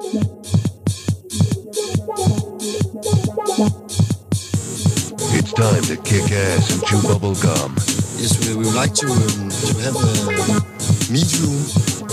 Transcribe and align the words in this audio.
It's 0.00 0.14
time 5.52 5.82
to 5.82 5.96
kick 6.04 6.30
ass 6.30 6.70
and 6.72 6.84
chew 6.86 7.02
bubble 7.02 7.34
gum. 7.34 7.74
Yes, 8.16 8.38
we, 8.46 8.54
we 8.54 8.64
would 8.66 8.76
like 8.76 8.94
to, 8.94 9.06
um, 9.06 9.50
to 9.50 9.74
have 9.82 9.96
a 9.96 10.00
meet 11.10 11.40
you 11.40 11.48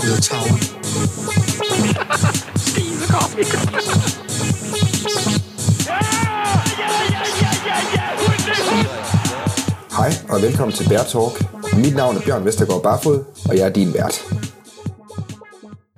with 0.02 0.18
a 0.18 0.20
tower. 0.20 0.58
Hej 9.90 10.12
og 10.28 10.42
velkommen 10.42 10.76
til 10.76 10.88
Bear 10.88 11.04
Talk. 11.04 11.44
Mit 11.76 11.96
navn 11.96 12.16
er 12.16 12.20
Bjørn 12.20 12.44
Vestergaard 12.44 12.82
Barfod, 12.82 13.24
og 13.48 13.56
jeg 13.56 13.66
er 13.66 13.70
din 13.70 13.94
vært. 13.94 14.35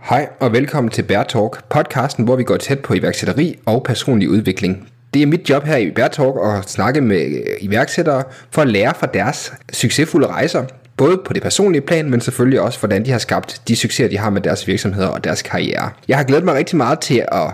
Hej 0.09 0.29
og 0.41 0.53
velkommen 0.53 0.91
til 0.91 1.03
Bear 1.03 1.23
Talk, 1.23 1.69
podcasten, 1.69 2.25
hvor 2.25 2.37
vi 2.37 2.45
går 2.45 2.57
tæt 2.57 2.79
på 2.79 2.95
iværksætteri 2.95 3.59
og 3.67 3.83
personlig 3.83 4.29
udvikling. 4.29 4.89
Det 5.15 5.23
er 5.23 5.27
mit 5.27 5.51
job 5.51 5.65
her 5.65 5.77
i 5.77 5.91
Bear 5.91 6.09
Talk 6.09 6.35
at 6.43 6.71
snakke 6.71 7.01
med 7.01 7.21
øh, 7.21 7.45
iværksættere 7.61 8.23
for 8.51 8.63
at 8.63 8.69
lære 8.69 8.95
fra 8.95 9.07
deres 9.07 9.53
succesfulde 9.73 10.27
rejser, 10.27 10.65
både 10.97 11.21
på 11.25 11.33
det 11.33 11.43
personlige 11.43 11.81
plan, 11.83 12.11
men 12.11 12.21
selvfølgelig 12.21 12.61
også, 12.61 12.79
hvordan 12.79 13.05
de 13.05 13.11
har 13.11 13.19
skabt 13.19 13.63
de 13.69 13.77
succeser, 13.77 14.09
de 14.09 14.19
har 14.19 14.31
med 14.31 14.41
deres 14.41 14.67
virksomheder 14.67 15.09
og 15.09 15.25
deres 15.25 15.43
karriere. 15.43 15.91
Jeg 16.09 16.17
har 16.17 16.25
glædet 16.25 16.45
mig 16.45 16.55
rigtig 16.55 16.77
meget 16.77 17.01
til 17.01 17.25
at 17.33 17.51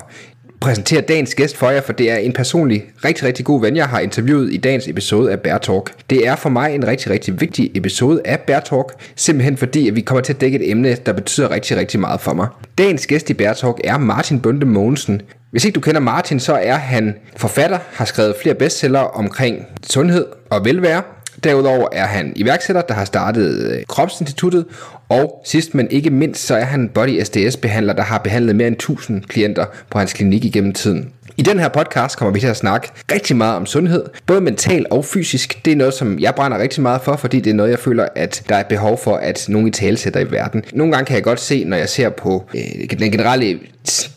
præsentere 0.65 1.01
dagens 1.01 1.35
gæst 1.35 1.57
for 1.57 1.71
jer, 1.71 1.81
for 1.81 1.93
det 1.93 2.11
er 2.11 2.17
en 2.17 2.33
personlig, 2.33 2.85
rigtig, 3.05 3.25
rigtig 3.25 3.45
god 3.45 3.61
ven, 3.61 3.77
jeg 3.77 3.89
har 3.89 4.01
interviewet 4.01 4.53
i 4.53 4.57
dagens 4.57 4.89
episode 4.89 5.33
af 5.33 5.41
Bear 5.41 5.59
Talk. 5.59 5.93
Det 6.11 6.27
er 6.27 6.37
for 6.37 6.49
mig 6.49 6.75
en 6.75 6.87
rigtig, 6.87 7.11
rigtig 7.11 7.41
vigtig 7.41 7.71
episode 7.75 8.21
af 8.25 8.41
Bear 8.41 8.61
Talk, 8.61 8.93
simpelthen 9.17 9.57
fordi, 9.57 9.89
at 9.89 9.97
vi 9.97 10.01
kommer 10.01 10.23
til 10.23 10.33
at 10.33 10.41
dække 10.41 10.59
et 10.59 10.71
emne, 10.71 10.97
der 11.07 11.13
betyder 11.13 11.51
rigtig, 11.51 11.77
rigtig 11.77 12.01
meget 12.01 12.21
for 12.21 12.33
mig. 12.35 12.49
Dagens 12.79 13.07
gæst 13.07 13.31
i 13.31 13.35
Bear 13.35 13.53
Talk 13.53 13.81
er 13.85 13.99
Martin 13.99 14.41
Bunde 14.41 14.67
Mogensen. 14.67 15.23
Hvis 15.51 15.65
ikke 15.65 15.75
du 15.75 15.81
kender 15.81 16.01
Martin, 16.01 16.41
så 16.41 16.55
er 16.55 16.77
han 16.77 17.15
forfatter, 17.37 17.79
har 17.93 18.05
skrevet 18.05 18.35
flere 18.43 18.55
bestseller 18.55 19.01
omkring 19.01 19.67
sundhed 19.83 20.27
og 20.51 20.65
velvære, 20.65 21.03
Derudover 21.45 21.89
er 21.93 22.07
han 22.07 22.33
iværksætter, 22.37 22.83
der 22.83 22.95
har 22.95 23.05
startet 23.05 23.73
øh, 23.73 23.85
Kropsinstituttet, 23.89 24.67
og 25.09 25.43
sidst 25.45 25.75
men 25.75 25.89
ikke 25.91 26.11
mindst, 26.11 26.47
så 26.47 26.57
er 26.57 26.65
han 26.65 26.89
Body 26.89 27.23
SDS 27.23 27.57
behandler, 27.57 27.93
der 27.93 28.03
har 28.03 28.19
behandlet 28.19 28.57
mere 28.57 28.69
end 28.69 28.77
1000 28.77 29.23
klienter 29.23 29.67
på 29.91 29.99
hans 29.99 30.13
klinik 30.13 30.45
igennem 30.45 30.73
tiden. 30.73 31.13
I 31.37 31.43
den 31.43 31.59
her 31.59 31.69
podcast 31.69 32.19
kommer 32.19 32.33
vi 32.33 32.41
til 32.41 32.47
at 32.47 32.57
snakke 32.57 32.89
rigtig 33.13 33.37
meget 33.37 33.57
om 33.57 33.67
sundhed, 33.67 34.05
både 34.27 34.41
mental 34.41 34.87
og 34.91 35.05
fysisk. 35.05 35.65
Det 35.65 35.73
er 35.73 35.77
noget, 35.77 35.95
som 35.95 36.19
jeg 36.19 36.35
brænder 36.35 36.59
rigtig 36.59 36.83
meget 36.83 37.01
for, 37.03 37.17
fordi 37.17 37.41
det 37.41 37.51
er 37.51 37.55
noget, 37.55 37.71
jeg 37.71 37.79
føler, 37.79 38.09
at 38.15 38.43
der 38.49 38.57
er 38.57 38.63
behov 38.63 38.99
for, 38.99 39.17
at 39.17 39.45
nogen 39.49 39.69
i 39.69 39.71
tale 39.71 39.97
sætter 39.97 40.21
i 40.21 40.31
verden. 40.31 40.65
Nogle 40.73 40.93
gange 40.93 41.07
kan 41.07 41.15
jeg 41.15 41.25
godt 41.25 41.41
se, 41.41 41.65
når 41.65 41.77
jeg 41.77 41.89
ser 41.89 42.09
på 42.09 42.45
øh, 42.55 42.99
den 42.99 43.11
generelle 43.11 43.59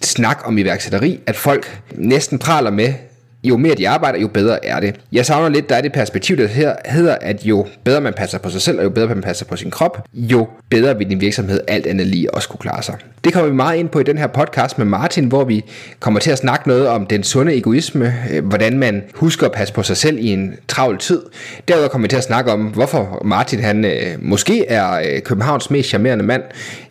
snak 0.02 0.42
om 0.46 0.58
iværksætteri, 0.58 1.20
at 1.26 1.36
folk 1.36 1.82
næsten 1.96 2.40
praler 2.40 2.72
med, 2.72 2.94
jo 3.50 3.58
mere 3.58 3.76
de 3.76 3.90
arbejder, 3.90 4.20
jo 4.20 4.28
bedre 4.28 4.66
er 4.66 4.80
det. 4.80 4.96
Jeg 5.12 5.26
savner 5.26 5.50
lidt, 5.50 5.70
der 5.70 5.76
er 5.76 5.82
det 5.82 5.94
perspektiv, 5.94 6.38
der 6.38 6.48
her 6.48 6.76
hedder, 6.86 7.16
at 7.22 7.46
jo 7.46 7.68
bedre 7.84 8.02
man 8.02 8.14
passer 8.14 8.38
på 8.38 8.50
sig 8.50 8.62
selv, 8.62 8.78
og 8.78 8.84
jo 8.84 8.90
bedre 8.90 9.08
man 9.08 9.22
passer 9.22 9.46
på 9.46 9.56
sin 9.56 9.72
krop, 9.72 10.08
jo 10.14 10.48
bedre 10.70 10.98
vil 10.98 11.10
din 11.10 11.22
virksomhed 11.22 11.62
alt 11.68 11.88
andet 11.88 12.08
lige 12.08 12.34
også 12.36 12.50
kunne 12.50 12.60
klare 12.60 12.84
sig. 12.84 12.96
Det 13.24 13.34
kommer 13.34 13.50
vi 13.50 13.56
meget 13.56 13.78
ind 13.78 13.90
på 13.90 14.00
i 14.00 14.04
den 14.04 14.18
her 14.18 14.28
podcast 14.28 14.78
med 14.78 14.86
Martin, 14.86 15.26
hvor 15.26 15.44
vi 15.44 15.64
kommer 16.00 16.20
til 16.20 16.32
at 16.32 16.38
snakke 16.38 16.68
noget 16.68 16.88
om 16.88 17.06
den 17.06 17.24
sunde 17.24 17.56
egoisme, 17.56 18.14
øh, 18.32 18.46
hvordan 18.46 18.80
man 18.80 19.04
husker 19.16 19.46
at 19.46 19.52
passe 19.52 19.74
på 19.74 19.84
sig 19.84 19.98
selv 19.98 20.18
i 20.20 20.28
en 20.28 20.56
travl 20.68 20.98
tid. 20.98 21.22
Derudover 21.68 21.90
kommer 21.90 22.04
vi 22.04 22.10
til 22.10 22.18
at 22.18 22.24
snakke 22.24 22.52
om, 22.52 22.62
hvorfor 22.62 23.22
Martin 23.26 23.60
han 23.60 23.86
øh, 23.86 23.92
måske 24.20 24.68
er 24.68 24.92
øh, 24.94 25.22
Københavns 25.22 25.70
mest 25.70 25.90
charmerende 25.90 26.26
mand. 26.26 26.44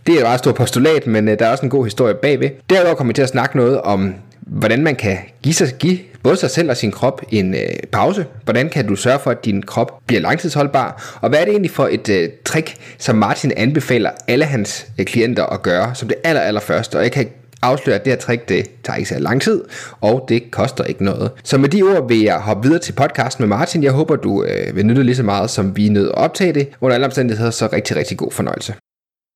Det 0.07 0.15
er 0.15 0.19
et 0.19 0.25
meget 0.25 0.39
stort 0.39 0.55
postulat, 0.55 1.07
men 1.07 1.27
der 1.27 1.47
er 1.47 1.51
også 1.51 1.65
en 1.67 1.71
god 1.71 1.85
historie 1.85 2.15
bagved. 2.15 2.51
Derudover 2.71 2.95
kommer 2.95 3.13
vi 3.13 3.15
til 3.15 3.23
at 3.23 3.29
snakke 3.29 3.57
noget 3.57 3.81
om 3.81 4.15
hvordan 4.47 4.83
man 4.83 4.97
kan 4.97 5.19
give, 5.43 5.55
sig, 5.55 5.75
give 5.79 5.99
både 6.27 6.37
sig 6.37 6.51
selv 6.51 6.71
og 6.71 6.77
sin 6.77 6.91
krop 6.91 7.23
en 7.31 7.55
øh, 7.55 7.61
pause. 7.93 8.27
Hvordan 8.45 8.69
kan 8.69 8.87
du 8.87 8.97
sørge 8.97 9.19
for, 9.19 9.31
at 9.31 9.45
din 9.45 9.63
krop 9.63 9.99
bliver 10.07 10.21
langtidsholdbar? 10.21 11.19
Og 11.23 11.29
hvad 11.29 11.41
er 11.41 11.45
det 11.45 11.51
egentlig 11.51 11.71
for 11.71 11.89
et 11.91 12.09
øh, 12.09 12.29
trick, 12.45 12.77
som 12.99 13.17
Martin 13.17 13.53
anbefaler 13.57 14.11
alle 14.29 14.45
hans 14.45 14.87
øh, 14.99 15.07
klienter 15.07 15.47
at 15.47 15.63
gøre, 15.63 15.95
som 15.95 16.09
det 16.09 16.17
aller, 16.25 16.41
aller 16.41 16.61
første? 16.61 16.97
Og 16.97 17.03
jeg 17.03 17.13
kan 17.13 17.29
afsløre, 17.63 17.97
at 17.97 18.05
det 18.05 18.13
her 18.13 18.19
trick, 18.19 18.49
det 18.49 18.71
tager 18.85 18.97
ikke 18.97 19.09
så 19.09 19.19
lang 19.19 19.43
tid, 19.43 19.65
og 20.01 20.25
det 20.29 20.51
koster 20.51 20.85
ikke 20.85 21.05
noget. 21.05 21.31
Så 21.45 21.59
med 21.59 21.69
de 21.69 21.83
ord 21.83 22.09
vil 22.09 22.21
jeg 22.21 22.39
hoppe 22.39 22.63
videre 22.63 22.81
til 22.81 22.93
podcasten 22.93 23.43
med 23.43 23.49
Martin. 23.49 23.83
Jeg 23.83 23.93
håber, 23.93 24.17
du 24.17 24.45
øh, 24.45 24.77
vil 24.77 24.87
nytte 24.87 25.03
lige 25.03 25.17
så 25.17 25.23
meget, 25.23 25.51
som 25.51 25.77
vi 25.77 25.89
nødt 25.89 26.09
at 26.09 26.15
optage 26.15 26.53
det. 26.53 26.69
Under 26.81 26.95
alle 26.95 27.07
omstændigheder, 27.07 27.51
så 27.51 27.69
rigtig, 27.73 27.97
rigtig 27.97 28.19
god 28.19 28.33
fornøjelse. 28.33 28.75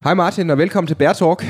Hej 0.05 0.15
Martin, 0.15 0.51
og 0.51 0.59
velkommen 0.59 0.87
til 0.87 0.95
Bear 0.95 1.13
Talk. 1.13 1.47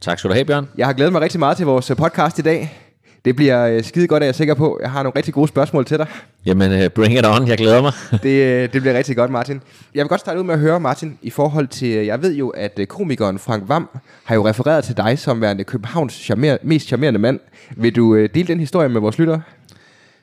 Tak 0.00 0.18
skal 0.18 0.28
du 0.28 0.34
have, 0.34 0.44
Bjørn. 0.44 0.68
Jeg 0.78 0.86
har 0.86 0.92
glædet 0.92 1.12
mig 1.12 1.20
rigtig 1.20 1.38
meget 1.38 1.56
til 1.56 1.66
vores 1.66 1.90
øh, 1.90 1.96
podcast 1.96 2.38
i 2.38 2.42
dag. 2.42 2.87
Det 3.24 3.36
bliver 3.36 3.66
øh, 3.66 3.84
skide 3.84 4.06
godt, 4.06 4.22
er 4.22 4.26
jeg 4.26 4.34
sikker 4.34 4.54
på. 4.54 4.78
Jeg 4.82 4.90
har 4.90 5.02
nogle 5.02 5.16
rigtig 5.16 5.34
gode 5.34 5.48
spørgsmål 5.48 5.84
til 5.84 5.98
dig. 5.98 6.06
Jamen, 6.46 6.72
uh, 6.72 6.88
bring 6.88 7.18
it 7.18 7.26
on. 7.26 7.48
Jeg 7.48 7.58
glæder 7.58 7.82
mig. 7.82 7.92
det, 8.22 8.42
øh, 8.42 8.72
det 8.72 8.82
bliver 8.82 8.94
rigtig 8.94 9.16
godt, 9.16 9.30
Martin. 9.30 9.60
Jeg 9.94 10.02
vil 10.04 10.08
godt 10.08 10.20
starte 10.20 10.38
ud 10.38 10.44
med 10.44 10.54
at 10.54 10.60
høre, 10.60 10.80
Martin, 10.80 11.18
i 11.22 11.30
forhold 11.30 11.68
til... 11.68 11.88
Jeg 11.88 12.22
ved 12.22 12.34
jo, 12.34 12.48
at 12.48 12.80
komikeren 12.88 13.38
Frank 13.38 13.68
Vam 13.68 13.88
har 14.24 14.34
jo 14.34 14.48
refereret 14.48 14.84
til 14.84 14.96
dig 14.96 15.18
som 15.18 15.40
værende 15.40 15.64
Københavns 15.64 16.14
charmer, 16.14 16.56
mest 16.62 16.86
charmerende 16.86 17.18
mand. 17.18 17.40
Vil 17.76 17.96
du 17.96 18.26
dele 18.26 18.46
den 18.46 18.60
historie 18.60 18.88
med 18.88 19.00
vores 19.00 19.18
lyttere? 19.18 19.42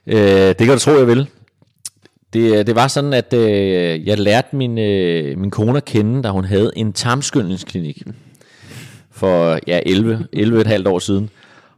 Uh, 0.07 0.13
det 0.13 0.57
kan 0.57 0.67
du 0.67 0.79
tro, 0.79 0.91
jeg 0.91 1.07
vil. 1.07 1.29
Det, 2.33 2.67
det 2.67 2.75
var 2.75 2.87
sådan, 2.87 3.13
at 3.13 3.33
uh, 3.33 4.07
jeg 4.07 4.19
lærte 4.19 4.55
min, 4.55 4.71
uh, 4.71 5.39
min 5.41 5.51
kone 5.51 5.77
at 5.77 5.85
kende, 5.85 6.23
da 6.23 6.29
hun 6.29 6.45
havde 6.45 6.71
en 6.75 6.93
tarmskyldningsklinik 6.93 8.03
for 9.11 9.59
ja, 9.67 9.79
11, 9.85 10.27
11 10.33 10.61
et 10.61 10.67
halvt 10.67 10.87
år 10.87 10.99
siden. 10.99 11.29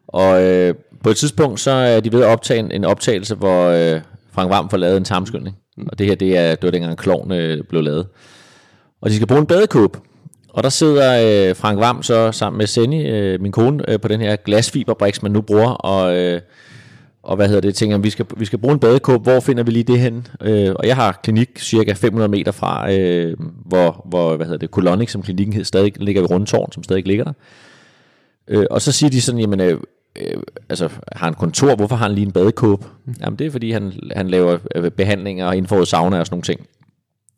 Og 0.08 0.44
øh, 0.44 0.76
på 1.04 1.10
et 1.10 1.18
tidspunkt, 1.18 1.60
så 1.60 1.72
er 1.72 2.00
de 2.00 2.12
ved 2.12 2.24
at 2.24 2.28
optage 2.28 2.60
en, 2.60 2.72
en 2.72 2.86
optagelse, 2.86 3.36
hvor 3.36 3.68
øh, 3.68 4.02
Frank 4.32 4.50
Vam 4.50 4.70
får 4.70 4.78
lavet 4.78 4.98
en 4.98 5.04
tarmskyldning. 5.04 5.58
Mm. 5.78 5.88
Og 5.92 6.00
det 6.00 6.08
her, 6.08 6.16
det, 6.16 6.38
er, 6.38 6.50
det 6.56 6.64
var 6.64 6.72
dengang 6.72 6.98
klovn 6.98 7.32
øh, 7.32 7.64
blev 7.64 7.82
lavet. 7.82 8.08
Og 9.02 9.10
de 9.10 9.16
skal 9.16 9.28
bruge 9.28 9.42
en 9.42 9.48
badekåb. 9.48 9.98
Og 10.50 10.64
der 10.64 10.70
sidder 10.70 11.50
øh, 11.50 11.56
Frank 11.56 11.80
Vam 11.80 12.04
så 12.04 12.32
sammen 12.32 12.58
med 12.58 12.68
Senny, 12.68 13.12
øh, 13.12 13.42
min 13.42 13.52
kone, 13.52 13.92
øh, 13.92 14.00
på 14.00 14.08
den 14.08 14.22
her 14.22 14.36
glasfiberbriks, 14.36 15.24
man 15.24 15.32
nu 15.32 15.42
bruger, 15.42 15.70
og, 15.70 16.18
øh, 16.18 16.42
og 17.24 17.36
hvad 17.36 17.48
hedder 17.48 17.62
det, 17.62 17.76
tænker, 17.76 17.98
vi 17.98 18.10
skal, 18.10 18.26
vi 18.38 18.46
skal 18.46 18.60
bruge 18.60 18.74
en 18.74 18.80
badekåb, 18.80 19.24
hvor 19.24 19.40
finder 19.40 19.64
vi 19.64 19.72
lige 19.72 19.84
det 19.84 20.00
hen? 20.00 20.28
Øh, 20.42 20.76
og 20.76 20.88
jeg 20.88 20.96
har 20.96 21.20
klinik 21.24 21.60
cirka 21.60 21.94
500 21.94 22.30
meter 22.30 22.52
fra, 22.52 22.94
øh, 22.94 23.38
hvor, 23.66 24.06
hvor 24.10 24.36
hvad 24.36 24.46
hedder 24.46 24.60
det, 24.60 24.70
Colonic, 24.70 25.12
som 25.12 25.22
klinikken 25.22 25.54
hed, 25.54 25.64
stadig 25.64 25.94
ligger 26.00 26.22
ved 26.22 26.30
Rundtårn, 26.30 26.72
som 26.72 26.84
stadig 26.84 27.08
ligger 27.08 27.24
der. 27.24 27.34
Øh, 28.48 28.66
og 28.72 28.82
så 28.82 28.92
siger 28.92 29.10
de 29.10 29.22
sådan, 29.22 29.40
jamen, 29.42 29.60
øh, 29.60 29.80
øh, 30.18 30.42
altså, 30.70 30.90
har 31.12 31.28
en 31.28 31.34
kontor, 31.34 31.76
hvorfor 31.76 31.96
har 31.96 32.06
han 32.06 32.16
lige 32.16 32.26
en 32.26 32.32
badekåb? 32.32 32.86
Mm. 33.06 33.14
Jamen 33.22 33.40
det 33.40 33.48
er 33.48 33.52
fordi, 33.52 33.72
han, 33.72 33.94
han 34.16 34.30
laver 34.30 34.58
øh, 34.76 34.92
behandlinger 34.92 35.52
inden 35.52 35.68
for 35.68 35.84
sauna 35.84 36.20
og 36.20 36.26
sådan 36.26 36.34
nogle 36.36 36.44
ting. 36.44 36.68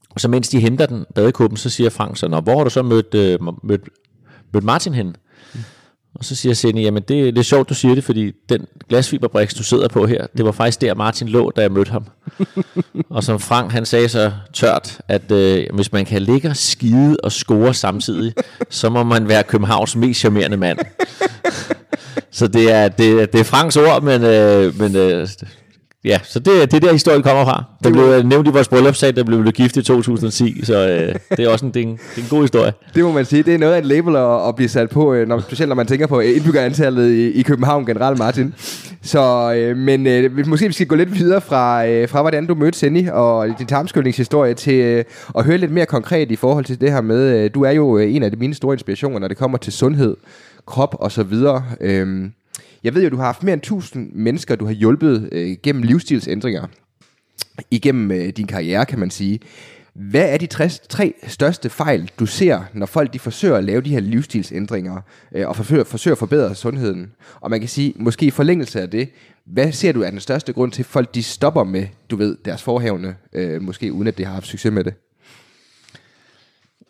Og 0.09 0.21
så 0.21 0.27
mens 0.27 0.49
de 0.49 0.59
henter 0.59 0.85
den 0.85 1.05
badekåben, 1.15 1.57
så 1.57 1.69
siger 1.69 1.89
Frank 1.89 2.17
så, 2.17 2.27
Nå, 2.27 2.39
hvor 2.39 2.57
har 2.57 2.63
du 2.63 2.69
så 2.69 2.81
mødt, 2.81 3.15
øh, 3.15 3.39
mødt, 3.63 3.89
mødt 4.53 4.63
Martin 4.63 4.93
hen? 4.93 5.15
Mm. 5.53 5.59
Og 6.15 6.25
så 6.25 6.35
siger 6.35 6.53
Senni, 6.53 6.81
jamen 6.81 7.03
det, 7.07 7.33
det 7.33 7.37
er 7.37 7.43
sjovt, 7.43 7.69
du 7.69 7.73
siger 7.73 7.95
det, 7.95 8.03
fordi 8.03 8.31
den 8.49 8.65
glasfiberbriks, 8.89 9.53
du 9.53 9.63
sidder 9.63 9.87
på 9.87 10.05
her, 10.05 10.27
det 10.37 10.45
var 10.45 10.51
faktisk 10.51 10.81
der, 10.81 10.95
Martin 10.95 11.27
lå, 11.27 11.51
da 11.55 11.61
jeg 11.61 11.71
mødte 11.71 11.91
ham. 11.91 12.05
og 13.09 13.23
som 13.23 13.39
Frank, 13.39 13.71
han 13.71 13.85
sagde 13.85 14.09
så 14.09 14.31
tørt, 14.53 15.01
at 15.07 15.31
øh, 15.31 15.65
hvis 15.73 15.91
man 15.91 16.05
kan 16.05 16.21
ligge 16.21 16.49
og 16.49 16.55
skide 16.55 17.17
og 17.23 17.31
score 17.31 17.73
samtidig, 17.73 18.33
så 18.69 18.89
må 18.89 19.03
man 19.03 19.27
være 19.27 19.43
Københavns 19.43 19.95
mest 19.95 20.19
charmerende 20.19 20.57
mand. 20.57 20.79
Så 22.31 22.47
det 22.47 22.71
er, 22.71 22.87
det, 22.87 23.33
det 23.33 23.39
er 23.39 23.43
Franks 23.43 23.77
ord, 23.77 24.03
men, 24.03 24.23
øh, 24.23 24.79
men 24.79 24.95
øh, 24.95 25.27
ja, 26.05 26.19
så 26.23 26.39
det, 26.39 26.71
det 26.71 26.73
er 26.73 26.79
der 26.79 26.91
historien 26.91 27.23
kommer 27.23 27.45
fra. 27.45 27.63
Der 27.83 27.91
blev 27.91 28.23
nævnt 28.23 28.47
i 28.47 28.51
vores 28.51 28.67
bryllupssag, 28.67 29.15
der 29.15 29.23
blev 29.23 29.51
gift 29.51 29.77
i 29.77 29.81
2010, 29.81 30.65
så 30.65 30.87
øh, 30.89 31.15
det 31.37 31.45
er 31.45 31.49
også 31.49 31.65
en, 31.65 31.73
det 31.73 31.79
er 31.79 31.87
en, 31.87 31.91
det 31.91 32.17
er 32.17 32.21
en 32.21 32.27
god 32.29 32.41
historie. 32.41 32.73
Det 32.95 33.03
må 33.03 33.11
man 33.11 33.25
sige, 33.25 33.43
det 33.43 33.53
er 33.53 33.57
noget 33.57 33.73
af 33.73 33.79
et 33.79 33.85
label 33.85 34.15
at, 34.15 34.47
at 34.47 34.55
blive 34.55 34.69
sat 34.69 34.89
på, 34.89 35.13
øh, 35.13 35.27
når, 35.27 35.39
specielt 35.39 35.69
når 35.69 35.75
man 35.75 35.87
tænker 35.87 36.07
på 36.07 36.19
indbyggerantallet 36.19 37.11
i, 37.11 37.31
i 37.31 37.41
København 37.41 37.85
generelt, 37.85 38.19
Martin. 38.19 38.53
Så, 39.01 39.53
øh, 39.53 39.77
men 39.77 40.07
øh, 40.07 40.47
måske 40.47 40.67
vi 40.67 40.73
skal 40.73 40.87
gå 40.87 40.95
lidt 40.95 41.19
videre 41.19 41.41
fra, 41.41 41.87
øh, 41.87 42.09
fra 42.09 42.21
hvordan 42.21 42.47
du 42.47 42.55
mødte 42.55 42.77
Senny 42.77 43.09
og 43.09 43.47
din 43.59 43.67
tarmskyldningshistorie 43.67 44.53
til 44.53 44.73
øh, 44.73 45.03
at 45.37 45.45
høre 45.45 45.57
lidt 45.57 45.71
mere 45.71 45.85
konkret 45.85 46.31
i 46.31 46.35
forhold 46.35 46.65
til 46.65 46.81
det 46.81 46.91
her 46.91 47.01
med, 47.01 47.37
øh, 47.37 47.49
du 47.53 47.63
er 47.63 47.71
jo 47.71 47.97
øh, 47.97 48.15
en 48.15 48.23
af 48.23 48.31
de 48.31 48.37
mine 48.37 48.53
store 48.53 48.73
inspirationer, 48.73 49.19
når 49.19 49.27
det 49.27 49.37
kommer 49.37 49.57
til 49.57 49.73
sundhed 49.73 50.15
krop 50.65 50.95
og 50.99 51.11
så 51.11 51.23
videre. 51.23 51.63
Øhm, 51.81 52.33
jeg 52.83 52.95
ved 52.95 53.03
jo, 53.03 53.09
du 53.09 53.17
har 53.17 53.25
haft 53.25 53.43
mere 53.43 53.53
end 53.53 53.61
1000 53.61 54.11
mennesker, 54.13 54.55
du 54.55 54.65
har 54.65 54.73
hjulpet 54.73 55.29
øh, 55.31 55.57
gennem 55.63 55.83
livsstilsændringer. 55.83 56.67
Igennem 57.71 58.11
øh, 58.11 58.29
din 58.29 58.47
karriere, 58.47 58.85
kan 58.85 58.99
man 58.99 59.11
sige. 59.11 59.39
Hvad 59.93 60.33
er 60.33 60.37
de 60.37 60.47
tre, 60.47 60.69
tre 60.69 61.13
største 61.27 61.69
fejl, 61.69 62.11
du 62.19 62.25
ser, 62.25 62.61
når 62.73 62.85
folk 62.85 63.13
de 63.13 63.19
forsøger 63.19 63.55
at 63.55 63.63
lave 63.63 63.81
de 63.81 63.89
her 63.89 63.99
livsstilsændringer, 63.99 65.01
øh, 65.35 65.47
og 65.47 65.55
forsøger, 65.55 65.83
forsøger 65.83 66.15
at 66.15 66.19
forbedre 66.19 66.55
sundheden? 66.55 67.11
Og 67.41 67.49
man 67.49 67.59
kan 67.59 67.69
sige, 67.69 67.93
måske 67.95 68.25
i 68.25 68.29
forlængelse 68.29 68.81
af 68.81 68.89
det, 68.89 69.09
hvad 69.45 69.71
ser 69.71 69.91
du 69.91 70.01
er 70.01 70.09
den 70.09 70.19
største 70.19 70.53
grund 70.53 70.71
til, 70.71 70.81
at 70.81 70.85
folk 70.85 71.15
de 71.15 71.23
stopper 71.23 71.63
med, 71.63 71.87
du 72.09 72.15
ved, 72.15 72.37
deres 72.45 72.63
forhævne, 72.63 73.15
øh, 73.33 73.61
måske 73.61 73.93
uden 73.93 74.07
at 74.07 74.17
de 74.17 74.25
har 74.25 74.33
haft 74.33 74.47
succes 74.47 74.71
med 74.71 74.83
det? 74.83 74.93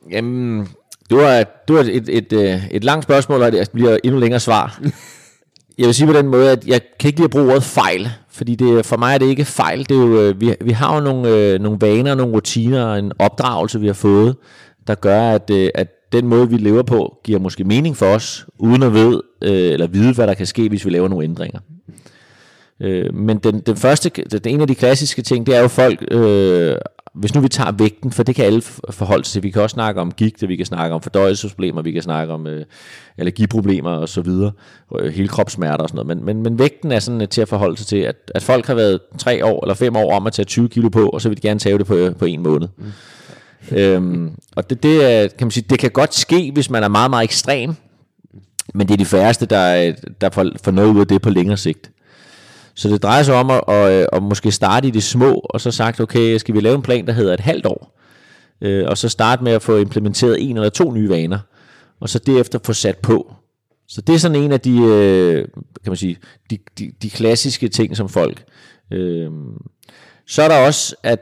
Jamen, 0.10 0.68
det 1.10 1.18
var, 1.18 1.44
det 1.68 1.76
var 1.76 1.80
et, 1.80 1.96
et, 1.96 2.10
et, 2.10 2.34
øh, 2.34 2.68
et 2.72 2.84
langt 2.84 3.04
spørgsmål, 3.04 3.42
og 3.42 3.52
det 3.52 3.70
bliver 3.74 3.98
endnu 4.04 4.20
længere 4.20 4.40
svar. 4.40 4.80
jeg 5.78 5.86
vil 5.86 5.94
sige 5.94 6.08
på 6.08 6.14
den 6.14 6.28
måde, 6.28 6.52
at 6.52 6.68
jeg 6.68 6.82
kan 7.00 7.08
ikke 7.08 7.20
lide 7.20 7.26
at 7.26 7.32
bruge 7.32 7.50
ordet 7.50 7.64
fejl, 7.64 8.10
fordi 8.30 8.56
det, 8.56 8.86
for 8.86 8.98
mig 8.98 9.14
er 9.14 9.18
det 9.18 9.26
ikke 9.26 9.46
fejl. 9.46 9.80
Det 9.80 9.92
er 9.92 10.02
jo, 10.02 10.22
øh, 10.22 10.42
vi, 10.42 10.56
vi 10.62 10.72
har 10.72 10.96
jo 10.96 11.02
nogle, 11.02 11.30
øh, 11.30 11.60
nogle 11.60 11.78
vaner, 11.82 12.16
nogle 12.16 12.34
rutiner 12.34 12.86
og 12.86 13.00
en 13.00 13.12
opdragelse, 13.20 13.80
vi 13.80 13.88
har 13.88 13.94
fået, 13.94 14.36
der 14.88 14.96
gør, 14.96 15.32
at, 15.32 15.50
øh, 15.50 15.70
at 15.76 15.88
den 16.12 16.28
måde, 16.28 16.50
vi 16.50 16.58
lever 16.58 16.84
på, 16.84 17.18
giver 17.24 17.40
måske 17.40 17.64
mening 17.64 17.98
for 17.98 18.06
os, 18.06 18.46
uden 18.60 18.84
at 18.84 18.94
vide, 18.94 19.22
øh, 19.44 19.74
eller 19.74 19.88
vide, 19.88 20.14
hvad 20.14 20.28
der 20.28 20.34
kan 20.34 20.46
ske, 20.46 20.70
hvis 20.70 20.86
vi 20.86 20.90
laver 20.90 21.08
nogle 21.08 21.24
ændringer. 21.24 21.60
Øh, 22.82 23.14
men 23.14 23.38
den, 23.38 23.60
den 23.60 23.76
første, 23.76 24.10
den, 24.10 24.42
en 24.46 24.62
af 24.62 24.68
de 24.68 24.76
klassiske 24.76 25.22
ting, 25.22 25.46
det 25.46 25.56
er 25.56 25.62
jo 25.62 25.68
folk, 25.68 26.04
øh, 26.12 26.76
hvis 27.20 27.36
nu 27.36 27.42
vi 27.42 27.48
tager 27.48 27.72
vægten, 27.72 28.12
for 28.12 28.24
det 28.24 28.36
kan 28.36 28.46
alle 28.46 28.62
forholde 28.90 29.26
sig 29.26 29.34
til. 29.34 29.44
Vi 29.44 29.50
kan 29.50 29.62
også 29.62 29.74
snakke 29.74 30.02
om 30.02 30.12
gigt, 30.12 30.48
vi 30.48 30.56
kan 30.56 30.66
snakke 30.66 30.96
om 30.96 31.02
fordøjelsesproblemer, 31.02 31.82
vi 31.82 31.92
kan 31.92 32.02
snakke 32.02 32.34
om 32.34 32.48
øh, 32.48 32.66
allergiproblemer 33.18 33.92
og 33.92 34.10
så 34.10 34.22
videre, 34.22 34.52
øh, 35.00 35.14
hele 35.14 35.28
kropssmerter 35.28 35.84
og 35.84 35.90
sådan 35.90 36.06
noget. 36.06 36.18
Men, 36.18 36.26
men, 36.26 36.44
men 36.44 36.60
vægten 36.60 36.92
er 36.92 37.00
sådan 37.00 37.22
øh, 37.22 37.28
til 37.28 37.42
at 37.42 37.48
forholde 37.48 37.78
sig 37.78 37.88
til, 37.88 37.98
at, 37.98 38.32
at 38.36 38.44
folk 38.44 38.68
har 38.68 38.74
været 38.74 39.00
tre 39.18 39.46
år 39.46 39.64
eller 39.64 39.74
fem 39.74 39.96
år 39.96 40.16
om 40.16 40.28
at 40.28 40.34
tage 40.34 40.46
20 40.46 40.70
kilo 40.70 40.90
på, 40.90 41.10
og 41.10 41.22
så 41.22 41.30
vil 41.30 41.38
de 41.38 41.48
gerne 41.48 41.60
tage 41.60 41.78
det 41.78 41.86
på, 41.86 42.10
på 42.20 42.26
en 42.26 42.44
måned. 42.44 42.68
Mm. 42.78 42.92
Øhm, 43.78 44.32
og 44.56 44.70
det, 44.70 44.84
det, 44.84 45.14
er, 45.14 45.28
kan 45.28 45.46
man 45.46 45.52
sige, 45.52 45.66
det 45.70 45.80
kan 45.80 45.92
godt 45.92 46.16
ske, 46.16 46.52
hvis 46.54 46.70
man 46.70 46.84
er 46.84 46.88
meget, 46.88 47.10
meget 47.10 47.24
ekstrem, 47.24 47.76
men 48.74 48.88
det 48.88 48.94
er 48.94 48.98
de 48.98 49.06
færreste, 49.06 49.46
der, 49.46 49.94
der 50.22 50.30
får, 50.30 50.52
får 50.64 50.72
noget 50.72 50.94
ud 50.94 51.00
af 51.00 51.08
det 51.08 51.22
på 51.22 51.30
længere 51.30 51.58
sigt. 51.58 51.92
Så 52.80 52.90
det 52.90 53.04
drejer 53.04 53.24
sig 53.24 53.36
om 53.36 53.50
at, 53.50 53.64
at, 53.68 53.92
øh, 53.92 54.08
at 54.14 54.24
måske 54.24 54.52
starte 54.52 54.88
i 54.88 54.92
det 54.92 55.04
små, 55.04 55.34
og 55.34 55.62
så 55.62 55.72
sagt, 55.72 56.00
okay, 56.00 56.38
skal 56.38 56.56
vi 56.56 56.60
lave 56.60 56.76
en 56.76 56.82
plan, 56.82 57.08
der 57.08 57.14
hedder 57.14 57.34
et 57.34 57.40
halvt 57.40 57.66
år? 57.66 58.00
Øh, 58.62 58.86
og 58.88 58.98
så 58.98 59.10
starte 59.10 59.44
med 59.44 59.52
at 59.52 59.62
få 59.62 59.78
implementeret 59.78 60.50
en 60.50 60.58
eller 60.58 60.70
to 60.70 60.92
nye 60.92 61.10
vaner, 61.10 61.40
og 62.00 62.10
så 62.10 62.20
derefter 62.20 62.60
få 62.64 62.74
sat 62.74 62.98
på. 62.98 63.34
Så 63.88 64.02
det 64.02 64.16
er 64.16 64.20
sådan 64.20 64.38
en 64.38 64.52
af 64.52 64.62
de, 64.62 64.78
øh, 64.78 65.48
kan 65.84 65.92
man 65.92 65.96
sige, 65.96 66.18
de, 66.50 66.58
de, 66.80 66.92
de 67.02 67.10
klassiske 67.10 67.68
ting, 67.68 67.98
som 67.98 68.10
folk. 68.10 68.44
Øh, 68.92 69.32
så 70.28 70.42
er 70.42 70.48
der 70.48 70.66
også, 70.66 70.96
at, 71.04 71.20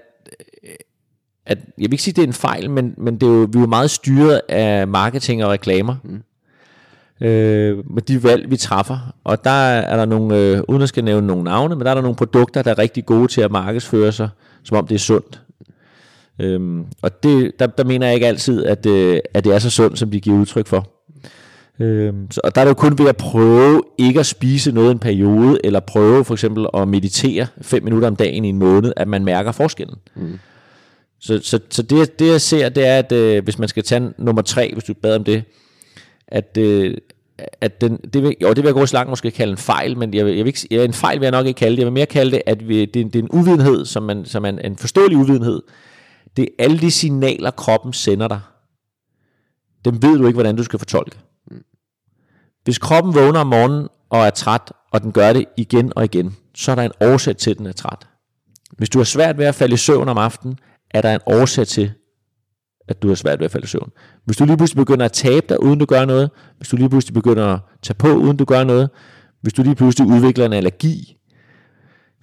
at 1.45 1.57
jeg 1.57 1.85
vil 1.85 1.93
ikke 1.93 2.03
sige, 2.03 2.11
at 2.11 2.15
det 2.15 2.23
er 2.23 2.27
en 2.27 2.33
fejl, 2.33 2.69
men, 2.69 2.93
men 2.97 3.13
det 3.13 3.23
er 3.23 3.31
jo, 3.31 3.47
vi 3.51 3.57
er 3.57 3.61
jo 3.61 3.67
meget 3.67 3.91
styret 3.91 4.41
af 4.49 4.87
marketing 4.87 5.45
og 5.45 5.51
reklamer. 5.51 5.95
Mm 6.03 6.23
øh, 7.21 7.93
med 7.93 8.01
de 8.01 8.23
valg, 8.23 8.51
vi 8.51 8.57
træffer. 8.57 9.13
Og 9.23 9.43
der 9.43 9.49
er 9.49 9.97
der 9.97 10.05
nogle, 10.05 10.37
øh, 10.37 10.61
uden 10.67 10.81
at 10.81 10.89
skal 10.89 11.03
nævne 11.03 11.27
nogle 11.27 11.43
navne, 11.43 11.75
men 11.75 11.85
der 11.85 11.91
er 11.91 11.95
der 11.95 12.01
nogle 12.01 12.15
produkter, 12.15 12.61
der 12.61 12.71
er 12.71 12.77
rigtig 12.77 13.05
gode 13.05 13.27
til 13.27 13.41
at 13.41 13.51
markedsføre 13.51 14.11
sig, 14.11 14.29
som 14.63 14.77
om 14.77 14.87
det 14.87 14.95
er 14.95 14.99
sundt. 14.99 15.41
Øhm, 16.39 16.85
og 17.01 17.23
det, 17.23 17.59
der, 17.59 17.67
der 17.67 17.83
mener 17.83 18.05
jeg 18.05 18.15
ikke 18.15 18.27
altid, 18.27 18.65
at, 18.65 18.85
øh, 18.85 19.19
at 19.33 19.43
det 19.43 19.55
er 19.55 19.59
så 19.59 19.69
sundt, 19.69 19.99
som 19.99 20.11
de 20.11 20.19
giver 20.19 20.39
udtryk 20.39 20.67
for. 20.67 20.89
Øhm, 21.79 22.31
så, 22.31 22.41
og 22.43 22.55
der 22.55 22.61
er 22.61 22.65
det 22.65 22.69
jo 22.69 22.73
kun 22.73 22.97
ved 22.97 23.07
at 23.07 23.17
prøve 23.17 23.83
ikke 23.97 24.19
at 24.19 24.25
spise 24.25 24.71
noget 24.71 24.91
en 24.91 24.99
periode, 24.99 25.59
eller 25.63 25.79
prøve 25.79 26.25
for 26.25 26.33
eksempel 26.33 26.67
at 26.73 26.87
meditere 26.87 27.47
5 27.61 27.83
minutter 27.83 28.07
om 28.07 28.15
dagen 28.15 28.45
i 28.45 28.49
en 28.49 28.57
måned, 28.57 28.93
at 28.95 29.07
man 29.07 29.25
mærker 29.25 29.51
forskellen. 29.51 29.97
Mm. 30.15 30.39
Så, 31.19 31.39
så, 31.43 31.59
så 31.69 31.81
det, 31.81 32.19
det 32.19 32.27
jeg 32.27 32.41
ser, 32.41 32.69
det 32.69 32.87
er, 32.87 32.97
at 32.97 33.11
øh, 33.11 33.43
hvis 33.43 33.59
man 33.59 33.69
skal 33.69 33.83
tage 33.83 34.13
nummer 34.17 34.41
tre, 34.41 34.73
hvis 34.73 34.83
du 34.83 34.93
bad 34.93 35.15
om 35.15 35.23
det, 35.23 35.43
at, 36.27 36.57
øh, 36.59 36.97
at 37.61 37.81
den, 37.81 37.97
det 37.97 38.23
vil, 38.23 38.35
jo, 38.41 38.49
det 38.49 38.57
vil 38.57 38.65
jeg 38.65 38.73
gå 38.73 38.85
så 38.85 38.95
langt 38.95 39.09
måske 39.09 39.31
kalde 39.31 39.51
en 39.51 39.57
fejl, 39.57 39.97
men 39.97 40.13
jeg, 40.13 40.19
jeg 40.19 40.25
vil 40.25 40.47
ikke, 40.47 40.67
ja, 40.71 40.83
en 40.83 40.93
fejl 40.93 41.19
vil 41.19 41.25
jeg 41.25 41.31
nok 41.31 41.45
ikke 41.45 41.57
kalde 41.57 41.75
det. 41.75 41.79
Jeg 41.79 41.85
vil 41.85 41.93
mere 41.93 42.05
kalde 42.05 42.31
det, 42.31 42.41
at 42.45 42.67
vi, 42.67 42.85
det, 42.85 42.93
det 42.93 43.15
er 43.15 43.23
en 43.23 43.29
uvidenhed, 43.31 43.85
som, 43.85 44.03
man, 44.03 44.25
som 44.25 44.45
er 44.45 44.49
en, 44.49 44.59
en 44.65 44.77
forståelig 44.77 45.17
uvidenhed. 45.17 45.61
Det 46.37 46.43
er 46.43 46.63
alle 46.63 46.79
de 46.79 46.91
signaler, 46.91 47.51
kroppen 47.51 47.93
sender 47.93 48.27
dig. 48.27 48.39
Dem 49.85 50.01
ved 50.01 50.17
du 50.17 50.27
ikke, 50.27 50.35
hvordan 50.35 50.55
du 50.55 50.63
skal 50.63 50.79
fortolke. 50.79 51.17
Hvis 52.63 52.77
kroppen 52.77 53.15
vågner 53.15 53.39
om 53.39 53.47
morgenen 53.47 53.87
og 54.09 54.25
er 54.25 54.29
træt, 54.29 54.73
og 54.91 55.01
den 55.01 55.11
gør 55.11 55.33
det 55.33 55.45
igen 55.57 55.93
og 55.95 56.03
igen, 56.03 56.35
så 56.55 56.71
er 56.71 56.75
der 56.75 56.83
en 56.83 56.91
årsag 57.01 57.37
til, 57.37 57.51
at 57.51 57.57
den 57.57 57.65
er 57.65 57.71
træt. 57.71 58.07
Hvis 58.77 58.89
du 58.89 58.99
har 58.99 59.03
svært 59.05 59.37
ved 59.37 59.45
at 59.45 59.55
falde 59.55 59.73
i 59.73 59.77
søvn 59.77 60.09
om 60.09 60.17
aftenen, 60.17 60.59
er 60.91 61.01
der 61.01 61.15
en 61.15 61.21
årsag 61.25 61.67
til, 61.67 61.91
at 62.87 63.01
du 63.01 63.07
har 63.07 63.15
svært 63.15 63.39
ved 63.39 63.45
at 63.45 63.51
falde 63.51 63.65
i 63.65 63.67
søvn. 63.67 63.89
Hvis 64.25 64.37
du 64.37 64.45
lige 64.45 64.57
pludselig 64.57 64.85
begynder 64.85 65.05
at 65.05 65.11
tabe 65.11 65.45
dig, 65.49 65.63
uden 65.63 65.79
du 65.79 65.85
gør 65.85 66.05
noget, 66.05 66.29
hvis 66.57 66.67
du 66.69 66.75
lige 66.75 66.89
pludselig 66.89 67.13
begynder 67.13 67.45
at 67.45 67.59
tage 67.81 67.95
på, 67.95 68.07
uden 68.07 68.37
du 68.37 68.45
gør 68.45 68.63
noget, 68.63 68.89
hvis 69.41 69.53
du 69.53 69.63
lige 69.63 69.75
pludselig 69.75 70.07
udvikler 70.07 70.45
en 70.45 70.53
allergi, 70.53 71.17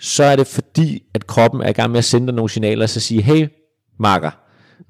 så 0.01 0.25
er 0.25 0.37
det 0.37 0.47
fordi, 0.47 1.03
at 1.15 1.27
kroppen 1.27 1.61
er 1.61 1.69
i 1.69 1.73
gang 1.73 1.91
med 1.91 1.99
at 1.99 2.05
sende 2.05 2.27
dig 2.27 2.35
nogle 2.35 2.51
signaler, 2.51 2.83
og 2.83 2.89
så 2.89 3.01
sige, 3.01 3.23
hey, 3.23 3.49
marker, 3.99 4.31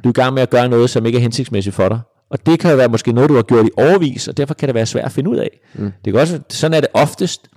du 0.04 0.08
er 0.08 0.10
i 0.10 0.12
gang 0.12 0.34
med 0.34 0.42
at 0.42 0.50
gøre 0.50 0.68
noget, 0.68 0.90
som 0.90 1.06
ikke 1.06 1.18
er 1.18 1.22
hensigtsmæssigt 1.22 1.76
for 1.76 1.88
dig. 1.88 2.00
Og 2.30 2.46
det 2.46 2.60
kan 2.60 2.70
jo 2.70 2.76
være 2.76 2.88
måske 2.88 3.12
noget, 3.12 3.30
du 3.30 3.34
har 3.34 3.42
gjort 3.42 3.66
i 3.66 3.70
overvis, 3.76 4.28
og 4.28 4.36
derfor 4.36 4.54
kan 4.54 4.68
det 4.68 4.74
være 4.74 4.86
svært 4.86 5.04
at 5.04 5.12
finde 5.12 5.30
ud 5.30 5.36
af. 5.36 5.60
Mm. 5.74 5.92
Det 6.04 6.12
kan 6.12 6.20
også, 6.20 6.40
sådan 6.48 6.74
er 6.74 6.80
det 6.80 6.88
oftest, 6.94 7.48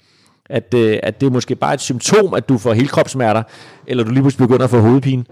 at, 0.50 0.74
øh, 0.74 1.00
at 1.04 1.22
det 1.22 1.28
er 1.28 1.32
måske 1.32 1.56
bare 1.56 1.74
et 1.74 1.82
symptom, 1.82 2.34
at 2.34 2.50
du 2.50 2.58
får 2.58 2.74
helkropssmerter, 2.74 3.44
eller 3.88 4.04
du 4.04 4.12
lige 4.12 4.22
pludselig 4.22 4.48
begynder 4.48 4.64
at 4.64 4.70
få 4.70 4.80
hovedpine 4.80 5.24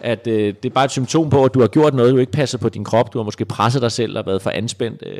at 0.00 0.26
øh, 0.26 0.54
det 0.62 0.64
er 0.64 0.74
bare 0.74 0.84
et 0.84 0.90
symptom 0.90 1.30
på, 1.30 1.44
at 1.44 1.54
du 1.54 1.60
har 1.60 1.66
gjort 1.66 1.94
noget, 1.94 2.12
du 2.12 2.18
ikke 2.18 2.32
passer 2.32 2.58
på 2.58 2.68
din 2.68 2.84
krop. 2.84 3.12
Du 3.12 3.18
har 3.18 3.24
måske 3.24 3.44
presset 3.44 3.82
dig 3.82 3.92
selv 3.92 4.18
og 4.18 4.26
været 4.26 4.42
for 4.42 4.50
anspændt 4.50 5.02
øh, 5.06 5.18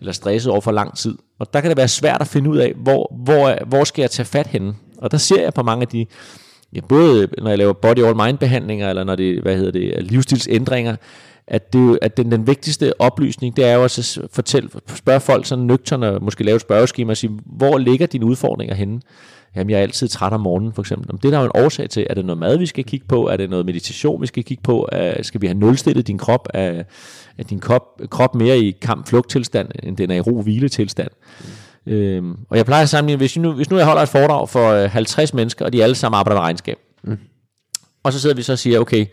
eller 0.00 0.12
stresset 0.12 0.52
over 0.52 0.60
for 0.60 0.72
lang 0.72 0.96
tid. 0.96 1.14
Og 1.38 1.52
der 1.52 1.60
kan 1.60 1.70
det 1.70 1.76
være 1.76 1.88
svært 1.88 2.20
at 2.20 2.26
finde 2.26 2.50
ud 2.50 2.56
af, 2.56 2.72
hvor, 2.76 3.14
hvor, 3.24 3.64
hvor 3.66 3.84
skal 3.84 4.02
jeg 4.02 4.10
tage 4.10 4.26
fat 4.26 4.46
henne. 4.46 4.74
Og 4.98 5.10
der 5.10 5.18
ser 5.18 5.42
jeg 5.42 5.54
på 5.54 5.62
mange 5.62 5.82
af 5.82 5.88
de, 5.88 6.06
ja, 6.72 6.80
både 6.88 7.28
når 7.38 7.48
jeg 7.48 7.58
laver 7.58 7.72
body 7.72 8.04
all 8.04 8.16
mind 8.16 8.38
behandlinger, 8.38 8.88
eller 8.88 9.04
når 9.04 9.16
det, 9.16 9.42
hvad 9.42 9.56
hedder 9.56 9.72
det, 9.72 10.02
livsstilsændringer, 10.02 10.96
at, 11.46 11.72
det, 11.72 11.98
at 12.02 12.16
den, 12.16 12.32
den 12.32 12.46
vigtigste 12.46 13.00
oplysning, 13.00 13.56
det 13.56 13.64
er 13.64 13.74
jo 13.74 13.84
at 13.84 14.18
fortælle, 14.32 14.68
spørge 14.94 15.20
folk 15.20 15.46
sådan 15.46 15.64
nøgterne, 15.64 16.10
og 16.10 16.22
måske 16.22 16.44
lave 16.44 16.56
et 16.56 16.60
spørgeskema 16.60 17.10
og 17.10 17.16
sige, 17.16 17.38
hvor 17.46 17.78
ligger 17.78 18.06
dine 18.06 18.26
udfordringer 18.26 18.74
henne? 18.74 19.00
Jamen, 19.56 19.70
jeg 19.70 19.78
er 19.78 19.82
altid 19.82 20.08
træt 20.08 20.32
om 20.32 20.40
morgenen, 20.40 20.72
for 20.72 20.82
eksempel. 20.82 21.16
Det 21.16 21.24
er 21.24 21.30
der 21.30 21.38
jo 21.38 21.44
en 21.44 21.64
årsag 21.64 21.90
til. 21.90 22.06
Er 22.10 22.14
det 22.14 22.24
noget 22.24 22.38
mad, 22.38 22.58
vi 22.58 22.66
skal 22.66 22.84
kigge 22.84 23.06
på? 23.06 23.28
Er 23.28 23.36
det 23.36 23.50
noget 23.50 23.66
meditation, 23.66 24.22
vi 24.22 24.26
skal 24.26 24.44
kigge 24.44 24.62
på? 24.62 24.88
Er, 24.92 25.22
skal 25.22 25.40
vi 25.40 25.46
have 25.46 25.58
nulstillet 25.58 26.06
din 26.06 26.18
krop? 26.18 26.48
Er, 26.54 26.82
er 27.38 27.42
din 27.42 27.60
krop, 27.60 27.82
krop 28.10 28.34
mere 28.34 28.58
i 28.58 28.70
kamp-flugt-tilstand, 28.70 29.68
end 29.82 29.96
den 29.96 30.10
er 30.10 30.14
i 30.14 30.20
ro-hvile-tilstand? 30.20 31.10
Mm. 31.40 31.92
Øhm, 31.92 32.36
og 32.48 32.56
jeg 32.56 32.66
plejer 32.66 32.82
at 32.82 32.88
sammenligne, 32.88 33.18
hvis 33.18 33.36
nu, 33.36 33.52
hvis 33.52 33.70
nu 33.70 33.76
jeg 33.76 33.86
holder 33.86 34.02
et 34.02 34.08
foredrag 34.08 34.48
for 34.48 34.86
50 34.86 35.30
øh, 35.30 35.36
mennesker, 35.36 35.64
og 35.64 35.72
de 35.72 35.82
alle 35.82 35.94
sammen 35.94 36.18
arbejder 36.18 36.40
med 36.40 36.44
regnskab, 36.44 36.78
mm. 37.02 37.18
og 38.02 38.12
så 38.12 38.20
sidder 38.20 38.36
vi 38.36 38.42
så 38.42 38.52
og 38.52 38.58
siger, 38.58 38.78
okay, 38.78 39.06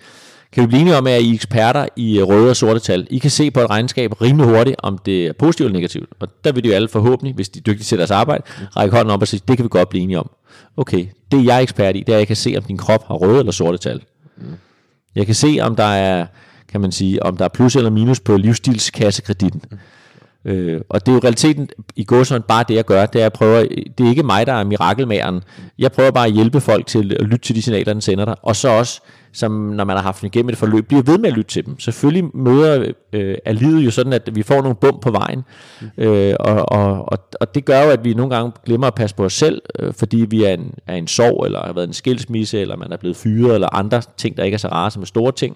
kan 0.51 0.61
vi 0.63 0.67
blive 0.67 0.81
enige 0.81 0.97
om, 0.97 1.07
at 1.07 1.21
I 1.21 1.29
er 1.29 1.33
eksperter 1.33 1.87
i 1.95 2.21
røde 2.23 2.49
og 2.49 2.55
sorte 2.55 2.79
tal? 2.79 3.07
I 3.09 3.17
kan 3.17 3.31
se 3.31 3.51
på 3.51 3.59
et 3.59 3.69
regnskab 3.69 4.21
rimelig 4.21 4.47
hurtigt, 4.47 4.75
om 4.79 4.97
det 4.97 5.27
er 5.27 5.33
positivt 5.33 5.65
eller 5.65 5.79
negativt. 5.79 6.09
Og 6.19 6.27
der 6.43 6.51
vil 6.51 6.63
de 6.63 6.69
jo 6.69 6.75
alle 6.75 6.87
forhåbentlig, 6.87 7.35
hvis 7.35 7.49
de 7.49 7.59
er 7.59 7.63
dygtige 7.63 7.83
til 7.83 7.97
deres 7.97 8.11
arbejde, 8.11 8.43
række 8.75 8.95
hånden 8.95 9.13
op 9.13 9.21
og 9.21 9.27
sige, 9.27 9.41
det 9.47 9.57
kan 9.57 9.63
vi 9.63 9.69
godt 9.69 9.89
blive 9.89 10.03
enige 10.03 10.19
om. 10.19 10.29
Okay, 10.77 11.05
det 11.31 11.45
jeg 11.45 11.55
er 11.55 11.59
ekspert 11.59 11.95
i, 11.95 11.99
det 11.99 12.09
er, 12.09 12.13
at 12.13 12.19
jeg 12.19 12.27
kan 12.27 12.35
se, 12.35 12.53
om 12.57 12.63
din 12.63 12.77
krop 12.77 13.07
har 13.07 13.15
røde 13.15 13.39
eller 13.39 13.51
sorte 13.51 13.77
tal. 13.77 14.01
Jeg 15.15 15.25
kan 15.25 15.35
se, 15.35 15.57
om 15.61 15.75
der 15.75 15.83
er, 15.83 16.25
kan 16.69 16.81
man 16.81 16.91
sige, 16.91 17.23
om 17.23 17.37
der 17.37 17.45
er 17.45 17.49
plus 17.49 17.75
eller 17.75 17.89
minus 17.89 18.19
på 18.19 18.37
livsstilskassekreditten. 18.37 19.61
Øh, 20.45 20.81
og 20.89 21.05
det 21.05 21.11
er 21.11 21.15
jo 21.15 21.19
realiteten 21.23 21.69
i 21.95 22.03
går 22.03 22.39
bare 22.47 22.65
det, 22.67 22.75
jeg 22.75 22.85
gør, 22.85 23.05
det 23.05 23.21
er, 23.21 23.25
at 23.25 23.33
prøve, 23.33 23.67
det 23.97 24.05
er 24.05 24.09
ikke 24.09 24.23
mig, 24.23 24.47
der 24.47 24.53
er 24.53 24.63
mirakelmageren. 24.63 25.41
Jeg 25.79 25.91
prøver 25.91 26.11
bare 26.11 26.27
at 26.27 26.33
hjælpe 26.33 26.61
folk 26.61 26.87
til 26.87 27.15
at 27.19 27.25
lytte 27.25 27.45
til 27.45 27.55
de 27.55 27.61
signaler, 27.61 27.93
den 27.93 28.01
sender 28.01 28.25
dig, 28.25 28.35
og 28.41 28.55
så 28.55 28.69
også 28.69 29.01
som 29.37 29.51
når 29.51 29.83
man 29.83 29.95
har 29.95 30.03
haft 30.03 30.21
dem 30.21 30.27
igennem 30.27 30.49
et 30.49 30.57
forløb, 30.57 30.87
bliver 30.87 31.03
ved 31.03 31.17
med 31.17 31.29
at 31.29 31.35
lytte 31.35 31.51
til 31.51 31.65
dem. 31.65 31.79
Selvfølgelig 31.79 32.29
møder 32.33 32.91
øh, 33.13 33.37
er 33.45 33.53
livet 33.53 33.85
jo 33.85 33.91
sådan, 33.91 34.13
at 34.13 34.29
vi 34.33 34.43
får 34.43 34.61
nogle 34.61 34.75
bump 34.75 35.01
på 35.01 35.11
vejen, 35.11 35.43
øh, 35.97 36.35
og, 36.39 36.69
og, 36.71 37.11
og, 37.11 37.19
og 37.41 37.55
det 37.55 37.65
gør 37.65 37.83
jo, 37.83 37.89
at 37.89 38.03
vi 38.03 38.13
nogle 38.13 38.35
gange 38.35 38.51
glemmer 38.65 38.87
at 38.87 38.95
passe 38.95 39.15
på 39.15 39.25
os 39.25 39.33
selv, 39.33 39.61
øh, 39.79 39.93
fordi 39.93 40.17
vi 40.29 40.43
er 40.43 40.53
en, 40.53 40.73
er 40.87 40.95
en 40.95 41.07
sorg, 41.07 41.45
eller 41.45 41.65
har 41.65 41.73
været 41.73 41.87
en 41.87 41.93
skilsmisse, 41.93 42.59
eller 42.59 42.75
man 42.75 42.91
er 42.91 42.97
blevet 42.97 43.17
fyret, 43.17 43.53
eller 43.53 43.75
andre 43.75 44.01
ting, 44.17 44.37
der 44.37 44.43
ikke 44.43 44.55
er 44.55 44.59
så 44.59 44.67
rare 44.67 44.91
som 44.91 45.01
er 45.01 45.05
store 45.05 45.31
ting. 45.31 45.55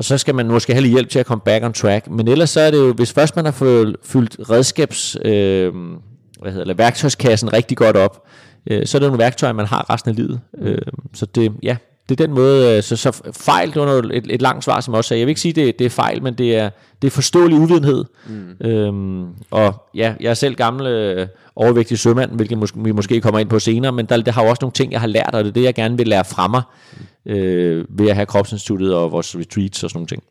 Og 0.00 0.04
så 0.04 0.18
skal 0.18 0.34
man 0.34 0.48
måske 0.48 0.74
have 0.74 0.86
hjælp 0.86 1.08
til 1.08 1.18
at 1.18 1.26
komme 1.26 1.42
back 1.44 1.64
on 1.64 1.72
track. 1.72 2.10
Men 2.10 2.28
ellers 2.28 2.50
så 2.50 2.60
er 2.60 2.70
det 2.70 2.78
jo, 2.78 2.92
hvis 2.92 3.12
først 3.12 3.36
man 3.36 3.44
har 3.44 3.52
fået 3.52 3.96
fyldt 4.04 4.50
redskabs, 4.50 5.16
øh, 5.24 5.74
hvad 6.40 6.52
hedder 6.52 6.64
det, 6.64 6.78
værktøjskassen 6.78 7.52
rigtig 7.52 7.76
godt 7.76 7.96
op, 7.96 8.26
øh, 8.70 8.86
så 8.86 8.98
er 8.98 9.00
det 9.00 9.08
nogle 9.08 9.22
værktøjer, 9.22 9.52
man 9.52 9.66
har 9.66 9.90
resten 9.90 10.10
af 10.10 10.16
livet. 10.16 10.40
Øh, 10.58 10.78
så 11.14 11.26
det, 11.26 11.52
ja, 11.62 11.76
det 12.10 12.20
er 12.20 12.26
den 12.26 12.34
måde, 12.34 12.76
øh, 12.76 12.82
så, 12.82 12.96
så 12.96 13.22
fejl, 13.32 13.74
det 13.74 13.82
var 13.82 13.88
et, 14.12 14.26
et 14.30 14.42
langt 14.42 14.64
svar, 14.64 14.80
som 14.80 14.94
også 14.94 15.08
sagde. 15.08 15.18
Jeg 15.18 15.26
vil 15.26 15.30
ikke 15.30 15.40
sige, 15.40 15.52
det, 15.52 15.78
det 15.78 15.84
er 15.84 15.90
fejl, 15.90 16.22
men 16.22 16.34
det 16.34 16.56
er, 16.56 16.70
det 17.02 17.08
er 17.08 17.10
forståelig 17.10 17.58
uvidenhed. 17.58 18.04
Mm. 18.28 18.66
Øhm, 18.66 19.26
og 19.50 19.74
ja, 19.94 20.14
jeg 20.20 20.30
er 20.30 20.34
selv 20.34 20.54
gammel 20.54 20.86
øh, 20.86 21.26
overvægtig 21.56 21.98
sømand, 21.98 22.30
hvilket 22.30 22.58
mås- 22.58 22.84
vi 22.84 22.92
måske 22.92 23.20
kommer 23.20 23.38
ind 23.40 23.48
på 23.48 23.58
senere, 23.58 23.92
men 23.92 24.06
der, 24.06 24.16
der 24.16 24.32
har 24.32 24.42
jo 24.42 24.50
også 24.50 24.60
nogle 24.62 24.72
ting, 24.72 24.92
jeg 24.92 25.00
har 25.00 25.06
lært, 25.06 25.30
og 25.32 25.44
det 25.44 25.50
er 25.50 25.54
det, 25.54 25.62
jeg 25.62 25.74
gerne 25.74 25.96
vil 25.96 26.08
lære 26.08 26.24
fra 26.24 26.48
mig, 26.48 26.62
øh, 27.26 27.84
ved 27.88 28.08
at 28.08 28.14
have 28.14 28.26
Kropsinstituttet 28.26 28.94
og 28.94 29.12
vores 29.12 29.36
retreats 29.36 29.84
og 29.84 29.90
sådan 29.90 29.98
nogle 29.98 30.06
ting. 30.06 30.22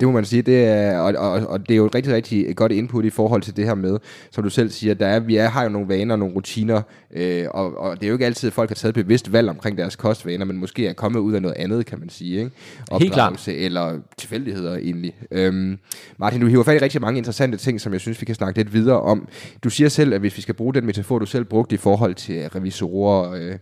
Det 0.00 0.08
må 0.08 0.12
man 0.12 0.24
sige, 0.24 0.42
det 0.42 0.64
er, 0.64 0.98
og, 0.98 1.14
og, 1.16 1.46
og 1.46 1.68
det 1.68 1.70
er 1.70 1.76
jo 1.76 1.86
et 1.86 1.94
rigtig, 1.94 2.12
rigtig 2.12 2.56
godt 2.56 2.72
input 2.72 3.04
i 3.04 3.10
forhold 3.10 3.42
til 3.42 3.56
det 3.56 3.64
her 3.64 3.74
med, 3.74 3.98
som 4.30 4.44
du 4.44 4.50
selv 4.50 4.70
siger, 4.70 4.94
der 4.94 5.06
er, 5.06 5.20
vi 5.20 5.36
er, 5.36 5.48
har 5.48 5.62
jo 5.62 5.68
nogle 5.68 5.88
vaner 5.88 6.14
og 6.14 6.18
nogle 6.18 6.34
rutiner, 6.34 6.82
øh, 7.12 7.46
og, 7.50 7.78
og 7.78 7.96
det 7.96 8.02
er 8.02 8.08
jo 8.08 8.14
ikke 8.14 8.26
altid, 8.26 8.46
at 8.46 8.52
folk 8.52 8.70
har 8.70 8.74
taget 8.74 8.96
et 8.96 9.04
bevidst 9.04 9.32
valg 9.32 9.48
omkring 9.48 9.78
deres 9.78 9.96
kostvaner, 9.96 10.44
men 10.44 10.56
måske 10.56 10.86
er 10.86 10.92
kommet 10.92 11.20
ud 11.20 11.34
af 11.34 11.42
noget 11.42 11.56
andet, 11.56 11.86
kan 11.86 11.98
man 11.98 12.08
sige. 12.08 12.38
Ikke? 12.38 12.42
Helt 12.42 13.12
klart. 13.12 13.26
Opdragelse 13.26 13.56
Eller 13.56 13.98
tilfældigheder 14.18 14.76
egentlig. 14.76 15.14
Øhm, 15.30 15.78
Martin, 16.18 16.40
du 16.40 16.46
hiver 16.46 16.64
fat 16.64 16.76
i 16.76 16.84
rigtig 16.84 17.00
mange 17.00 17.18
interessante 17.18 17.58
ting, 17.58 17.80
som 17.80 17.92
jeg 17.92 18.00
synes, 18.00 18.20
vi 18.20 18.26
kan 18.26 18.34
snakke 18.34 18.58
lidt 18.58 18.72
videre 18.72 19.00
om. 19.00 19.28
Du 19.64 19.70
siger 19.70 19.88
selv, 19.88 20.14
at 20.14 20.20
hvis 20.20 20.36
vi 20.36 20.42
skal 20.42 20.54
bruge 20.54 20.74
den 20.74 20.86
metafor, 20.86 21.18
du 21.18 21.26
selv 21.26 21.44
brugte 21.44 21.74
i 21.74 21.78
forhold 21.78 22.14
til 22.14 22.48
revisorer, 22.48 23.32
øh, 23.32 23.58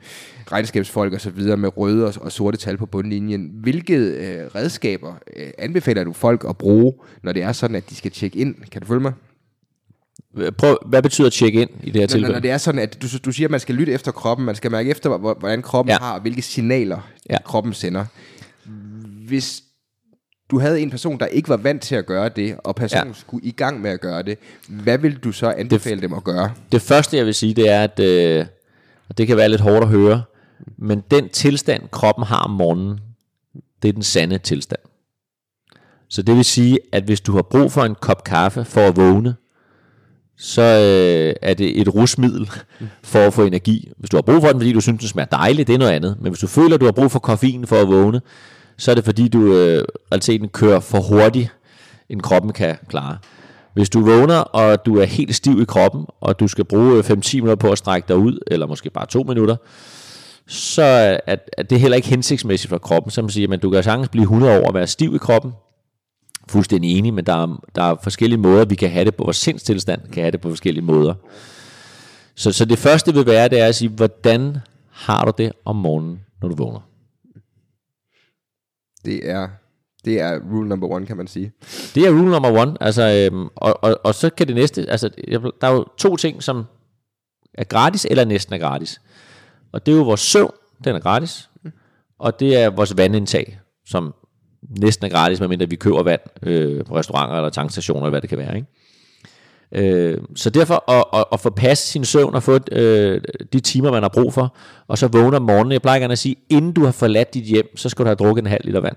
regnskabsfolk 0.52 1.14
osv. 1.14 1.56
med 1.56 1.76
røde 1.76 2.06
og, 2.06 2.14
og 2.20 2.32
sorte 2.32 2.56
tal 2.56 2.76
på 2.76 2.86
bundlinjen, 2.86 3.50
hvilke 3.54 3.96
øh, 3.96 4.46
redskaber 4.54 5.14
øh, 5.36 5.50
anbefaler 5.58 6.04
du 6.04 6.12
folk 6.22 6.44
at 6.48 6.56
bruge, 6.58 6.92
når 7.22 7.32
det 7.32 7.42
er 7.42 7.52
sådan, 7.52 7.76
at 7.76 7.90
de 7.90 7.94
skal 7.94 8.10
tjekke 8.10 8.38
ind? 8.38 8.54
Kan 8.70 8.80
du 8.80 8.86
følge 8.86 9.00
mig? 9.00 9.12
Prøv, 10.58 10.78
hvad 10.86 11.02
betyder 11.02 11.30
check 11.30 11.54
ind 11.54 11.70
i 11.82 11.86
det 11.86 11.94
her 11.94 12.00
Når, 12.00 12.06
tilfælde? 12.06 12.32
når 12.32 12.40
det 12.40 12.50
er 12.50 12.58
sådan, 12.58 12.78
at 12.80 13.02
du, 13.02 13.06
du 13.24 13.32
siger, 13.32 13.46
at 13.46 13.50
man 13.50 13.60
skal 13.60 13.74
lytte 13.74 13.92
efter 13.92 14.12
kroppen, 14.12 14.46
man 14.46 14.54
skal 14.54 14.70
mærke 14.70 14.90
efter, 14.90 15.18
hvor- 15.18 15.34
hvordan 15.34 15.62
kroppen 15.62 15.90
Ja. 15.92 15.98
har, 15.98 16.14
og 16.14 16.20
hvilke 16.20 16.42
signaler 16.42 17.08
Ja. 17.30 17.36
kroppen 17.44 17.72
sender. 17.74 18.04
Hvis 19.28 19.62
du 20.50 20.58
havde 20.58 20.80
en 20.80 20.90
person, 20.90 21.18
der 21.18 21.26
ikke 21.26 21.48
var 21.48 21.56
vant 21.56 21.82
til 21.82 21.94
at 21.94 22.06
gøre 22.06 22.28
det, 22.28 22.56
og 22.64 22.74
personen 22.74 23.06
Ja. 23.08 23.12
skulle 23.14 23.46
i 23.46 23.50
gang 23.50 23.80
med 23.80 23.90
at 23.90 24.00
gøre 24.00 24.22
det, 24.22 24.38
hvad 24.68 24.98
vil 24.98 25.16
du 25.16 25.32
så 25.32 25.50
anbefale 25.50 26.00
dem 26.00 26.12
at 26.12 26.24
gøre? 26.24 26.52
Det 26.72 26.82
første, 26.82 27.16
jeg 27.16 27.26
vil 27.26 27.34
sige, 27.34 27.54
det 27.54 27.68
er, 27.68 27.82
at 27.84 28.00
øh, 28.00 28.46
og 29.08 29.18
det 29.18 29.26
kan 29.26 29.36
være 29.36 29.48
lidt 29.48 29.60
hårdt 29.60 29.82
at 29.84 29.88
høre, 29.88 30.22
men 30.78 31.02
den 31.10 31.28
tilstand, 31.28 31.82
kroppen 31.90 32.24
har 32.24 32.38
om 32.38 32.50
morgenen, 32.50 33.00
det 33.82 33.88
er 33.88 33.92
den 33.92 34.02
sande 34.02 34.38
tilstand. 34.38 34.80
Så 36.12 36.22
det 36.22 36.36
vil 36.36 36.44
sige, 36.44 36.78
at 36.92 37.04
hvis 37.04 37.20
du 37.20 37.32
har 37.34 37.42
brug 37.42 37.72
for 37.72 37.82
en 37.82 37.94
kop 37.94 38.24
kaffe 38.24 38.64
for 38.64 38.80
at 38.80 38.96
vågne, 38.96 39.34
så 40.38 40.62
øh, 40.62 41.34
er 41.42 41.54
det 41.54 41.80
et 41.80 41.94
rusmiddel 41.94 42.50
for 43.12 43.18
at 43.18 43.34
få 43.34 43.44
energi. 43.44 43.88
Hvis 43.98 44.10
du 44.10 44.16
har 44.16 44.22
brug 44.22 44.40
for 44.40 44.48
den, 44.48 44.60
fordi 44.60 44.72
du 44.72 44.80
synes, 44.80 45.00
den 45.00 45.08
smager 45.08 45.26
dejligt, 45.26 45.66
det 45.66 45.74
er 45.74 45.78
noget 45.78 45.92
andet. 45.92 46.16
Men 46.20 46.30
hvis 46.30 46.40
du 46.40 46.46
føler, 46.46 46.74
at 46.74 46.80
du 46.80 46.84
har 46.84 46.92
brug 46.92 47.10
for 47.10 47.18
koffein 47.18 47.66
for 47.66 47.76
at 47.76 47.88
vågne, 47.88 48.20
så 48.78 48.90
er 48.90 48.94
det 48.94 49.04
fordi, 49.04 49.28
du 49.28 49.54
øh, 49.54 49.84
realiteten 50.12 50.48
kører 50.48 50.80
for 50.80 51.00
hurtigt, 51.00 51.48
end 52.08 52.20
kroppen 52.20 52.52
kan 52.52 52.76
klare. 52.88 53.18
Hvis 53.74 53.90
du 53.90 54.00
vågner, 54.00 54.38
og 54.38 54.86
du 54.86 54.98
er 54.98 55.04
helt 55.04 55.34
stiv 55.34 55.60
i 55.60 55.64
kroppen, 55.64 56.06
og 56.20 56.40
du 56.40 56.48
skal 56.48 56.64
bruge 56.64 56.92
øh, 56.92 57.04
5-10 57.04 57.34
minutter 57.34 57.56
på 57.56 57.70
at 57.72 57.78
strække 57.78 58.08
dig 58.08 58.16
ud, 58.16 58.38
eller 58.46 58.66
måske 58.66 58.90
bare 58.90 59.06
2 59.06 59.22
minutter, 59.22 59.56
så 60.46 60.82
er, 61.26 61.36
er 61.58 61.62
det 61.62 61.80
heller 61.80 61.96
ikke 61.96 62.08
hensigtsmæssigt 62.08 62.68
for 62.68 62.78
kroppen. 62.78 63.10
Så 63.10 63.22
man 63.22 63.30
siger, 63.30 63.52
at 63.52 63.62
du 63.62 63.70
kan 63.70 63.82
sagtens 63.82 64.08
blive 64.08 64.22
100 64.22 64.60
år 64.60 64.66
og 64.66 64.74
være 64.74 64.86
stiv 64.86 65.14
i 65.14 65.18
kroppen, 65.18 65.52
fuldstændig 66.48 66.98
enig, 66.98 67.14
men 67.14 67.26
der 67.26 67.42
er, 67.42 67.64
der 67.74 67.82
er 67.82 67.96
forskellige 68.02 68.40
måder, 68.40 68.64
vi 68.64 68.74
kan 68.74 68.90
have 68.90 69.04
det 69.04 69.14
på. 69.14 69.24
Vores 69.24 69.36
sindstilstand 69.36 70.00
kan 70.12 70.22
have 70.22 70.30
det 70.30 70.40
på 70.40 70.48
forskellige 70.48 70.84
måder. 70.84 71.14
Så, 72.34 72.52
så 72.52 72.64
det 72.64 72.78
første 72.78 73.14
vil 73.14 73.26
være, 73.26 73.48
det 73.48 73.60
er 73.60 73.66
at 73.66 73.74
sige, 73.74 73.88
hvordan 73.88 74.56
har 74.90 75.24
du 75.24 75.32
det 75.38 75.52
om 75.64 75.76
morgenen, 75.76 76.20
når 76.42 76.48
du 76.48 76.54
vågner? 76.54 76.80
Det 79.04 79.30
er, 79.30 79.48
det 80.04 80.20
er 80.20 80.40
rule 80.52 80.68
number 80.68 80.88
one, 80.88 81.06
kan 81.06 81.16
man 81.16 81.26
sige. 81.26 81.52
Det 81.94 82.06
er 82.06 82.10
rule 82.10 82.30
number 82.30 82.60
one. 82.60 82.76
Altså, 82.80 83.28
øhm, 83.32 83.48
og, 83.54 83.84
og, 83.84 84.00
og 84.04 84.14
så 84.14 84.30
kan 84.30 84.46
det 84.46 84.54
næste, 84.54 84.90
altså, 84.90 85.08
der 85.60 85.66
er 85.68 85.72
jo 85.72 85.86
to 85.98 86.16
ting, 86.16 86.42
som 86.42 86.64
er 87.54 87.64
gratis 87.64 88.06
eller 88.10 88.24
næsten 88.24 88.54
er 88.54 88.58
gratis. 88.58 89.00
Og 89.72 89.86
det 89.86 89.92
er 89.92 89.96
jo 89.96 90.02
vores 90.02 90.20
søvn, 90.20 90.52
den 90.84 90.96
er 90.96 91.00
gratis. 91.00 91.50
Og 92.18 92.40
det 92.40 92.56
er 92.56 92.70
vores 92.70 92.96
vandindtag, 92.96 93.60
som 93.86 94.14
næsten 94.80 95.06
er 95.06 95.10
gratis, 95.10 95.40
medmindre 95.40 95.68
vi 95.68 95.76
køber 95.76 96.02
vand 96.02 96.20
øh, 96.42 96.84
på 96.84 96.96
restauranter 96.96 97.36
eller 97.36 97.50
tankstationer, 97.50 98.00
eller 98.00 98.10
hvad 98.10 98.20
det 98.20 98.28
kan 98.28 98.38
være. 98.38 98.56
Ikke? 98.56 98.68
Øh, 99.74 100.18
så 100.34 100.50
derfor 100.50 100.90
at, 100.90 101.04
at, 101.20 101.24
at 101.32 101.40
få 101.40 101.50
passet 101.50 101.88
sin 101.88 102.04
søvn 102.04 102.34
og 102.34 102.42
få 102.42 102.58
øh, 102.72 103.20
de 103.52 103.60
timer, 103.60 103.90
man 103.90 104.02
har 104.02 104.08
brug 104.08 104.32
for, 104.34 104.56
og 104.88 104.98
så 104.98 105.08
vågne 105.08 105.36
om 105.36 105.42
morgenen. 105.42 105.72
Jeg 105.72 105.82
plejer 105.82 105.98
gerne 105.98 106.12
at 106.12 106.18
sige, 106.18 106.36
inden 106.48 106.72
du 106.72 106.84
har 106.84 106.92
forladt 106.92 107.34
dit 107.34 107.44
hjem, 107.44 107.76
så 107.76 107.88
skal 107.88 108.04
du 108.04 108.08
have 108.08 108.16
drukket 108.16 108.42
en 108.42 108.48
halv 108.50 108.64
liter 108.64 108.80
vand. 108.80 108.96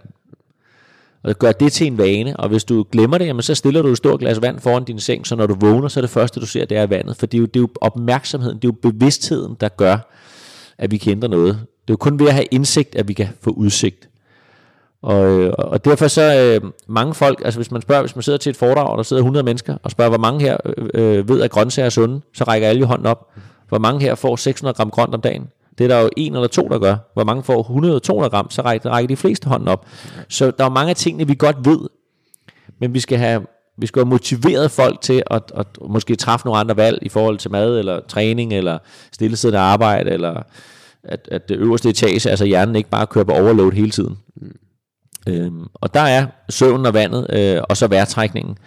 Og 1.23 1.35
gør 1.39 1.51
det 1.51 1.71
til 1.71 1.87
en 1.87 1.97
vane, 1.97 2.37
og 2.37 2.49
hvis 2.49 2.63
du 2.63 2.85
glemmer 2.91 3.17
det, 3.17 3.25
jamen, 3.25 3.41
så 3.41 3.55
stiller 3.55 3.81
du 3.81 3.87
et 3.87 3.97
stort 3.97 4.19
glas 4.19 4.41
vand 4.41 4.59
foran 4.59 4.83
din 4.83 4.99
seng, 4.99 5.27
så 5.27 5.35
når 5.35 5.47
du 5.47 5.55
vågner, 5.59 5.87
så 5.87 5.99
er 5.99 6.01
det 6.01 6.09
første, 6.09 6.39
du 6.39 6.45
ser, 6.45 6.65
det 6.65 6.77
er 6.77 6.85
vandet. 6.85 7.17
For 7.17 7.25
det 7.25 7.37
er 7.37 7.39
jo, 7.39 7.45
det 7.45 7.55
er 7.55 7.61
jo 7.61 7.69
opmærksomheden, 7.81 8.55
det 8.55 8.67
er 8.67 8.71
jo 8.83 8.91
bevidstheden, 8.91 9.57
der 9.59 9.69
gør, 9.69 9.97
at 10.77 10.91
vi 10.91 10.97
kan 10.97 11.11
ændre 11.11 11.27
noget. 11.27 11.53
Det 11.53 11.89
er 11.89 11.93
jo 11.93 11.97
kun 11.97 12.19
ved 12.19 12.27
at 12.27 12.33
have 12.33 12.45
indsigt, 12.51 12.95
at 12.95 13.07
vi 13.07 13.13
kan 13.13 13.27
få 13.41 13.49
udsigt. 13.49 14.09
Øh, 15.05 15.53
og, 15.57 15.65
og 15.65 15.85
derfor 15.85 16.07
så 16.07 16.59
øh, 16.63 16.71
mange 16.87 17.13
folk, 17.13 17.41
altså 17.45 17.59
hvis 17.59 17.71
man 17.71 17.81
spørger, 17.81 18.01
hvis 18.01 18.15
man 18.15 18.23
sidder 18.23 18.37
til 18.37 18.49
et 18.49 18.57
foredrag, 18.57 18.89
og 18.89 18.97
der 18.97 19.03
sidder 19.03 19.21
100 19.21 19.43
mennesker, 19.43 19.77
og 19.83 19.91
spørger, 19.91 20.09
hvor 20.09 20.17
mange 20.17 20.41
her 20.41 20.57
øh, 20.65 20.89
øh, 20.93 21.29
ved, 21.29 21.41
at 21.41 21.51
grøntsager 21.51 21.85
er 21.85 21.89
sunde, 21.89 22.21
så 22.33 22.43
rækker 22.43 22.67
alle 22.67 22.79
jo 22.79 22.85
hånden 22.85 23.07
op. 23.07 23.27
Hvor 23.69 23.79
mange 23.79 24.01
her 24.01 24.15
får 24.15 24.35
600 24.35 24.75
gram 24.75 24.89
grønt 24.89 25.15
om 25.15 25.21
dagen? 25.21 25.47
Det 25.77 25.83
er 25.83 25.87
der 25.87 25.99
jo 25.99 26.09
en 26.17 26.35
eller 26.35 26.47
to, 26.47 26.67
der 26.67 26.79
gør. 26.79 26.95
Hvor 27.13 27.23
mange 27.23 27.43
får 27.43 28.23
100-200 28.23 28.29
gram, 28.29 28.49
så 28.49 28.61
rækker, 28.61 28.89
rækker 28.89 29.07
de 29.07 29.15
fleste 29.15 29.49
hånden 29.49 29.67
op. 29.67 29.85
Så 30.29 30.51
der 30.51 30.65
er 30.65 30.69
mange 30.69 30.89
af 30.89 30.95
tingene, 30.95 31.27
vi 31.27 31.35
godt 31.35 31.57
ved, 31.65 31.79
men 32.79 32.93
vi 32.93 32.99
skal 32.99 33.17
have, 33.17 33.45
vi 33.77 33.87
skal 33.87 33.99
have 33.99 34.09
motiveret 34.09 34.71
folk 34.71 35.01
til 35.01 35.23
at, 35.31 35.51
at 35.55 35.67
måske 35.89 36.15
træffe 36.15 36.45
nogle 36.45 36.59
andre 36.59 36.77
valg 36.77 36.99
i 37.01 37.09
forhold 37.09 37.37
til 37.37 37.51
mad, 37.51 37.79
eller 37.79 37.99
træning, 38.07 38.53
eller 38.53 38.77
stillesiddende 39.13 39.59
arbejde, 39.59 40.11
eller 40.11 40.41
at, 41.03 41.29
at 41.31 41.49
det 41.49 41.57
øverste 41.57 41.89
etage, 41.89 42.29
altså 42.29 42.45
hjernen 42.45 42.75
ikke 42.75 42.89
bare 42.89 43.07
kører 43.07 43.25
på 43.25 43.31
overload 43.31 43.71
hele 43.71 43.91
tiden. 43.91 44.17
Øhm, 45.27 45.67
og 45.73 45.93
der 45.93 45.99
er 45.99 46.27
søvnen 46.49 46.85
og 46.85 46.93
vandet, 46.93 47.27
øh, 47.33 47.61
og 47.69 47.77
så 47.77 47.87
vejrtrækningen. 47.87 48.57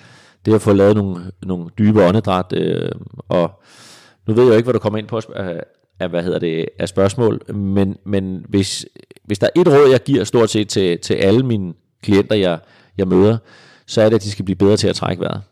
Det 0.47 0.55
at 0.55 0.63
få 0.63 0.73
lavet 0.73 0.97
nogle, 0.97 1.31
nogle 1.43 1.71
dybe 1.79 2.05
åndedræt, 2.05 2.53
øh, 2.53 2.91
og 3.29 3.63
nu 4.27 4.35
ved 4.35 4.43
jeg 4.43 4.51
jo 4.51 4.57
ikke, 4.57 4.67
hvad 4.67 4.75
du 4.75 4.79
kommer 4.79 4.99
ind 4.99 5.07
på 5.07 5.21
af, 5.37 5.63
af 6.01 6.09
hvad 6.09 6.23
hedder 6.23 6.39
det, 6.39 6.69
af 6.79 6.89
spørgsmål, 6.89 7.55
men, 7.55 7.97
men 8.05 8.45
hvis, 8.49 8.87
hvis 9.25 9.39
der 9.39 9.47
er 9.47 9.61
et 9.61 9.69
råd, 9.69 9.91
jeg 9.91 10.03
giver 10.03 10.25
stort 10.25 10.51
set 10.51 10.69
til, 10.69 10.99
til 10.99 11.15
alle 11.15 11.43
mine 11.43 11.75
klienter, 12.03 12.37
jeg, 12.37 12.59
jeg 12.99 13.09
møder, 13.09 13.39
så 13.87 14.03
er 14.03 14.09
det, 14.09 14.17
at 14.17 14.23
de 14.23 14.31
skal 14.31 14.45
blive 14.45 14.57
bedre 14.57 14.77
til 14.77 14.89
at 14.89 14.97
trække 14.97 15.21
vejret. 15.21 15.43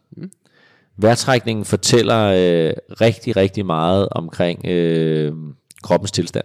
Vejrtrækningen 0.96 1.64
fortæller 1.64 2.24
øh, 2.26 2.72
rigtig, 3.00 3.36
rigtig 3.36 3.66
meget 3.66 4.08
omkring 4.10 4.66
øh, 4.66 5.32
kroppens 5.82 6.12
tilstand. 6.12 6.44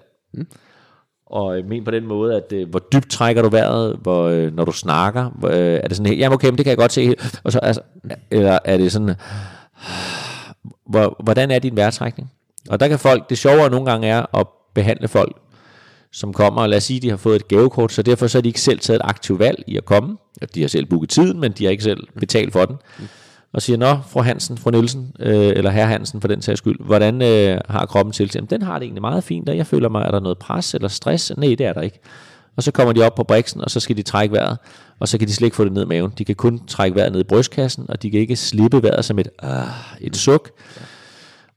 Og 1.31 1.57
øh, 1.57 1.65
men 1.65 1.83
på 1.83 1.91
den 1.91 2.07
måde, 2.07 2.35
at 2.35 2.53
øh, 2.53 2.69
hvor 2.69 2.79
dybt 2.79 3.09
trækker 3.09 3.41
du 3.41 3.49
vejret, 3.49 3.97
hvor, 4.01 4.23
øh, 4.27 4.55
når 4.55 4.65
du 4.65 4.71
snakker, 4.71 5.29
hvor, 5.29 5.49
øh, 5.49 5.79
er 5.83 5.87
det 5.87 5.97
sådan 5.97 6.13
ja, 6.13 6.19
jamen 6.19 6.33
okay, 6.33 6.47
men 6.47 6.57
det 6.57 6.65
kan 6.65 6.69
jeg 6.69 6.77
godt 6.77 6.91
se, 6.91 7.15
og 7.43 7.51
så, 7.51 7.59
altså, 7.59 7.81
eller 8.31 8.59
er 8.65 8.77
det 8.77 8.91
sådan, 8.91 9.15
hvor, 10.85 11.15
hvordan 11.23 11.51
er 11.51 11.59
din 11.59 11.75
vejrtrækning? 11.75 12.31
Og 12.69 12.79
der 12.79 12.87
kan 12.87 12.99
folk, 12.99 13.29
det 13.29 13.37
sjovere 13.37 13.69
nogle 13.69 13.91
gange 13.91 14.07
er 14.07 14.35
at 14.39 14.47
behandle 14.73 15.07
folk, 15.07 15.37
som 16.11 16.33
kommer, 16.33 16.61
og 16.61 16.69
lad 16.69 16.77
os 16.77 16.83
sige, 16.83 16.99
de 16.99 17.09
har 17.09 17.17
fået 17.17 17.35
et 17.35 17.47
gavekort, 17.47 17.91
så 17.91 18.01
derfor 18.01 18.27
så 18.27 18.37
har 18.37 18.41
de 18.41 18.49
ikke 18.49 18.61
selv 18.61 18.79
taget 18.79 18.99
et 18.99 19.05
aktivt 19.05 19.39
valg 19.39 19.63
i 19.67 19.77
at 19.77 19.85
komme. 19.85 20.17
De 20.55 20.61
har 20.61 20.67
selv 20.67 20.85
booket 20.85 21.09
tiden, 21.09 21.39
men 21.39 21.51
de 21.51 21.63
har 21.63 21.71
ikke 21.71 21.83
selv 21.83 22.07
betalt 22.19 22.53
for 22.53 22.65
den. 22.65 22.75
Og 23.53 23.61
siger, 23.61 23.77
nå, 23.77 23.97
fru 24.09 24.21
Hansen, 24.21 24.57
fru 24.57 24.69
Nielsen, 24.69 25.11
øh, 25.19 25.33
eller 25.35 25.71
herr 25.71 25.85
Hansen 25.85 26.21
for 26.21 26.27
den 26.27 26.41
sags 26.41 26.57
skyld, 26.57 26.85
hvordan 26.85 27.21
øh, 27.21 27.59
har 27.69 27.85
kroppen 27.85 28.11
til? 28.11 28.31
Jamen, 28.35 28.49
den 28.49 28.61
har 28.61 28.79
det 28.79 28.85
egentlig 28.85 29.01
meget 29.01 29.23
fint, 29.23 29.49
og 29.49 29.57
jeg 29.57 29.67
føler 29.67 29.89
mig, 29.89 30.03
er 30.05 30.11
der 30.11 30.19
noget 30.19 30.37
pres 30.37 30.73
eller 30.73 30.87
stress? 30.87 31.31
Nej, 31.37 31.55
det 31.57 31.61
er 31.61 31.73
der 31.73 31.81
ikke. 31.81 31.99
Og 32.55 32.63
så 32.63 32.71
kommer 32.71 32.93
de 32.93 33.05
op 33.05 33.15
på 33.15 33.23
briksen, 33.23 33.61
og 33.61 33.71
så 33.71 33.79
skal 33.79 33.97
de 33.97 34.01
trække 34.01 34.33
vejret, 34.33 34.57
og 34.99 35.07
så 35.07 35.17
kan 35.17 35.27
de 35.27 35.33
slet 35.33 35.45
ikke 35.45 35.55
få 35.55 35.63
det 35.63 35.73
ned 35.73 35.83
i 35.83 35.85
maven. 35.85 36.11
De 36.17 36.25
kan 36.25 36.35
kun 36.35 36.65
trække 36.67 36.95
vejret 36.95 37.11
ned 37.11 37.19
i 37.19 37.23
brystkassen, 37.23 37.85
og 37.89 38.01
de 38.01 38.11
kan 38.11 38.19
ikke 38.19 38.35
slippe 38.35 38.83
vejret 38.83 39.05
som 39.05 39.19
et, 39.19 39.27
øh, 39.43 39.49
et 40.01 40.15
suk. 40.15 40.51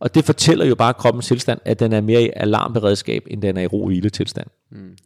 Og 0.01 0.15
det 0.15 0.25
fortæller 0.25 0.65
jo 0.65 0.75
bare 0.75 0.95
kroppens 0.95 1.27
tilstand, 1.27 1.61
at 1.65 1.81
den 1.81 1.93
er 1.93 2.01
mere 2.01 2.23
i 2.23 2.31
alarmberedskab, 2.37 3.27
end 3.31 3.43
den 3.43 3.57
er 3.57 3.63
i 3.63 3.67
ro 3.67 3.81
og 3.81 3.87
hvile 3.87 4.11
tilstand. 4.11 4.47
Mm. 4.71 4.97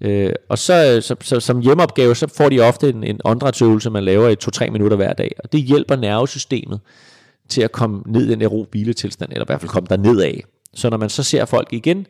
Øh, 0.00 0.32
og 0.48 0.58
så, 0.58 0.94
øh, 0.96 1.02
så, 1.02 1.16
så, 1.20 1.40
som 1.40 1.60
hjemmeopgave, 1.60 2.14
så 2.14 2.26
får 2.36 2.48
de 2.48 2.60
ofte 2.60 2.88
en, 2.88 3.04
en 3.04 3.20
åndedrætsøvelse, 3.24 3.90
man 3.90 4.04
laver 4.04 4.28
i 4.28 4.36
2-3 4.66 4.70
minutter 4.70 4.96
hver 4.96 5.12
dag. 5.12 5.32
Og 5.44 5.52
det 5.52 5.62
hjælper 5.62 5.96
nervesystemet 5.96 6.80
til 7.48 7.62
at 7.62 7.72
komme 7.72 8.02
ned 8.06 8.26
i 8.26 8.34
den 8.34 8.46
ro 8.46 8.66
tilstand, 8.96 9.32
eller 9.32 9.44
i 9.44 9.48
hvert 9.48 9.60
fald 9.60 9.70
komme 9.70 9.86
der 9.90 9.96
ned 9.96 10.20
af. 10.20 10.44
Så 10.74 10.90
når 10.90 10.96
man 10.96 11.08
så 11.08 11.22
ser 11.22 11.44
folk 11.44 11.72
igen, 11.72 12.06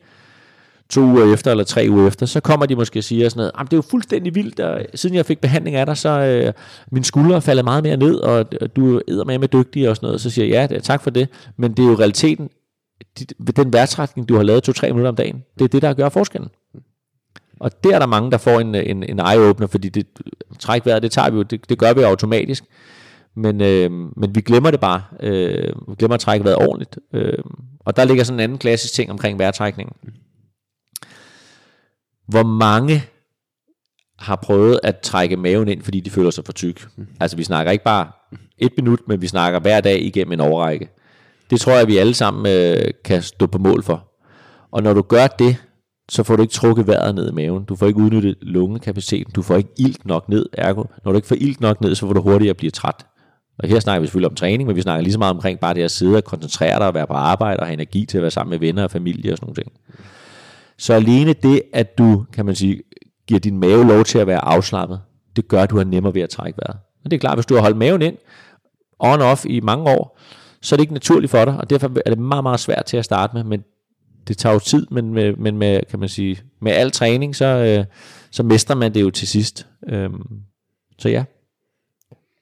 to 0.90 1.00
uger 1.00 1.34
efter 1.34 1.50
eller 1.50 1.64
tre 1.64 1.86
uger 1.90 2.06
efter, 2.08 2.26
så 2.26 2.40
kommer 2.40 2.66
de 2.66 2.76
måske 2.76 2.98
og 2.98 3.04
siger 3.04 3.28
sådan 3.28 3.38
noget, 3.56 3.70
det 3.70 3.72
er 3.72 3.78
jo 3.78 3.82
fuldstændig 3.82 4.34
vildt, 4.34 4.60
og 4.60 4.86
siden 4.94 5.16
jeg 5.16 5.26
fik 5.26 5.40
behandling 5.40 5.76
af 5.76 5.86
dig, 5.86 5.96
så 5.96 6.08
øh, 6.08 6.52
min 6.92 7.04
skuldre 7.04 7.42
faldet 7.42 7.64
meget 7.64 7.82
mere 7.82 7.96
ned, 7.96 8.14
og 8.14 8.46
og 8.60 8.76
du 8.76 8.96
er 8.96 9.24
med 9.24 9.38
med 9.38 9.48
dygtig 9.48 9.88
og 9.88 9.96
sådan 9.96 10.06
noget. 10.06 10.20
Så 10.20 10.30
siger 10.30 10.46
jeg, 10.60 10.70
ja, 10.70 10.78
tak 10.78 11.02
for 11.02 11.10
det, 11.10 11.28
men 11.56 11.72
det 11.72 11.84
er 11.84 11.88
jo 11.88 11.94
realiteten, 11.94 12.48
dit- 13.20 13.32
den 13.56 13.72
værtrækning, 13.72 14.28
du 14.28 14.36
har 14.36 14.42
lavet 14.42 14.62
to-tre 14.62 14.88
minutter 14.88 15.08
om 15.08 15.16
dagen, 15.16 15.42
det 15.58 15.64
er 15.64 15.68
det, 15.68 15.82
der 15.82 15.94
gør 15.94 16.08
forskellen. 16.08 16.50
Og 17.64 17.84
der 17.84 17.94
er 17.94 17.98
der 17.98 18.06
mange, 18.06 18.30
der 18.30 18.38
får 18.38 18.60
en, 18.60 18.74
en, 18.74 19.02
en 19.02 19.20
eye-opener, 19.20 19.66
fordi 19.66 19.88
det, 19.88 20.06
træk 20.58 20.86
vejret, 20.86 21.02
det 21.02 21.12
tager 21.12 21.30
vi 21.30 21.36
jo, 21.36 21.42
det, 21.42 21.68
det 21.68 21.78
gør 21.78 21.92
vi 21.92 22.00
jo 22.00 22.06
automatisk. 22.06 22.64
Men, 23.36 23.60
øh, 23.60 23.90
men 23.90 24.34
vi 24.34 24.40
glemmer 24.40 24.70
det 24.70 24.80
bare. 24.80 25.02
Øh, 25.20 25.72
vi 25.88 25.94
glemmer 25.98 26.14
at 26.14 26.20
trække 26.20 26.44
vejret 26.44 26.68
ordentligt. 26.68 26.98
Øh, 27.12 27.38
og 27.80 27.96
der 27.96 28.04
ligger 28.04 28.24
sådan 28.24 28.36
en 28.36 28.44
anden 28.44 28.58
klassisk 28.58 28.94
ting 28.94 29.10
omkring 29.10 29.38
vejrtrækningen. 29.38 29.96
Hvor 32.28 32.42
mange 32.42 33.04
har 34.18 34.36
prøvet 34.36 34.80
at 34.82 34.98
trække 34.98 35.36
maven 35.36 35.68
ind, 35.68 35.82
fordi 35.82 36.00
de 36.00 36.10
føler 36.10 36.30
sig 36.30 36.44
for 36.44 36.52
tyk. 36.52 36.88
Altså 37.20 37.36
vi 37.36 37.44
snakker 37.44 37.72
ikke 37.72 37.84
bare 37.84 38.08
et 38.58 38.72
minut, 38.76 39.00
men 39.08 39.22
vi 39.22 39.26
snakker 39.26 39.60
hver 39.60 39.80
dag 39.80 40.02
igennem 40.02 40.32
en 40.32 40.40
overrække. 40.40 40.88
Det 41.50 41.60
tror 41.60 41.72
jeg, 41.72 41.86
vi 41.86 41.96
alle 41.96 42.14
sammen 42.14 42.52
øh, 42.52 42.90
kan 43.04 43.22
stå 43.22 43.46
på 43.46 43.58
mål 43.58 43.82
for. 43.82 44.08
Og 44.70 44.82
når 44.82 44.92
du 44.92 45.02
gør 45.02 45.26
det, 45.26 45.56
så 46.08 46.22
får 46.22 46.36
du 46.36 46.42
ikke 46.42 46.52
trukket 46.52 46.86
vejret 46.86 47.14
ned 47.14 47.30
i 47.30 47.32
maven. 47.32 47.64
Du 47.64 47.76
får 47.76 47.86
ikke 47.86 48.00
udnyttet 48.00 48.36
lungekapaciteten. 48.42 49.32
Du 49.32 49.42
får 49.42 49.56
ikke 49.56 49.70
ilt 49.78 50.06
nok 50.06 50.28
ned. 50.28 50.46
Ergo, 50.52 50.84
når 51.04 51.12
du 51.12 51.16
ikke 51.16 51.28
får 51.28 51.36
ilt 51.40 51.60
nok 51.60 51.80
ned, 51.80 51.94
så 51.94 52.06
får 52.06 52.12
du 52.12 52.20
hurtigere 52.20 52.54
blive 52.54 52.70
træt. 52.70 53.06
Og 53.58 53.68
her 53.68 53.80
snakker 53.80 54.00
vi 54.00 54.06
selvfølgelig 54.06 54.30
om 54.30 54.34
træning, 54.34 54.66
men 54.66 54.76
vi 54.76 54.82
snakker 54.82 55.02
lige 55.02 55.12
så 55.12 55.18
meget 55.18 55.34
omkring 55.34 55.60
bare 55.60 55.74
det 55.74 55.82
at 55.82 55.90
sidde 55.90 56.16
og 56.16 56.24
koncentrere 56.24 56.78
dig 56.78 56.86
og 56.86 56.94
være 56.94 57.06
på 57.06 57.12
arbejde 57.12 57.60
og 57.60 57.66
have 57.66 57.72
energi 57.72 58.06
til 58.06 58.18
at 58.18 58.22
være 58.22 58.30
sammen 58.30 58.50
med 58.50 58.58
venner 58.58 58.84
og 58.84 58.90
familie 58.90 59.32
og 59.32 59.38
sådan 59.38 59.46
nogle 59.46 59.62
ting. 59.62 59.72
Så 60.78 60.94
alene 60.94 61.32
det, 61.32 61.62
at 61.72 61.98
du, 61.98 62.24
kan 62.32 62.46
man 62.46 62.54
sige, 62.54 62.82
giver 63.28 63.40
din 63.40 63.58
mave 63.58 63.84
lov 63.84 64.04
til 64.04 64.18
at 64.18 64.26
være 64.26 64.44
afslappet, 64.44 65.00
det 65.36 65.48
gør, 65.48 65.62
at 65.62 65.70
du 65.70 65.76
har 65.76 65.84
nemmere 65.84 66.14
ved 66.14 66.22
at 66.22 66.30
trække 66.30 66.58
vejret. 66.58 66.80
Og 67.04 67.10
det 67.10 67.16
er 67.16 67.20
klart, 67.20 67.36
hvis 67.36 67.46
du 67.46 67.54
har 67.54 67.62
holdt 67.62 67.76
maven 67.76 68.02
ind, 68.02 68.16
on-off 69.04 69.44
i 69.46 69.60
mange 69.60 69.84
år, 69.84 70.20
så 70.62 70.74
er 70.74 70.76
det 70.76 70.82
ikke 70.82 70.94
naturligt 70.94 71.30
for 71.30 71.44
dig, 71.44 71.56
og 71.56 71.70
derfor 71.70 71.92
er 72.06 72.10
det 72.10 72.18
meget, 72.18 72.42
meget 72.42 72.60
svært 72.60 72.84
til 72.84 72.96
at 72.96 73.04
starte 73.04 73.36
med, 73.36 73.44
men 73.44 73.64
det 74.28 74.38
tager 74.38 74.52
jo 74.52 74.58
tid, 74.58 74.86
men 74.90 75.14
med, 75.14 75.36
men 75.36 75.58
med, 75.58 75.80
kan 75.90 75.98
man 75.98 76.08
sige, 76.08 76.40
med 76.60 76.72
al 76.72 76.90
træning, 76.90 77.36
så, 77.36 77.44
øh, 77.46 77.84
så 78.30 78.42
mestrer 78.42 78.76
man 78.76 78.94
det 78.94 79.00
jo 79.00 79.10
til 79.10 79.28
sidst. 79.28 79.66
Øhm, 79.88 80.22
så 80.98 81.08
ja. 81.08 81.24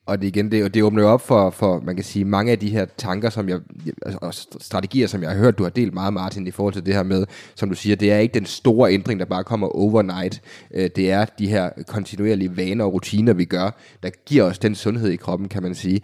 Og 0.07 0.21
det 0.21 0.27
igen, 0.27 0.51
det, 0.51 0.75
det 0.75 0.83
åbner 0.83 1.03
jo 1.03 1.09
op 1.09 1.21
for, 1.21 1.51
for, 1.51 1.81
man 1.81 1.95
kan 1.95 2.05
sige, 2.05 2.25
mange 2.25 2.53
af 2.53 2.59
de 2.59 2.71
her 2.71 2.87
tanker, 2.97 3.31
som 3.31 3.49
jeg, 3.49 3.61
altså, 4.03 4.19
og 4.23 4.35
strategier, 4.63 5.07
som 5.07 5.23
jeg 5.23 5.31
har 5.31 5.39
hørt, 5.39 5.59
du 5.59 5.63
har 5.63 5.71
delt 5.71 5.95
meget, 5.95 6.13
Martin, 6.13 6.47
i 6.47 6.51
forhold 6.51 6.75
til 6.75 6.87
det 6.87 6.95
her 6.95 7.03
med, 7.03 7.27
som 7.55 7.69
du 7.69 7.75
siger, 7.75 7.97
det 7.97 8.13
er 8.13 8.19
ikke 8.19 8.35
den 8.35 8.47
store 8.47 8.93
ændring, 8.93 9.21
der 9.21 9.27
bare 9.27 9.45
kommer 9.45 9.67
overnight. 9.67 10.41
Øh, 10.75 10.91
det 10.97 11.11
er 11.11 11.25
de 11.25 11.49
her 11.49 11.71
kontinuerlige 11.87 12.57
vaner 12.57 12.85
og 12.85 12.93
rutiner, 12.93 13.33
vi 13.33 13.45
gør, 13.45 13.71
der 14.03 14.11
giver 14.27 14.45
os 14.45 14.59
den 14.59 14.75
sundhed 14.75 15.11
i 15.11 15.17
kroppen, 15.17 15.49
kan 15.49 15.63
man 15.63 15.75
sige. 15.75 16.01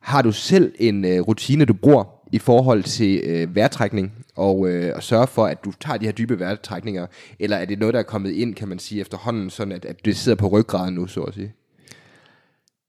Har 0.00 0.22
du 0.22 0.32
selv 0.32 0.74
en 0.78 1.04
øh, 1.04 1.20
rutine, 1.20 1.64
du 1.64 1.74
bruger 1.74 2.21
i 2.32 2.38
forhold 2.38 2.82
til 2.82 3.20
øh, 3.24 3.54
vejrtrækning, 3.54 4.12
og, 4.36 4.68
øh, 4.68 4.92
og 4.96 5.02
sørge 5.02 5.26
for, 5.26 5.46
at 5.46 5.64
du 5.64 5.72
tager 5.80 5.96
de 5.96 6.04
her 6.04 6.12
dybe 6.12 6.40
vejrtrækninger, 6.40 7.06
eller 7.38 7.56
er 7.56 7.64
det 7.64 7.78
noget, 7.78 7.94
der 7.94 8.00
er 8.00 8.04
kommet 8.04 8.30
ind, 8.30 8.54
kan 8.54 8.68
man 8.68 8.78
sige, 8.78 9.00
efterhånden, 9.00 9.50
sådan 9.50 9.72
at, 9.72 9.84
at 9.84 10.04
det 10.04 10.16
sidder 10.16 10.36
på 10.36 10.46
ryggraden 10.46 10.94
nu, 10.94 11.06
så 11.06 11.20
at 11.20 11.34
sige? 11.34 11.54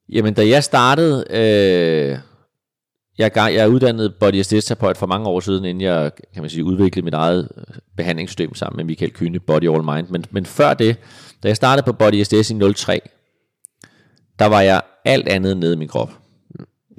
Jamen, 0.10 0.34
da 0.34 0.48
jeg 0.48 0.64
startede, 0.64 1.26
øh, 1.30 2.18
jeg, 3.18 3.32
jeg 3.36 3.56
er 3.56 3.68
uddannet 3.68 4.16
body 4.20 4.44
terapeut 4.44 4.98
for 4.98 5.08
mange 5.08 5.28
år 5.28 5.40
siden, 5.40 5.66
inden 5.66 5.82
jeg 5.82 6.12
kan 6.34 6.44
man 6.44 6.50
sige, 6.50 6.64
udviklede 6.64 7.06
mit 7.06 7.14
eget 7.14 7.50
behandlingssystem 7.98 8.56
sammen 8.56 8.78
med 8.78 8.84
Michael 8.84 9.14
Kyne, 9.14 9.40
Body 9.40 9.70
All 9.70 9.84
Mind. 9.84 10.08
Men, 10.10 10.26
men 10.32 10.46
før 10.46 10.74
det, 10.74 10.98
da 11.44 11.48
jeg 11.48 11.56
startede 11.56 11.86
på 11.86 11.94
Body 11.94 12.24
SDS 12.24 12.50
i 12.50 12.74
03, 12.74 13.02
der 14.40 14.46
var 14.46 14.62
jeg 14.62 14.82
alt 15.06 15.28
andet 15.28 15.58
nede 15.58 15.74
i 15.74 15.78
min 15.78 15.88
krop. 15.88 16.23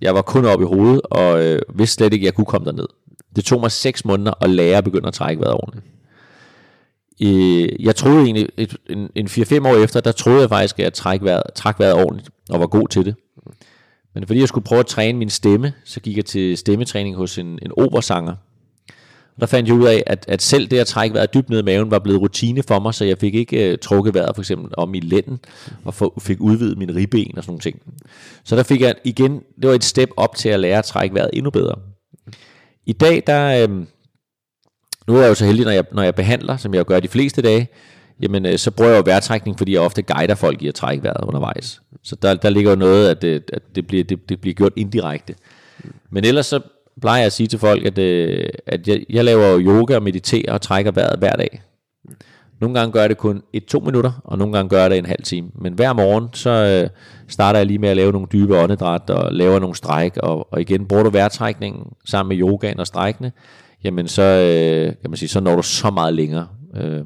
Jeg 0.04 0.14
var 0.14 0.22
kun 0.22 0.44
oppe 0.44 0.64
i 0.64 0.68
hovedet, 0.68 1.00
og 1.04 1.44
øh, 1.44 1.60
vidste 1.74 1.94
slet 1.94 2.12
ikke, 2.12 2.24
at 2.24 2.26
jeg 2.26 2.34
kunne 2.34 2.44
komme 2.44 2.64
derned. 2.64 2.86
Det 3.36 3.44
tog 3.44 3.60
mig 3.60 3.70
6 3.70 4.04
måneder 4.04 4.32
at 4.44 4.50
lære 4.50 4.78
at 4.78 4.84
begynde 4.84 5.08
at 5.08 5.14
trække 5.14 5.40
vejret 5.40 5.54
ordentligt. 5.54 5.86
jeg 7.80 7.96
troede 7.96 8.22
egentlig, 8.22 8.48
et, 8.56 8.76
en, 8.86 9.10
en 9.14 9.26
4-5 9.26 9.68
år 9.68 9.84
efter, 9.84 10.00
der 10.00 10.12
troede 10.12 10.40
jeg 10.40 10.48
faktisk, 10.48 10.78
at 10.78 10.84
jeg 10.84 10.92
træk 10.92 11.22
vejret, 11.22 11.42
træk 11.54 11.78
vejret 11.78 11.94
ordentligt, 11.94 12.30
og 12.50 12.60
var 12.60 12.66
god 12.66 12.88
til 12.88 13.04
det. 13.04 13.14
Men 14.14 14.26
fordi 14.26 14.40
jeg 14.40 14.48
skulle 14.48 14.64
prøve 14.64 14.78
at 14.78 14.86
træne 14.86 15.18
min 15.18 15.30
stemme, 15.30 15.72
så 15.84 16.00
gik 16.00 16.16
jeg 16.16 16.24
til 16.24 16.58
stemmetræning 16.58 17.16
hos 17.16 17.38
en, 17.38 17.58
en 17.62 17.72
operasanger. 17.76 18.34
Og 19.34 19.40
der 19.40 19.46
fandt 19.46 19.68
jeg 19.68 19.76
ud 19.76 19.86
af, 19.86 20.02
at, 20.06 20.24
at 20.28 20.42
selv 20.42 20.66
det 20.66 20.78
at 20.78 20.86
trække 20.86 21.14
vejret 21.14 21.34
dybt 21.34 21.50
ned 21.50 21.58
i 21.58 21.62
maven 21.62 21.90
var 21.90 21.98
blevet 21.98 22.20
rutine 22.20 22.62
for 22.62 22.78
mig, 22.78 22.94
så 22.94 23.04
jeg 23.04 23.18
fik 23.18 23.34
ikke 23.34 23.72
uh, 23.72 23.78
trukket 23.78 24.14
vejret 24.14 24.34
for 24.34 24.42
eksempel 24.42 24.74
om 24.76 24.94
i 24.94 25.00
lænden, 25.00 25.38
og 25.84 25.94
for, 25.94 26.14
fik 26.20 26.40
udvidet 26.40 26.78
min 26.78 26.96
ribben 26.96 27.38
og 27.38 27.44
sådan 27.44 27.50
nogle 27.50 27.60
ting. 27.60 27.82
Så 28.44 28.56
der 28.56 28.62
fik 28.62 28.80
jeg 28.80 28.94
igen, 29.04 29.42
det 29.62 29.68
var 29.68 29.74
et 29.74 29.84
step 29.84 30.10
op 30.16 30.36
til 30.36 30.48
at 30.48 30.60
lære 30.60 30.78
at 30.78 30.84
trække 30.84 31.14
vejret 31.14 31.30
endnu 31.32 31.50
bedre. 31.50 31.74
I 32.86 32.92
dag, 32.92 33.22
der, 33.26 33.62
øh, 33.62 33.76
nu 35.06 35.16
er 35.16 35.20
jeg 35.20 35.28
jo 35.28 35.34
så 35.34 35.44
heldig, 35.44 35.64
når 35.64 35.72
jeg, 35.72 35.84
når 35.92 36.02
jeg 36.02 36.14
behandler, 36.14 36.56
som 36.56 36.74
jeg 36.74 36.84
gør 36.84 37.00
de 37.00 37.08
fleste 37.08 37.42
dage, 37.42 37.68
jamen 38.20 38.46
øh, 38.46 38.58
så 38.58 38.70
bruger 38.70 38.90
jeg 38.90 38.98
jo 38.98 39.02
vejrtrækning, 39.06 39.58
fordi 39.58 39.72
jeg 39.72 39.80
ofte 39.80 40.02
guider 40.02 40.34
folk 40.34 40.62
i 40.62 40.68
at 40.68 40.74
trække 40.74 41.02
vejret 41.02 41.24
undervejs. 41.24 41.82
Så 42.02 42.16
der, 42.16 42.34
der 42.34 42.50
ligger 42.50 42.70
jo 42.70 42.76
noget, 42.76 43.08
at, 43.08 43.22
det, 43.22 43.50
at 43.52 43.62
det, 43.74 43.86
bliver, 43.86 44.04
det, 44.04 44.28
det 44.28 44.40
bliver 44.40 44.54
gjort 44.54 44.72
indirekte. 44.76 45.34
Men 46.10 46.24
ellers 46.24 46.46
så 46.46 46.60
plejer 47.00 47.18
jeg 47.18 47.26
at 47.26 47.32
sige 47.32 47.46
til 47.46 47.58
folk, 47.58 47.84
at, 47.84 47.98
øh, 47.98 48.48
at 48.66 48.88
jeg, 48.88 49.04
jeg 49.10 49.24
laver 49.24 49.46
jo 49.46 49.60
yoga 49.60 49.96
og 49.96 50.02
mediterer 50.02 50.52
og 50.52 50.60
trækker 50.60 50.90
vejret 50.92 51.18
hver 51.18 51.32
dag. 51.32 51.62
Nogle 52.60 52.78
gange 52.78 52.92
gør 52.92 53.00
jeg 53.00 53.08
det 53.08 53.18
kun 53.18 53.42
et 53.52 53.64
to 53.64 53.80
minutter, 53.80 54.12
og 54.24 54.38
nogle 54.38 54.52
gange 54.52 54.68
gør 54.68 54.80
jeg 54.80 54.90
det 54.90 54.98
en 54.98 55.06
halv 55.06 55.22
time. 55.22 55.48
Men 55.54 55.72
hver 55.72 55.92
morgen, 55.92 56.28
så 56.32 56.50
øh, 56.50 56.90
starter 57.28 57.58
jeg 57.58 57.66
lige 57.66 57.78
med 57.78 57.88
at 57.88 57.96
lave 57.96 58.12
nogle 58.12 58.28
dybe 58.32 58.58
åndedræt 58.58 59.10
og 59.10 59.32
laver 59.32 59.58
nogle 59.58 59.76
stræk, 59.76 60.16
og, 60.16 60.52
og 60.52 60.60
igen 60.60 60.86
bruger 60.86 61.02
du 61.02 61.10
vejrtrækningen 61.10 61.82
sammen 62.04 62.28
med 62.28 62.48
yogaen 62.48 62.80
og 62.80 62.86
strækkene, 62.86 63.32
jamen 63.84 64.08
så, 64.08 64.22
øh, 64.22 64.94
kan 65.00 65.10
man 65.10 65.16
sige, 65.16 65.28
så 65.28 65.40
når 65.40 65.56
du 65.56 65.62
så 65.62 65.90
meget 65.90 66.14
længere. 66.14 66.48
Øh, 66.76 67.04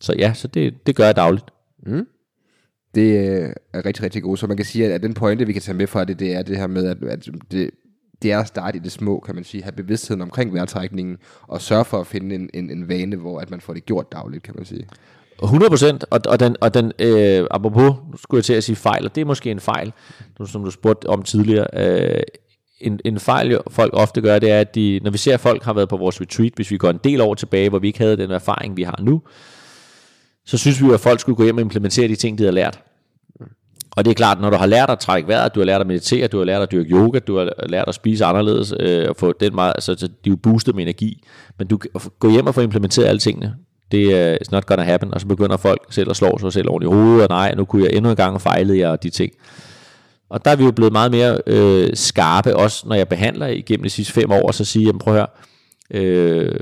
så 0.00 0.14
ja, 0.18 0.32
så 0.34 0.48
det, 0.48 0.86
det 0.86 0.96
gør 0.96 1.04
jeg 1.04 1.16
dagligt. 1.16 1.44
Mm. 1.86 2.06
Det 2.94 3.28
øh, 3.28 3.52
er 3.72 3.86
rigtig, 3.86 4.04
rigtig 4.04 4.22
godt. 4.22 4.40
Så 4.40 4.46
man 4.46 4.56
kan 4.56 4.66
sige, 4.66 4.94
at 4.94 5.02
den 5.02 5.14
pointe, 5.14 5.46
vi 5.46 5.52
kan 5.52 5.62
tage 5.62 5.78
med 5.78 5.86
fra 5.86 6.04
det, 6.04 6.18
det 6.18 6.34
er 6.34 6.42
det 6.42 6.56
her 6.56 6.66
med, 6.66 6.86
at, 6.86 6.96
at 7.08 7.28
det, 7.50 7.70
det 8.22 8.32
er 8.32 8.38
at 8.38 8.48
starte 8.48 8.76
i 8.76 8.80
det 8.80 8.92
små, 8.92 9.20
kan 9.26 9.34
man 9.34 9.44
sige, 9.44 9.62
have 9.62 9.72
bevidstheden 9.72 10.22
omkring 10.22 10.54
vejrtrækningen, 10.54 11.16
og 11.42 11.60
sørge 11.60 11.84
for 11.84 12.00
at 12.00 12.06
finde 12.06 12.34
en, 12.34 12.50
en, 12.54 12.70
en 12.70 12.88
vane, 12.88 13.16
hvor 13.16 13.40
at 13.40 13.50
man 13.50 13.60
får 13.60 13.72
det 13.72 13.86
gjort 13.86 14.12
dagligt, 14.12 14.42
kan 14.42 14.54
man 14.56 14.64
sige. 14.64 14.86
100 15.42 15.70
procent, 15.70 16.04
og, 16.10 16.20
og 16.28 16.40
den, 16.40 16.56
og 16.60 16.74
den 16.74 16.92
øh, 16.98 17.46
apropos, 17.50 17.94
nu 18.10 18.16
skulle 18.16 18.38
jeg 18.38 18.44
til 18.44 18.52
at 18.52 18.64
sige 18.64 18.76
fejl, 18.76 19.04
og 19.04 19.14
det 19.14 19.20
er 19.20 19.24
måske 19.24 19.50
en 19.50 19.60
fejl, 19.60 19.92
som 20.46 20.64
du 20.64 20.70
spurgte 20.70 21.06
om 21.06 21.22
tidligere, 21.22 21.66
øh, 21.72 22.22
en, 22.80 23.00
en 23.04 23.20
fejl, 23.20 23.58
folk 23.70 23.90
ofte 23.94 24.20
gør, 24.20 24.38
det 24.38 24.50
er, 24.50 24.60
at 24.60 24.74
de, 24.74 25.00
når 25.02 25.10
vi 25.10 25.18
ser, 25.18 25.34
at 25.34 25.40
folk 25.40 25.62
har 25.62 25.72
været 25.72 25.88
på 25.88 25.96
vores 25.96 26.20
retreat, 26.20 26.52
hvis 26.56 26.70
vi 26.70 26.76
går 26.76 26.90
en 26.90 27.00
del 27.04 27.20
år 27.20 27.34
tilbage, 27.34 27.68
hvor 27.68 27.78
vi 27.78 27.86
ikke 27.86 27.98
havde 27.98 28.16
den 28.16 28.30
erfaring, 28.30 28.76
vi 28.76 28.82
har 28.82 28.98
nu, 29.02 29.22
så 30.46 30.58
synes 30.58 30.82
vi 30.82 30.86
jo, 30.86 30.94
at 30.94 31.00
folk 31.00 31.20
skulle 31.20 31.36
gå 31.36 31.44
hjem 31.44 31.56
og 31.56 31.62
implementere 31.62 32.08
de 32.08 32.16
ting, 32.16 32.38
de 32.38 32.42
havde 32.42 32.54
lært. 32.54 32.80
Og 33.96 34.04
det 34.04 34.10
er 34.10 34.14
klart, 34.14 34.40
når 34.40 34.50
du 34.50 34.56
har 34.56 34.66
lært 34.66 34.90
at 34.90 34.98
trække 34.98 35.28
vejret, 35.28 35.54
du 35.54 35.60
har 35.60 35.64
lært 35.64 35.80
at 35.80 35.86
meditere, 35.86 36.26
du 36.26 36.38
har 36.38 36.44
lært 36.44 36.62
at 36.62 36.72
dyrke 36.72 36.90
yoga, 36.90 37.18
du 37.18 37.38
har 37.38 37.50
lært 37.66 37.88
at 37.88 37.94
spise 37.94 38.24
anderledes, 38.24 38.74
øh, 38.80 39.06
og 39.08 39.16
få 39.16 39.32
den 39.40 39.54
meget, 39.54 39.72
altså, 39.76 39.96
så 39.98 40.06
de 40.06 40.12
er 40.26 40.30
jo 40.30 40.36
boostet 40.36 40.74
med 40.74 40.82
energi. 40.82 41.24
Men 41.58 41.66
du 41.66 41.78
gå 42.18 42.30
hjem 42.30 42.46
og 42.46 42.54
få 42.54 42.60
implementeret 42.60 43.06
alle 43.06 43.18
tingene. 43.18 43.54
Det 43.92 44.06
øh, 44.06 44.12
er 44.12 44.32
uh, 44.32 44.52
not 44.52 44.66
gonna 44.66 44.82
happen, 44.82 45.14
og 45.14 45.20
så 45.20 45.26
begynder 45.26 45.56
folk 45.56 45.86
selv 45.90 46.10
at 46.10 46.16
slå 46.16 46.38
sig 46.38 46.52
selv 46.52 46.70
oven 46.70 46.82
i 46.82 46.86
hovedet, 46.86 47.22
og 47.22 47.28
nej, 47.28 47.54
nu 47.54 47.64
kunne 47.64 47.84
jeg 47.84 47.96
endnu 47.96 48.10
en 48.10 48.16
gang 48.16 48.40
fejle 48.40 48.78
jer 48.78 48.88
og 48.88 49.02
de 49.02 49.10
ting. 49.10 49.32
Og 50.30 50.44
der 50.44 50.50
er 50.50 50.56
vi 50.56 50.64
jo 50.64 50.70
blevet 50.70 50.92
meget 50.92 51.10
mere 51.10 51.38
øh, 51.46 51.90
skarpe, 51.94 52.56
også 52.56 52.88
når 52.88 52.94
jeg 52.94 53.08
behandler 53.08 53.46
igennem 53.46 53.82
de 53.82 53.90
sidste 53.90 54.12
fem 54.12 54.30
år, 54.30 54.52
så 54.52 54.64
siger 54.64 54.88
jeg, 54.92 54.98
prøv 54.98 55.14
at 55.14 55.20
høre, 55.20 55.28
øh, 55.90 56.54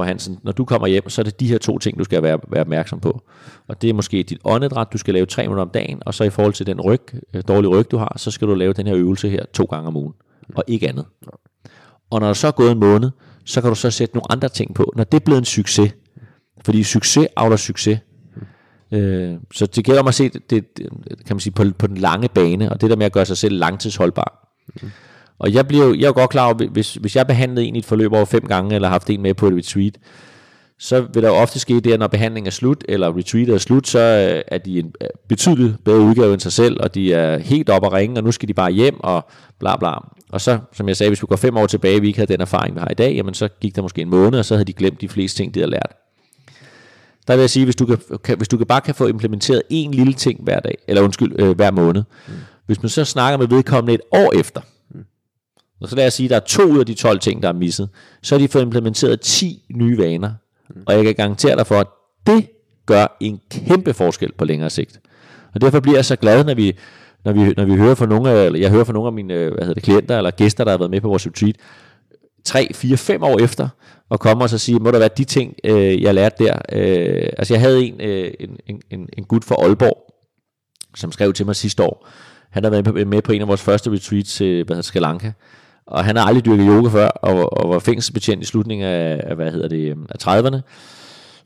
fru 0.00 0.06
Hansen, 0.06 0.38
når 0.42 0.52
du 0.52 0.64
kommer 0.64 0.88
hjem, 0.88 1.08
så 1.08 1.20
er 1.20 1.24
det 1.24 1.40
de 1.40 1.48
her 1.48 1.58
to 1.58 1.78
ting, 1.78 1.98
du 1.98 2.04
skal 2.04 2.22
være, 2.22 2.38
være 2.48 2.60
opmærksom 2.60 3.00
på. 3.00 3.22
Og 3.68 3.82
det 3.82 3.90
er 3.90 3.94
måske 3.94 4.22
dit 4.22 4.38
åndedræt, 4.44 4.86
du 4.92 4.98
skal 4.98 5.14
lave 5.14 5.26
tre 5.26 5.42
minutter 5.42 5.62
om 5.62 5.70
dagen, 5.70 6.02
og 6.06 6.14
så 6.14 6.24
i 6.24 6.30
forhold 6.30 6.52
til 6.52 6.66
den 6.66 6.80
ryg, 6.80 7.00
øh, 7.34 7.42
dårlige 7.48 7.70
ryg, 7.70 7.90
du 7.90 7.96
har, 7.96 8.14
så 8.16 8.30
skal 8.30 8.48
du 8.48 8.54
lave 8.54 8.72
den 8.72 8.86
her 8.86 8.96
øvelse 8.96 9.28
her 9.28 9.44
to 9.52 9.64
gange 9.64 9.88
om 9.88 9.96
ugen, 9.96 10.14
og 10.54 10.64
ikke 10.66 10.88
andet. 10.88 11.04
Og 12.10 12.20
når 12.20 12.26
der 12.26 12.34
så 12.34 12.46
er 12.46 12.50
gået 12.50 12.72
en 12.72 12.78
måned, 12.78 13.10
så 13.44 13.60
kan 13.60 13.70
du 13.70 13.74
så 13.74 13.90
sætte 13.90 14.14
nogle 14.14 14.32
andre 14.32 14.48
ting 14.48 14.74
på, 14.74 14.92
når 14.96 15.04
det 15.04 15.20
er 15.20 15.24
blevet 15.24 15.38
en 15.38 15.44
succes. 15.44 15.92
Fordi 16.64 16.82
succes 16.82 17.26
afler 17.36 17.56
succes. 17.56 17.98
Øh, 18.92 19.34
så 19.52 19.66
det 19.66 19.84
gælder 19.84 20.00
om 20.00 20.08
at 20.08 20.14
se 20.14 20.28
det, 20.28 20.50
det, 20.50 20.64
kan 21.26 21.36
man 21.36 21.40
sige, 21.40 21.52
på, 21.52 21.64
på 21.78 21.86
den 21.86 21.96
lange 21.96 22.28
bane, 22.28 22.72
og 22.72 22.80
det 22.80 22.90
der 22.90 22.96
med 22.96 23.06
at 23.06 23.12
gøre 23.12 23.26
sig 23.26 23.36
selv 23.36 23.58
langtidsholdbar. 23.58 24.54
Mm. 24.82 24.90
Og 25.40 25.54
jeg 25.54 25.68
bliver 25.68 25.84
jo, 25.84 25.94
jeg 25.94 26.02
er 26.02 26.06
jo 26.06 26.12
godt 26.12 26.30
klar 26.30 26.46
over, 26.46 26.68
hvis, 26.68 26.94
hvis 26.94 27.16
jeg 27.16 27.26
behandlede 27.26 27.66
en 27.66 27.76
i 27.76 27.78
et 27.78 27.84
forløb 27.84 28.12
over 28.12 28.24
fem 28.24 28.46
gange, 28.46 28.74
eller 28.74 28.88
haft 28.88 29.10
en 29.10 29.22
med 29.22 29.34
på 29.34 29.46
et 29.46 29.54
retreat, 29.56 29.98
så 30.78 31.00
vil 31.14 31.22
der 31.22 31.28
jo 31.28 31.34
ofte 31.34 31.58
ske 31.58 31.80
det, 31.80 31.92
at 31.92 31.98
når 31.98 32.06
behandlingen 32.06 32.46
er 32.46 32.50
slut, 32.50 32.84
eller 32.88 33.16
retreatet 33.16 33.54
er 33.54 33.58
slut, 33.58 33.88
så 33.88 33.98
øh, 33.98 34.42
er 34.48 34.58
de 34.58 34.78
en 34.78 34.92
øh, 35.00 35.08
betydeligt 35.28 35.84
bedre 35.84 36.00
udgave 36.00 36.32
end 36.32 36.40
sig 36.40 36.52
selv, 36.52 36.80
og 36.80 36.94
de 36.94 37.12
er 37.12 37.38
helt 37.38 37.70
op 37.70 37.84
at 37.84 37.92
ringe, 37.92 38.18
og 38.18 38.24
nu 38.24 38.32
skal 38.32 38.48
de 38.48 38.54
bare 38.54 38.70
hjem, 38.70 39.00
og 39.00 39.28
bla 39.58 39.76
bla. 39.76 39.90
Og 40.30 40.40
så, 40.40 40.58
som 40.72 40.88
jeg 40.88 40.96
sagde, 40.96 41.10
hvis 41.10 41.22
vi 41.22 41.26
går 41.26 41.36
fem 41.36 41.56
år 41.56 41.66
tilbage, 41.66 42.00
vi 42.00 42.06
ikke 42.06 42.18
havde 42.18 42.32
den 42.32 42.40
erfaring, 42.40 42.74
vi 42.74 42.80
har 42.80 42.88
i 42.90 42.94
dag, 42.94 43.14
jamen 43.14 43.34
så 43.34 43.48
gik 43.60 43.76
der 43.76 43.82
måske 43.82 44.02
en 44.02 44.10
måned, 44.10 44.38
og 44.38 44.44
så 44.44 44.54
havde 44.54 44.64
de 44.64 44.72
glemt 44.72 45.00
de 45.00 45.08
fleste 45.08 45.36
ting, 45.38 45.54
de 45.54 45.60
havde 45.60 45.70
lært. 45.70 45.92
Der 47.28 47.34
vil 47.34 47.40
jeg 47.40 47.50
sige, 47.50 47.64
hvis 47.64 47.76
du, 47.76 47.98
kan, 48.24 48.36
hvis 48.36 48.48
du 48.48 48.56
kan 48.56 48.66
bare 48.66 48.80
kan 48.80 48.94
få 48.94 49.06
implementeret 49.06 49.62
en 49.70 49.90
lille 49.90 50.12
ting 50.12 50.40
hver 50.42 50.60
dag, 50.60 50.78
eller 50.88 51.02
undskyld, 51.02 51.32
øh, 51.38 51.56
hver 51.56 51.70
måned, 51.70 52.02
mm. 52.28 52.34
hvis 52.66 52.82
man 52.82 52.88
så 52.88 53.04
snakker 53.04 53.38
med 53.38 53.46
vedkommende 53.48 53.94
et 53.94 54.00
år 54.12 54.38
efter, 54.38 54.60
og 55.80 55.88
så 55.88 55.96
lad 55.96 56.06
os 56.06 56.14
sige, 56.14 56.26
at 56.26 56.30
der 56.30 56.36
er 56.36 56.40
to 56.40 56.62
ud 56.62 56.78
af 56.78 56.86
de 56.86 56.94
12 56.94 57.18
ting, 57.18 57.42
der 57.42 57.48
er 57.48 57.52
misset. 57.52 57.88
Så 58.22 58.34
har 58.34 58.40
de 58.40 58.48
fået 58.48 58.62
implementeret 58.62 59.20
10 59.20 59.62
nye 59.74 59.98
vaner. 59.98 60.30
Mm. 60.70 60.82
Og 60.86 60.94
jeg 60.94 61.04
kan 61.04 61.14
garantere 61.14 61.56
dig 61.56 61.66
for, 61.66 61.80
at 61.80 61.86
det 62.26 62.46
gør 62.86 63.16
en 63.20 63.40
kæmpe 63.50 63.94
forskel 63.94 64.32
på 64.32 64.44
længere 64.44 64.70
sigt. 64.70 65.00
Og 65.54 65.60
derfor 65.60 65.80
bliver 65.80 65.96
jeg 65.96 66.04
så 66.04 66.16
glad, 66.16 66.44
når 66.44 66.54
vi, 66.54 66.76
når 67.24 67.32
vi, 67.32 67.54
når 67.56 67.64
vi 67.64 67.76
hører 67.76 67.94
fra 67.94 68.06
nogle 68.06 68.30
af, 68.30 68.46
eller 68.46 68.58
jeg 68.58 68.70
hører 68.70 68.84
fra 68.84 68.92
nogle 68.92 69.06
af 69.06 69.12
mine 69.12 69.34
hvad 69.34 69.58
hedder 69.58 69.74
det, 69.74 69.82
klienter 69.82 70.16
eller 70.16 70.30
gæster, 70.30 70.64
der 70.64 70.70
har 70.70 70.78
været 70.78 70.90
med 70.90 71.00
på 71.00 71.08
vores 71.08 71.26
retreat, 71.26 71.56
3, 72.44 72.70
4, 72.74 72.96
5 72.96 73.22
år 73.22 73.38
efter, 73.38 73.68
og 74.08 74.20
komme 74.20 74.44
og 74.44 74.50
så 74.50 74.58
sige, 74.58 74.78
må 74.78 74.90
der 74.90 74.98
være 74.98 75.10
de 75.16 75.24
ting, 75.24 75.54
øh, 75.64 76.02
jeg 76.02 76.14
lærte 76.14 76.44
der. 76.44 76.58
Øh, 76.72 77.28
altså 77.38 77.54
jeg 77.54 77.60
havde 77.60 77.84
en, 77.84 78.00
øh, 78.00 78.30
en, 78.40 78.56
en, 78.66 78.82
en, 78.90 79.08
en 79.18 79.24
gut 79.24 79.44
fra 79.44 79.54
Aalborg, 79.54 80.14
som 80.96 81.12
skrev 81.12 81.32
til 81.32 81.46
mig 81.46 81.56
sidste 81.56 81.82
år. 81.82 82.08
Han 82.50 82.64
har 82.64 82.70
været 82.70 83.08
med 83.08 83.22
på, 83.22 83.32
en 83.32 83.42
af 83.42 83.48
vores 83.48 83.62
første 83.62 83.90
retreats 83.90 84.34
til 84.34 84.64
hvad 84.64 84.76
hedder, 84.76 84.82
Sri 84.82 84.98
Lanka. 84.98 85.32
Og 85.90 86.04
han 86.04 86.16
har 86.16 86.24
aldrig 86.24 86.44
dyrket 86.44 86.66
yoga 86.68 86.88
før, 86.88 87.08
og, 87.08 87.58
og 87.58 87.70
var 87.70 87.78
fængselsbetjent 87.78 88.42
i 88.42 88.46
slutningen 88.46 88.86
af, 88.86 89.20
af, 89.26 89.36
hvad 89.36 89.52
hedder 89.52 89.68
det, 89.68 89.96
af 90.10 90.26
30'erne. 90.28 90.60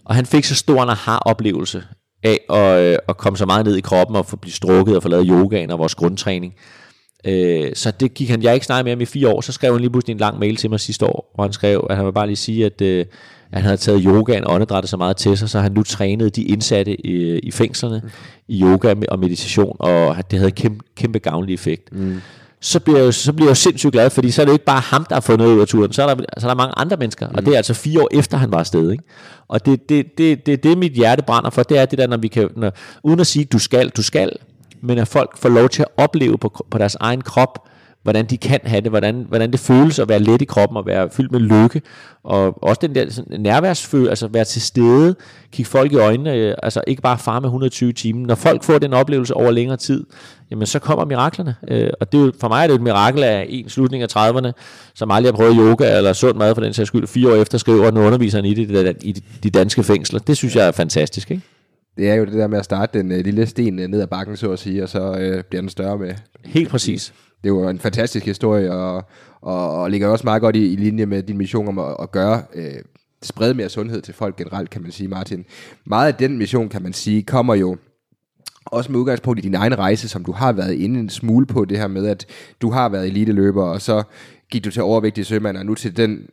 Og 0.04 0.14
han 0.14 0.26
fik 0.26 0.44
så 0.44 0.54
stor 0.54 0.82
en 0.82 0.88
aha-oplevelse 0.88 1.82
af 2.22 2.38
at, 2.50 2.82
øh, 2.82 2.98
at 3.08 3.16
komme 3.16 3.36
så 3.36 3.46
meget 3.46 3.66
ned 3.66 3.76
i 3.76 3.80
kroppen 3.80 4.16
og 4.16 4.26
få 4.26 4.36
blive 4.36 4.52
strukket 4.52 4.96
og 4.96 5.02
få 5.02 5.08
lavet 5.08 5.26
yogaen 5.28 5.70
og 5.70 5.78
vores 5.78 5.94
grundtræning. 5.94 6.54
Øh, 7.26 7.70
så 7.74 7.90
det 7.90 8.14
gik 8.14 8.28
han, 8.30 8.42
jeg 8.42 8.54
ikke 8.54 8.66
snakket 8.66 8.84
med 8.84 8.92
ham 8.92 9.00
i 9.00 9.04
fire 9.04 9.28
år, 9.28 9.40
så 9.40 9.52
skrev 9.52 9.72
han 9.72 9.80
lige 9.80 9.90
pludselig 9.90 10.12
en 10.12 10.18
lang 10.18 10.38
mail 10.38 10.56
til 10.56 10.70
mig 10.70 10.80
sidste 10.80 11.06
år, 11.06 11.32
hvor 11.34 11.44
han 11.44 11.52
skrev, 11.52 11.86
at 11.90 11.96
han 11.96 12.06
vil 12.06 12.12
bare 12.12 12.26
lige 12.26 12.36
sige, 12.36 12.66
at, 12.66 12.80
øh, 12.80 13.06
at 13.52 13.58
han 13.58 13.62
havde 13.62 13.76
taget 13.76 14.02
yogaen 14.04 14.44
og 14.44 14.54
åndedrættet 14.54 14.90
så 14.90 14.96
meget 14.96 15.16
til 15.16 15.38
sig, 15.38 15.50
så 15.50 15.60
han 15.60 15.72
nu 15.72 15.82
trænede 15.82 16.30
de 16.30 16.42
indsatte 16.42 17.06
i, 17.06 17.38
i 17.38 17.50
fængslerne 17.50 18.02
i 18.48 18.62
yoga 18.62 18.94
og 19.08 19.18
meditation, 19.18 19.76
og 19.80 20.18
at 20.18 20.30
det 20.30 20.38
havde 20.38 20.50
kæmpe, 20.50 20.84
kæmpe 20.96 21.18
gavnlig 21.18 21.54
effekt. 21.54 21.92
Mm 21.92 22.20
så 22.64 22.80
bliver, 22.80 22.98
jeg 22.98 23.06
jo, 23.06 23.12
så 23.12 23.32
bliver 23.32 23.46
jeg 23.46 23.50
jo 23.50 23.54
sindssygt 23.54 23.92
glad, 23.92 24.10
fordi 24.10 24.30
så 24.30 24.42
er 24.42 24.44
det 24.44 24.50
jo 24.50 24.54
ikke 24.54 24.64
bare 24.64 24.80
ham, 24.80 25.06
der 25.08 25.14
har 25.14 25.20
fundet 25.20 25.46
ud 25.46 25.60
af 25.60 25.66
turen, 25.66 25.92
så 25.92 26.02
er 26.02 26.14
der, 26.14 26.24
så 26.38 26.46
er 26.46 26.50
der 26.50 26.54
mange 26.54 26.74
andre 26.76 26.96
mennesker, 26.96 27.28
mm. 27.28 27.34
og 27.34 27.46
det 27.46 27.52
er 27.52 27.56
altså 27.56 27.74
fire 27.74 28.02
år 28.02 28.08
efter, 28.12 28.36
han 28.36 28.52
var 28.52 28.58
afsted. 28.58 28.90
Ikke? 28.92 29.04
Og 29.48 29.66
det, 29.66 29.88
det, 29.88 30.18
det, 30.18 30.46
det, 30.46 30.62
det, 30.62 30.78
mit 30.78 30.92
hjerte 30.92 31.22
brænder 31.22 31.50
for, 31.50 31.62
det 31.62 31.78
er 31.78 31.84
det 31.86 31.98
der, 31.98 32.06
når 32.06 32.16
vi 32.16 32.28
kan, 32.28 32.48
når, 32.56 32.72
uden 33.02 33.20
at 33.20 33.26
sige, 33.26 33.44
du 33.44 33.58
skal, 33.58 33.88
du 33.88 34.02
skal, 34.02 34.32
men 34.80 34.98
at 34.98 35.08
folk 35.08 35.38
får 35.38 35.48
lov 35.48 35.68
til 35.68 35.82
at 35.82 35.88
opleve 35.96 36.38
på, 36.38 36.66
på 36.70 36.78
deres 36.78 36.96
egen 37.00 37.20
krop, 37.20 37.68
hvordan 38.04 38.24
de 38.26 38.36
kan 38.36 38.60
have 38.64 38.80
det, 38.80 38.90
hvordan, 38.90 39.24
hvordan 39.28 39.52
det 39.52 39.60
føles 39.60 39.98
at 39.98 40.08
være 40.08 40.18
let 40.18 40.42
i 40.42 40.44
kroppen 40.44 40.76
og 40.76 40.86
være 40.86 41.10
fyldt 41.10 41.32
med 41.32 41.40
lykke, 41.40 41.82
og 42.24 42.62
også 42.62 42.78
den 42.82 42.94
der 42.94 43.10
sådan, 43.10 43.40
nærværsfølelse, 43.40 44.10
altså 44.10 44.28
være 44.28 44.44
til 44.44 44.62
stede, 44.62 45.14
kigge 45.52 45.70
folk 45.70 45.92
i 45.92 45.96
øjnene, 45.96 46.34
øh, 46.34 46.54
altså 46.62 46.80
ikke 46.86 47.02
bare 47.02 47.18
far 47.18 47.40
med 47.40 47.48
120 47.48 47.92
timer. 47.92 48.26
Når 48.26 48.34
folk 48.34 48.64
får 48.64 48.78
den 48.78 48.92
oplevelse 48.92 49.34
over 49.34 49.50
længere 49.50 49.76
tid, 49.76 50.04
jamen 50.50 50.66
så 50.66 50.78
kommer 50.78 51.04
miraklerne. 51.04 51.56
Øh, 51.68 51.90
og 52.00 52.12
det 52.12 52.20
er 52.20 52.24
jo, 52.24 52.32
for 52.40 52.48
mig 52.48 52.62
er 52.62 52.66
det 52.66 52.74
et 52.74 52.82
mirakel 52.82 53.22
af 53.22 53.46
en 53.48 53.68
slutning 53.68 54.02
af 54.02 54.16
30'erne, 54.16 54.52
som 54.94 55.10
aldrig 55.10 55.32
har 55.32 55.36
prøvet 55.36 55.56
yoga 55.58 55.96
eller 55.96 56.12
sund 56.12 56.36
mad 56.36 56.54
for 56.54 56.62
den 56.62 56.72
sags 56.72 56.88
skyld, 56.88 57.06
fire 57.06 57.32
år 57.32 57.36
efter 57.36 57.58
skriver 57.58 57.90
den 57.90 57.98
underviseren 57.98 58.44
i 58.44 58.54
det, 58.54 58.96
i 59.02 59.12
de 59.42 59.50
danske 59.50 59.82
fængsler. 59.82 60.20
Det 60.20 60.36
synes 60.36 60.56
jeg 60.56 60.66
er 60.66 60.72
fantastisk, 60.72 61.30
ikke? 61.30 61.42
Det 61.96 62.10
er 62.10 62.14
jo 62.14 62.24
det 62.24 62.32
der 62.32 62.46
med 62.46 62.58
at 62.58 62.64
starte 62.64 62.98
den 62.98 63.12
øh, 63.12 63.24
lille 63.24 63.46
sten 63.46 63.78
øh, 63.78 63.88
ned 63.88 64.00
ad 64.00 64.06
bakken, 64.06 64.36
så 64.36 64.52
at 64.52 64.58
sige, 64.58 64.82
og 64.82 64.88
så 64.88 65.16
øh, 65.18 65.44
bliver 65.44 65.62
den 65.62 65.68
større 65.68 65.98
med. 65.98 66.14
Helt 66.44 66.68
præcis. 66.68 67.12
Det 67.44 67.50
er 67.50 67.54
jo 67.54 67.68
en 67.68 67.78
fantastisk 67.78 68.26
historie, 68.26 68.72
og, 68.72 69.04
og, 69.40 69.80
og 69.80 69.90
ligger 69.90 70.08
også 70.08 70.24
meget 70.24 70.40
godt 70.40 70.56
i, 70.56 70.72
i 70.72 70.76
linje 70.76 71.06
med 71.06 71.22
din 71.22 71.36
mission 71.36 71.68
om 71.68 71.78
at, 71.78 71.96
at 72.02 72.12
gøre, 72.12 72.42
øh, 72.54 72.74
sprede 73.22 73.54
mere 73.54 73.68
sundhed 73.68 74.02
til 74.02 74.14
folk 74.14 74.36
generelt, 74.36 74.70
kan 74.70 74.82
man 74.82 74.92
sige, 74.92 75.08
Martin. 75.08 75.44
Meget 75.84 76.12
af 76.12 76.14
den 76.14 76.38
mission, 76.38 76.68
kan 76.68 76.82
man 76.82 76.92
sige, 76.92 77.22
kommer 77.22 77.54
jo 77.54 77.76
også 78.64 78.92
med 78.92 79.00
udgangspunkt 79.00 79.38
i 79.38 79.42
din 79.42 79.54
egen 79.54 79.78
rejse, 79.78 80.08
som 80.08 80.24
du 80.24 80.32
har 80.32 80.52
været 80.52 80.74
inde 80.74 81.00
en 81.00 81.10
smule 81.10 81.46
på 81.46 81.64
det 81.64 81.78
her 81.78 81.86
med, 81.86 82.06
at 82.06 82.26
du 82.62 82.70
har 82.70 82.88
været 82.88 83.06
eliteløber, 83.06 83.64
og 83.64 83.82
så 83.82 84.02
gik 84.50 84.64
du 84.64 84.70
til 84.70 84.82
overvægtige 84.82 85.24
sømand, 85.24 85.56
og 85.56 85.66
nu 85.66 85.74
til 85.74 85.96
den 85.96 86.28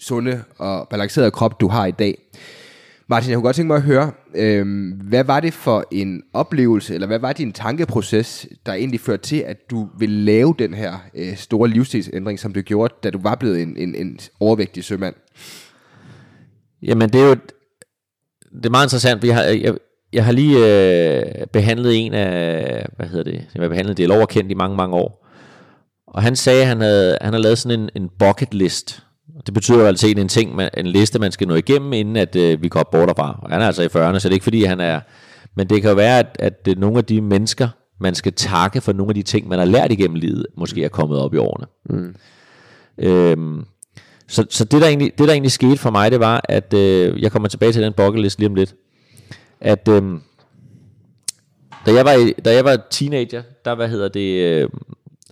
sunde 0.00 0.42
og 0.58 0.88
balancerede 0.88 1.30
krop, 1.30 1.60
du 1.60 1.68
har 1.68 1.86
i 1.86 1.90
dag. 1.90 2.18
Martin, 3.08 3.30
jeg 3.30 3.36
kunne 3.36 3.44
godt 3.44 3.56
tænke 3.56 3.66
mig 3.66 3.76
at 3.76 3.82
høre, 3.82 4.12
øh, 4.34 4.92
hvad 5.08 5.24
var 5.24 5.40
det 5.40 5.54
for 5.54 5.84
en 5.90 6.22
oplevelse, 6.32 6.94
eller 6.94 7.06
hvad 7.06 7.18
var 7.18 7.32
din 7.32 7.52
tankeproces, 7.52 8.46
der 8.66 8.72
egentlig 8.72 9.00
førte 9.00 9.22
til, 9.22 9.36
at 9.36 9.70
du 9.70 9.88
ville 9.98 10.24
lave 10.24 10.54
den 10.58 10.74
her 10.74 10.94
øh, 11.14 11.36
store 11.36 11.68
livsstilsændring, 11.68 12.38
som 12.38 12.52
du 12.52 12.60
gjorde, 12.60 12.94
da 13.02 13.10
du 13.10 13.18
var 13.22 13.34
blevet 13.34 13.62
en, 13.62 13.76
en, 13.76 13.94
en 13.94 14.18
overvægtig 14.40 14.84
sømand? 14.84 15.14
Jamen, 16.82 17.08
det 17.08 17.20
er 17.20 17.28
jo 17.28 17.36
det 18.56 18.66
er 18.66 18.70
meget 18.70 18.86
interessant. 18.86 19.22
Vi 19.22 19.28
har, 19.28 19.42
jeg, 19.42 19.74
jeg 20.12 20.24
har 20.24 20.32
lige 20.32 20.58
øh, 20.58 21.46
behandlet 21.52 22.06
en 22.06 22.14
af, 22.14 22.86
hvad 22.96 23.06
hedder 23.06 23.24
det, 23.24 23.46
jeg 23.54 23.62
har 23.62 23.68
behandlet 23.68 23.96
det 23.96 24.10
overkendt 24.10 24.50
i 24.50 24.54
mange, 24.54 24.76
mange 24.76 24.96
år. 24.96 25.26
Og 26.06 26.22
han 26.22 26.36
sagde, 26.36 26.62
at 26.62 26.68
han 26.68 26.80
havde, 26.80 27.18
han 27.20 27.32
havde 27.32 27.42
lavet 27.42 27.58
sådan 27.58 27.80
en, 27.80 27.90
en 27.96 28.10
bucket 28.18 28.54
list. 28.54 29.05
Det 29.46 29.54
betyder 29.54 29.78
jo 29.78 29.86
altså 29.86 30.06
en 30.06 30.28
ting, 30.28 30.54
man, 30.54 30.70
en 30.76 30.86
liste, 30.86 31.18
man 31.18 31.32
skal 31.32 31.48
nå 31.48 31.54
igennem, 31.54 31.92
inden 31.92 32.16
at 32.16 32.36
øh, 32.36 32.62
vi 32.62 32.68
går 32.68 32.88
bort 32.92 33.08
derfra. 33.08 33.40
Og 33.42 33.50
han 33.50 33.60
er 33.60 33.66
altså 33.66 33.82
i 33.82 33.86
40'erne, 33.86 34.18
så 34.18 34.28
det 34.28 34.32
er 34.32 34.32
ikke 34.32 34.44
fordi, 34.44 34.64
han 34.64 34.80
er... 34.80 35.00
Men 35.56 35.66
det 35.66 35.82
kan 35.82 35.90
jo 35.90 35.96
være, 35.96 36.18
at, 36.18 36.36
at 36.38 36.68
øh, 36.68 36.78
nogle 36.78 36.98
af 36.98 37.04
de 37.04 37.20
mennesker, 37.20 37.68
man 38.00 38.14
skal 38.14 38.32
takke 38.32 38.80
for 38.80 38.92
nogle 38.92 39.10
af 39.10 39.14
de 39.14 39.22
ting, 39.22 39.48
man 39.48 39.58
har 39.58 39.66
lært 39.66 39.92
igennem 39.92 40.16
livet, 40.16 40.46
måske 40.56 40.84
er 40.84 40.88
kommet 40.88 41.18
op 41.18 41.34
i 41.34 41.36
årene. 41.36 41.66
Mm. 41.90 42.14
Øhm, 42.98 43.64
så 44.28 44.46
så 44.50 44.64
det, 44.64 44.80
der 44.80 44.86
egentlig, 44.86 45.12
det, 45.18 45.28
der 45.28 45.32
egentlig 45.32 45.52
skete 45.52 45.76
for 45.76 45.90
mig, 45.90 46.10
det 46.10 46.20
var, 46.20 46.40
at 46.44 46.74
øh, 46.74 47.22
jeg 47.22 47.32
kommer 47.32 47.48
tilbage 47.48 47.72
til 47.72 47.82
den 47.82 47.92
bucket 47.92 48.22
list 48.22 48.38
lige 48.38 48.48
om 48.48 48.54
lidt 48.54 48.74
at 49.60 49.88
øhm, 49.88 50.20
da, 51.86 51.92
jeg 51.92 52.04
var, 52.04 52.32
da 52.44 52.54
jeg 52.54 52.64
var 52.64 52.86
teenager, 52.90 53.42
der, 53.64 53.74
hvad 53.74 53.88
hedder 53.88 54.08
det, 54.08 54.44
øh, 54.44 54.68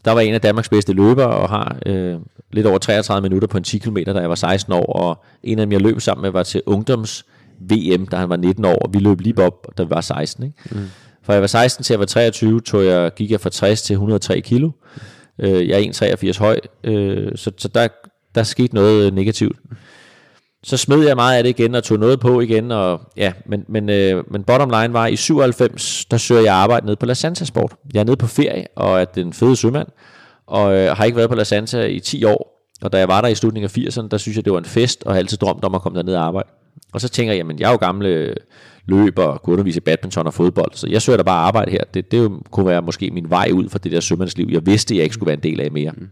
der 0.05 0.12
var 0.12 0.21
en 0.21 0.35
af 0.35 0.40
Danmarks 0.40 0.69
bedste 0.69 0.93
løbere, 0.93 1.27
og 1.27 1.49
har 1.49 1.77
øh, 1.87 2.17
lidt 2.53 2.67
over 2.67 2.79
33 2.79 3.23
minutter 3.23 3.49
på 3.49 3.57
en 3.57 3.64
10 3.64 3.79
km, 3.79 3.97
da 4.07 4.19
jeg 4.19 4.29
var 4.29 4.35
16 4.35 4.73
år, 4.73 4.87
og 4.87 5.25
en 5.43 5.59
af 5.59 5.67
dem, 5.67 5.73
jeg 5.73 5.81
løb 5.81 6.01
sammen 6.01 6.23
med, 6.23 6.31
var 6.31 6.43
til 6.43 6.62
ungdoms 6.67 7.25
VM, 7.61 8.07
da 8.07 8.17
han 8.17 8.29
var 8.29 8.37
19 8.37 8.64
år, 8.64 8.79
og 8.79 8.95
vi 8.95 8.99
løb 8.99 9.21
lige 9.21 9.43
op, 9.43 9.67
da 9.79 9.83
vi 9.83 9.90
var 9.90 10.01
16. 10.01 10.45
Ikke? 10.45 10.57
Mm. 10.71 10.90
Fra 11.23 11.33
jeg 11.33 11.40
var 11.43 11.47
16 11.47 11.85
til 11.85 11.95
jeg 11.95 12.01
var 12.01 12.07
23, 12.07 12.61
tog 12.61 12.85
jeg, 12.85 13.14
gik 13.17 13.31
jeg 13.31 13.40
fra 13.40 13.51
60 13.51 13.83
til 13.83 13.95
103 13.95 14.40
kilo. 14.40 14.71
Øh, 15.38 15.69
jeg 15.69 15.83
er 15.83 16.17
1,83 16.33 16.38
høj, 16.38 16.61
øh, 16.85 17.33
så, 17.37 17.51
så 17.57 17.69
der, 17.69 17.88
der 18.35 18.43
skete 18.43 18.75
noget 18.75 19.14
negativt 19.14 19.57
så 20.64 20.77
smed 20.77 21.07
jeg 21.07 21.16
meget 21.16 21.37
af 21.37 21.42
det 21.42 21.50
igen 21.50 21.74
og 21.74 21.85
tog 21.85 21.98
noget 21.98 22.20
på 22.20 22.40
igen. 22.40 22.70
Og, 22.70 23.00
ja, 23.16 23.33
men, 23.46 23.64
men, 23.68 23.88
øh, 23.88 24.24
men 24.31 24.44
bottom 24.44 24.70
line 24.70 24.92
var, 24.92 25.07
i 25.07 25.16
97, 25.16 26.05
der 26.05 26.16
søger 26.16 26.42
jeg 26.42 26.55
arbejde 26.55 26.87
ned 26.87 26.96
på 26.96 27.07
La 27.07 27.14
Santa 27.14 27.44
Sport. 27.44 27.72
Jeg 27.94 28.00
er 28.00 28.05
nede 28.05 28.16
på 28.16 28.27
ferie 28.27 28.66
og 28.77 29.00
er 29.00 29.05
den 29.05 29.33
fede 29.33 29.57
sømand, 29.57 29.88
og 30.46 30.77
øh, 30.77 30.96
har 30.96 31.05
ikke 31.05 31.16
været 31.16 31.31
på 31.31 31.37
La 31.37 31.44
Santa 31.44 31.87
i 31.87 32.00
10 32.00 32.24
år. 32.24 32.50
Og 32.83 32.92
da 32.92 32.98
jeg 32.98 33.09
var 33.09 33.20
der 33.20 33.29
i 33.29 33.35
slutningen 33.35 33.70
af 33.74 33.79
80'erne, 33.79 34.09
der 34.09 34.18
synes 34.18 34.37
jeg, 34.37 34.44
det 34.44 34.53
var 34.53 34.59
en 34.59 34.64
fest, 34.64 35.05
og 35.05 35.12
har 35.12 35.18
altid 35.18 35.38
drømt 35.38 35.64
om 35.64 35.74
at 35.74 35.83
komme 35.83 35.98
derned 35.98 36.14
og 36.14 36.24
arbejde. 36.24 36.48
Og 36.92 37.00
så 37.00 37.09
tænker 37.09 37.33
jeg, 37.33 37.38
jamen 37.38 37.59
jeg 37.59 37.66
er 37.68 37.70
jo 37.70 37.77
gamle 37.77 38.35
løber 38.87 39.24
og 39.24 39.42
kunne 39.42 39.53
undervise 39.53 39.81
badminton 39.81 40.27
og 40.27 40.35
fodbold, 40.35 40.70
så 40.74 40.88
jeg 40.90 41.03
søger 41.03 41.16
da 41.16 41.22
bare 41.22 41.46
arbejde 41.46 41.70
her. 41.70 41.85
Det, 41.94 42.12
det 42.12 42.31
kunne 42.50 42.66
være 42.66 42.83
måske 42.83 43.11
min 43.11 43.31
vej 43.31 43.50
ud 43.53 43.68
fra 43.68 43.79
det 43.79 43.92
der 43.92 44.00
sømandsliv, 44.00 44.48
jeg 44.50 44.66
vidste, 44.66 44.96
jeg 44.96 45.03
ikke 45.03 45.14
skulle 45.14 45.27
være 45.27 45.37
en 45.37 45.42
del 45.42 45.61
af 45.61 45.70
mere. 45.70 45.92
Mm. 45.96 46.09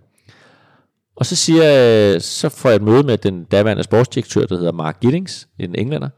Og 1.16 1.27
så 1.27 1.37
siger 1.37 1.64
jeg, 1.64 2.22
så 2.22 2.48
får 2.48 2.68
jeg 2.68 2.77
et 2.77 2.83
møde 2.83 3.03
med 3.03 3.18
den 3.18 3.44
daværende 3.44 3.83
sportsdirektør, 3.83 4.46
der 4.46 4.57
hedder 4.57 4.72
Mark 4.72 5.01
Giddings, 5.01 5.48
en 5.59 5.75
englænder, 5.75 6.09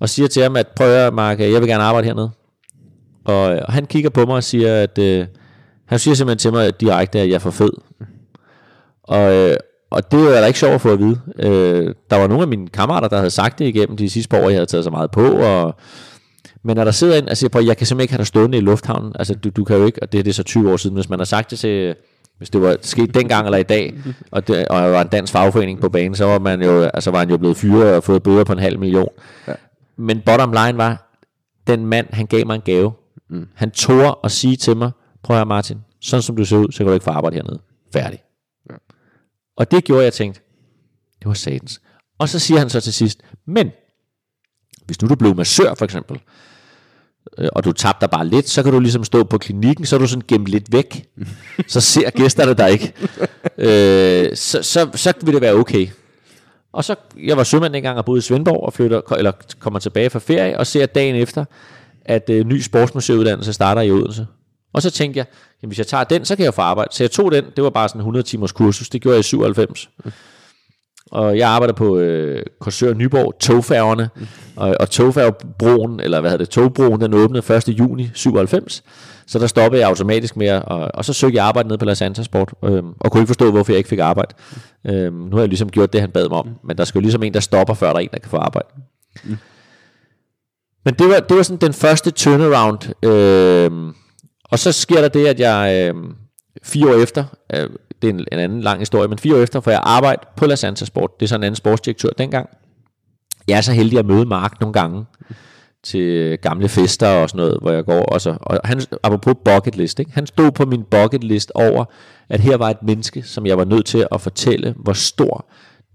og 0.00 0.08
siger 0.08 0.28
til 0.28 0.42
ham, 0.42 0.56
at 0.56 0.66
prøv 0.76 0.88
at 0.88 1.14
Mark, 1.14 1.40
jeg 1.40 1.60
vil 1.60 1.68
gerne 1.68 1.84
arbejde 1.84 2.06
hernede. 2.06 2.30
Og, 3.24 3.40
og 3.42 3.72
han 3.72 3.86
kigger 3.86 4.10
på 4.10 4.26
mig 4.26 4.36
og 4.36 4.44
siger, 4.44 4.82
at 4.82 4.98
øh, 4.98 5.26
han 5.86 5.98
siger 5.98 6.14
simpelthen 6.14 6.38
til 6.38 6.52
mig 6.52 6.80
direkte, 6.80 7.20
at 7.20 7.28
jeg 7.28 7.34
er 7.34 7.38
for 7.38 7.50
fed. 7.50 7.72
Og, 9.02 9.34
øh, 9.34 9.56
og 9.90 10.10
det 10.10 10.18
var 10.18 10.30
da 10.30 10.46
ikke 10.46 10.58
sjovt 10.58 10.74
at 10.74 10.80
få 10.80 10.92
at 10.92 10.98
vide. 10.98 11.20
Øh, 11.38 11.94
der 12.10 12.16
var 12.16 12.26
nogle 12.26 12.42
af 12.42 12.48
mine 12.48 12.68
kammerater, 12.68 13.08
der 13.08 13.16
havde 13.16 13.30
sagt 13.30 13.58
det 13.58 13.64
igennem 13.64 13.96
de 13.96 14.10
sidste 14.10 14.28
par 14.28 14.38
år, 14.38 14.48
jeg 14.48 14.56
havde 14.56 14.66
taget 14.66 14.84
så 14.84 14.90
meget 14.90 15.10
på, 15.10 15.26
og 15.26 15.74
men 16.66 16.76
når 16.76 16.84
der 16.84 16.90
sidder 16.90 17.18
en, 17.18 17.28
altså 17.28 17.48
jeg, 17.54 17.66
jeg 17.66 17.76
kan 17.76 17.86
simpelthen 17.86 18.04
ikke 18.04 18.12
have 18.12 18.18
dig 18.18 18.26
stående 18.26 18.58
i 18.58 18.60
lufthavnen, 18.60 19.12
altså 19.14 19.34
du, 19.34 19.50
du 19.50 19.64
kan 19.64 19.76
jo 19.76 19.86
ikke, 19.86 20.02
og 20.02 20.12
det, 20.12 20.24
det 20.24 20.30
er 20.30 20.34
så 20.34 20.42
20 20.42 20.72
år 20.72 20.76
siden, 20.76 20.94
hvis 20.94 21.08
man 21.08 21.18
har 21.18 21.24
sagt 21.24 21.50
det 21.50 21.58
til, 21.58 21.94
hvis 22.38 22.50
det 22.50 22.62
var 22.62 22.76
sket 22.82 23.14
dengang 23.14 23.44
eller 23.44 23.58
i 23.58 23.62
dag, 23.62 23.94
og, 24.30 24.48
det, 24.48 24.68
og 24.68 24.82
der 24.82 24.88
var 24.88 25.02
en 25.02 25.08
dansk 25.08 25.32
fagforening 25.32 25.80
på 25.80 25.88
banen, 25.88 26.14
så 26.14 26.24
var 26.24 26.38
man 26.38 26.62
jo, 26.62 26.82
altså 26.82 27.10
var 27.10 27.18
han 27.18 27.30
jo 27.30 27.36
blevet 27.36 27.56
fyret 27.56 27.96
og 27.96 28.04
fået 28.04 28.22
bøder 28.22 28.44
på 28.44 28.52
en 28.52 28.58
halv 28.58 28.78
million. 28.78 29.08
Ja. 29.48 29.54
Men 29.96 30.20
bottom 30.20 30.52
line 30.52 30.78
var, 30.78 31.10
den 31.66 31.86
mand, 31.86 32.06
han 32.12 32.26
gav 32.26 32.46
mig 32.46 32.54
en 32.54 32.60
gave. 32.60 32.92
Mm. 33.30 33.48
Han 33.54 33.70
tog 33.70 34.24
at 34.24 34.32
sige 34.32 34.56
til 34.56 34.76
mig, 34.76 34.90
prøv 35.22 35.40
at 35.40 35.46
Martin, 35.46 35.78
sådan 36.00 36.22
som 36.22 36.36
du 36.36 36.44
ser 36.44 36.56
ud, 36.56 36.72
så 36.72 36.78
kan 36.78 36.86
du 36.86 36.92
ikke 36.92 37.04
få 37.04 37.10
arbejde 37.10 37.36
hernede. 37.36 37.60
Færdig. 37.92 38.18
Ja. 38.70 38.74
Og 39.56 39.70
det 39.70 39.84
gjorde 39.84 40.04
jeg 40.04 40.12
tænkt, 40.12 40.42
det 41.18 41.26
var 41.26 41.34
satans. 41.34 41.80
Og 42.18 42.28
så 42.28 42.38
siger 42.38 42.58
han 42.58 42.70
så 42.70 42.80
til 42.80 42.92
sidst, 42.92 43.20
men 43.46 43.70
hvis 44.86 45.02
nu 45.02 45.08
du 45.08 45.14
blev 45.14 45.36
massør 45.36 45.74
for 45.74 45.84
eksempel, 45.84 46.20
Øh, 47.38 47.48
og 47.52 47.64
du 47.64 47.72
tabte 47.72 48.00
dig 48.00 48.10
bare 48.10 48.26
lidt, 48.26 48.48
så 48.48 48.62
kan 48.62 48.72
du 48.72 48.80
ligesom 48.80 49.04
stå 49.04 49.24
på 49.24 49.38
klinikken, 49.38 49.86
så 49.86 49.96
er 49.96 50.00
du 50.00 50.06
sådan 50.06 50.22
gemt 50.28 50.48
lidt 50.48 50.72
væk, 50.72 51.08
så 51.66 51.80
ser 51.80 52.10
gæsterne 52.10 52.54
dig 52.54 52.70
ikke. 52.70 52.92
Øh, 53.58 54.36
så, 54.36 54.62
så, 54.62 54.88
så 54.94 55.12
vil 55.22 55.34
det 55.34 55.42
være 55.42 55.54
okay. 55.54 55.88
Og 56.72 56.84
så, 56.84 56.94
jeg 57.24 57.36
var 57.36 57.44
sømand 57.44 57.72
dengang 57.72 57.98
og 57.98 58.04
boede 58.04 58.18
i 58.18 58.22
Svendborg, 58.22 58.66
og 58.66 58.72
flytter, 58.72 59.12
eller 59.12 59.32
kommer 59.58 59.78
tilbage 59.78 60.10
fra 60.10 60.18
ferie, 60.18 60.58
og 60.58 60.66
ser 60.66 60.86
dagen 60.86 61.16
efter, 61.16 61.44
at 62.04 62.30
øh, 62.30 62.46
ny 62.46 62.60
sportsmuseuddannelse 62.60 63.52
starter 63.52 63.82
i 63.82 63.90
Odense. 63.90 64.26
Og 64.72 64.82
så 64.82 64.90
tænkte 64.90 65.18
jeg, 65.18 65.26
jamen 65.62 65.68
hvis 65.68 65.78
jeg 65.78 65.86
tager 65.86 66.04
den, 66.04 66.24
så 66.24 66.36
kan 66.36 66.44
jeg 66.44 66.54
få 66.54 66.62
arbejde. 66.62 66.94
Så 66.94 67.02
jeg 67.02 67.10
tog 67.10 67.32
den, 67.32 67.44
det 67.56 67.64
var 67.64 67.70
bare 67.70 67.88
sådan 67.88 67.98
en 67.98 68.02
100 68.02 68.26
timers 68.26 68.52
kursus, 68.52 68.88
det 68.88 69.02
gjorde 69.02 69.14
jeg 69.14 69.20
i 69.20 69.22
97 69.22 69.88
og 71.14 71.38
jeg 71.38 71.48
arbejder 71.48 71.74
på 71.74 71.98
øh, 71.98 72.42
Korsør 72.60 72.94
Nyborg, 72.94 73.34
togfærgerne 73.40 74.10
og, 74.56 74.76
og 74.80 74.90
togfærgebroen, 74.90 76.00
eller 76.00 76.20
hvad 76.20 76.30
hedder 76.30 76.44
det, 76.44 76.52
togbroen, 76.52 77.00
den 77.00 77.14
åbnede 77.14 77.54
1. 77.54 77.68
juni 77.68 78.10
97. 78.14 78.82
Så 79.26 79.38
der 79.38 79.46
stoppede 79.46 79.80
jeg 79.80 79.88
automatisk 79.88 80.36
med 80.36 80.50
og, 80.50 80.90
og 80.94 81.04
så 81.04 81.12
søgte 81.12 81.36
jeg 81.36 81.44
arbejde 81.44 81.68
nede 81.68 81.78
på 81.78 81.84
La 81.84 81.94
Santa 81.94 82.22
Sport, 82.22 82.54
øh, 82.64 82.82
og 83.00 83.12
kunne 83.12 83.20
ikke 83.20 83.28
forstå, 83.28 83.50
hvorfor 83.50 83.72
jeg 83.72 83.78
ikke 83.78 83.88
fik 83.88 83.98
arbejde. 83.98 84.34
Øh, 84.86 85.14
nu 85.14 85.36
har 85.36 85.40
jeg 85.40 85.48
ligesom 85.48 85.70
gjort 85.70 85.92
det, 85.92 86.00
han 86.00 86.10
bad 86.10 86.28
mig 86.28 86.38
om, 86.38 86.48
men 86.64 86.78
der 86.78 86.84
skal 86.84 86.98
jo 86.98 87.02
ligesom 87.02 87.22
en, 87.22 87.34
der 87.34 87.40
stopper, 87.40 87.74
før 87.74 87.88
der 87.88 87.94
er 87.94 88.00
en, 88.00 88.08
der 88.12 88.18
kan 88.18 88.30
få 88.30 88.36
arbejde. 88.36 88.68
Men 90.84 90.94
det 90.94 91.08
var, 91.08 91.20
det 91.20 91.36
var 91.36 91.42
sådan 91.42 91.60
den 91.60 91.72
første 91.72 92.10
turnaround. 92.10 93.04
Øh, 93.04 93.94
og 94.44 94.58
så 94.58 94.72
sker 94.72 95.00
der 95.00 95.08
det, 95.08 95.26
at 95.26 95.40
jeg 95.40 95.90
øh, 95.94 95.94
fire 96.62 96.94
år 96.94 97.02
efter, 97.02 97.24
øh, 97.54 97.70
det 98.02 98.08
er 98.08 98.14
en, 98.14 98.26
en 98.32 98.38
anden 98.38 98.60
lang 98.60 98.78
historie, 98.78 99.08
men 99.08 99.18
fire 99.18 99.36
år 99.36 99.40
efter 99.40 99.60
får 99.60 99.70
jeg 99.70 99.80
arbejde 99.82 100.20
på 100.36 100.46
La 100.46 100.54
Santa 100.54 100.84
Sport. 100.84 101.10
Det 101.20 101.26
er 101.26 101.28
sådan 101.28 101.40
en 101.40 101.44
anden 101.44 101.56
sportsdirektør 101.56 102.08
dengang. 102.18 102.48
Jeg 103.48 103.56
er 103.56 103.60
så 103.60 103.72
heldig 103.72 103.98
at 103.98 104.06
møde 104.06 104.26
Mark 104.26 104.60
nogle 104.60 104.72
gange 104.72 105.04
til 105.82 106.38
gamle 106.38 106.68
fester 106.68 107.08
og 107.08 107.30
sådan 107.30 107.38
noget, 107.38 107.58
hvor 107.60 107.70
jeg 107.70 107.84
går. 107.84 108.02
Og, 108.02 108.20
så, 108.20 108.36
og 108.40 108.60
han, 108.64 108.80
apropos 109.02 109.34
bucket 109.44 109.76
list, 109.76 109.98
ikke? 109.98 110.12
han 110.12 110.26
stod 110.26 110.52
på 110.52 110.64
min 110.64 110.84
bucket 110.90 111.24
list 111.24 111.52
over, 111.54 111.84
at 112.28 112.40
her 112.40 112.56
var 112.56 112.70
et 112.70 112.82
menneske, 112.82 113.22
som 113.22 113.46
jeg 113.46 113.58
var 113.58 113.64
nødt 113.64 113.86
til 113.86 114.06
at 114.12 114.20
fortælle, 114.20 114.74
hvor 114.76 114.92
stor 114.92 115.46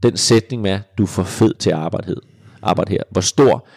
den 0.03 0.17
sætning 0.17 0.61
med, 0.61 0.79
du 0.97 1.03
er 1.03 1.07
for 1.07 1.23
fed 1.23 1.53
til 1.53 1.69
at 1.69 1.75
arbejde, 1.75 2.07
hed, 2.07 2.21
arbejde 2.61 2.91
her, 2.91 3.03
hvor 3.11 3.21
stor 3.21 3.67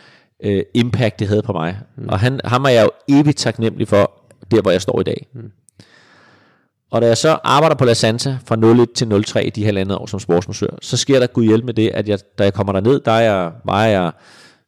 øh, 0.45 0.63
impact 0.75 1.19
det 1.19 1.29
havde 1.29 1.43
på 1.43 1.53
mig. 1.53 1.79
Mm. 1.97 2.09
Og 2.09 2.21
han, 2.21 2.41
ham 2.45 2.65
er 2.65 2.69
jeg 2.69 2.85
jo 2.85 2.91
evigt 3.19 3.39
taknemmelig 3.39 3.89
for, 3.89 4.11
der 4.51 4.63
hvor 4.63 4.71
jeg 4.71 4.83
står 4.83 5.01
i 5.01 5.05
dag. 5.05 5.27
Mm. 5.35 5.51
Og 6.93 7.03
da 7.03 7.07
jeg 7.07 7.17
så 7.17 7.39
arbejder 7.45 7.77
på 7.77 7.85
La 7.85 7.95
Santa 7.95 8.39
fra 8.47 8.83
01 8.83 8.93
til 8.93 9.25
03 9.25 9.53
de 9.55 9.65
halvandet 9.65 9.99
år 9.99 10.07
som 10.07 10.21
sportsmassør, 10.21 10.77
så 10.83 10.97
sker 10.97 11.19
der 11.19 11.27
gud 11.27 11.45
hjælp 11.45 11.65
med 11.65 11.75
det, 11.75 11.91
at 11.95 12.09
jeg, 12.09 12.19
da 12.39 12.45
jeg 12.45 12.55
kommer 12.55 12.73
derned, 12.73 13.01
der 13.01 13.13
er 13.13 13.21
jeg, 13.21 13.53
vejer 13.65 13.89
jeg 13.89 14.13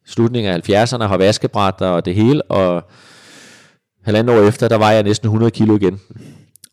slutningen 0.06 0.52
af 0.52 0.70
70'erne, 0.70 1.04
har 1.04 1.16
vaskebræt 1.16 1.80
og 1.80 2.04
det 2.04 2.14
hele, 2.14 2.42
og 2.42 2.84
halvandet 4.04 4.36
år 4.36 4.48
efter, 4.48 4.68
der 4.68 4.76
var 4.76 4.90
jeg 4.90 5.02
næsten 5.02 5.26
100 5.26 5.50
kilo 5.50 5.76
igen. 5.76 6.00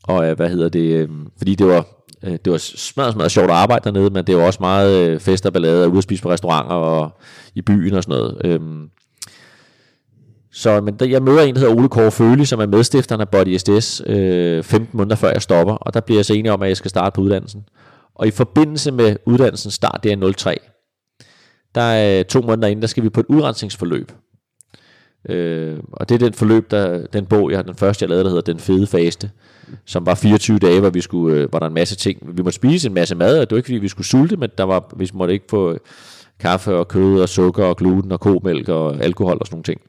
Og 0.04 0.30
øh, 0.30 0.36
hvad 0.36 0.50
hedder 0.50 0.70
det, 0.70 0.80
øh, 0.80 1.10
fordi 1.38 1.56
det 1.56 1.68
var, 1.68 1.86
øh, 2.24 2.38
det 2.46 2.52
var 2.52 2.58
smadret, 2.58 3.14
smadret 3.14 3.32
sjovt 3.32 3.50
at 3.50 3.56
arbejde 3.56 3.84
dernede, 3.84 4.10
men 4.10 4.28
det 4.28 4.38
var 4.38 4.44
også 4.44 4.60
meget 4.62 5.22
fest 5.22 5.46
og 5.46 5.54
ballade, 5.54 5.90
ude 5.90 5.98
at 5.98 6.04
spise 6.04 6.24
på 6.24 6.32
restauranter 6.32 6.76
og 6.76 7.20
i 7.56 7.62
byen 7.62 7.94
og 7.94 8.04
sådan 8.04 8.20
noget. 8.20 8.42
Øhm, 8.46 8.90
så 10.54 10.82
men 10.82 10.96
der, 10.96 11.06
jeg 11.06 11.24
møder 11.24 11.42
en, 11.42 11.56
der 11.56 11.60
hedder 11.60 11.76
Ole 11.76 11.90
Kåre 11.90 12.12
Føli, 12.12 12.46
som 12.46 12.60
er 12.60 12.66
medstifteren 12.66 13.22
af 13.22 13.30
Body 13.30 13.58
SDS, 13.58 14.02
øh, 14.06 14.64
15 14.64 14.98
måneder 14.98 15.16
før 15.16 15.32
jeg 15.32 15.42
stopper, 15.42 15.74
og 15.74 15.94
der 15.94 16.00
bliver 16.00 16.18
jeg 16.18 16.26
så 16.26 16.34
enig 16.34 16.52
om, 16.52 16.62
at 16.62 16.68
jeg 16.68 16.78
skal 16.78 16.90
starte 16.90 17.16
på 17.16 17.22
uddannelsen. 17.22 17.64
Og 18.16 18.28
i 18.28 18.32
forbindelse 18.32 18.92
med 18.92 19.16
uddannelsen 19.26 19.72
start, 19.72 20.00
det 20.04 20.12
er 20.12 20.34
03, 20.38 20.58
der 21.76 21.82
er 21.82 22.20
øh, 22.20 22.26
to 22.26 22.42
måneder 22.42 22.68
inden, 22.68 22.82
der 22.82 22.88
skal 22.88 23.04
vi 23.04 23.10
på 23.10 23.20
et 23.20 23.26
udrensningsforløb. 23.30 24.12
Øh, 25.30 25.80
og 25.94 26.10
det 26.10 26.16
er 26.16 26.20
den 26.20 26.34
forløb, 26.34 26.72
der, 26.72 27.08
den 27.08 27.26
bog, 27.26 27.52
jeg, 27.52 27.66
den 27.66 27.76
første 27.76 28.04
jeg 28.04 28.10
lavede, 28.10 28.24
der 28.24 28.30
hedder 28.30 28.54
Den 28.54 28.60
Fede 28.60 28.88
Faste, 28.88 29.32
som 29.86 30.06
var 30.06 30.16
24 30.16 30.60
dage, 30.60 30.80
hvor, 30.80 30.90
vi 30.90 31.02
skulle, 31.02 31.38
øh, 31.38 31.50
hvor 31.50 31.60
der 31.60 31.68
en 31.68 31.74
masse 31.74 31.96
ting. 31.96 32.38
Vi 32.38 32.44
måtte 32.44 32.56
spise 32.56 32.88
en 32.88 32.94
masse 32.94 33.16
mad, 33.16 33.40
og 33.40 33.50
det 33.50 33.56
var 33.56 33.58
ikke 33.58 33.68
fordi, 33.68 33.78
vi 33.78 33.88
skulle 33.88 34.08
sulte, 34.08 34.38
men 34.38 34.50
der 34.58 34.64
var, 34.64 34.94
vi 34.98 35.10
måtte 35.14 35.34
ikke 35.34 35.46
få 35.50 35.78
kaffe 36.40 36.76
og 36.76 36.88
kød 36.88 37.22
og 37.22 37.30
sukker 37.30 37.66
og 37.66 37.78
gluten 37.78 38.12
og 38.12 38.20
komælk 38.20 38.70
og 38.70 39.04
alkohol 39.04 39.38
og 39.40 39.48
sådan 39.48 39.56
nogle 39.56 39.64
ting. 39.64 39.82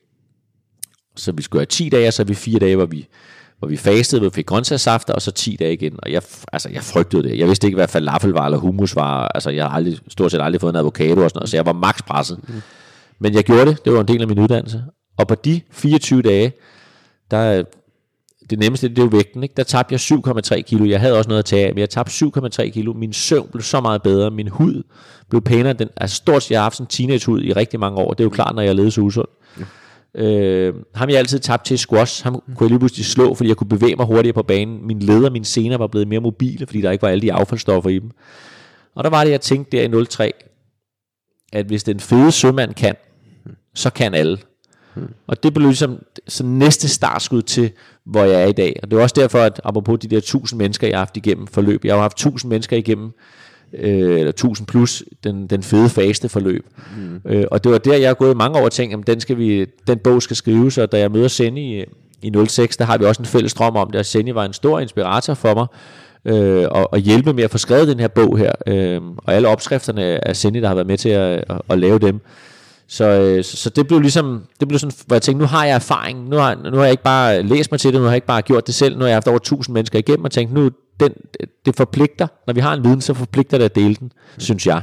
Så 1.17 1.33
vi 1.33 1.43
skulle 1.43 1.61
have 1.61 1.67
10 1.67 1.89
dage, 1.89 2.09
og 2.09 2.13
så 2.13 2.25
vi 2.25 2.35
4 2.35 2.59
dage, 2.59 2.77
hvor 2.77 2.87
vi, 2.87 3.09
hvor 3.59 3.69
vi 3.69 3.77
fastede, 3.77 4.21
hvor 4.21 4.29
vi 4.29 4.35
fik 4.35 4.47
grøntsagssafter, 4.47 5.15
og 5.15 5.23
så 5.23 5.31
10 5.31 5.57
dage 5.61 5.73
igen. 5.73 5.99
Og 6.03 6.13
jeg, 6.13 6.23
altså, 6.53 6.69
jeg 6.69 6.83
frygtede 6.83 7.23
det. 7.23 7.39
Jeg 7.39 7.49
vidste 7.49 7.67
ikke, 7.67 7.77
hvad 7.77 7.89
falafel 7.89 8.31
var, 8.31 8.45
eller 8.45 8.59
hummus 8.59 8.97
var. 8.97 9.29
Altså, 9.29 9.51
jeg 9.51 9.65
har 9.65 9.77
aldrig, 9.77 9.99
stort 10.09 10.31
set 10.31 10.41
aldrig 10.41 10.61
fået 10.61 10.73
en 10.73 10.77
avocado 10.77 11.21
og 11.21 11.31
sådan 11.31 11.39
noget, 11.39 11.51
så 11.51 11.57
jeg 11.57 11.67
var 11.67 11.73
max 11.73 12.03
presset. 12.03 12.39
Mm. 12.49 12.63
Men 13.19 13.35
jeg 13.35 13.45
gjorde 13.45 13.67
det. 13.67 13.85
Det 13.85 13.93
var 13.93 14.01
en 14.01 14.09
del 14.09 14.23
af 14.23 14.29
min 14.29 14.39
uddannelse. 14.39 14.85
Og 15.19 15.29
på 15.29 15.35
de 15.35 15.61
24 15.71 16.23
dage, 16.23 16.53
der 17.31 17.63
det 18.51 18.59
nemmeste, 18.59 18.89
det 18.89 18.99
er 18.99 19.03
jo 19.03 19.09
vægten, 19.09 19.43
ikke? 19.43 19.55
der 19.57 19.63
tabte 19.63 19.93
jeg 19.93 20.01
7,3 20.01 20.61
kilo. 20.61 20.85
Jeg 20.85 21.01
havde 21.01 21.19
også 21.19 21.29
noget 21.29 21.39
at 21.39 21.45
tage 21.45 21.67
af, 21.67 21.75
men 21.75 21.79
jeg 21.79 21.91
tabte 21.91 22.27
7,3 22.27 22.71
kilo. 22.71 22.93
Min 22.93 23.13
søvn 23.13 23.49
blev 23.53 23.63
så 23.63 23.81
meget 23.81 24.03
bedre. 24.03 24.31
Min 24.31 24.49
hud 24.49 24.83
blev 25.29 25.43
pænere. 25.43 25.73
Den, 25.73 25.89
altså 25.97 26.17
stort 26.17 26.43
set, 26.43 26.51
jeg 26.51 26.59
har 26.59 26.63
haft 26.63 26.77
sådan 26.77 26.85
en 26.85 26.89
teenagehud 26.89 27.43
i 27.43 27.53
rigtig 27.53 27.81
mange 27.81 27.99
år. 27.99 28.13
Det 28.13 28.21
er 28.21 28.25
jo 28.25 28.31
klart, 28.31 28.55
når 28.55 28.63
jeg 28.63 28.75
levede 28.75 28.91
så 28.91 29.01
usund. 29.01 29.29
Øh, 30.15 30.75
ham 30.95 31.09
jeg 31.09 31.19
altid 31.19 31.39
tabt 31.39 31.65
til 31.65 31.79
squash, 31.79 32.25
ham 32.25 32.43
kunne 32.57 32.65
jeg 32.65 32.69
lige 32.69 32.79
pludselig 32.79 33.07
slå, 33.07 33.35
fordi 33.35 33.49
jeg 33.49 33.57
kunne 33.57 33.69
bevæge 33.69 33.97
mig 33.97 34.07
hurtigere 34.07 34.35
på 34.35 34.43
banen. 34.43 34.87
Min 34.87 34.99
leder 34.99 35.27
og 35.27 35.33
mine 35.33 35.45
sener 35.45 35.79
var 35.79 35.87
blevet 35.87 36.09
mere 36.09 36.21
mobile, 36.21 36.67
fordi 36.67 36.81
der 36.81 36.91
ikke 36.91 37.03
var 37.03 37.09
alle 37.09 37.23
de 37.23 37.33
affaldsstoffer 37.33 37.91
i 37.91 37.99
dem. 37.99 38.11
Og 38.95 39.05
der 39.05 39.11
var 39.11 39.25
det, 39.25 39.31
jeg 39.31 39.41
tænkte 39.41 39.77
der 39.77 40.01
i 40.01 40.05
03, 40.05 40.33
at 41.53 41.67
hvis 41.67 41.85
den 41.85 42.01
fede 42.01 42.33
sømand 42.33 42.75
kan, 42.75 42.95
så 43.75 43.91
kan 43.91 44.15
alle. 44.15 44.39
Og 45.27 45.43
det 45.43 45.55
blev 45.55 45.67
ligesom 45.67 46.03
så 46.29 46.45
næste 46.45 46.89
startskud 46.89 47.43
til, 47.43 47.71
hvor 48.05 48.25
jeg 48.25 48.43
er 48.43 48.47
i 48.47 48.53
dag. 48.53 48.81
Og 48.83 48.91
det 48.91 48.99
er 48.99 49.03
også 49.03 49.15
derfor, 49.19 49.39
at 49.39 49.61
apropos 49.65 49.99
de 49.99 50.09
der 50.09 50.21
tusind 50.21 50.59
mennesker, 50.59 50.87
jeg 50.87 50.97
har 50.97 51.05
haft 51.05 51.17
igennem 51.17 51.47
forløb. 51.47 51.85
Jeg 51.85 51.95
har 51.95 52.01
haft 52.01 52.17
tusind 52.17 52.51
mennesker 52.51 52.77
igennem 52.77 53.13
øh, 53.79 54.19
eller 54.19 54.31
1000 54.31 54.67
plus, 54.67 55.03
den, 55.25 55.47
den 55.47 55.63
fede 55.63 55.89
faste 55.89 56.29
forløb. 56.29 56.67
Mm. 56.97 57.31
Øh, 57.31 57.45
og 57.51 57.65
det 57.65 57.73
var 57.73 57.79
der, 57.79 57.97
jeg 57.97 58.09
har 58.09 58.15
gået 58.15 58.37
mange 58.37 58.59
år 58.59 58.65
og 58.65 58.73
tænkt, 58.73 58.95
at 58.95 59.07
den, 59.07 59.21
skal 59.21 59.39
vi, 59.39 59.67
den 59.87 59.99
bog 59.99 60.23
skal 60.23 60.37
skrives, 60.37 60.79
og 60.79 60.93
da 60.93 60.99
jeg 60.99 61.11
møder 61.11 61.29
Senni 61.29 61.81
i, 61.81 61.85
i 62.23 62.33
06, 62.49 62.77
der 62.77 62.85
har 62.85 62.99
vi 62.99 63.05
også 63.05 63.23
en 63.23 63.27
fælles 63.27 63.55
drøm 63.55 63.77
om 63.77 63.91
det, 63.91 63.99
og 63.99 64.07
Senni 64.07 64.35
var 64.35 64.45
en 64.45 64.53
stor 64.53 64.81
inspirator 64.81 65.35
for 65.35 65.55
mig, 65.55 65.67
øh, 66.35 66.67
og, 66.71 66.93
og 66.93 66.99
hjælpe 66.99 67.33
med 67.33 67.45
at 67.45 67.51
få 67.51 67.59
skrevet 67.59 67.89
den 67.89 68.01
her 68.01 68.09
bog 68.09 68.39
her, 68.39 68.53
øh, 68.67 69.01
og 69.17 69.35
alle 69.35 69.49
opskrifterne 69.49 70.29
af 70.29 70.37
Senni, 70.37 70.61
der 70.61 70.69
har 70.69 70.75
været 70.75 70.87
med 70.87 70.99
til 70.99 71.09
at, 71.09 71.45
at, 71.51 71.61
at 71.71 71.79
lave 71.79 71.99
dem. 71.99 72.21
Så, 72.89 73.05
øh, 73.05 73.45
så, 73.45 73.57
så 73.57 73.71
det 73.71 73.87
blev 73.87 74.01
ligesom, 74.01 74.43
det 74.61 74.69
blev 74.69 74.79
sådan, 74.79 74.97
hvor 75.07 75.17
jeg 75.17 75.23
tænkte, 75.23 75.43
nu 75.43 75.47
har 75.47 75.65
jeg 75.65 75.75
erfaring, 75.75 76.29
nu 76.29 76.37
har, 76.37 76.55
nu 76.71 76.77
har 76.77 76.85
jeg 76.85 76.91
ikke 76.91 77.03
bare 77.03 77.43
læst 77.43 77.71
mig 77.71 77.81
til 77.81 77.93
det, 77.93 78.01
nu 78.01 78.05
har 78.05 78.11
jeg 78.11 78.17
ikke 78.17 78.27
bare 78.27 78.43
gjort 78.43 78.67
det 78.67 78.75
selv, 78.75 78.95
nu 78.95 79.01
har 79.01 79.07
jeg 79.07 79.17
haft 79.17 79.29
over 79.29 79.37
1000 79.37 79.75
mennesker 79.75 79.99
igennem, 79.99 80.25
og 80.25 80.31
tænkt, 80.31 80.53
nu, 80.53 80.71
den, 81.01 81.13
det 81.67 81.77
forpligter, 81.77 82.27
når 82.47 82.55
vi 82.55 82.61
har 82.61 82.75
en 82.75 82.85
viden, 82.85 83.01
så 83.01 83.15
forpligter 83.15 83.59
det 83.59 83.65
at 83.65 83.75
dele 83.75 83.95
den, 83.95 84.13
synes 84.39 84.67
jeg. 84.67 84.83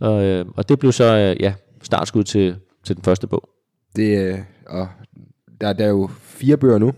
Og, 0.00 0.24
øh, 0.24 0.46
og 0.56 0.68
det 0.68 0.78
blev 0.78 0.92
så, 0.92 1.16
øh, 1.16 1.36
ja, 1.40 1.54
startskud 1.82 2.24
til, 2.24 2.56
til 2.84 2.96
den 2.96 3.04
første 3.04 3.26
bog. 3.26 3.48
Det, 3.96 4.18
øh, 4.18 4.38
og 4.66 4.88
der, 5.60 5.72
der 5.72 5.84
er 5.84 5.88
jo 5.88 6.10
fire 6.22 6.56
bøger 6.56 6.78
nu, 6.78 6.92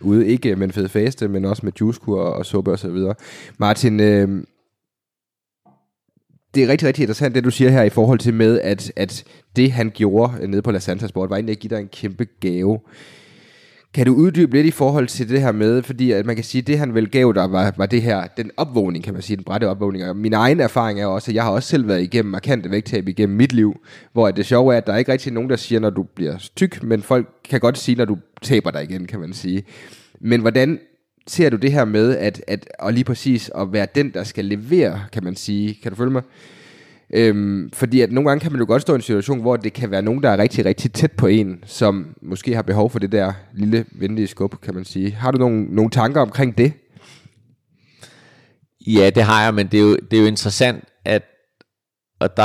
ude, 0.00 0.26
ikke 0.26 0.56
med 0.56 0.66
en 0.66 0.72
fed 0.72 0.88
faste, 0.88 1.28
men 1.28 1.44
også 1.44 1.66
med 1.66 1.72
juicekur 1.80 2.20
og, 2.20 2.32
og 2.32 2.46
suppe 2.46 2.70
og 2.70 2.78
så 2.78 2.90
videre. 2.90 3.14
Martin, 3.58 4.00
øh, 4.00 4.44
det 6.54 6.62
er 6.62 6.68
rigtig, 6.68 6.88
rigtig 6.88 7.02
interessant, 7.02 7.34
det 7.34 7.44
du 7.44 7.50
siger 7.50 7.70
her 7.70 7.82
i 7.82 7.90
forhold 7.90 8.18
til 8.18 8.34
med, 8.34 8.60
at, 8.60 8.92
at 8.96 9.24
det 9.56 9.72
han 9.72 9.90
gjorde 9.94 10.32
øh, 10.40 10.48
nede 10.48 10.62
på 10.62 10.70
La 10.70 10.78
Santa 10.78 11.06
Sport, 11.06 11.30
var 11.30 11.36
egentlig 11.36 11.52
at 11.52 11.58
give 11.58 11.70
dig 11.70 11.80
en 11.80 11.88
kæmpe 11.88 12.26
gave. 12.40 12.80
Kan 13.94 14.06
du 14.06 14.14
uddybe 14.14 14.56
lidt 14.56 14.66
i 14.66 14.70
forhold 14.70 15.08
til 15.08 15.28
det 15.28 15.40
her 15.40 15.52
med, 15.52 15.82
fordi 15.82 16.12
at 16.12 16.26
man 16.26 16.34
kan 16.34 16.44
sige, 16.44 16.62
at 16.62 16.66
det 16.66 16.78
han 16.78 16.94
vel 16.94 17.10
gav 17.10 17.32
dig, 17.34 17.52
var, 17.52 17.74
var 17.76 17.86
det 17.86 18.02
her, 18.02 18.26
den 18.36 18.50
opvågning, 18.56 19.04
kan 19.04 19.12
man 19.14 19.22
sige, 19.22 19.36
den 19.36 19.44
brætte 19.44 19.68
opvågning. 19.68 20.04
Og 20.04 20.16
min 20.16 20.32
egen 20.32 20.60
erfaring 20.60 21.00
er 21.00 21.06
også, 21.06 21.30
at 21.30 21.34
jeg 21.34 21.42
har 21.42 21.50
også 21.50 21.68
selv 21.68 21.88
været 21.88 22.02
igennem 22.02 22.30
markante 22.30 22.70
vægttab 22.70 23.08
igennem 23.08 23.36
mit 23.36 23.52
liv, 23.52 23.80
hvor 24.12 24.30
det 24.30 24.46
sjove 24.46 24.72
er, 24.74 24.78
at 24.78 24.86
der 24.86 24.92
er 24.92 24.96
ikke 24.96 25.12
rigtig 25.12 25.32
nogen, 25.32 25.50
der 25.50 25.56
siger, 25.56 25.80
når 25.80 25.90
du 25.90 26.02
bliver 26.02 26.48
tyk, 26.56 26.82
men 26.82 27.02
folk 27.02 27.28
kan 27.48 27.60
godt 27.60 27.78
sige, 27.78 27.96
når 27.96 28.04
du 28.04 28.18
taber 28.42 28.70
dig 28.70 28.82
igen, 28.82 29.06
kan 29.06 29.20
man 29.20 29.32
sige. 29.32 29.62
Men 30.20 30.40
hvordan 30.40 30.78
ser 31.26 31.50
du 31.50 31.56
det 31.56 31.72
her 31.72 31.84
med, 31.84 32.16
at, 32.16 32.42
at 32.46 32.68
og 32.78 32.92
lige 32.92 33.04
præcis 33.04 33.50
at 33.58 33.72
være 33.72 33.86
den, 33.94 34.10
der 34.14 34.24
skal 34.24 34.44
levere, 34.44 35.00
kan 35.12 35.24
man 35.24 35.36
sige, 35.36 35.78
kan 35.82 35.92
du 35.92 35.96
følge 35.96 36.12
mig? 36.12 36.22
Øhm, 37.14 37.70
fordi 37.72 38.00
at 38.00 38.12
nogle 38.12 38.30
gange 38.30 38.40
kan 38.40 38.52
man 38.52 38.60
jo 38.60 38.66
godt 38.66 38.82
stå 38.82 38.92
i 38.92 38.96
en 38.96 39.02
situation, 39.02 39.40
hvor 39.40 39.56
det 39.56 39.72
kan 39.72 39.90
være 39.90 40.02
nogen, 40.02 40.22
der 40.22 40.30
er 40.30 40.38
rigtig, 40.38 40.64
rigtig 40.64 40.92
tæt 40.92 41.12
på 41.12 41.26
en, 41.26 41.64
som 41.66 42.16
måske 42.22 42.54
har 42.54 42.62
behov 42.62 42.90
for 42.90 42.98
det 42.98 43.12
der 43.12 43.32
lille 43.54 43.84
venlige 43.92 44.26
skub, 44.26 44.60
kan 44.62 44.74
man 44.74 44.84
sige. 44.84 45.10
Har 45.10 45.30
du 45.30 45.38
nogle, 45.38 45.64
nogle 45.64 45.90
tanker 45.90 46.20
omkring 46.20 46.58
det? 46.58 46.72
Ja, 48.86 49.10
det 49.10 49.22
har 49.22 49.44
jeg, 49.44 49.54
men 49.54 49.66
det 49.66 49.78
er 49.78 49.82
jo, 49.82 49.96
det 49.96 50.16
er 50.16 50.20
jo 50.20 50.26
interessant, 50.26 50.84
at 51.04 51.22
og 52.20 52.36
der 52.36 52.42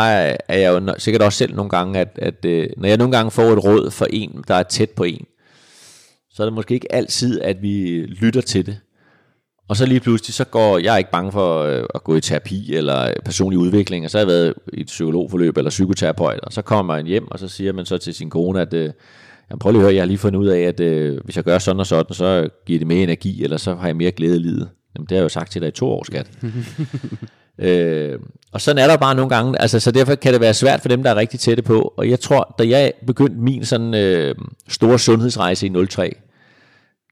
er 0.48 0.58
jeg 0.58 0.72
jo 0.74 0.94
sikkert 0.98 1.22
også 1.22 1.38
selv 1.38 1.56
nogle 1.56 1.70
gange, 1.70 2.00
at, 2.00 2.20
at 2.22 2.46
øh, 2.46 2.70
når 2.78 2.88
jeg 2.88 2.98
nogle 2.98 3.18
gange 3.18 3.32
får 3.32 3.44
et 3.44 3.64
råd 3.64 3.92
for 3.92 4.08
en, 4.10 4.44
der 4.48 4.56
er 4.56 4.64
tæt 4.64 4.90
på 4.90 5.04
en, 5.04 5.26
så 6.30 6.44
er 6.44 6.46
det 6.46 6.54
måske 6.54 6.74
ikke 6.74 6.96
altid, 6.96 7.42
at 7.42 7.62
vi 7.62 8.02
lytter 8.06 8.42
til 8.42 8.66
det. 8.66 8.80
Og 9.74 9.78
så 9.78 9.86
lige 9.86 10.00
pludselig, 10.00 10.34
så 10.34 10.46
går 10.46 10.78
jeg 10.78 10.94
er 10.94 10.98
ikke 10.98 11.12
bange 11.12 11.32
for 11.32 11.64
øh, 11.64 11.84
at 11.96 12.04
gå 12.04 12.16
i 12.16 12.22
terapi 12.22 12.76
eller 12.76 13.14
personlig 13.26 13.60
udvikling, 13.60 14.06
og 14.06 14.12
så 14.12 14.18
har 14.18 14.22
jeg 14.22 14.28
været 14.28 14.54
i 14.74 14.82
et 14.82 14.88
psykologforløb 14.88 15.58
eller 15.58 15.70
psykoterapeut, 15.70 16.40
og 16.40 16.54
så 16.54 16.62
kommer 16.62 16.96
man 16.96 17.06
hjem, 17.06 17.32
og 17.32 17.40
så 17.40 17.48
siger 17.48 17.74
man 17.74 17.86
så 17.86 17.98
til 17.98 18.14
sin 18.14 18.30
kone, 18.30 18.62
at 18.62 18.74
øh, 18.74 18.90
jeg 19.50 19.60
prøv 19.60 19.72
lige 19.72 19.80
at 19.80 19.84
høre, 19.84 19.94
jeg 19.94 20.02
har 20.02 20.08
lige 20.08 20.18
fundet 20.18 20.40
ud 20.40 20.48
af, 20.48 20.60
at 20.60 20.80
øh, 20.80 21.20
hvis 21.24 21.36
jeg 21.36 21.44
gør 21.44 21.58
sådan 21.58 21.80
og 21.80 21.88
sådan, 21.88 22.14
så 22.14 22.50
giver 22.66 22.80
det 22.80 22.88
mere 22.88 23.04
energi, 23.04 23.44
eller 23.44 23.58
så 23.58 23.76
har 23.76 23.88
jeg 23.88 23.96
mere 23.96 24.12
glæde 24.12 24.36
i 24.36 24.40
livet. 24.40 24.70
Jamen, 24.96 25.06
det 25.06 25.12
har 25.12 25.18
jeg 25.18 25.24
jo 25.24 25.30
sagt 25.30 25.52
til 25.52 25.62
dig 25.62 25.68
i 25.68 25.72
to 25.72 25.90
år, 25.90 26.04
skat. 26.04 26.30
øh, 27.68 28.20
og 28.52 28.62
sådan 28.62 28.84
er 28.84 28.88
der 28.88 28.98
bare 28.98 29.16
nogle 29.16 29.36
gange, 29.36 29.62
altså, 29.62 29.80
så 29.80 29.92
derfor 29.92 30.16
kan 30.16 30.34
det 30.34 30.42
være 30.42 30.54
svært 30.54 30.82
for 30.82 30.90
dem, 30.90 31.04
der 31.04 31.10
er 31.10 31.16
rigtig 31.16 31.40
tætte 31.40 31.64
på. 31.64 31.94
Og 31.98 32.10
jeg 32.10 32.20
tror, 32.20 32.56
da 32.60 32.68
jeg 32.68 32.94
begyndte 33.08 33.42
min 33.42 33.66
sådan 33.66 33.94
øh, 33.94 34.36
store 34.68 35.00
sundhedsrejse 35.00 35.68
i 35.68 35.86
03, 35.88 36.16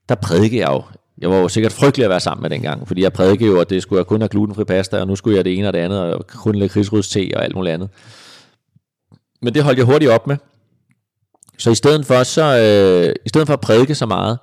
der 0.10 0.16
prædikede 0.16 0.62
jeg 0.62 0.70
jo 0.70 0.84
jeg 1.22 1.30
var 1.30 1.38
jo 1.38 1.48
sikkert 1.48 1.72
frygtelig 1.72 2.04
at 2.04 2.10
være 2.10 2.20
sammen 2.20 2.42
med 2.42 2.50
dengang, 2.50 2.88
fordi 2.88 3.02
jeg 3.04 3.14
prædikede 3.14 3.50
jo, 3.50 3.60
at 3.60 3.70
det 3.70 3.82
skulle 3.82 3.98
jeg 3.98 4.06
kun 4.06 4.22
have 4.22 4.30
glutenfri 4.30 4.64
pasta, 4.64 5.00
og 5.00 5.08
nu 5.08 5.16
skulle 5.16 5.38
jeg 5.38 5.46
det 5.46 5.58
ene 5.58 5.68
og 5.68 5.74
det 5.74 5.80
andet, 5.80 6.00
og 6.00 6.28
kun 6.28 6.56
lidt 6.56 6.72
krigsrydste 6.72 7.32
og 7.36 7.44
alt 7.44 7.56
muligt 7.56 7.74
andet. 7.74 7.90
Men 9.42 9.54
det 9.54 9.64
holdt 9.64 9.78
jeg 9.78 9.86
hurtigt 9.86 10.12
op 10.12 10.28
med. 10.28 10.38
Så 11.58 11.72
i 11.72 11.76
stedet 11.76 12.06
for, 12.06 12.24
så, 12.24 12.44
øh, 12.44 13.16
i 13.26 13.30
stedet 13.30 13.48
for 13.48 13.54
at 13.54 13.62
prædike 13.62 13.96
så 13.96 14.06
meget, 14.06 14.40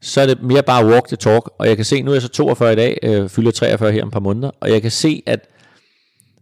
så 0.00 0.20
er 0.20 0.26
det 0.26 0.42
mere 0.42 0.62
bare 0.62 0.86
walk 0.86 1.06
the 1.06 1.16
talk. 1.16 1.50
Og 1.58 1.68
jeg 1.68 1.76
kan 1.76 1.84
se, 1.84 2.02
nu 2.02 2.10
er 2.10 2.14
jeg 2.14 2.22
så 2.22 2.28
42 2.28 2.72
i 2.72 2.76
dag, 2.76 2.98
øh, 3.02 3.28
fylder 3.28 3.50
43 3.50 3.92
her 3.92 4.02
om 4.02 4.08
et 4.08 4.12
par 4.12 4.20
måneder, 4.20 4.50
og 4.60 4.70
jeg 4.70 4.82
kan 4.82 4.90
se, 4.90 5.22
at, 5.26 5.48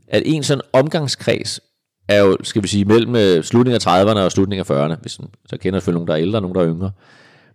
at 0.08 0.22
en 0.26 0.42
sådan 0.42 0.62
omgangskreds 0.72 1.60
er 2.08 2.20
jo, 2.20 2.36
skal 2.42 2.62
vi 2.62 2.68
sige, 2.68 2.84
mellem 2.84 3.16
øh, 3.16 3.44
slutningen 3.44 3.80
af 3.86 4.02
30'erne 4.02 4.18
og 4.18 4.32
slutningen 4.32 4.66
af 4.68 4.88
40'erne, 4.88 5.00
hvis, 5.00 5.12
så 5.12 5.56
kender 5.56 5.76
jeg 5.76 5.82
selvfølgelig 5.82 5.94
nogen, 5.94 6.08
der 6.08 6.14
er 6.14 6.20
ældre 6.20 6.38
og 6.38 6.42
nogen, 6.42 6.54
der 6.54 6.62
er 6.62 6.68
yngre. 6.68 6.90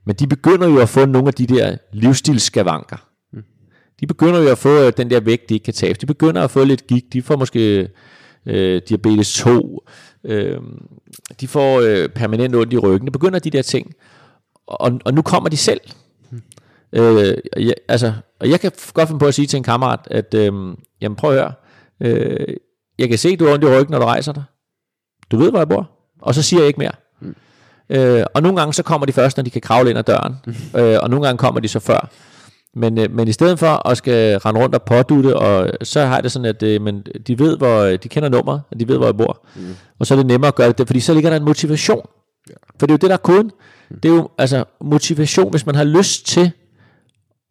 Men 0.05 0.15
de 0.15 0.27
begynder 0.27 0.67
jo 0.67 0.79
at 0.79 0.89
få 0.89 1.05
nogle 1.05 1.27
af 1.27 1.33
de 1.33 1.47
der 1.47 1.77
livsstilsskavanker. 1.93 2.97
De 3.99 4.07
begynder 4.07 4.39
jo 4.39 4.49
at 4.49 4.57
få 4.57 4.69
øh, 4.69 4.93
den 4.97 5.09
der 5.09 5.19
vægt, 5.19 5.49
de 5.49 5.53
ikke 5.53 5.63
kan 5.63 5.73
tabe. 5.73 5.97
De 6.01 6.05
begynder 6.05 6.41
at 6.43 6.51
få 6.51 6.63
lidt 6.63 6.87
gik. 6.87 7.13
De 7.13 7.21
får 7.21 7.35
måske 7.35 7.89
øh, 8.45 8.81
diabetes 8.89 9.33
2. 9.33 9.83
Øh, 10.23 10.61
de 11.41 11.47
får 11.47 11.79
øh, 11.79 12.09
permanent 12.09 12.55
ondt 12.55 12.73
i 12.73 12.77
ryggen. 12.77 13.05
Det 13.05 13.13
begynder 13.13 13.39
de 13.39 13.49
der 13.49 13.61
ting. 13.61 13.93
Og, 14.67 14.99
og 15.05 15.13
nu 15.13 15.21
kommer 15.21 15.49
de 15.49 15.57
selv. 15.57 15.81
Øh, 16.93 17.37
jeg, 17.57 17.73
altså, 17.87 18.13
og 18.39 18.49
jeg 18.49 18.59
kan 18.59 18.71
godt 18.93 19.07
finde 19.07 19.19
på 19.19 19.27
at 19.27 19.33
sige 19.33 19.47
til 19.47 19.57
en 19.57 19.63
kammerat, 19.63 19.99
at 20.11 20.33
øh, 20.33 20.53
jamen 21.01 21.15
prøv 21.15 21.31
at 21.31 21.37
høre, 21.37 21.53
øh, 22.01 22.57
jeg 22.99 23.09
kan 23.09 23.17
se, 23.17 23.35
du 23.35 23.45
har 23.45 23.53
ondt 23.53 23.63
i 23.63 23.67
ryggen, 23.67 23.91
når 23.91 23.99
du 23.99 24.05
rejser 24.05 24.33
dig. 24.33 24.43
Du 25.31 25.37
ved, 25.37 25.49
hvor 25.49 25.59
jeg 25.59 25.69
bor. 25.69 25.89
Og 26.21 26.35
så 26.35 26.41
siger 26.41 26.59
jeg 26.59 26.67
ikke 26.67 26.79
mere. 26.79 26.91
Øh, 27.89 28.23
og 28.33 28.41
nogle 28.41 28.57
gange 28.57 28.73
så 28.73 28.83
kommer 28.83 29.05
de 29.05 29.13
først, 29.13 29.37
når 29.37 29.43
de 29.43 29.49
kan 29.49 29.61
kravle 29.61 29.89
ind 29.89 29.99
ad 29.99 30.03
døren. 30.03 30.35
Mm. 30.45 30.79
Øh, 30.79 30.99
og 31.01 31.09
nogle 31.09 31.25
gange 31.25 31.37
kommer 31.37 31.59
de 31.59 31.67
så 31.67 31.79
før. 31.79 32.09
Men, 32.75 32.97
øh, 32.97 33.11
men 33.11 33.27
i 33.27 33.31
stedet 33.31 33.59
for 33.59 33.87
at 33.87 33.97
skal 33.97 34.37
rende 34.37 34.61
rundt 34.61 34.75
og 34.75 34.83
pådutte, 34.83 35.37
og 35.37 35.71
så 35.81 36.05
har 36.05 36.13
jeg 36.15 36.23
det 36.23 36.31
sådan, 36.31 36.45
at 36.45 36.63
øh, 36.63 36.81
men 36.81 37.01
de 37.27 37.39
ved, 37.39 37.57
hvor 37.57 37.83
de 37.83 38.09
kender 38.09 38.29
nummeret, 38.29 38.61
og 38.71 38.79
de 38.79 38.87
ved, 38.87 38.97
hvor 38.97 39.05
jeg 39.05 39.17
bor. 39.17 39.45
Mm. 39.55 39.75
Og 39.99 40.07
så 40.07 40.13
er 40.13 40.15
det 40.15 40.25
nemmere 40.25 40.47
at 40.47 40.55
gøre 40.55 40.71
det, 40.71 40.87
fordi 40.87 40.99
så 40.99 41.13
ligger 41.13 41.29
der 41.29 41.37
en 41.37 41.43
motivation. 41.43 42.07
Ja. 42.49 42.53
For 42.79 42.87
det 42.87 42.91
er 42.91 42.93
jo 42.93 42.97
det, 42.97 43.09
der 43.09 43.13
er 43.13 43.17
koden. 43.17 43.51
Mm. 43.89 43.99
Det 43.99 44.11
er 44.11 44.15
jo 44.15 44.29
altså 44.37 44.65
motivation, 44.81 45.51
hvis 45.51 45.65
man 45.65 45.75
har 45.75 45.83
lyst 45.83 46.27
til 46.27 46.51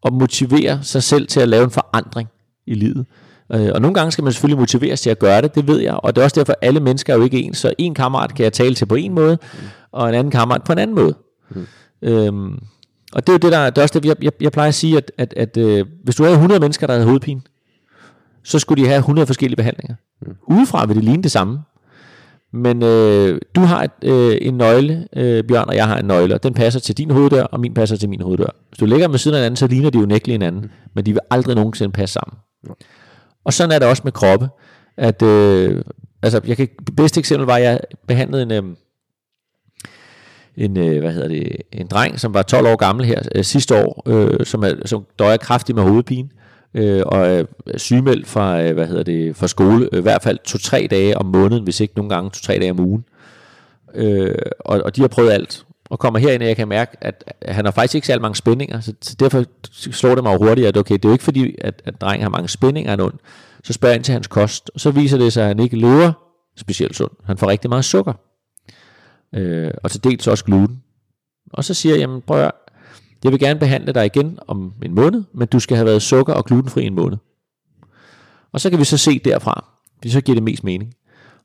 at 0.05 0.13
motivere 0.13 0.79
sig 0.83 1.03
selv 1.03 1.27
til 1.27 1.41
at 1.41 1.49
lave 1.49 1.65
en 1.65 1.71
forandring 1.71 2.29
i 2.67 2.75
livet. 2.75 3.07
Øh, 3.55 3.71
og 3.75 3.81
nogle 3.81 3.95
gange 3.95 4.13
skal 4.13 4.25
man 4.25 4.33
selvfølgelig 4.33 4.59
motiveres 4.59 5.01
til 5.01 5.11
at 5.11 5.19
gøre 5.19 5.43
det, 5.43 5.55
det 5.55 5.67
ved 5.67 5.81
jeg. 5.81 5.95
Og 5.95 6.17
det 6.17 6.21
er 6.21 6.25
også 6.25 6.41
derfor, 6.41 6.53
at 6.53 6.59
alle 6.63 6.81
mennesker 6.81 7.13
er 7.13 7.17
jo 7.17 7.25
ikke 7.25 7.41
ens. 7.43 7.59
Så 7.59 7.75
en 7.79 7.95
kammerat 7.95 8.35
kan 8.35 8.45
jeg 8.45 8.53
tale 8.53 8.75
til 8.75 8.87
på 8.87 8.95
en 8.95 9.15
måde, 9.15 9.39
mm. 9.53 9.59
og 9.93 10.09
en 10.09 10.15
anden 10.15 10.31
kammerat 10.31 10.65
på 10.65 10.73
en 10.73 10.79
anden 10.79 10.97
måde. 10.97 11.15
Mm. 11.51 11.67
Øhm, 12.03 12.59
og 13.13 13.27
det 13.27 13.29
er 13.29 13.33
jo 13.33 13.39
det, 13.39 13.53
der, 13.53 13.71
det 13.71 13.79
er 13.79 13.83
også 13.83 13.99
det, 13.99 14.09
jeg, 14.09 14.25
jeg, 14.25 14.33
jeg 14.41 14.53
plejer 14.53 14.69
at 14.69 14.75
sige, 14.75 14.97
at, 14.97 15.13
at, 15.19 15.35
at 15.37 15.57
øh, 15.57 15.87
hvis 16.05 16.15
du 16.15 16.23
havde 16.23 16.35
100 16.35 16.61
mennesker, 16.61 16.87
der 16.87 16.95
havde 16.95 17.07
hovedpine, 17.07 17.41
så 18.45 18.59
skulle 18.59 18.83
de 18.83 18.89
have 18.89 18.99
100 18.99 19.27
forskellige 19.27 19.57
behandlinger. 19.57 19.95
Mm. 20.23 20.35
Udefra 20.47 20.87
vil 20.87 20.97
det 20.97 21.05
ligne 21.05 21.23
det 21.23 21.31
samme. 21.31 21.59
Men 22.53 22.83
øh, 22.83 23.41
du 23.55 23.61
har 23.61 23.83
et, 23.83 23.91
øh, 24.05 24.39
en 24.41 24.55
nøgle, 24.55 25.09
øh, 25.17 25.45
Bjørn, 25.45 25.69
og 25.69 25.77
jeg 25.77 25.87
har 25.87 25.99
en 25.99 26.05
nøgle, 26.05 26.35
og 26.35 26.43
den 26.43 26.55
passer 26.55 26.81
til 26.81 26.99
din 26.99 27.11
hoveddør, 27.11 27.43
og 27.43 27.61
min 27.61 27.75
passer 27.75 27.97
til 27.97 28.09
min 28.09 28.21
hoveddør. 28.21 28.57
Hvis 28.69 28.79
du 28.79 28.87
lægger 28.87 29.07
dem 29.07 29.13
ved 29.13 29.19
siden 29.19 29.35
af 29.35 29.41
hinanden, 29.41 29.57
så 29.57 29.67
ligner 29.67 29.91
de 29.91 29.99
jo 29.99 30.07
nægteligt 30.07 30.35
hinanden, 30.35 30.61
mm. 30.61 30.71
men 30.95 31.07
de 31.07 31.13
vil 31.13 31.21
aldrig 31.31 31.57
nogensinde 31.57 31.93
passe 31.93 32.13
sammen. 32.13 32.39
Mm. 32.65 32.71
Og 33.45 33.53
sådan 33.53 33.73
er 33.73 33.79
det 33.79 33.89
også 33.89 34.03
med 34.05 34.13
kroppe, 34.13 34.49
at 34.97 35.23
øh, 35.23 35.83
altså, 36.23 36.41
jeg 36.47 36.57
kan, 36.57 36.69
bedste 36.97 37.19
eksempel 37.19 37.47
var, 37.47 37.57
at 37.57 37.63
jeg 37.63 37.81
behandlede 38.07 38.43
en, 38.43 38.51
øh, 38.53 38.77
en, 40.57 40.77
øh, 40.77 41.01
hvad 41.01 41.13
hedder 41.13 41.29
det, 41.29 41.57
en 41.73 41.87
dreng, 41.87 42.21
som 42.21 42.35
var 42.35 42.43
12 42.43 42.67
år 42.67 42.77
gammel 42.77 43.05
her 43.05 43.23
øh, 43.35 43.45
sidste 43.45 43.85
år, 43.85 44.03
øh, 44.07 44.47
som, 44.47 44.65
er, 44.65 44.73
som 44.85 45.07
døjer 45.19 45.37
kraftigt 45.37 45.77
med 45.77 45.85
hovedpine, 45.85 46.29
øh, 46.75 47.03
og 47.07 47.27
er 47.27 47.45
sygemeldt 47.77 48.27
fra, 48.27 48.63
øh, 48.63 48.75
hvad 48.75 48.87
hedder 48.87 49.03
det, 49.03 49.37
fra 49.37 49.49
skole, 49.49 49.89
øh, 49.93 49.99
i 49.99 50.03
hvert 50.03 50.23
fald 50.23 50.39
to-tre 50.45 50.87
dage 50.91 51.19
om 51.19 51.27
måneden, 51.27 51.65
hvis 51.65 51.81
ikke 51.81 51.95
nogle 51.97 52.15
gange 52.15 52.31
to-tre 52.31 52.59
dage 52.59 52.71
om 52.71 52.81
ugen. 52.81 53.05
Øh, 53.95 54.35
og, 54.59 54.83
og 54.85 54.97
de 54.97 55.01
har 55.01 55.09
prøvet 55.09 55.31
alt, 55.31 55.65
og 55.93 55.99
kommer 55.99 56.21
herind, 56.21 56.43
og 56.43 56.49
jeg 56.49 56.57
kan 56.57 56.69
mærke, 56.69 56.97
at 57.01 57.25
han 57.49 57.65
har 57.65 57.73
faktisk 57.73 57.95
ikke 57.95 58.07
særlig 58.07 58.23
mange 58.23 58.37
spændinger, 58.37 58.81
så, 58.81 58.95
så 59.01 59.17
derfor 59.21 59.45
slår 59.73 60.15
det 60.15 60.25
mig 60.25 60.39
hurtigt, 60.39 60.67
at 60.67 60.77
okay, 60.77 60.95
det 60.95 61.05
er 61.05 61.09
jo 61.09 61.13
ikke 61.13 61.25
fordi, 61.25 61.55
at, 61.61 61.83
at 61.85 62.01
drengen 62.01 62.23
har 62.23 62.31
mange 62.31 62.49
spændinger 62.49 62.93
endnu. 62.93 63.11
Så 63.65 63.73
spørger 63.73 63.93
jeg 63.93 63.97
ind 63.97 64.05
til 64.05 64.13
hans 64.13 64.27
kost, 64.27 64.71
og 64.75 64.81
så 64.81 64.91
viser 64.91 65.19
det 65.19 65.33
sig, 65.33 65.43
at 65.43 65.49
han 65.49 65.61
ikke 65.61 65.79
lever 65.79 66.13
specielt 66.57 66.97
sund. 66.97 67.11
Han 67.25 67.39
får 67.39 67.47
rigtig 67.47 67.71
meget 67.71 67.85
sukker 67.85 68.13
øh, 69.35 69.71
og 69.83 69.91
til 69.91 70.05
dels 70.05 70.27
også 70.27 70.45
gluten. 70.45 70.83
Og 71.53 71.65
så 71.65 71.75
siger 71.75 71.93
jeg, 71.93 72.01
jamen 72.01 72.23
prøv 72.23 72.41
at, 72.41 72.53
jeg 73.25 73.33
vil 73.33 73.41
gerne 73.41 73.61
behandle 73.61 73.93
dig 73.93 74.07
igen 74.07 74.39
om 74.47 74.73
en 74.85 74.95
måned, 74.95 75.23
men 75.35 75.49
du 75.49 75.61
skal 75.61 75.77
have 75.77 75.87
været 75.87 76.03
sukker- 76.03 76.35
og 76.35 76.45
glutenfri 76.45 76.85
en 76.85 76.95
måned. 76.95 77.19
Og 78.53 78.61
så 78.61 78.71
kan 78.71 78.79
vi 78.79 78.85
så 78.85 78.99
se 78.99 79.19
derfra, 79.19 79.65
vi 80.03 80.11
så 80.11 80.21
giver 80.21 80.37
det 80.37 80.43
mest 80.43 80.65
mening. 80.65 80.95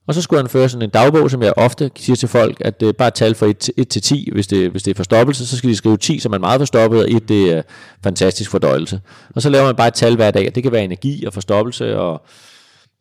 Og 0.07 0.13
så 0.13 0.21
skulle 0.21 0.41
han 0.41 0.49
føre 0.49 0.69
sådan 0.69 0.83
en 0.83 0.89
dagbog, 0.89 1.31
som 1.31 1.43
jeg 1.43 1.53
ofte 1.57 1.91
siger 1.95 2.15
til 2.15 2.29
folk, 2.29 2.57
at 2.61 2.79
det 2.79 2.89
er 2.89 2.93
bare 2.93 3.11
tal 3.11 3.35
fra 3.35 3.45
1 3.77 3.87
til, 3.89 4.01
10. 4.01 4.29
Hvis 4.31 4.47
det, 4.47 4.71
hvis 4.71 4.83
det 4.83 4.91
er 4.91 4.95
forstoppelse, 4.95 5.47
så 5.47 5.57
skal 5.57 5.69
de 5.69 5.75
skrive 5.75 5.97
10, 5.97 6.19
som 6.19 6.33
er 6.33 6.37
meget 6.37 6.59
forstoppet, 6.61 6.99
og 6.99 7.11
1 7.11 7.29
det 7.29 7.57
er 7.57 7.61
fantastisk 8.03 8.51
fordøjelse. 8.51 9.01
Og 9.35 9.41
så 9.41 9.49
laver 9.49 9.65
man 9.65 9.75
bare 9.75 9.87
et 9.87 9.93
tal 9.93 10.15
hver 10.15 10.31
dag, 10.31 10.51
det 10.55 10.63
kan 10.63 10.71
være 10.71 10.83
energi 10.83 11.25
og 11.25 11.33
forstoppelse 11.33 11.99
og 11.99 12.25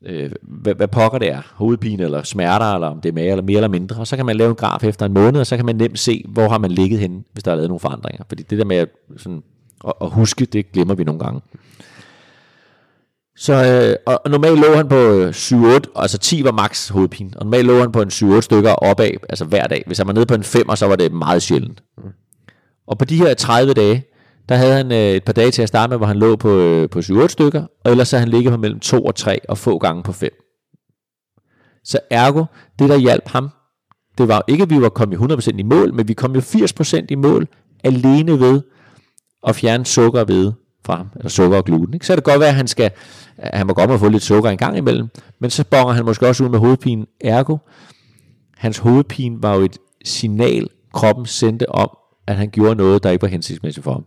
øh, 0.06 0.30
hvad, 0.42 0.74
hvad 0.74 0.88
pokker 0.88 1.18
det 1.18 1.28
er, 1.28 1.42
hovedpine 1.54 2.02
eller 2.02 2.22
smerter, 2.22 2.74
eller 2.74 2.88
om 2.88 3.00
det 3.00 3.08
er 3.08 3.12
mere 3.12 3.30
eller 3.30 3.42
mere 3.42 3.56
eller 3.56 3.68
mindre, 3.68 3.96
og 3.96 4.06
så 4.06 4.16
kan 4.16 4.26
man 4.26 4.36
lave 4.36 4.50
en 4.50 4.56
graf 4.56 4.84
efter 4.84 5.06
en 5.06 5.12
måned, 5.12 5.40
og 5.40 5.46
så 5.46 5.56
kan 5.56 5.66
man 5.66 5.76
nemt 5.76 5.98
se, 5.98 6.24
hvor 6.28 6.48
har 6.48 6.58
man 6.58 6.70
ligget 6.70 7.00
henne, 7.00 7.22
hvis 7.32 7.42
der 7.42 7.50
er 7.50 7.54
lavet 7.54 7.68
nogle 7.68 7.80
forandringer. 7.80 8.24
Fordi 8.28 8.42
det 8.42 8.58
der 8.58 8.64
med 8.64 8.76
at, 8.76 8.88
sådan, 9.16 9.42
at, 9.86 9.92
at 10.00 10.10
huske, 10.10 10.44
det 10.44 10.72
glemmer 10.72 10.94
vi 10.94 11.04
nogle 11.04 11.20
gange. 11.20 11.40
Så 13.36 13.52
øh, 14.06 14.14
og 14.14 14.30
normalt 14.30 14.60
lå 14.60 14.74
han 14.74 14.88
på 14.88 14.94
øh, 14.94 15.28
7-8, 15.28 15.78
altså 15.96 16.18
10 16.18 16.44
var 16.44 16.52
max 16.52 16.88
hovedpine, 16.88 17.30
og 17.36 17.44
normalt 17.44 17.66
lå 17.66 17.78
han 17.78 17.92
på 17.92 18.02
en 18.02 18.08
7-8 18.08 18.40
stykker 18.40 18.72
opad, 18.72 19.10
altså 19.28 19.44
hver 19.44 19.66
dag. 19.66 19.82
Hvis 19.86 19.98
han 19.98 20.06
var 20.06 20.12
nede 20.12 20.26
på 20.26 20.34
en 20.34 20.44
5, 20.44 20.76
så 20.76 20.86
var 20.86 20.96
det 20.96 21.12
meget 21.12 21.42
sjældent. 21.42 21.82
Mm. 21.98 22.04
Og 22.86 22.98
på 22.98 23.04
de 23.04 23.16
her 23.16 23.34
30 23.34 23.74
dage, 23.74 24.04
der 24.48 24.54
havde 24.54 24.74
han 24.74 24.92
øh, 24.92 24.98
et 24.98 25.24
par 25.24 25.32
dage 25.32 25.50
til 25.50 25.62
at 25.62 25.68
starte 25.68 25.90
med, 25.90 25.96
hvor 25.96 26.06
han 26.06 26.16
lå 26.16 26.36
på, 26.36 26.58
øh, 26.58 26.90
på 26.90 26.98
7-8 26.98 27.28
stykker, 27.28 27.64
og 27.84 27.90
ellers 27.90 28.08
så 28.08 28.18
han 28.18 28.28
ligget 28.28 28.52
på 28.52 28.56
mellem 28.56 28.80
2 28.80 29.04
og 29.04 29.14
3 29.14 29.38
og 29.48 29.58
få 29.58 29.78
gange 29.78 30.02
på 30.02 30.12
5. 30.12 30.30
Så 31.84 31.98
ergo, 32.10 32.44
det 32.78 32.88
der 32.88 32.96
hjalp 32.96 33.28
ham, 33.28 33.50
det 34.18 34.28
var 34.28 34.44
ikke, 34.48 34.62
at 34.62 34.70
vi 34.70 34.80
var 34.80 34.88
kommet 34.88 35.18
100% 35.18 35.56
i 35.58 35.62
mål, 35.62 35.94
men 35.94 36.08
vi 36.08 36.14
kom 36.14 36.34
jo 36.34 36.40
80% 36.40 37.06
i 37.08 37.14
mål 37.14 37.48
alene 37.84 38.40
ved 38.40 38.60
at 39.46 39.56
fjerne 39.56 39.84
sukker 39.84 40.24
ved 40.24 40.52
fra 40.86 40.96
ham, 40.96 41.08
eller 41.16 41.28
sukker 41.28 41.56
og 41.58 41.64
gluten. 41.64 41.94
Ikke? 41.94 42.06
Så 42.06 42.12
er 42.12 42.16
det 42.16 42.24
godt 42.24 42.40
være, 42.40 42.48
at 42.48 42.54
han, 42.54 42.68
skal, 42.68 42.90
han 43.38 43.66
må 43.66 43.72
godt 43.72 43.90
må 43.90 43.96
få 43.96 44.08
lidt 44.08 44.22
sukker 44.22 44.50
en 44.50 44.58
gang 44.58 44.76
imellem, 44.76 45.08
men 45.38 45.50
så 45.50 45.64
bonger 45.64 45.94
han 45.94 46.04
måske 46.04 46.26
også 46.28 46.44
ud 46.44 46.48
med 46.48 46.58
hovedpinen. 46.58 47.06
Ergo, 47.20 47.56
hans 48.56 48.78
hovedpine 48.78 49.42
var 49.42 49.54
jo 49.54 49.60
et 49.60 49.78
signal, 50.04 50.68
kroppen 50.94 51.26
sendte 51.26 51.68
om, 51.68 51.90
at 52.26 52.36
han 52.36 52.50
gjorde 52.50 52.74
noget, 52.74 53.02
der 53.02 53.10
ikke 53.10 53.22
var 53.22 53.28
hensigtsmæssigt 53.28 53.84
for 53.84 53.92
ham. 53.92 54.04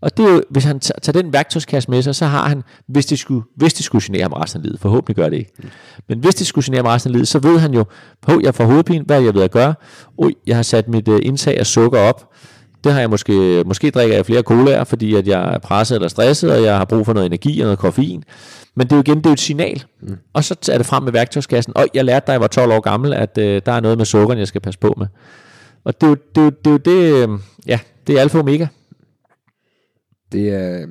Og 0.00 0.16
det 0.16 0.26
er 0.26 0.32
jo, 0.32 0.42
hvis 0.50 0.64
han 0.64 0.80
tager 0.80 1.12
den 1.22 1.32
værktøjskasse 1.32 1.90
med 1.90 2.02
sig, 2.02 2.14
så 2.14 2.26
har 2.26 2.48
han, 2.48 2.62
hvis 2.86 3.06
det 3.06 3.18
skulle, 3.18 3.42
hvis 3.56 3.74
det 3.74 3.84
skulle 3.84 4.02
genere 4.06 4.22
ham 4.22 4.32
resten 4.32 4.60
af 4.60 4.64
livet, 4.64 4.80
forhåbentlig 4.80 5.16
gør 5.16 5.28
det 5.28 5.36
ikke, 5.36 5.52
men 6.08 6.18
hvis 6.18 6.34
det 6.34 6.46
skulle 6.46 6.64
genere 6.64 6.78
ham 6.78 6.86
resten 6.86 7.08
af 7.08 7.12
livet, 7.12 7.28
så 7.28 7.38
ved 7.38 7.58
han 7.58 7.74
jo, 7.74 7.84
på 8.22 8.40
jeg 8.42 8.54
får 8.54 8.64
hovedpine, 8.64 9.04
hvad 9.04 9.20
er 9.20 9.24
jeg 9.24 9.34
ved 9.34 9.42
at 9.42 9.50
gøre? 9.50 9.74
Ui, 10.18 10.34
jeg 10.46 10.56
har 10.56 10.62
sat 10.62 10.88
mit 10.88 11.08
uh, 11.08 11.18
indtag 11.22 11.58
af 11.58 11.66
sukker 11.66 12.00
op, 12.00 12.32
det 12.84 12.92
har 12.92 13.00
jeg 13.00 13.10
måske, 13.10 13.62
måske 13.66 13.90
drikker 13.90 14.16
jeg 14.16 14.26
flere 14.26 14.42
colaer, 14.42 14.84
fordi 14.84 15.14
at 15.14 15.26
jeg 15.26 15.54
er 15.54 15.58
presset 15.58 15.94
eller 15.94 16.08
stresset, 16.08 16.52
og 16.52 16.62
jeg 16.62 16.76
har 16.76 16.84
brug 16.84 17.06
for 17.06 17.12
noget 17.12 17.26
energi 17.26 17.60
og 17.60 17.64
noget 17.64 17.78
koffein. 17.78 18.24
Men 18.74 18.86
det 18.86 18.92
er 18.92 18.96
jo 18.96 19.02
igen, 19.02 19.16
det 19.16 19.26
er 19.26 19.30
jo 19.30 19.34
et 19.34 19.40
signal. 19.40 19.84
Mm. 20.00 20.16
Og 20.32 20.44
så 20.44 20.70
er 20.72 20.76
det 20.76 20.86
frem 20.86 21.02
med 21.02 21.12
værktøjskassen. 21.12 21.76
Og 21.76 21.86
jeg 21.94 22.04
lærte, 22.04 22.26
da 22.26 22.32
jeg 22.32 22.40
var 22.40 22.46
12 22.46 22.72
år 22.72 22.80
gammel, 22.80 23.14
at 23.14 23.38
uh, 23.38 23.44
der 23.44 23.72
er 23.72 23.80
noget 23.80 23.98
med 23.98 24.06
sukkeren, 24.06 24.38
jeg 24.38 24.48
skal 24.48 24.60
passe 24.60 24.80
på 24.80 24.94
med. 24.98 25.06
Og 25.84 26.00
det 26.00 26.06
er 26.06 26.10
jo 26.10 26.16
det, 26.34 26.40
er 26.40 26.44
jo, 26.44 26.50
det, 26.50 26.66
er 26.66 26.70
jo 26.70 26.76
det 26.76 27.28
øh, 27.28 27.38
ja, 27.66 27.78
det 28.06 28.16
er 28.16 28.20
alfa 28.20 28.38
og 28.38 28.42
omega. 28.42 28.66
Det 30.32 30.48
er 30.48 30.86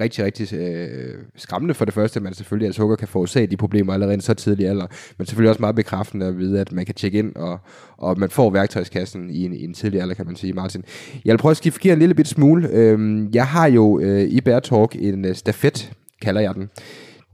rigtig, 0.00 0.24
rigtig 0.24 0.54
øh, 0.54 1.14
skræmmende 1.36 1.74
for 1.74 1.84
det 1.84 1.94
første, 1.94 2.18
at 2.18 2.22
man 2.22 2.34
selvfølgelig 2.34 2.68
at 2.68 2.74
sukker 2.74 2.96
kan 2.96 3.08
forårsage 3.08 3.46
de 3.46 3.56
problemer 3.56 3.92
allerede 3.92 4.20
så 4.20 4.34
tidlig 4.34 4.68
alder, 4.68 4.86
men 5.18 5.26
selvfølgelig 5.26 5.50
også 5.50 5.60
meget 5.60 5.76
bekræftende 5.76 6.26
at 6.26 6.38
vide, 6.38 6.60
at 6.60 6.72
man 6.72 6.86
kan 6.86 6.94
tjekke 6.94 7.18
ind, 7.18 7.36
og, 7.36 7.58
og 7.96 8.18
man 8.18 8.30
får 8.30 8.50
værktøjskassen 8.50 9.30
i 9.30 9.44
en, 9.44 9.54
i 9.54 9.64
en 9.64 9.74
tidlig 9.74 10.00
alder, 10.00 10.14
kan 10.14 10.26
man 10.26 10.36
sige, 10.36 10.52
Martin. 10.52 10.84
Jeg 11.24 11.32
vil 11.32 11.38
prøve 11.38 11.50
at 11.50 11.56
skifte 11.56 11.92
en 11.92 11.98
lille 11.98 12.14
bit 12.14 12.28
smule. 12.28 12.68
Øhm, 12.68 13.30
jeg 13.34 13.46
har 13.46 13.66
jo 13.66 14.00
øh, 14.00 14.22
i 14.22 14.40
Bear 14.40 14.60
Talk 14.60 14.96
en 14.98 15.24
øh, 15.24 15.34
stafet, 15.34 15.92
kalder 16.22 16.40
jeg 16.40 16.54
den. 16.54 16.70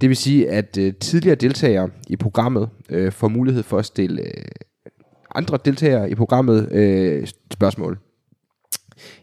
Det 0.00 0.08
vil 0.08 0.16
sige, 0.16 0.50
at 0.50 0.78
øh, 0.78 0.94
tidligere 0.94 1.34
deltagere 1.34 1.90
i 2.08 2.16
programmet 2.16 2.68
øh, 2.90 3.12
får 3.12 3.28
mulighed 3.28 3.62
for 3.62 3.78
at 3.78 3.84
stille 3.84 4.22
øh, 4.22 4.44
andre 5.34 5.58
deltagere 5.64 6.10
i 6.10 6.14
programmet 6.14 6.72
øh, 6.72 7.26
spørgsmål. 7.52 7.98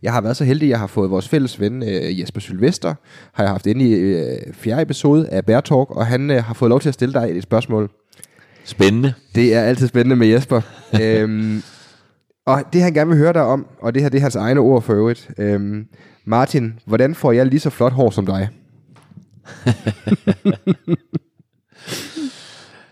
Jeg 0.02 0.14
har 0.14 0.22
været 0.22 0.38
så 0.38 0.44
heldig, 0.44 0.66
at 0.66 0.70
jeg 0.70 0.80
har 0.80 0.88
fået 0.88 1.12
vores 1.12 1.28
fælles 1.28 1.60
ven 1.60 1.84
øh, 1.84 2.20
Jesper 2.20 2.40
Sylvester, 2.42 2.96
har 3.34 3.44
jeg 3.44 3.52
haft 3.52 3.68
inde 3.68 3.90
i 3.90 3.94
øh, 3.94 4.38
fjerde 4.54 4.82
episode 4.82 5.30
af 5.30 5.46
Bear 5.46 5.62
Talk, 5.62 5.92
og 5.92 6.06
han 6.08 6.32
øh, 6.32 6.44
har 6.44 6.54
fået 6.54 6.70
lov 6.70 6.80
til 6.80 6.90
at 6.90 6.94
stille 6.94 7.14
dig 7.14 7.38
et 7.38 7.44
spørgsmål. 7.44 7.90
Spændende. 8.64 9.14
Det 9.36 9.56
er 9.56 9.62
altid 9.62 9.88
spændende 9.88 10.16
med 10.16 10.28
Jesper. 10.28 10.62
øhm, 11.02 11.64
og 12.46 12.64
det 12.74 12.82
han 12.82 12.94
gerne 12.94 13.10
vil 13.10 13.20
høre 13.20 13.34
dig 13.34 13.42
om, 13.42 13.68
og 13.82 13.94
det 13.94 14.02
her 14.02 14.10
det 14.10 14.18
er 14.18 14.22
hans 14.22 14.36
egne 14.36 14.60
ord 14.60 14.82
for 14.82 14.94
øvrigt. 14.94 15.30
Øhm, 15.38 15.88
Martin, 16.26 16.80
hvordan 16.86 17.16
får 17.16 17.32
jeg 17.32 17.46
lige 17.46 17.60
så 17.60 17.70
flot 17.70 17.94
hår 17.94 18.10
som 18.10 18.26
dig? 18.26 18.50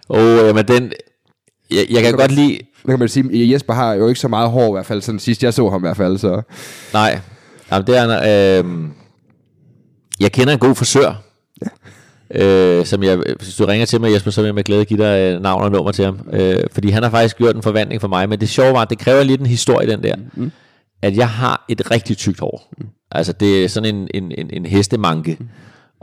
Åh, 0.09 0.19
oh, 0.19 0.47
jamen 0.47 0.67
den... 0.67 0.91
Jeg, 1.71 1.85
jeg 1.89 2.03
kan 2.03 2.13
godt 2.13 2.31
lide 2.31 2.59
hvad 2.83 2.93
kan 2.93 2.99
man 2.99 3.09
sige, 3.09 3.51
Jesper 3.53 3.73
har 3.73 3.93
jo 3.93 4.07
ikke 4.07 4.19
så 4.19 4.27
meget 4.27 4.49
hår 4.49 4.67
i 4.67 4.71
hvert 4.71 4.85
fald, 4.85 5.01
sådan 5.01 5.19
sidst 5.19 5.43
jeg 5.43 5.53
så 5.53 5.69
ham 5.69 5.81
i 5.81 5.87
hvert 5.87 5.97
fald. 5.97 6.17
Så. 6.17 6.41
Nej, 6.93 7.19
Jamen, 7.71 7.87
det 7.87 7.97
er, 7.97 8.63
øh, 8.63 8.89
jeg 10.19 10.31
kender 10.31 10.53
en 10.53 10.59
god 10.59 10.75
frisør, 10.75 11.23
ja. 11.61 12.77
øh, 12.79 12.85
som 12.85 13.03
jeg, 13.03 13.17
hvis 13.37 13.55
du 13.55 13.65
ringer 13.65 13.85
til 13.85 14.01
mig, 14.01 14.13
Jesper, 14.13 14.31
så 14.31 14.41
vil 14.41 14.47
jeg 14.47 14.55
med 14.55 14.63
glæde 14.63 14.85
give 14.85 15.03
dig 15.03 15.19
øh, 15.19 15.41
navn 15.41 15.63
og 15.63 15.71
nummer 15.71 15.91
til 15.91 16.05
ham. 16.05 16.19
Øh, 16.33 16.63
fordi 16.71 16.89
han 16.89 17.03
har 17.03 17.09
faktisk 17.09 17.37
gjort 17.37 17.55
en 17.55 17.63
forvandling 17.63 18.01
for 18.01 18.07
mig, 18.07 18.29
men 18.29 18.39
det 18.39 18.49
sjove 18.49 18.73
var, 18.73 18.81
at 18.81 18.89
det 18.89 18.99
kræver 18.99 19.23
lidt 19.23 19.41
en 19.41 19.47
historie, 19.47 19.91
den 19.91 20.03
der. 20.03 20.15
Mm. 20.33 20.51
At 21.01 21.17
jeg 21.17 21.29
har 21.29 21.65
et 21.69 21.91
rigtig 21.91 22.17
tykt 22.17 22.39
hår. 22.39 22.73
Mm. 22.77 22.85
Altså, 23.11 23.33
det 23.33 23.63
er 23.63 23.67
sådan 23.67 23.95
en, 23.95 24.07
en, 24.13 24.31
en, 24.37 24.49
en 24.53 24.65
hestemanke. 24.65 25.37
Mm. 25.39 25.47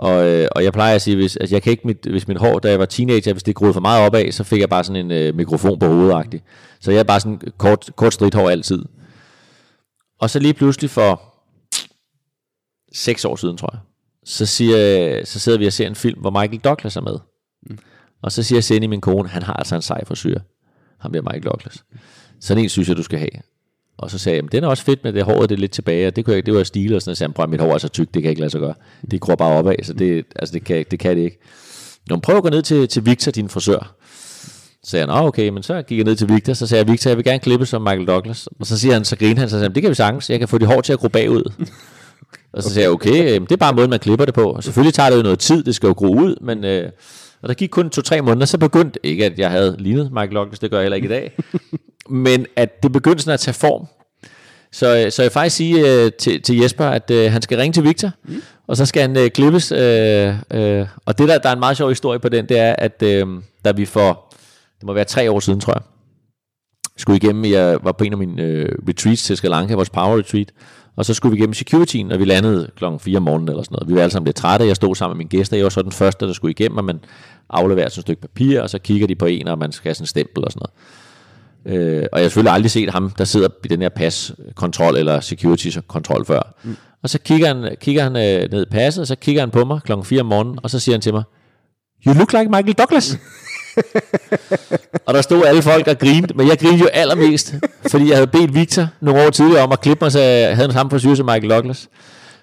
Og, 0.02 0.28
øh, 0.28 0.48
og 0.56 0.64
jeg 0.64 0.72
plejer 0.72 0.94
at 0.94 1.02
sige, 1.02 1.16
hvis, 1.16 1.36
altså 1.36 1.54
jeg 1.54 1.62
kan 1.62 1.70
ikke 1.70 1.86
mit, 1.86 2.06
hvis 2.10 2.28
mit 2.28 2.38
hår, 2.38 2.58
da 2.58 2.70
jeg 2.70 2.78
var 2.78 2.86
teenager, 2.86 3.32
hvis 3.32 3.42
det 3.42 3.54
groede 3.54 3.74
for 3.74 3.80
meget 3.80 4.06
opad, 4.06 4.32
så 4.32 4.44
fik 4.44 4.60
jeg 4.60 4.68
bare 4.68 4.84
sådan 4.84 5.04
en 5.06 5.10
øh, 5.10 5.34
mikrofon 5.34 5.78
på 5.78 5.86
hovedet. 5.86 6.42
Så 6.80 6.90
jeg 6.90 6.98
er 6.98 7.04
bare 7.04 7.20
sådan 7.20 7.40
kort, 7.58 7.90
kort 7.96 8.14
stridthår 8.14 8.50
altid. 8.50 8.84
Og 10.20 10.30
så 10.30 10.38
lige 10.38 10.54
pludselig 10.54 10.90
for 10.90 11.22
seks 12.94 13.24
år 13.24 13.36
siden, 13.36 13.56
tror 13.56 13.68
jeg, 13.72 13.80
så, 14.24 14.46
siger, 14.46 15.24
så 15.24 15.38
sidder 15.38 15.58
vi 15.58 15.66
og 15.66 15.72
ser 15.72 15.86
en 15.86 15.94
film, 15.94 16.20
hvor 16.20 16.30
Michael 16.30 16.60
Douglas 16.60 16.96
er 16.96 17.00
med. 17.00 17.18
Mm. 17.70 17.78
Og 18.22 18.32
så 18.32 18.42
siger 18.42 18.60
Senny, 18.60 18.86
min 18.86 19.00
kone, 19.00 19.28
han 19.28 19.42
har 19.42 19.52
altså 19.52 19.74
en 19.74 19.82
sej 19.82 20.04
frisyr. 20.04 20.38
Ham 21.00 21.12
der 21.12 21.22
Michael 21.22 21.42
Douglas. 21.42 21.84
Sådan 22.40 22.62
en 22.62 22.68
synes 22.68 22.88
jeg, 22.88 22.96
du 22.96 23.02
skal 23.02 23.18
have. 23.18 23.42
Og 24.02 24.10
så 24.10 24.18
sagde 24.18 24.36
jeg, 24.38 24.52
den 24.52 24.64
er 24.64 24.68
også 24.68 24.84
fedt 24.84 25.04
med 25.04 25.12
det 25.12 25.24
håret, 25.24 25.50
det 25.50 25.56
er 25.56 25.60
lidt 25.60 25.72
tilbage, 25.72 26.06
og 26.06 26.16
det, 26.16 26.24
kunne 26.24 26.36
jeg, 26.36 26.46
det 26.46 26.54
var 26.54 26.62
stil 26.62 26.94
og 26.94 27.02
sådan, 27.02 27.08
noget. 27.08 27.16
så 27.16 27.18
sagde 27.18 27.34
han, 27.38 27.50
mit 27.50 27.60
hår 27.60 27.74
er 27.74 27.78
så 27.78 27.88
tykt, 27.88 28.14
det 28.14 28.22
kan 28.22 28.24
jeg 28.24 28.30
ikke 28.30 28.40
lade 28.40 28.50
sig 28.50 28.60
gøre. 28.60 28.74
Det 29.10 29.20
gror 29.20 29.34
bare 29.34 29.58
opad, 29.58 29.74
så 29.82 29.92
det, 29.92 30.24
altså 30.36 30.52
det, 30.52 30.64
kan, 30.64 30.84
det 30.90 30.98
kan 30.98 31.16
det 31.16 31.22
ikke. 31.22 31.38
Nå, 32.08 32.16
prøv 32.16 32.36
at 32.36 32.42
gå 32.42 32.48
ned 32.48 32.62
til, 32.62 32.88
til 32.88 33.06
Victor, 33.06 33.32
din 33.32 33.48
frisør. 33.48 33.94
Så 34.84 34.90
sagde 34.90 35.06
han, 35.06 35.24
okay, 35.24 35.48
men 35.48 35.62
så 35.62 35.82
gik 35.82 35.98
jeg 35.98 36.04
ned 36.04 36.16
til 36.16 36.28
Victor, 36.28 36.52
så 36.52 36.66
sagde 36.66 36.84
jeg, 36.84 36.92
Victor, 36.92 37.10
jeg 37.10 37.16
vil 37.16 37.24
gerne 37.24 37.38
klippe 37.38 37.66
som 37.66 37.82
Michael 37.82 38.06
Douglas. 38.06 38.48
Og 38.60 38.66
så 38.66 38.78
siger 38.78 38.94
han, 38.94 39.04
så 39.04 39.16
griner 39.16 39.40
han, 39.40 39.48
så 39.48 39.52
sagde 39.52 39.62
han, 39.62 39.74
det 39.74 39.82
kan 39.82 39.90
vi 39.90 39.94
sagtens, 39.94 40.30
jeg 40.30 40.38
kan 40.38 40.48
få 40.48 40.58
dit 40.58 40.66
hår 40.66 40.80
til 40.80 40.92
at 40.92 40.98
gro 40.98 41.08
bagud. 41.08 41.52
Og 42.52 42.62
så 42.62 42.70
sagde 42.70 42.84
jeg, 42.84 42.90
okay, 42.90 43.40
det 43.40 43.52
er 43.52 43.56
bare 43.56 43.72
måden, 43.72 43.90
man 43.90 43.98
klipper 43.98 44.24
det 44.24 44.34
på. 44.34 44.52
Og 44.52 44.64
selvfølgelig 44.64 44.94
tager 44.94 45.10
det 45.10 45.16
jo 45.16 45.22
noget 45.22 45.38
tid, 45.38 45.64
det 45.64 45.74
skal 45.74 45.86
jo 45.86 45.92
gro 45.92 46.06
ud, 46.06 46.36
men... 46.40 46.64
Øh, 46.64 46.90
og 47.42 47.48
der 47.48 47.54
gik 47.54 47.68
kun 47.68 47.90
to-tre 47.90 48.20
måneder, 48.20 48.46
så 48.46 48.58
begyndte, 48.58 49.00
ikke 49.02 49.24
at 49.24 49.38
jeg 49.38 49.50
havde 49.50 49.76
lignet 49.78 50.12
Michael 50.12 50.34
Douglas, 50.34 50.58
det 50.58 50.70
gør 50.70 50.78
jeg 50.78 50.84
heller 50.84 50.96
ikke 50.96 51.06
i 51.06 51.08
dag, 51.08 51.32
men 52.26 52.46
at 52.56 52.82
det 52.82 52.92
begyndte 52.92 53.22
sådan 53.22 53.34
at 53.34 53.40
tage 53.40 53.54
form. 53.54 53.86
Så, 54.72 54.96
øh, 54.96 55.12
så 55.12 55.22
jeg 55.22 55.28
vil 55.28 55.32
faktisk 55.32 55.56
sige 55.56 56.04
øh, 56.04 56.12
til, 56.12 56.42
til 56.42 56.58
Jesper, 56.58 56.86
at 56.86 57.10
øh, 57.10 57.32
han 57.32 57.42
skal 57.42 57.58
ringe 57.58 57.72
til 57.72 57.84
Victor, 57.84 58.10
mm. 58.24 58.42
og 58.66 58.76
så 58.76 58.86
skal 58.86 59.02
han 59.02 59.16
øh, 59.16 59.30
klippes. 59.30 59.72
Øh, 59.72 60.34
øh, 60.50 60.86
og 61.06 61.18
det 61.18 61.28
der, 61.28 61.38
der 61.38 61.48
er 61.48 61.52
en 61.52 61.60
meget 61.60 61.76
sjov 61.76 61.88
historie 61.88 62.18
på 62.18 62.28
den, 62.28 62.48
det 62.48 62.58
er, 62.58 62.74
at 62.78 63.02
øh, 63.02 63.26
da 63.64 63.72
vi 63.72 63.84
for, 63.84 64.34
det 64.78 64.86
må 64.86 64.92
være 64.92 65.04
tre 65.04 65.30
år 65.30 65.40
siden, 65.40 65.60
tror 65.60 65.72
jeg, 65.72 65.82
skulle 66.96 67.16
igennem, 67.16 67.44
jeg 67.44 67.78
var 67.82 67.92
på 67.92 68.04
en 68.04 68.12
af 68.12 68.18
mine 68.18 68.42
øh, 68.42 68.68
retreats 68.88 69.22
til 69.22 69.36
Sri 69.36 69.48
Lanka, 69.48 69.74
vores 69.74 69.90
power 69.90 70.18
retreat, 70.18 70.52
og 70.96 71.04
så 71.04 71.14
skulle 71.14 71.32
vi 71.32 71.38
igennem 71.38 71.54
securityen, 71.54 72.12
og 72.12 72.18
vi 72.18 72.24
landede 72.24 72.70
klokken 72.76 73.00
4 73.00 73.16
om 73.16 73.22
morgenen 73.22 73.48
eller 73.48 73.62
sådan 73.62 73.74
noget. 73.74 73.88
Vi 73.88 73.94
var 73.94 74.00
alle 74.00 74.12
sammen 74.12 74.26
lidt 74.26 74.36
trætte, 74.36 74.66
jeg 74.66 74.76
stod 74.76 74.94
sammen 74.94 75.16
med 75.16 75.24
mine 75.24 75.28
gæster, 75.28 75.56
jeg 75.56 75.64
var 75.64 75.70
så 75.70 75.82
den 75.82 75.92
første, 75.92 76.26
der 76.26 76.32
skulle 76.32 76.50
igennem, 76.50 76.78
og 76.78 76.84
man 76.84 77.00
afleverer 77.50 77.88
sådan 77.88 78.00
et 78.00 78.04
stykke 78.04 78.20
papir, 78.20 78.60
og 78.60 78.70
så 78.70 78.78
kigger 78.78 79.06
de 79.06 79.14
på 79.14 79.26
en, 79.26 79.48
og 79.48 79.58
man 79.58 79.72
skal 79.72 79.88
have 79.88 79.94
sådan 79.94 80.02
en 80.02 80.06
stempel 80.06 80.44
og 80.44 80.52
sådan 80.52 80.60
noget. 80.60 80.72
Øh, 81.66 82.06
og 82.12 82.18
jeg 82.18 82.24
har 82.24 82.28
selvfølgelig 82.28 82.52
aldrig 82.52 82.70
set 82.70 82.90
ham, 82.90 83.10
der 83.10 83.24
sidder 83.24 83.48
i 83.64 83.68
den 83.68 83.82
her 83.82 83.88
paskontrol 83.88 84.96
eller 84.96 85.20
security-kontrol 85.20 86.26
før. 86.26 86.54
Mm. 86.62 86.76
Og 87.02 87.10
så 87.10 87.18
kigger 87.18 87.46
han, 87.46 87.76
kigger 87.80 88.02
han 88.02 88.16
øh, 88.16 88.50
ned 88.52 88.66
i 88.66 88.70
passet, 88.70 89.00
og 89.00 89.06
så 89.06 89.16
kigger 89.16 89.42
han 89.42 89.50
på 89.50 89.64
mig 89.64 89.80
klokken 89.84 90.04
4 90.04 90.20
om 90.20 90.26
morgenen, 90.26 90.58
og 90.62 90.70
så 90.70 90.78
siger 90.78 90.94
han 90.94 91.00
til 91.00 91.12
mig, 91.12 91.22
You 92.06 92.14
look 92.14 92.32
like 92.32 92.48
Michael 92.48 92.72
Douglas. 92.72 93.18
og 95.06 95.14
der 95.14 95.22
stod 95.22 95.44
alle 95.44 95.62
folk 95.62 95.88
og 95.88 95.98
grinede, 95.98 96.34
men 96.34 96.48
jeg 96.48 96.58
grinede 96.58 96.80
jo 96.80 96.86
allermest, 96.86 97.54
fordi 97.90 98.08
jeg 98.08 98.16
havde 98.16 98.26
bedt 98.26 98.54
Victor 98.54 98.86
nogle 99.00 99.26
år 99.26 99.30
tidligere 99.30 99.62
om 99.62 99.72
at 99.72 99.80
klippe 99.80 100.04
mig, 100.04 100.12
så 100.12 100.20
jeg 100.20 100.54
havde 100.54 100.66
en 100.66 100.72
samme 100.72 100.90
frisyr 100.90 101.14
som 101.14 101.26
Michael 101.26 101.50
Douglas. 101.50 101.88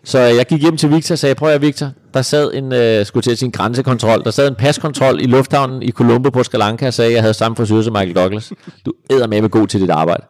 Så 0.03 0.19
jeg 0.19 0.45
gik 0.45 0.61
hjem 0.61 0.77
til 0.77 0.91
Victor 0.91 1.15
og 1.15 1.19
sagde, 1.19 1.35
prøv 1.35 1.49
at 1.49 1.61
Victor, 1.61 1.89
der 2.13 2.21
sad 2.21 2.53
en, 2.53 2.73
øh, 2.73 3.05
skulle 3.05 3.23
til 3.23 3.37
sin 3.37 3.51
grænsekontrol, 3.51 4.23
der 4.23 4.31
sad 4.31 4.47
en 4.47 4.55
paskontrol 4.55 5.21
i 5.21 5.25
lufthavnen 5.25 5.83
i 5.83 5.91
Colombo 5.91 6.29
på 6.29 6.43
Sri 6.43 6.57
Lanka 6.57 6.87
og 6.87 6.93
sagde, 6.93 7.09
at 7.09 7.13
jeg 7.13 7.21
havde 7.23 7.33
samme 7.33 7.55
frisyr 7.55 7.81
som 7.81 7.93
Michael 7.93 8.15
Douglas. 8.15 8.51
Du 8.85 8.93
æder 9.09 9.27
med 9.27 9.49
god 9.49 9.67
til 9.67 9.81
dit 9.81 9.89
arbejde. 9.89 10.23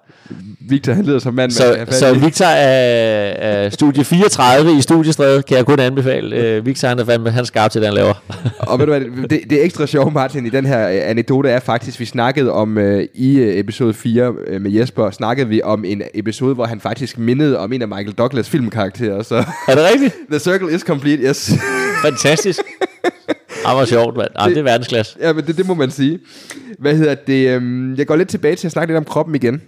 Victor, 0.69 0.93
han 0.93 1.05
lyder 1.05 1.19
som 1.19 1.33
mand. 1.33 1.51
Så, 1.51 1.85
så 1.89 2.13
Victor 2.13 2.45
er, 2.45 3.29
er 3.31 3.69
studie 3.69 4.03
34 4.03 4.77
i 4.77 4.81
studiestredet, 4.81 5.45
kan 5.45 5.57
jeg 5.57 5.65
kun 5.65 5.79
anbefale. 5.79 6.57
Uh, 6.57 6.65
Victor, 6.65 6.87
han 6.87 6.99
er, 6.99 7.05
fandme, 7.05 7.31
han 7.31 7.41
er 7.41 7.45
skarp 7.45 7.71
til 7.71 7.81
det, 7.81 7.87
han 7.87 7.95
laver. 7.95 8.23
og 8.59 8.79
ved 8.79 8.85
du 8.85 8.91
hvad, 8.91 9.29
det, 9.29 9.41
det 9.49 9.59
er 9.59 9.63
ekstra 9.63 9.87
sjovt, 9.87 10.13
Martin, 10.13 10.45
i 10.45 10.49
den 10.49 10.65
her 10.65 10.87
anekdote 10.87 11.49
er 11.49 11.59
faktisk, 11.59 11.99
vi 11.99 12.05
snakkede 12.05 12.51
om 12.51 12.77
uh, 12.77 12.99
i 13.13 13.59
episode 13.59 13.93
4 13.93 14.31
uh, 14.31 14.61
med 14.61 14.71
Jesper, 14.71 15.11
snakkede 15.11 15.47
vi 15.47 15.61
om 15.61 15.85
en 15.85 16.01
episode, 16.13 16.55
hvor 16.55 16.65
han 16.65 16.79
faktisk 16.79 17.17
mindede 17.17 17.59
om 17.59 17.73
en 17.73 17.81
af 17.81 17.87
Michael 17.87 18.11
Douglas 18.11 18.49
filmkarakterer. 18.49 19.23
Så 19.23 19.35
er 19.67 19.75
det 19.75 19.83
rigtigt? 19.93 20.15
The 20.31 20.39
Circle 20.39 20.75
is 20.75 20.81
complete, 20.81 21.23
yes. 21.23 21.51
Fantastisk. 22.01 22.59
Det 23.69 23.77
var 23.77 23.85
sjovt, 23.85 24.17
mand. 24.17 24.29
Det, 24.45 24.55
det 24.55 24.57
er 24.57 24.63
verdensklasse. 24.63 25.17
Ja, 25.21 25.33
men 25.33 25.45
det, 25.45 25.57
det 25.57 25.67
må 25.67 25.73
man 25.73 25.91
sige. 25.91 26.19
Hvad 26.79 26.95
hedder 26.95 27.15
det? 27.15 27.57
Um, 27.57 27.95
jeg 27.95 28.07
går 28.07 28.15
lidt 28.15 28.29
tilbage 28.29 28.55
til 28.55 28.67
at 28.67 28.71
snakke 28.71 28.93
lidt 28.93 28.97
om 28.97 29.05
kroppen 29.05 29.35
igen 29.35 29.61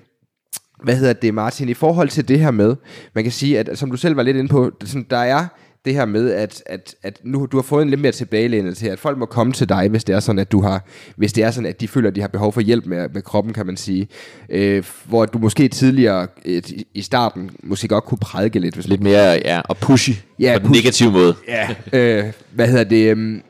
hvad 0.84 0.96
hedder 0.96 1.14
det, 1.14 1.34
Martin, 1.34 1.70
i 1.70 1.74
forhold 1.74 2.10
til 2.10 2.28
det 2.28 2.40
her 2.40 2.52
med, 2.52 2.76
man 3.16 3.24
kan 3.24 3.34
sige, 3.34 3.60
at 3.60 3.78
som 3.78 3.92
du 3.92 3.98
selv 3.98 4.16
var 4.16 4.24
lidt 4.24 4.38
inde 4.38 4.50
på, 4.50 4.72
sådan, 4.86 5.06
der 5.10 5.18
er 5.18 5.48
det 5.86 5.94
her 5.94 6.06
med, 6.06 6.32
at, 6.32 6.64
at, 6.66 6.96
at 7.04 7.20
nu 7.24 7.48
du 7.52 7.58
har 7.58 7.62
fået 7.62 7.82
en 7.82 7.90
lidt 7.90 8.02
mere 8.02 8.12
tilbagelænet 8.12 8.78
til, 8.78 8.88
at 8.88 9.00
folk 9.00 9.18
må 9.18 9.26
komme 9.26 9.54
til 9.54 9.70
dig, 9.70 9.90
hvis 9.90 10.04
det 10.04 10.16
er 10.16 10.20
sådan, 10.20 10.40
at 10.40 10.52
du 10.52 10.62
har, 10.62 10.86
hvis 11.16 11.34
det 11.34 11.44
er 11.44 11.52
sådan, 11.52 11.70
at 11.70 11.82
de 11.82 11.88
føler, 11.88 12.10
at 12.10 12.16
de 12.16 12.22
har 12.22 12.28
behov 12.28 12.54
for 12.54 12.62
hjælp 12.62 12.86
med, 12.86 13.10
med 13.14 13.22
kroppen, 13.22 13.54
kan 13.54 13.66
man 13.66 13.78
sige. 13.78 14.08
Øh, 14.50 14.84
hvor 15.06 15.26
du 15.26 15.38
måske 15.38 15.68
tidligere 15.68 16.28
et, 16.46 16.72
i 16.94 17.02
starten 17.02 17.50
måske 17.64 17.88
godt 17.88 18.04
kunne 18.04 18.18
prædike 18.18 18.60
lidt. 18.60 18.76
Hvis 18.76 18.88
lidt 18.88 19.02
mere, 19.02 19.42
ja, 19.46 19.62
og 19.70 19.78
pushy 19.78 20.12
ja, 20.40 20.58
på 20.58 20.64
den 20.64 20.72
negative 20.72 21.12
måde. 21.12 21.36
Ja, 21.48 21.70
øh, 21.94 22.34
hvad 22.52 22.68
hedder 22.68 22.84
det, 22.84 23.14
um, 23.14 23.42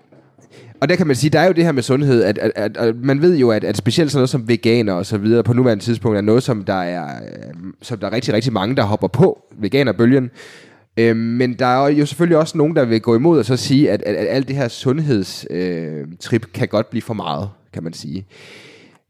og 0.81 0.89
der 0.89 0.95
kan 0.95 1.07
man 1.07 1.15
sige, 1.15 1.29
der 1.29 1.39
er 1.39 1.47
jo 1.47 1.53
det 1.53 1.63
her 1.63 1.71
med 1.71 1.83
sundhed, 1.83 2.23
at, 2.23 2.37
at, 2.37 2.51
at, 2.55 2.77
at 2.77 2.95
man 2.95 3.21
ved 3.21 3.37
jo, 3.37 3.51
at, 3.51 3.63
at 3.63 3.77
specielt 3.77 4.11
sådan 4.11 4.19
noget 4.19 4.29
som 4.29 4.47
veganer 4.47 4.93
og 4.93 5.05
så 5.05 5.17
videre 5.17 5.43
på 5.43 5.53
nuværende 5.53 5.83
tidspunkt 5.83 6.17
er 6.17 6.21
noget, 6.21 6.43
som 6.43 6.63
der 6.63 6.81
er, 6.81 7.15
øh, 7.23 7.53
som 7.81 7.99
der 7.99 8.07
er 8.07 8.11
rigtig, 8.11 8.33
rigtig 8.33 8.53
mange, 8.53 8.75
der 8.75 8.83
hopper 8.83 9.07
på 9.07 9.45
veganerbølgen. 9.57 10.29
Øh, 10.97 11.15
men 11.15 11.53
der 11.53 11.65
er 11.65 11.89
jo 11.89 12.05
selvfølgelig 12.05 12.37
også 12.37 12.57
nogen, 12.57 12.75
der 12.75 12.85
vil 12.85 13.01
gå 13.01 13.15
imod 13.15 13.39
og 13.39 13.45
så 13.45 13.57
sige, 13.57 13.91
at, 13.91 14.03
at, 14.05 14.15
at 14.15 14.27
alt 14.29 14.47
det 14.47 14.55
her 14.55 14.67
sundhedstrip 14.67 16.45
øh, 16.45 16.53
kan 16.53 16.67
godt 16.67 16.89
blive 16.89 17.01
for 17.01 17.13
meget, 17.13 17.49
kan 17.73 17.83
man 17.83 17.93
sige. 17.93 18.25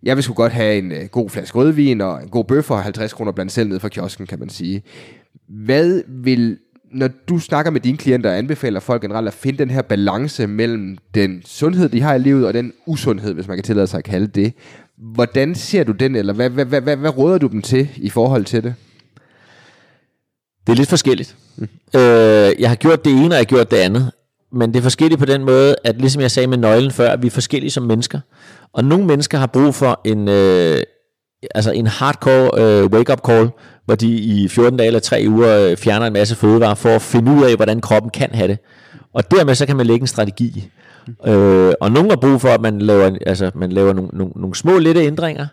Jeg 0.03 0.15
vil 0.15 0.23
sgu 0.23 0.33
godt 0.33 0.53
have 0.53 0.77
en 0.77 0.91
øh, 0.91 1.05
god 1.11 1.29
flaske 1.29 1.57
rødvin 1.57 2.01
og 2.01 2.23
en 2.23 2.29
god 2.29 2.43
bøf 2.43 2.63
for 2.63 2.75
50 2.75 3.13
kroner 3.13 3.31
blandt 3.31 3.51
selv 3.51 3.69
ned 3.69 3.79
fra 3.79 3.89
kiosken, 3.89 4.27
kan 4.27 4.39
man 4.39 4.49
sige. 4.49 4.83
Hvad 5.47 6.03
vil 6.07 6.57
når 6.93 7.09
du 7.29 7.39
snakker 7.39 7.71
med 7.71 7.81
dine 7.81 7.97
klienter, 7.97 8.31
anbefaler 8.31 8.79
folk 8.79 9.01
generelt 9.01 9.27
at 9.27 9.33
finde 9.33 9.57
den 9.57 9.69
her 9.69 9.81
balance 9.81 10.47
mellem 10.47 10.97
den 11.15 11.41
sundhed, 11.45 11.89
de 11.89 12.01
har 12.01 12.15
i 12.15 12.19
livet, 12.19 12.47
og 12.47 12.53
den 12.53 12.73
usundhed, 12.85 13.33
hvis 13.33 13.47
man 13.47 13.57
kan 13.57 13.63
tillade 13.63 13.87
sig 13.87 13.97
at 13.97 14.03
kalde 14.03 14.27
det. 14.27 14.53
Hvordan 14.97 15.55
ser 15.55 15.83
du 15.83 15.91
den, 15.91 16.15
eller 16.15 16.33
hvad, 16.33 16.49
hvad, 16.49 16.65
hvad, 16.65 16.81
hvad, 16.81 16.97
hvad 16.97 17.17
råder 17.17 17.37
du 17.37 17.47
dem 17.47 17.61
til 17.61 17.89
i 17.95 18.09
forhold 18.09 18.45
til 18.45 18.63
det? 18.63 18.73
Det 20.67 20.73
er 20.73 20.77
lidt 20.77 20.89
forskelligt. 20.89 21.35
Mm. 21.55 21.63
Øh, 21.95 22.01
jeg 22.59 22.69
har 22.69 22.75
gjort 22.75 23.05
det 23.05 23.11
ene, 23.13 23.25
og 23.25 23.31
jeg 23.31 23.37
har 23.37 23.43
gjort 23.43 23.71
det 23.71 23.77
andet. 23.77 24.11
Men 24.51 24.73
det 24.73 24.79
er 24.79 24.83
forskelligt 24.83 25.19
på 25.19 25.25
den 25.25 25.43
måde, 25.43 25.75
at 25.83 25.97
ligesom 25.97 26.21
jeg 26.21 26.31
sagde 26.31 26.47
med 26.47 26.57
nøglen 26.57 26.91
før, 26.91 27.09
at 27.09 27.21
vi 27.21 27.27
er 27.27 27.31
forskellige 27.31 27.71
som 27.71 27.83
mennesker. 27.83 28.19
Og 28.73 28.85
nogle 28.85 29.05
mennesker 29.05 29.37
har 29.37 29.47
brug 29.47 29.75
for 29.75 30.01
en, 30.05 30.27
øh, 30.27 30.77
altså 31.55 31.71
en 31.71 31.87
hardcore 31.87 32.49
øh, 32.57 32.85
wake-up 32.85 33.19
call, 33.27 33.49
hvor 33.85 33.95
de 33.95 34.07
i 34.07 34.47
14 34.47 34.77
dage 34.77 34.87
eller 34.87 34.99
3 34.99 35.25
uger 35.27 35.57
øh, 35.57 35.77
fjerner 35.77 36.07
en 36.07 36.13
masse 36.13 36.35
fødevarer 36.35 36.75
for 36.75 36.89
at 36.89 37.01
finde 37.01 37.31
ud 37.31 37.43
af, 37.43 37.55
hvordan 37.55 37.81
kroppen 37.81 38.11
kan 38.11 38.29
have 38.33 38.47
det. 38.47 38.57
Og 39.13 39.31
dermed 39.31 39.55
så 39.55 39.65
kan 39.65 39.75
man 39.75 39.85
lægge 39.85 40.01
en 40.03 40.07
strategi. 40.07 40.69
Øh, 41.27 41.73
og 41.81 41.91
nogen 41.91 42.09
har 42.09 42.17
brug 42.17 42.41
for, 42.41 42.49
at 42.49 42.61
man 42.61 42.79
laver, 42.79 43.17
altså, 43.25 43.51
man 43.55 43.71
laver 43.71 43.93
nogle, 43.93 44.09
nogle, 44.13 44.33
nogle 44.35 44.55
små 44.55 44.77
lette 44.77 45.01
ændringer, 45.01 45.47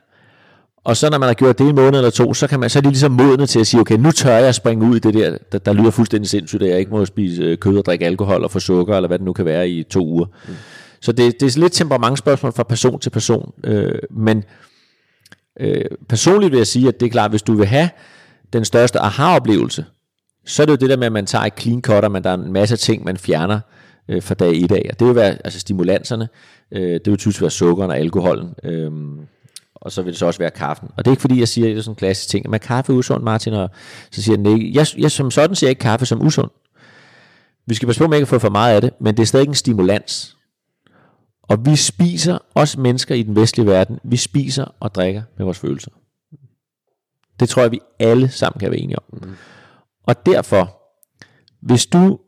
og 0.85 0.97
så 0.97 1.11
når 1.11 1.19
man 1.19 1.27
har 1.27 1.35
gjort 1.35 1.59
det 1.59 1.65
i 1.65 1.69
en 1.69 1.75
måned 1.75 1.99
eller 1.99 2.11
to, 2.11 2.35
så, 2.35 2.47
kan 2.47 2.61
man, 2.61 2.71
så 2.71 2.79
er 2.79 2.81
de 2.81 2.89
ligesom 2.89 3.13
modne 3.13 3.47
til 3.47 3.61
at 3.61 3.67
sige, 3.67 3.81
okay, 3.81 3.97
nu 3.97 4.11
tør 4.11 4.37
jeg 4.37 4.55
springe 4.55 4.87
ud 4.87 4.97
i 4.97 4.99
det 4.99 5.15
der, 5.15 5.37
der, 5.53 5.59
der 5.59 5.73
lyder 5.73 5.91
fuldstændig 5.91 6.31
sindssygt, 6.31 6.63
at 6.63 6.69
jeg 6.69 6.79
ikke 6.79 6.91
må 6.91 7.05
spise 7.05 7.43
øh, 7.43 7.59
kød 7.59 7.79
og 7.79 7.85
drikke 7.85 8.07
alkohol 8.07 8.45
og 8.45 8.51
få 8.51 8.61
sukker, 8.61 8.97
eller 8.97 9.09
hvad 9.09 9.19
det 9.19 9.25
nu 9.25 9.33
kan 9.33 9.45
være 9.45 9.69
i 9.69 9.83
to 9.83 10.07
uger. 10.07 10.27
Mm. 10.49 10.55
Så 11.01 11.13
det, 11.13 11.41
det 11.41 11.57
er 11.57 11.61
lidt 11.61 11.73
temperamentsspørgsmål 11.73 12.53
fra 12.53 12.63
person 12.63 13.01
til 13.01 13.11
person. 13.11 13.53
Øh, 13.65 13.95
men 14.11 14.45
øh, 15.61 15.85
personligt 16.09 16.53
vil 16.53 16.59
jeg 16.59 16.67
sige, 16.67 16.89
at 16.89 17.01
det 17.01 17.07
er 17.07 17.11
klart, 17.11 17.31
hvis 17.31 17.43
du 17.43 17.55
vil 17.55 17.67
have 17.67 17.91
den 18.53 18.65
største 18.65 19.01
aha-oplevelse, 19.01 19.85
så 20.47 20.63
er 20.63 20.67
det 20.67 20.73
jo 20.73 20.77
det 20.77 20.91
der 20.91 20.97
med, 20.97 21.07
at 21.07 21.13
man 21.13 21.27
tager 21.27 21.45
et 21.45 21.61
clean 21.61 21.83
cut, 21.83 22.05
og 22.05 22.13
man, 22.13 22.25
der 22.25 22.31
er 22.31 22.35
en 22.35 22.53
masse 22.53 22.77
ting, 22.77 23.05
man 23.05 23.17
fjerner 23.17 23.61
øh, 24.09 24.23
fra 24.23 24.35
dag 24.35 24.55
i 24.55 24.67
af. 24.71 24.91
Og 24.91 25.01
det 25.01 25.07
vil 25.07 25.15
være 25.15 25.39
altså 25.45 25.61
stimulanserne, 25.61 26.29
øh, 26.73 26.93
det 26.93 27.07
vil 27.07 27.19
typisk 27.19 27.41
være 27.41 27.51
sukkeren 27.51 27.91
og 27.91 27.99
alkoholen, 27.99 28.55
øh, 28.65 28.91
og 29.75 29.93
så 29.93 30.03
vil 30.03 30.13
det 30.13 30.19
så 30.19 30.27
også 30.27 30.39
være 30.39 30.51
kaffen. 30.51 30.89
Og 30.97 31.05
det 31.05 31.11
er 31.11 31.13
ikke 31.13 31.21
fordi, 31.21 31.41
jeg 31.41 31.49
siger, 31.49 31.67
at 31.67 31.71
det 31.71 31.79
er 31.79 31.83
sådan 31.83 31.93
en 31.93 31.97
klassisk 31.97 32.29
ting, 32.29 32.55
at 32.55 32.61
kaffe 32.61 32.93
er 32.93 32.97
usund, 32.97 33.23
Martin, 33.23 33.53
og 33.53 33.71
så 34.11 34.23
siger 34.23 34.37
den 34.37 34.47
ikke. 34.47 34.71
Jeg, 34.75 34.87
jeg 34.99 35.11
som 35.11 35.31
sådan 35.31 35.57
siger 35.57 35.71
ikke 35.71 35.81
kaffe 35.81 36.07
som 36.07 36.23
usund. 36.23 36.51
Vi 37.67 37.75
skal 37.75 37.87
passe 37.87 38.01
på, 38.01 38.05
at 38.05 38.11
man 38.11 38.17
ikke 38.17 38.27
får 38.27 38.39
for 38.39 38.51
meget 38.51 38.75
af 38.75 38.81
det, 38.81 38.91
men 39.01 39.17
det 39.17 39.23
er 39.23 39.27
stadig 39.27 39.49
en 39.49 39.55
stimulans. 39.55 40.37
Og 41.49 41.67
vi 41.67 41.77
spiser, 41.77 42.39
os 42.55 42.77
mennesker 42.77 43.15
i 43.15 43.23
den 43.23 43.37
vestlige 43.37 43.67
verden, 43.67 43.99
vi 44.05 44.17
spiser 44.17 44.65
og 44.81 44.95
drikker 44.95 45.23
med 45.37 45.45
vores 45.45 45.59
følelser. 45.59 45.91
Det 47.41 47.49
tror 47.49 47.63
jeg, 47.63 47.71
vi 47.71 47.81
alle 47.99 48.29
sammen 48.29 48.61
kan 48.61 48.71
være 48.71 48.81
enige 48.81 48.99
om. 48.99 49.05
Mm. 49.23 49.35
Og 50.03 50.27
derfor 50.27 50.75
Hvis 51.61 51.87
du 51.87 52.19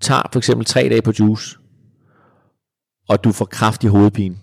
tager 0.00 0.22
for 0.32 0.38
eksempel 0.38 0.66
tre 0.66 0.80
dage 0.80 1.02
på 1.02 1.12
juice, 1.18 1.58
og 3.08 3.24
du 3.24 3.32
får 3.32 3.44
kraftig 3.44 3.90
hovedpine, 3.90 4.36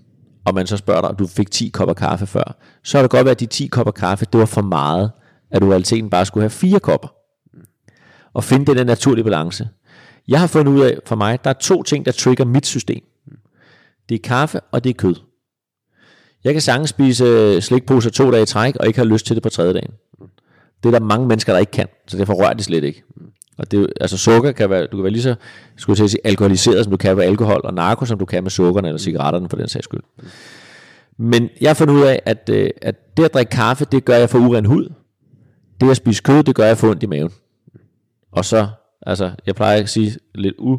og 0.45 0.53
man 0.53 0.67
så 0.67 0.77
spørger 0.77 1.01
dig, 1.01 1.09
om 1.09 1.15
du 1.15 1.27
fik 1.27 1.51
10 1.51 1.69
kopper 1.69 1.93
kaffe 1.93 2.27
før, 2.27 2.57
så 2.83 2.97
er 2.97 3.01
det 3.01 3.11
godt 3.11 3.25
være, 3.25 3.31
at 3.31 3.39
de 3.39 3.45
10 3.45 3.67
kopper 3.67 3.91
kaffe, 3.91 4.25
det 4.25 4.39
var 4.39 4.45
for 4.45 4.61
meget, 4.61 5.11
at 5.51 5.61
du 5.61 5.67
i 5.67 5.69
realiteten 5.69 6.09
bare 6.09 6.25
skulle 6.25 6.41
have 6.41 6.49
fire 6.49 6.79
kopper. 6.79 7.07
Og 8.33 8.43
finde 8.43 8.65
den 8.65 8.77
der 8.77 8.83
naturlige 8.83 9.23
balance. 9.23 9.69
Jeg 10.27 10.39
har 10.39 10.47
fundet 10.47 10.71
ud 10.71 10.81
af, 10.81 10.97
for 11.05 11.15
mig, 11.15 11.43
der 11.43 11.49
er 11.49 11.53
to 11.53 11.83
ting, 11.83 12.05
der 12.05 12.11
trigger 12.11 12.45
mit 12.45 12.65
system. 12.65 13.03
Det 14.09 14.15
er 14.15 14.19
kaffe, 14.23 14.59
og 14.71 14.83
det 14.83 14.89
er 14.89 14.93
kød. 14.93 15.15
Jeg 16.43 16.53
kan 16.53 16.61
sagtens 16.61 16.89
spise 16.89 17.25
øh, 17.25 17.61
slikposer 17.61 18.09
to 18.09 18.31
dage 18.31 18.43
i 18.43 18.45
træk, 18.45 18.75
og 18.75 18.87
ikke 18.87 18.99
have 18.99 19.09
lyst 19.09 19.25
til 19.25 19.35
det 19.35 19.43
på 19.43 19.49
tredje 19.49 19.73
dagen. 19.73 19.91
Det 20.83 20.89
er 20.89 20.99
der 20.99 21.05
mange 21.05 21.27
mennesker, 21.27 21.53
der 21.53 21.59
ikke 21.59 21.71
kan, 21.71 21.87
så 22.07 22.17
derfor 22.17 22.33
rører 22.33 22.53
det 22.53 22.65
slet 22.65 22.83
ikke. 22.83 23.03
Og 23.57 23.71
det, 23.71 23.79
er 23.79 23.87
altså 24.01 24.17
sukker 24.17 24.51
kan 24.51 24.69
være, 24.69 24.87
du 24.87 24.97
kan 24.97 25.03
være 25.03 25.11
lige 25.11 25.21
så, 25.21 25.35
skulle 25.77 25.93
jeg 25.93 25.97
til 25.97 26.03
at 26.03 26.09
sige, 26.09 26.21
alkoholiseret, 26.27 26.83
som 26.83 26.91
du 26.91 26.97
kan 26.97 27.15
med 27.15 27.25
alkohol, 27.25 27.61
og 27.63 27.73
narko, 27.73 28.05
som 28.05 28.19
du 28.19 28.25
kan 28.25 28.43
med 28.43 28.51
sukkerne 28.51 28.87
eller 28.87 28.99
cigaretterne 28.99 29.49
for 29.49 29.57
den 29.57 29.67
sags 29.67 29.83
skyld. 29.83 30.01
Men 31.17 31.49
jeg 31.61 31.69
har 31.69 31.73
fundet 31.73 31.93
ud 31.93 32.01
af, 32.01 32.21
at, 32.25 32.49
øh, 32.53 32.69
at 32.81 33.17
det 33.17 33.23
at 33.25 33.33
drikke 33.33 33.49
kaffe, 33.49 33.85
det 33.85 34.05
gør 34.05 34.15
jeg 34.15 34.29
for 34.29 34.39
uren 34.39 34.65
hud. 34.65 34.89
Det 35.81 35.89
at 35.89 35.97
spise 35.97 36.23
kød, 36.23 36.43
det 36.43 36.55
gør 36.55 36.65
jeg 36.65 36.77
for 36.77 36.89
ondt 36.89 37.03
i 37.03 37.05
maven. 37.05 37.31
Og 38.31 38.45
så, 38.45 38.67
altså, 39.01 39.31
jeg 39.45 39.55
plejer 39.55 39.81
at 39.81 39.89
sige 39.89 40.17
lidt 40.35 40.55
u, 40.57 40.77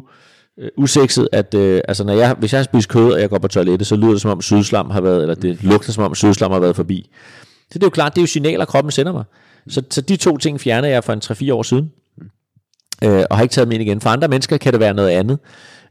øh, 0.59 0.69
usekset, 0.77 1.29
at 1.31 1.53
øh, 1.53 1.81
altså, 1.87 2.03
når 2.03 2.13
jeg, 2.13 2.35
hvis 2.39 2.53
jeg 2.53 2.59
har 2.59 2.63
spist 2.63 2.89
kød, 2.89 3.11
og 3.11 3.21
jeg 3.21 3.29
går 3.29 3.37
på 3.37 3.47
toilettet, 3.47 3.87
så 3.87 3.95
lyder 3.95 4.11
det 4.11 4.21
som 4.21 4.31
om 4.31 4.41
sydslam 4.41 4.89
har 4.89 5.01
været, 5.01 5.21
eller 5.21 5.35
det 5.35 5.63
lugter 5.63 5.91
som 5.91 6.03
om 6.03 6.15
sydslam 6.15 6.51
har 6.51 6.59
været 6.59 6.75
forbi. 6.75 7.09
Så 7.71 7.79
det 7.79 7.83
er 7.83 7.87
jo 7.87 7.89
klart, 7.89 8.15
det 8.15 8.21
er 8.21 8.23
jo 8.23 8.27
signaler, 8.27 8.65
kroppen 8.65 8.91
sender 8.91 9.11
mig. 9.11 9.23
Så, 9.69 9.81
så 9.89 10.01
de 10.01 10.15
to 10.15 10.37
ting 10.37 10.61
fjernede 10.61 10.91
jeg 10.91 11.03
for 11.03 11.13
en 11.13 11.21
3-4 11.25 11.53
år 11.53 11.63
siden, 11.63 11.91
øh, 13.03 13.23
og 13.29 13.37
har 13.37 13.43
ikke 13.43 13.53
taget 13.53 13.67
dem 13.67 13.71
ind 13.71 13.81
igen. 13.81 14.01
For 14.01 14.09
andre 14.09 14.27
mennesker 14.27 14.57
kan 14.57 14.73
det 14.73 14.79
være 14.79 14.93
noget 14.93 15.09
andet. 15.09 15.39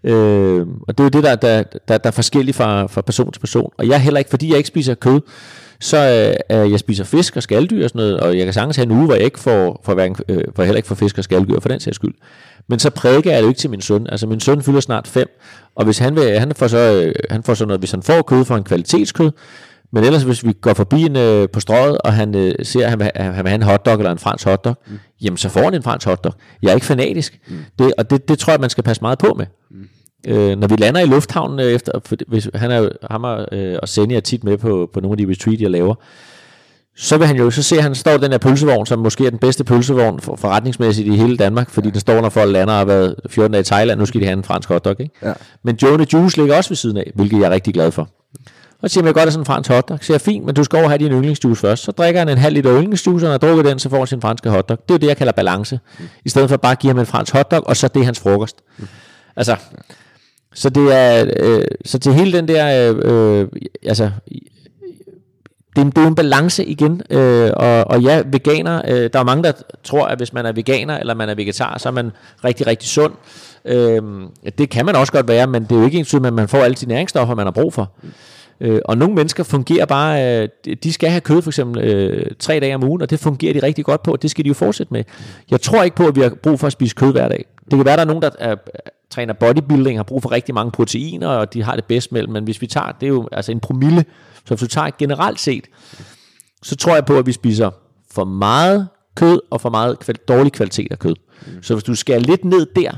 Øh, 0.05 0.67
og 0.89 0.99
det 0.99 1.01
er 1.01 1.05
jo 1.05 1.09
det, 1.09 1.25
der, 1.25 1.35
der, 1.37 1.63
der, 1.89 1.99
der 1.99 2.09
er 2.09 2.11
forskelligt 2.11 2.57
fra, 2.57 2.87
fra 2.87 3.01
person 3.01 3.33
til 3.33 3.41
person. 3.41 3.73
Og 3.79 3.89
jeg 3.89 4.01
heller 4.01 4.19
ikke, 4.19 4.31
fordi 4.31 4.49
jeg 4.49 4.57
ikke 4.57 4.69
spiser 4.69 4.95
kød, 4.95 5.21
så 5.81 5.99
øh, 6.51 6.71
jeg 6.71 6.79
spiser 6.79 7.05
fisk 7.05 7.37
og 7.37 7.43
skalddyr 7.43 7.85
og 7.85 7.91
sådan 7.91 7.99
noget, 7.99 8.21
og 8.21 8.37
jeg 8.39 8.45
kan 8.45 8.55
sagtens 8.55 8.77
have 8.77 8.85
en 8.85 8.91
uge, 8.91 9.05
hvor 9.05 9.15
jeg 9.15 9.25
ikke 9.25 9.41
får, 9.41 9.81
får, 9.85 9.95
hverken, 9.95 10.17
øh, 10.29 10.45
får 10.57 10.63
heller 10.63 10.77
ikke 10.77 10.89
får 10.89 10.95
fisk 10.95 11.19
og 11.19 11.25
skalddyr 11.25 11.61
for 11.61 11.69
den 11.69 11.81
sags 11.81 11.95
skyld. 11.95 12.15
Men 12.69 12.79
så 12.79 12.91
prædiker 12.91 13.31
jeg 13.31 13.39
det 13.39 13.43
jo 13.43 13.49
ikke 13.49 13.59
til 13.59 13.71
min 13.71 13.81
søn. 13.81 14.07
Altså 14.09 14.27
min 14.27 14.41
søn 14.41 14.63
fylder 14.63 14.81
snart 14.81 15.09
fem, 15.09 15.29
og 15.75 15.85
hvis 15.85 15.99
han, 15.99 16.17
vil, 16.17 16.39
han, 16.39 16.55
får 16.55 16.67
så, 16.67 16.79
øh, 16.79 17.15
han 17.31 17.43
får 17.43 17.55
så 17.55 17.67
noget, 17.67 17.81
hvis 17.81 17.91
han 17.91 18.03
får 18.03 18.23
kød 18.23 18.45
for 18.45 18.57
en 18.57 18.65
kvalitetskød, 18.65 19.31
men 19.93 20.05
ellers 20.05 20.23
hvis 20.23 20.45
vi 20.45 20.53
går 20.53 20.75
forbi 20.75 21.03
en 21.03 21.17
øh, 21.17 21.49
på 21.49 21.61
strøget, 21.61 21.99
og 21.99 22.13
han 22.13 22.35
øh, 22.35 22.55
ser, 22.63 22.85
at 22.85 22.91
han 22.91 22.99
vil, 22.99 23.11
han 23.15 23.45
vil 23.45 23.49
have 23.49 23.55
en 23.55 23.63
hotdog 23.63 23.95
eller 23.95 24.13
en 24.13 24.19
fransk 24.19 24.45
hotdog, 24.45 24.77
mm. 24.87 24.99
jamen 25.21 25.37
så 25.37 25.49
får 25.49 25.63
han 25.63 25.75
en 25.75 25.83
fransk 25.83 26.07
hotdog. 26.07 26.35
Jeg 26.63 26.71
er 26.71 26.75
ikke 26.75 26.87
fanatisk. 26.87 27.41
Mm. 27.49 27.57
Det, 27.79 27.93
og 27.99 28.11
det, 28.11 28.29
det 28.29 28.39
tror 28.39 28.53
jeg, 28.53 28.61
man 28.61 28.71
skal 28.71 28.85
passe 28.85 29.03
meget 29.03 29.19
på 29.19 29.35
med. 29.35 29.47
Mm. 29.71 29.89
Øh, 30.27 30.59
når 30.59 30.67
vi 30.67 30.77
lander 30.77 31.01
i 31.01 31.07
lufthavnen 31.07 31.61
øh, 31.61 31.67
efter, 31.67 31.93
for, 32.05 32.17
hvis, 32.29 32.49
han 32.55 32.71
er 32.71 32.89
ham 33.11 33.25
og, 33.25 33.47
øh, 33.53 33.79
og 33.83 33.89
Senja 33.89 34.17
er 34.17 34.21
tit 34.21 34.45
med 34.45 34.59
på, 34.59 34.91
på 34.93 35.01
nogle 35.01 35.13
af 35.21 35.27
de 35.27 35.33
retreat, 35.33 35.61
jeg 35.61 35.71
laver, 35.71 35.95
så 37.01 37.19
vil 37.19 37.27
han 37.27 37.37
jo, 37.37 37.51
så 37.51 37.63
ser 37.63 37.81
han, 37.81 37.95
står 37.95 38.17
den 38.17 38.31
her 38.31 38.39
pølsevogn, 38.39 38.87
som 38.87 38.99
måske 38.99 39.27
er 39.27 39.31
den 39.31 39.39
bedste 39.39 39.65
pølsevogn 39.65 40.21
for, 40.21 40.37
forretningsmæssigt 40.37 41.09
i 41.09 41.17
hele 41.17 41.37
Danmark, 41.37 41.71
fordi 41.71 41.91
den 41.91 42.01
står, 42.01 42.21
når 42.21 42.29
folk 42.29 42.53
lander 42.53 42.73
og 42.73 42.79
har 42.79 42.85
været 42.85 43.15
14 43.31 43.53
dage 43.53 43.61
i 43.61 43.65
Thailand, 43.65 44.01
nu 44.01 44.07
skal 44.07 44.21
de 44.21 44.27
have 44.27 44.37
en 44.37 44.45
fransk 44.45 44.69
hotdog, 44.69 44.97
ikke? 45.01 45.15
Ja. 45.23 45.33
Men 45.65 45.79
Joe 45.83 46.07
Juice 46.13 46.37
ligger 46.37 46.57
også 46.57 46.71
ved 46.71 46.77
siden 46.77 46.97
af, 46.97 47.11
hvilket 47.15 47.39
jeg 47.39 47.47
er 47.47 47.51
rigtig 47.51 47.75
glad 47.75 47.91
for. 47.91 48.09
Og 48.83 48.91
så 48.91 48.95
siger 48.95 49.05
man, 49.05 49.13
godt 49.13 49.27
er 49.27 49.31
sådan 49.31 49.41
en 49.41 49.47
fransk 49.47 49.71
hotdog. 49.71 49.99
Så 50.01 50.07
siger 50.07 50.15
jeg, 50.15 50.21
fint, 50.21 50.45
men 50.45 50.55
du 50.55 50.65
skal 50.65 50.79
over 50.79 50.89
have 50.89 50.99
din 50.99 51.13
yndlingsjuice 51.13 51.61
først. 51.61 51.85
Så 51.85 51.93
drikker 51.93 52.21
han 52.21 52.29
en 52.29 52.39
halv 52.39 52.55
liter 52.55 52.81
yndlingsjuice, 52.81 53.27
og 53.27 53.29
når 53.29 53.33
han 53.33 53.41
har 53.41 53.49
drukket 53.49 53.65
den, 53.71 53.79
så 53.79 53.89
får 53.89 53.99
han 53.99 54.07
sin 54.07 54.21
franske 54.21 54.51
hotdog. 54.51 54.79
Det 54.79 54.91
er 54.91 54.95
jo 54.95 54.99
det, 54.99 55.07
jeg 55.07 55.17
kalder 55.17 55.33
balance. 55.33 55.81
Mm. 55.99 56.05
I 56.25 56.29
stedet 56.29 56.49
for 56.49 56.57
bare 56.57 56.73
at 56.73 56.79
give 56.79 56.91
ham 56.91 56.99
en 56.99 57.07
fransk 57.07 57.33
hotdog, 57.33 57.67
og 57.67 57.77
så 57.77 57.89
det 57.89 58.01
er 58.01 58.05
hans 58.05 58.21
frokost. 58.21 58.57
Mm. 58.79 58.87
Altså, 59.37 59.57
så 60.55 60.71
det 60.71 60.95
er, 60.95 61.31
øh, 61.37 61.65
så 61.85 61.99
til 61.99 62.13
hele 62.13 62.33
den 62.33 62.49
der, 62.49 62.91
øh, 62.91 63.41
øh, 63.41 63.49
altså, 63.87 64.11
det, 65.79 65.87
er 65.87 65.91
det 65.91 65.99
er 65.99 66.03
jo 66.03 66.09
en 66.09 66.15
balance 66.15 66.65
igen, 66.65 67.03
øh, 67.11 67.51
og, 67.57 67.85
og 67.91 68.01
ja, 68.03 68.23
veganer, 68.27 68.83
øh, 68.89 69.11
der 69.13 69.19
er 69.19 69.25
mange, 69.25 69.43
der 69.45 69.53
tror, 69.85 70.07
at 70.07 70.19
hvis 70.19 70.33
man 70.33 70.47
er 70.47 70.53
veganer, 70.53 70.99
eller 70.99 71.15
man 71.15 71.29
er 71.29 71.35
vegetar, 71.35 71.79
så 71.79 71.89
er 71.89 71.93
man 71.93 72.11
rigtig, 72.45 72.67
rigtig 72.67 72.89
sund. 72.89 73.13
Øh, 73.65 74.03
det 74.59 74.71
kan 74.71 74.87
man 74.87 74.97
også 74.97 75.13
godt 75.13 75.29
være, 75.29 75.47
men 75.47 75.63
det 75.63 75.73
er 75.73 75.77
jo 75.79 75.85
ikke 75.85 75.99
ens 75.99 76.15
at 76.15 76.33
man 76.33 76.49
får 76.49 76.59
alle 76.59 76.75
de 76.75 76.87
næringsstoffer, 76.87 77.35
man 77.35 77.47
har 77.47 77.51
brug 77.51 77.75
for. 77.75 77.91
Øh, 78.61 78.81
og 78.85 78.99
nogle 78.99 79.15
mennesker 79.15 79.45
fungerer 79.45 79.87
bare, 79.87 80.43
øh, 80.43 80.49
de- 80.65 80.75
de 80.75 80.93
skal 80.93 81.11
have 81.11 81.21
kød 81.21 81.43
for 81.43 81.51
eksempel 81.51 81.85
øh, 81.85 82.27
tre 82.39 82.61
dage 82.61 82.75
om 82.75 82.85
ugen, 82.85 83.03
og 83.03 83.11
det 83.11 83.21
fungerer 83.21 83.53
de 83.53 83.59
rigtig 83.63 83.85
godt 83.85 84.03
på, 84.03 84.13
og 84.13 84.23
det 84.23 84.31
skal 84.31 84.45
de 84.45 84.49
jo 84.49 84.55
fortsætte 84.55 84.93
med. 84.93 85.05
Jeg 85.51 85.61
tror 85.61 85.83
ikke 85.83 85.97
på, 85.97 86.07
at 86.07 86.17
vi 86.17 86.21
har 86.21 86.33
brug 86.43 86.61
for 86.61 86.67
at 86.67 86.73
spise 86.73 86.95
kød 86.95 87.13
hver 87.13 87.29
dag. 87.29 87.45
Det 87.71 87.77
kan 87.77 87.85
være, 87.85 87.93
at 87.95 87.99
der 87.99 88.05
er 88.05 88.09
nogen, 88.09 88.23
der 88.23 88.31
er, 88.39 88.55
træner 89.11 89.33
bodybuilding, 89.33 89.99
har 89.99 90.03
brug 90.03 90.23
for 90.23 90.33
rigtig 90.33 90.55
mange 90.55 90.71
proteiner, 90.71 91.29
og 91.29 91.55
de 91.55 91.63
har 91.63 91.75
det 91.75 91.85
bedst 91.85 92.13
mellem, 92.13 92.33
men 92.33 92.45
hvis 92.45 92.61
vi 92.61 92.67
tager, 92.67 92.93
det 93.01 93.07
er 93.07 93.11
jo 93.11 93.29
altså 93.33 93.53
en 93.53 93.61
promille, 93.61 94.05
så 94.49 94.55
hvis 94.55 94.61
du 94.61 94.67
tager 94.67 94.91
generelt 94.99 95.41
set, 95.41 95.65
så 96.63 96.77
tror 96.77 96.95
jeg 96.95 97.05
på, 97.05 97.19
at 97.19 97.27
vi 97.27 97.33
spiser 97.33 97.71
for 98.11 98.25
meget 98.25 98.89
kød 99.15 99.41
og 99.51 99.61
for 99.61 99.71
meget 99.71 99.97
kval- 100.05 100.25
dårlig 100.29 100.53
kvalitet 100.53 100.93
af 100.93 100.99
kød. 100.99 101.15
Mm. 101.47 101.63
Så 101.63 101.75
hvis 101.75 101.85
du 101.85 101.95
skærer 101.95 102.19
lidt 102.19 102.45
ned 102.45 102.67
der, 102.77 102.91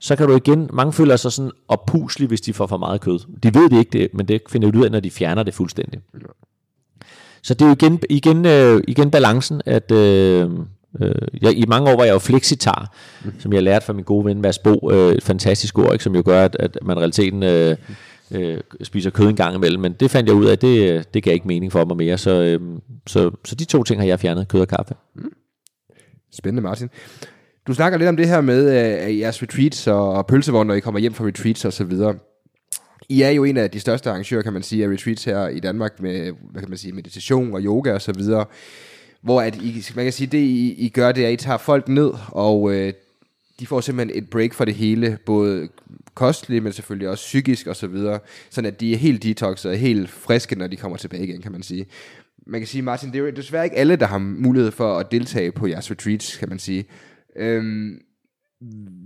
så 0.00 0.16
kan 0.16 0.28
du 0.28 0.36
igen, 0.36 0.70
mange 0.72 0.92
føler 0.92 1.16
sig 1.16 1.32
sådan 1.32 1.50
oppuslige, 1.68 2.28
hvis 2.28 2.40
de 2.40 2.52
får 2.52 2.66
for 2.66 2.76
meget 2.76 3.00
kød. 3.00 3.18
De 3.42 3.54
ved 3.54 3.70
det 3.70 3.78
ikke, 3.78 3.90
det, 3.98 4.08
men 4.14 4.28
det 4.28 4.42
finder 4.48 4.70
de 4.70 4.78
ud 4.78 4.84
af, 4.84 4.90
når 4.90 5.00
de 5.00 5.10
fjerner 5.10 5.42
det 5.42 5.54
fuldstændig. 5.54 6.00
Så 7.42 7.54
det 7.54 7.62
er 7.62 7.66
jo 7.66 7.72
igen, 7.72 8.00
igen, 8.10 8.46
øh, 8.46 8.82
igen 8.88 9.10
balancen, 9.10 9.62
at 9.66 9.90
øh, 9.90 10.50
øh, 11.00 11.14
jeg, 11.42 11.58
i 11.58 11.64
mange 11.68 11.90
år 11.90 11.96
var 11.96 12.04
jeg 12.04 12.12
jo 12.12 12.18
flexitar, 12.18 12.94
mm. 13.24 13.40
som 13.40 13.52
jeg 13.52 13.62
lærte 13.62 13.86
fra 13.86 13.92
min 13.92 14.04
gode 14.04 14.24
ven 14.24 14.40
Mads 14.40 14.58
Bo, 14.58 14.90
øh, 14.92 15.12
et 15.12 15.22
fantastisk 15.22 15.78
ord, 15.78 15.92
ikke, 15.92 16.04
som 16.04 16.14
jo 16.14 16.22
gør, 16.24 16.44
at, 16.44 16.56
at 16.60 16.78
man 16.82 16.96
realiteten 16.96 17.42
øh, 17.42 17.76
øh, 18.30 18.60
spiser 18.82 19.10
kød 19.10 19.28
en 19.28 19.36
gang 19.36 19.54
imellem, 19.54 19.82
men 19.82 19.92
det 19.92 20.10
fandt 20.10 20.28
jeg 20.28 20.36
ud 20.36 20.46
af, 20.46 20.58
det, 20.58 20.92
øh, 20.92 21.04
det 21.14 21.22
gav 21.22 21.34
ikke 21.34 21.48
mening 21.48 21.72
for 21.72 21.84
mig 21.84 21.96
mere, 21.96 22.18
så, 22.18 22.30
øh, 22.30 22.60
så, 23.06 23.30
så 23.44 23.54
de 23.54 23.64
to 23.64 23.82
ting 23.82 24.00
har 24.00 24.06
jeg 24.06 24.20
fjernet, 24.20 24.48
kød 24.48 24.60
og 24.60 24.68
kaffe. 24.68 24.94
Mm. 25.14 25.32
Spændende, 26.32 26.62
Martin. 26.62 26.90
Du 27.66 27.74
snakker 27.74 27.98
lidt 27.98 28.08
om 28.08 28.16
det 28.16 28.28
her 28.28 28.40
med 28.40 28.92
øh, 29.08 29.18
jeres 29.18 29.42
retreats 29.42 29.86
og, 29.86 30.12
og 30.12 30.26
pølsevogn, 30.26 30.66
når 30.66 30.74
I 30.74 30.80
kommer 30.80 31.00
hjem 31.00 31.14
fra 31.14 31.24
retreats 31.24 31.64
og 31.64 31.72
så 31.72 31.84
videre. 31.84 32.14
I 33.08 33.22
er 33.22 33.30
jo 33.30 33.44
en 33.44 33.56
af 33.56 33.70
de 33.70 33.80
største 33.80 34.10
arrangører, 34.10 34.42
kan 34.42 34.52
man 34.52 34.62
sige, 34.62 34.84
af 34.84 34.88
retreats 34.88 35.24
her 35.24 35.48
i 35.48 35.60
Danmark 35.60 36.00
med, 36.00 36.32
hvad 36.50 36.62
kan 36.62 36.68
man 36.68 36.78
sige, 36.78 36.92
meditation 36.92 37.54
og 37.54 37.60
yoga 37.60 37.92
og 37.94 38.02
så 38.02 38.12
videre. 38.12 38.44
Hvor 39.22 39.42
at 39.42 39.56
I, 39.56 39.84
man 39.96 40.04
kan 40.04 40.12
sige, 40.12 40.26
det 40.26 40.38
I, 40.38 40.74
I 40.78 40.88
gør, 40.88 41.12
det 41.12 41.24
er, 41.24 41.28
at 41.28 41.32
I 41.32 41.36
tager 41.36 41.58
folk 41.58 41.88
ned, 41.88 42.10
og 42.28 42.74
øh, 42.74 42.92
de 43.60 43.66
får 43.66 43.80
simpelthen 43.80 44.22
et 44.22 44.30
break 44.30 44.54
for 44.54 44.64
det 44.64 44.74
hele, 44.74 45.18
både 45.26 45.68
kostligt, 46.18 46.62
men 46.62 46.72
selvfølgelig 46.72 47.08
også 47.08 47.24
psykisk 47.24 47.66
og 47.66 47.76
så 47.76 47.86
videre, 47.86 48.18
sådan 48.50 48.72
at 48.72 48.80
de 48.80 48.92
er 48.92 48.96
helt 48.96 49.22
detoxet 49.22 49.70
og 49.70 49.76
helt 49.78 50.10
friske, 50.10 50.58
når 50.58 50.66
de 50.66 50.76
kommer 50.76 50.98
tilbage 50.98 51.24
igen, 51.24 51.42
kan 51.42 51.52
man 51.52 51.62
sige. 51.62 51.86
Man 52.46 52.60
kan 52.60 52.68
sige, 52.68 52.82
Martin, 52.82 53.08
det 53.08 53.18
er 53.18 53.22
jo 53.22 53.30
desværre 53.30 53.64
ikke 53.64 53.76
alle, 53.76 53.96
der 53.96 54.06
har 54.06 54.18
mulighed 54.18 54.70
for 54.70 54.98
at 54.98 55.12
deltage 55.12 55.52
på 55.52 55.66
jeres 55.66 55.90
retreats, 55.90 56.36
kan 56.36 56.48
man 56.48 56.58
sige. 56.58 56.84
Øhm, 57.36 58.00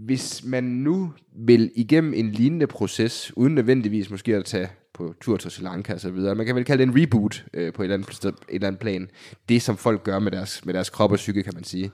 hvis 0.07 0.45
man 0.45 0.65
nu 0.65 1.13
vil 1.47 1.71
igennem 1.75 2.15
en 2.15 2.33
lignende 2.33 2.67
proces, 2.67 3.33
uden 3.37 3.55
nødvendigvis 3.55 4.11
måske 4.11 4.37
at 4.37 4.45
tage 4.45 4.69
på 4.95 5.15
tur 5.21 5.37
til 5.37 5.51
Sri 5.51 5.65
Lanka 5.65 5.95
og 5.95 6.01
så 6.01 6.11
videre, 6.11 6.35
man 6.35 6.47
kan 6.47 6.55
vel 6.57 6.65
kalde 6.65 6.87
det 6.87 6.93
en 6.93 7.03
reboot 7.03 7.45
øh, 7.55 7.73
på 7.73 7.83
et 7.83 7.87
eller, 7.87 7.95
andet, 7.95 8.15
sted- 8.15 8.29
et 8.29 8.55
eller 8.55 8.67
andet 8.67 8.81
plan, 8.81 9.09
det 9.49 9.63
som 9.63 9.77
folk 9.77 10.05
gør 10.05 10.19
med 10.19 10.33
deres, 10.33 10.65
med 10.65 10.75
deres 10.75 10.91
krop 10.91 11.13
og 11.13 11.17
psyke, 11.17 11.43
kan 11.43 11.55
man 11.55 11.65
sige. 11.65 11.91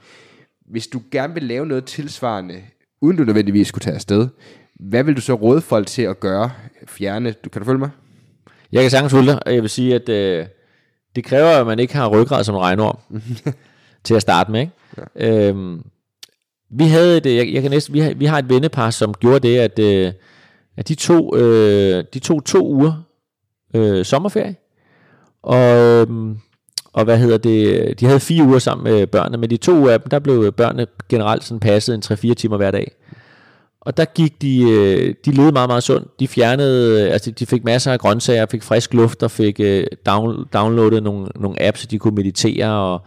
Hvis 0.71 0.87
du 0.87 1.03
gerne 1.11 1.35
vil 1.35 1.43
lave 1.43 1.67
noget 1.67 1.85
tilsvarende, 1.85 2.63
uden 3.01 3.17
du 3.17 3.25
nødvendigvis 3.25 3.69
skulle 3.69 3.83
tage 3.83 3.95
afsted, 3.95 4.29
hvad 4.79 5.05
vil 5.05 5.17
du 5.17 5.21
så 5.21 5.35
råde 5.35 5.61
folk 5.61 5.87
til 5.87 6.03
at 6.03 6.21
gøre? 6.21 6.51
Fjerne, 6.87 7.33
du, 7.33 7.49
kan 7.49 7.63
du 7.63 7.67
følge 7.67 7.79
mig? 7.79 7.91
Jeg 8.73 8.83
kan 8.83 8.91
sagtens 8.91 9.13
følge 9.13 9.27
dig, 9.27 9.47
og 9.47 9.55
jeg 9.55 9.63
vil 9.63 9.71
sige, 9.71 9.95
at 9.95 10.09
øh, 10.09 10.47
det 11.17 11.25
kræver, 11.25 11.49
at 11.49 11.67
man 11.67 11.79
ikke 11.79 11.95
har 11.95 12.09
ryggrad 12.09 12.45
som 12.45 12.55
en 12.55 12.61
regnorm 12.61 12.99
til 14.05 14.15
at 14.15 14.23
starte 14.23 14.53
med. 14.53 14.61
Ikke? 14.61 14.73
Ja. 15.17 15.49
Øhm, 15.49 15.83
vi 16.71 16.85
havde 16.85 17.17
et, 17.17 17.27
øh, 17.27 17.37
jeg, 17.37 17.53
jeg 17.53 17.63
kan 17.63 17.71
næsten, 17.71 17.95
vi, 17.95 18.01
har, 18.01 18.15
vi 18.15 18.25
har 18.25 18.39
et 18.39 18.49
vennepar, 18.49 18.91
som 18.91 19.15
gjorde 19.15 19.49
det, 19.49 19.59
at, 19.59 19.79
øh, 19.79 20.13
at 20.77 20.89
de, 20.89 20.95
tog, 20.95 21.35
øh, 21.39 22.05
de 22.15 22.19
tog 22.19 22.45
to 22.45 22.67
uger 22.67 23.03
øh, 23.75 24.05
sommerferie, 24.05 24.57
og, 25.43 25.67
øhm, 25.67 26.39
og 26.93 27.05
hvad 27.05 27.19
hedder 27.19 27.39
det, 27.39 28.01
de 28.01 28.07
havde 28.07 28.21
fire 28.21 28.45
uger 28.45 28.59
sammen 28.59 28.85
med 28.85 29.07
børnene, 29.07 29.37
men 29.37 29.51
de 29.51 29.57
to 29.57 29.79
uger 29.79 29.93
af 29.93 30.01
dem, 30.01 30.11
der 30.11 30.19
blev 30.19 30.53
børnene 30.53 30.87
generelt 31.09 31.45
sådan 31.45 31.61
passet 31.61 31.95
en 31.95 32.31
3-4 32.31 32.35
timer 32.35 32.57
hver 32.57 32.71
dag. 32.71 32.93
Og 33.81 33.97
der 33.97 34.05
gik 34.05 34.43
de, 34.43 34.63
øh, 34.63 35.15
de 35.25 35.31
levede 35.31 35.53
meget, 35.53 35.69
meget 35.69 35.83
sundt. 35.83 36.21
De 36.21 36.29
fjernede, 36.29 37.03
øh, 37.03 37.13
altså 37.13 37.31
de 37.31 37.47
fik 37.47 37.65
masser 37.65 37.93
af 37.93 37.99
grøntsager, 37.99 38.47
fik 38.51 38.63
frisk 38.63 38.95
luft 38.95 39.23
og 39.23 39.31
fik 39.31 39.61
øh, 39.61 39.87
down, 40.07 40.45
downloadet 40.53 41.03
nogle, 41.03 41.27
nogle 41.37 41.63
apps, 41.63 41.81
så 41.81 41.87
de 41.87 41.99
kunne 41.99 42.15
meditere 42.15 42.73
og 42.73 43.03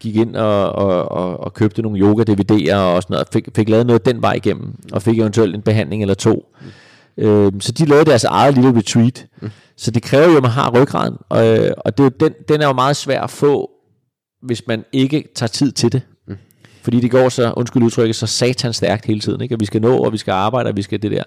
gik 0.00 0.16
ind 0.16 0.36
og, 0.36 0.72
og, 0.72 1.12
og, 1.12 1.40
og 1.40 1.54
købte 1.54 1.82
nogle 1.82 1.98
yoga-DVD'er 1.98 2.74
og 2.74 3.02
sådan 3.02 3.14
noget, 3.14 3.26
og 3.26 3.32
fik, 3.32 3.48
fik 3.56 3.68
lavet 3.68 3.86
noget 3.86 4.06
den 4.06 4.22
vej 4.22 4.32
igennem, 4.32 4.74
og 4.92 5.02
fik 5.02 5.18
eventuelt 5.18 5.54
en 5.54 5.62
behandling 5.62 6.02
eller 6.02 6.14
to. 6.14 6.56
Øh, 7.16 7.52
så 7.60 7.72
de 7.72 7.84
lavede 7.84 8.04
deres 8.04 8.24
eget 8.24 8.54
lille 8.54 8.78
retreat. 8.78 9.26
Så 9.76 9.90
det 9.90 10.02
kræver 10.02 10.30
jo, 10.30 10.36
at 10.36 10.42
man 10.42 10.50
har 10.50 10.70
ryggraden, 10.70 11.16
og, 11.28 11.58
og 11.76 11.98
det 11.98 12.00
er 12.00 12.04
jo 12.04 12.10
den, 12.20 12.32
den 12.48 12.60
er 12.60 12.66
jo 12.66 12.72
meget 12.72 12.96
svær 12.96 13.20
at 13.22 13.30
få, 13.30 13.70
hvis 14.42 14.66
man 14.66 14.84
ikke 14.92 15.28
tager 15.34 15.48
tid 15.48 15.72
til 15.72 15.92
det. 15.92 16.02
Fordi 16.82 17.00
det 17.00 17.10
går 17.10 17.28
så, 17.28 17.52
undskyld 17.56 17.82
udtrykket, 17.82 18.16
så 18.16 18.26
satan 18.26 18.72
stærkt 18.72 19.06
hele 19.06 19.20
tiden. 19.20 19.40
Ikke? 19.40 19.54
Og 19.54 19.60
vi 19.60 19.64
skal 19.64 19.80
nå, 19.80 19.96
og 19.96 20.12
vi 20.12 20.18
skal 20.18 20.32
arbejde, 20.32 20.68
og 20.68 20.76
vi 20.76 20.82
skal 20.82 21.02
det 21.02 21.10
der. 21.10 21.22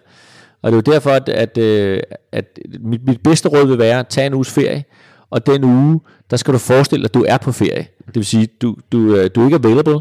Og 0.62 0.72
det 0.72 0.78
er 0.78 0.82
jo 0.88 0.94
derfor, 0.94 1.10
at, 1.10 1.30
at, 1.30 1.58
øh, 1.58 2.00
at 2.32 2.60
mit, 2.80 3.08
mit 3.08 3.24
bedste 3.24 3.50
råd 3.50 3.68
vil 3.68 3.78
være, 3.78 4.00
at 4.00 4.08
tage 4.08 4.28
en 4.28 4.34
uges 4.34 4.52
ferie, 4.52 4.84
og 5.30 5.46
den 5.46 5.64
uge, 5.64 6.02
der 6.32 6.38
skal 6.38 6.54
du 6.54 6.58
forestille 6.58 7.04
dig, 7.04 7.10
at 7.10 7.14
du 7.14 7.26
er 7.28 7.38
på 7.38 7.52
ferie. 7.52 7.88
Det 8.06 8.16
vil 8.16 8.26
sige, 8.26 8.48
du, 8.62 8.76
du, 8.92 9.16
øh, 9.16 9.30
du 9.36 9.42
er 9.42 9.46
ikke 9.46 9.56
available, 9.56 10.00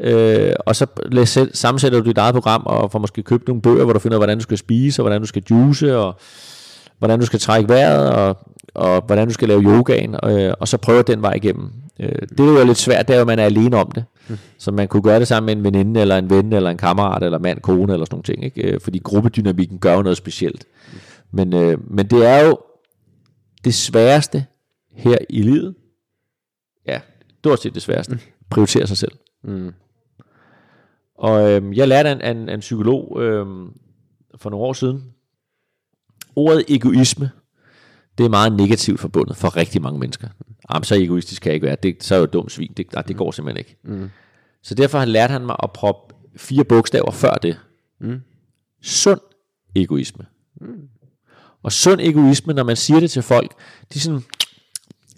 øh, 0.00 0.52
og 0.66 0.76
så 0.76 0.86
læs 1.06 1.28
selv, 1.28 1.54
sammensætter 1.54 2.00
du 2.00 2.08
dit 2.08 2.18
eget 2.18 2.34
program, 2.34 2.62
og 2.66 2.92
får 2.92 2.98
måske 2.98 3.22
købt 3.22 3.48
nogle 3.48 3.62
bøger, 3.62 3.84
hvor 3.84 3.92
du 3.92 3.98
finder 3.98 4.16
ud 4.16 4.22
af, 4.22 4.26
hvordan 4.26 4.38
du 4.38 4.42
skal 4.42 4.58
spise, 4.58 5.02
og 5.02 5.04
hvordan 5.04 5.20
du 5.20 5.26
skal 5.26 5.42
juice, 5.50 5.96
og 5.96 6.16
hvordan 6.98 7.20
du 7.20 7.26
skal 7.26 7.40
trække 7.40 7.68
vejret, 7.68 8.10
og, 8.10 8.36
og 8.74 9.02
hvordan 9.06 9.28
du 9.28 9.34
skal 9.34 9.48
lave 9.48 9.62
yogaen, 9.62 10.16
og, 10.22 10.40
øh, 10.40 10.54
og 10.60 10.68
så 10.68 10.76
prøver 10.76 11.02
den 11.02 11.22
vej 11.22 11.32
igennem. 11.32 11.70
Øh, 12.00 12.08
det 12.08 12.40
er 12.40 12.44
jo 12.44 12.64
lidt 12.64 12.78
svært, 12.78 13.08
det 13.08 13.14
er 13.14 13.18
jo, 13.18 13.20
at 13.20 13.26
man 13.26 13.38
er 13.38 13.44
alene 13.44 13.76
om 13.76 13.90
det. 13.90 14.04
Så 14.58 14.72
man 14.72 14.88
kunne 14.88 15.02
gøre 15.02 15.18
det 15.18 15.28
sammen 15.28 15.46
med 15.46 15.56
en 15.56 15.64
veninde, 15.64 16.00
eller 16.00 16.18
en 16.18 16.30
ven, 16.30 16.52
eller 16.52 16.70
en 16.70 16.76
kammerat, 16.76 17.22
eller 17.22 17.38
mand, 17.38 17.60
kone, 17.60 17.92
eller 17.92 18.06
sådan 18.06 18.14
nogle 18.14 18.22
ting. 18.22 18.44
Ikke? 18.44 18.62
Øh, 18.62 18.80
Fordi 18.80 18.98
gruppedynamikken 18.98 19.78
gør 19.78 20.02
noget 20.02 20.16
specielt. 20.16 20.64
Men, 21.30 21.52
øh, 21.52 21.94
men 21.94 22.06
det 22.06 22.26
er 22.26 22.40
jo 22.46 22.58
det 23.64 23.74
sværeste 23.74 24.46
her 24.92 25.18
i 25.28 25.42
livet. 25.42 25.74
Ja, 26.86 27.00
stort 27.38 27.62
set 27.62 27.74
det 27.74 27.82
sværeste. 27.82 28.18
Prioritere 28.50 28.86
sig 28.86 28.96
selv. 28.96 29.12
Mm. 29.44 29.72
Og 31.18 31.50
øh, 31.50 31.76
jeg 31.78 31.88
lærte 31.88 32.08
af 32.08 32.30
en, 32.30 32.36
en, 32.36 32.48
en 32.48 32.60
psykolog 32.60 33.22
øh, 33.22 33.46
for 34.36 34.50
nogle 34.50 34.66
år 34.66 34.72
siden. 34.72 35.04
Ordet 36.36 36.64
egoisme, 36.68 37.30
det 38.18 38.24
er 38.24 38.28
meget 38.28 38.52
negativt 38.52 39.00
forbundet 39.00 39.36
for 39.36 39.56
rigtig 39.56 39.82
mange 39.82 39.98
mennesker. 39.98 40.28
Jamen, 40.72 40.84
så 40.84 40.94
egoistisk 40.94 41.42
kan 41.42 41.50
jeg 41.50 41.54
ikke 41.54 41.66
være. 41.66 41.76
Det, 41.82 42.04
så 42.04 42.14
er 42.14 42.18
jeg 42.18 42.26
jo 42.26 42.30
dum 42.30 42.48
svin. 42.48 42.72
Det, 42.76 42.92
nej, 42.92 43.02
det 43.02 43.16
går 43.16 43.30
simpelthen 43.30 43.58
ikke. 43.58 43.76
Mm. 43.84 44.10
Så 44.62 44.74
derfor 44.74 45.04
lærte 45.04 45.32
han 45.32 45.46
mig 45.46 45.56
at 45.62 45.72
proppe 45.72 46.14
fire 46.36 46.64
bogstaver 46.64 47.10
før 47.10 47.34
det. 47.34 47.58
Mm. 48.00 48.20
Sund 48.82 49.20
egoisme. 49.74 50.24
Mm. 50.60 50.88
Og 51.62 51.72
sund 51.72 52.00
egoisme, 52.00 52.52
når 52.52 52.62
man 52.62 52.76
siger 52.76 53.00
det 53.00 53.10
til 53.10 53.22
folk, 53.22 53.52
de, 53.94 54.00
sådan, 54.00 54.20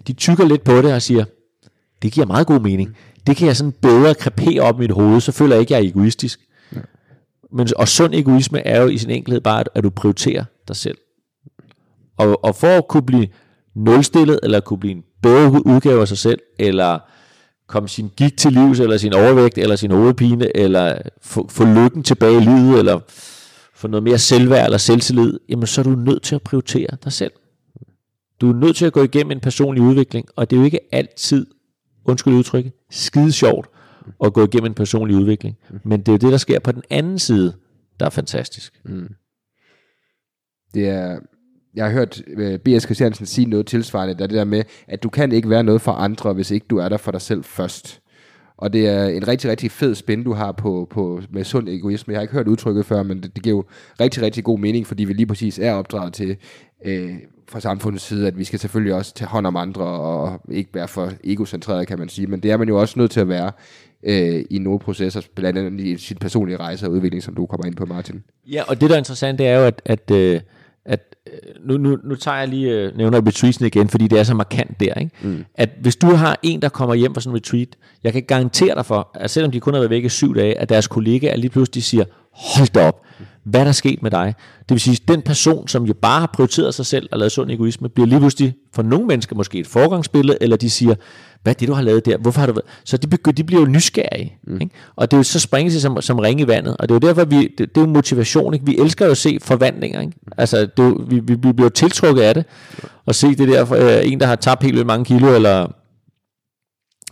de 0.07 0.13
tykker 0.13 0.45
lidt 0.45 0.65
på 0.65 0.83
det 0.83 0.95
og 0.95 1.03
siger, 1.03 1.25
det 2.03 2.13
giver 2.13 2.27
meget 2.27 2.47
god 2.47 2.61
mening. 2.61 2.97
Det 3.27 3.37
kan 3.37 3.47
jeg 3.47 3.57
sådan 3.57 3.73
bedre 3.73 4.15
krepere 4.15 4.61
op 4.61 4.77
i 4.77 4.79
mit 4.79 4.91
hoved, 4.91 5.21
så 5.21 5.33
føler 5.33 5.55
jeg 5.55 5.61
ikke, 5.61 5.75
jeg 5.75 5.81
er 5.85 5.89
egoistisk. 5.89 6.41
Ja. 6.75 6.81
Men, 7.53 7.69
og 7.77 7.89
sund 7.89 8.15
egoisme 8.15 8.67
er 8.67 8.83
jo 8.83 8.89
i 8.89 8.99
sin 8.99 9.11
enkelhed 9.11 9.41
bare, 9.41 9.61
at, 9.61 9.69
at 9.75 9.85
du 9.85 9.91
prioriterer 9.91 10.45
dig 10.69 10.77
selv. 10.77 10.99
Og, 12.19 12.45
og 12.45 12.55
for 12.55 12.67
at 12.67 12.89
kunne 12.89 13.07
blive 13.07 13.29
nulstillet, 13.75 14.41
eller 14.43 14.61
kunne 14.61 14.81
blive 14.81 14.95
en 14.95 15.05
bedre 15.23 15.67
udgave 15.67 16.01
af 16.01 16.09
sig 16.09 16.19
selv, 16.19 16.41
eller 16.59 16.99
komme 17.67 17.89
sin 17.89 18.11
gik 18.17 18.37
til 18.37 18.53
livs, 18.53 18.81
eller 18.81 18.97
sin 18.97 19.15
overvægt, 19.15 19.59
eller 19.59 19.77
sin 19.77 19.91
hovedpine, 19.91 20.57
eller 20.57 20.99
få, 21.23 21.49
få 21.49 21.65
lykken 21.65 22.03
tilbage 22.03 22.37
i 22.37 22.41
livet, 22.41 22.79
eller 22.79 23.01
få 23.75 23.89
noget 23.89 24.03
mere 24.03 24.19
selvværd 24.19 24.65
eller 24.65 24.79
selvtillid, 24.79 25.41
jamen 25.49 25.67
så 25.67 25.81
er 25.81 25.83
du 25.83 25.91
nødt 25.91 26.23
til 26.23 26.35
at 26.35 26.43
prioritere 26.43 26.97
dig 27.05 27.13
selv. 27.13 27.33
Du 28.41 28.51
er 28.51 28.55
nødt 28.55 28.77
til 28.77 28.87
at 28.87 28.93
gå 28.93 29.03
igennem 29.03 29.31
en 29.31 29.41
personlig 29.41 29.83
udvikling, 29.83 30.29
og 30.37 30.51
det 30.51 30.57
er 30.57 30.61
jo 30.61 30.65
ikke 30.65 30.81
altid, 30.93 31.47
undskyld 32.05 32.35
udtrykket, 32.35 32.73
skide 32.91 33.33
sjovt 33.33 33.69
at 34.25 34.33
gå 34.33 34.45
igennem 34.45 34.67
en 34.67 34.75
personlig 34.75 35.17
udvikling. 35.17 35.57
Men 35.85 36.01
det 36.01 36.09
er 36.09 36.13
jo 36.13 36.19
det, 36.19 36.33
der 36.33 36.37
sker 36.37 36.59
på 36.59 36.73
den 36.73 36.83
anden 36.91 37.19
side, 37.19 37.55
der 38.01 38.07
er 38.07 38.11
fantastisk. 38.11 38.81
Det 40.75 40.89
er, 40.89 41.19
jeg 41.77 41.85
har 41.85 41.93
hørt 41.93 42.23
øh, 42.27 42.53
uh, 42.53 42.59
B.S. 42.59 42.83
Christiansen 42.83 43.27
sige 43.27 43.51
noget 43.51 43.67
tilsvarende, 43.67 44.15
der 44.15 44.23
er 44.23 44.27
det 44.27 44.37
der 44.37 44.45
med, 44.45 44.63
at 44.89 45.03
du 45.03 45.09
kan 45.09 45.33
ikke 45.33 45.51
være 45.51 45.65
noget 45.65 45.81
for 45.81 45.93
andre, 45.93 46.33
hvis 46.33 46.51
ikke 46.51 46.67
du 46.71 46.79
er 46.79 46.89
der 46.89 46.97
for 46.97 47.13
dig 47.13 47.21
selv 47.21 47.45
først. 47.45 48.01
Og 48.57 48.73
det 48.73 48.89
er 48.89 49.07
en 49.07 49.29
rigtig, 49.29 49.51
rigtig 49.51 49.71
fed 49.71 49.95
spænd, 49.95 50.25
du 50.25 50.33
har 50.33 50.53
på, 50.53 50.87
på, 50.91 51.21
med 51.31 51.45
sund 51.45 51.69
egoisme. 51.69 52.13
Jeg 52.13 52.19
har 52.19 52.23
ikke 52.23 52.35
hørt 52.35 52.49
udtrykket 52.49 52.87
før, 52.87 53.03
men 53.03 53.23
det, 53.23 53.35
det 53.35 53.43
giver 53.43 53.57
jo 53.57 53.65
rigtig, 54.01 54.23
rigtig 54.23 54.45
god 54.45 54.59
mening, 54.59 54.87
fordi 54.87 55.05
vi 55.05 55.13
lige 55.13 55.27
præcis 55.27 55.59
er 55.59 55.73
opdraget 55.73 56.13
til 56.13 56.37
øh, 56.85 57.15
fra 57.49 57.61
samfundets 57.61 58.05
side, 58.05 58.27
at 58.27 58.39
vi 58.39 58.45
skal 58.45 58.59
selvfølgelig 58.59 58.95
også 58.95 59.15
tage 59.15 59.29
hånd 59.29 59.47
om 59.47 59.57
andre, 59.57 59.85
og 59.85 60.41
ikke 60.51 60.71
være 60.75 60.89
for 60.89 61.13
egocentreret, 61.25 61.87
kan 61.87 61.99
man 61.99 62.09
sige. 62.09 62.27
Men 62.27 62.41
det 62.41 62.51
er 62.51 62.57
man 62.57 62.69
jo 62.69 62.81
også 62.81 62.99
nødt 62.99 63.11
til 63.11 63.21
at 63.21 63.29
være 63.29 63.53
øh, 64.03 64.45
i 64.51 64.59
nogle 64.59 64.79
processer, 64.79 65.21
blandt 65.35 65.59
andet 65.59 65.85
i 65.85 65.97
sin 65.97 66.17
personlige 66.17 66.57
rejse 66.57 66.87
og 66.87 66.93
udvikling, 66.93 67.23
som 67.23 67.35
du 67.35 67.47
kommer 67.47 67.67
ind 67.67 67.75
på, 67.75 67.87
Martin. 67.87 68.23
Ja, 68.47 68.63
og 68.69 68.81
det 68.81 68.91
der 68.91 68.95
er 68.95 68.99
interessant, 68.99 69.39
det 69.39 69.47
er 69.47 69.59
jo, 69.59 69.65
at, 69.65 69.83
at, 69.85 70.11
at 70.11 70.17
øh, 70.17 70.41
nu, 71.65 71.77
nu, 71.77 71.99
nu 72.05 72.15
tager 72.15 72.37
jeg 72.39 72.49
lige, 72.49 72.71
øh, 72.71 72.97
nævner 72.97 73.19
retreatsen 73.27 73.67
igen, 73.67 73.89
fordi 73.89 74.09
det 74.09 74.19
er 74.19 74.23
så 74.23 74.35
markant 74.35 74.81
der, 74.81 74.95
ikke? 74.95 75.11
Mm. 75.23 75.45
at 75.55 75.71
hvis 75.81 75.97
du 75.97 76.07
har 76.07 76.39
en, 76.43 76.63
der 76.63 76.69
kommer 76.69 76.95
hjem 76.95 77.15
fra 77.15 77.21
sådan 77.21 77.33
en 77.33 77.37
retreat, 77.37 77.69
jeg 78.05 78.13
kan 78.13 78.23
garantere 78.23 78.75
dig 78.75 78.87
for, 78.87 79.11
at 79.15 79.31
selvom 79.31 79.53
de 79.53 79.61
kun 79.61 79.75
har 79.75 79.81
været 79.81 79.91
væk 79.91 80.05
i 80.05 80.09
syv 80.09 80.35
dage, 80.35 80.59
at 80.59 80.69
deres 80.69 80.87
kollegaer 80.87 81.37
lige 81.37 81.51
pludselig 81.51 81.85
siger, 81.85 82.05
hold 82.33 82.69
da 82.73 82.87
op, 82.87 83.03
hvad 83.47 83.61
er 83.61 83.65
der 83.65 83.73
sket 83.73 84.03
med 84.03 84.11
dig? 84.11 84.35
Det 84.59 84.71
vil 84.71 84.81
sige, 84.81 84.99
den 85.09 85.23
person, 85.23 85.69
som 85.69 85.85
jo 85.85 85.95
bare 86.03 86.21
har 86.21 86.31
prioriteret 86.35 86.75
sig 86.75 86.87
selv 86.87 87.09
og 87.13 87.19
lavet 87.19 87.33
sund 87.33 87.51
egoisme, 87.51 87.89
bliver 87.89 88.07
lige 88.07 88.19
pludselig 88.19 88.55
for 88.75 88.83
nogle 88.83 89.07
mennesker 89.07 89.37
måske 89.37 89.59
et 89.59 89.67
forgangsbillede, 89.67 90.39
eller 90.41 90.57
de 90.57 90.71
siger, 90.71 90.95
hvad 91.43 91.55
er 91.55 91.59
det, 91.59 91.69
du 91.69 91.73
har 91.73 91.83
lavet 91.83 92.07
der? 92.07 92.17
Hvorfor 92.19 92.41
har 92.41 92.47
du 92.47 92.53
været? 92.53 92.67
Så 92.85 92.97
de, 92.97 93.09
begy- 93.15 93.33
de 93.33 93.45
bliver 93.45 93.63
jo 93.63 93.69
nysgerrige. 93.69 94.39
Mm. 94.47 94.61
Ikke? 94.61 94.75
Og 94.97 95.11
det 95.11 95.17
er 95.17 95.19
jo 95.19 95.23
så 95.23 95.41
springes 95.41 95.75
som, 95.75 96.01
som 96.01 96.19
ringe 96.19 96.43
i 96.43 96.49
vandet. 96.49 96.77
Og 96.79 96.89
det 96.89 96.95
er 96.95 96.99
jo 97.03 97.09
derfor, 97.09 97.25
vi, 97.25 97.43
det, 97.43 97.59
det 97.59 97.77
er 97.77 97.81
jo 97.81 97.87
motivation. 97.87 98.55
Ikke? 98.55 98.67
Vi 98.67 98.77
elsker 98.79 99.05
jo 99.05 99.11
at 99.11 99.17
se 99.17 99.39
forvandlinger. 99.43 100.01
Ikke? 100.01 100.13
Altså, 100.37 100.57
det 100.57 100.79
er 100.79 100.83
jo, 100.83 101.05
vi, 101.09 101.21
vi, 101.21 101.35
vi 101.35 101.53
bliver 101.53 101.69
tiltrukket 101.69 102.23
af 102.23 102.35
det. 102.35 102.45
Og 103.07 103.15
se 103.15 103.35
det 103.35 103.49
der, 103.49 103.73
øh, 103.73 104.13
en 104.13 104.21
der 104.21 104.27
har 104.27 104.37
tabt 104.37 104.63
helt 104.63 104.75
vildt 104.75 104.87
mange 104.87 105.05
kilo, 105.05 105.35
eller 105.35 105.73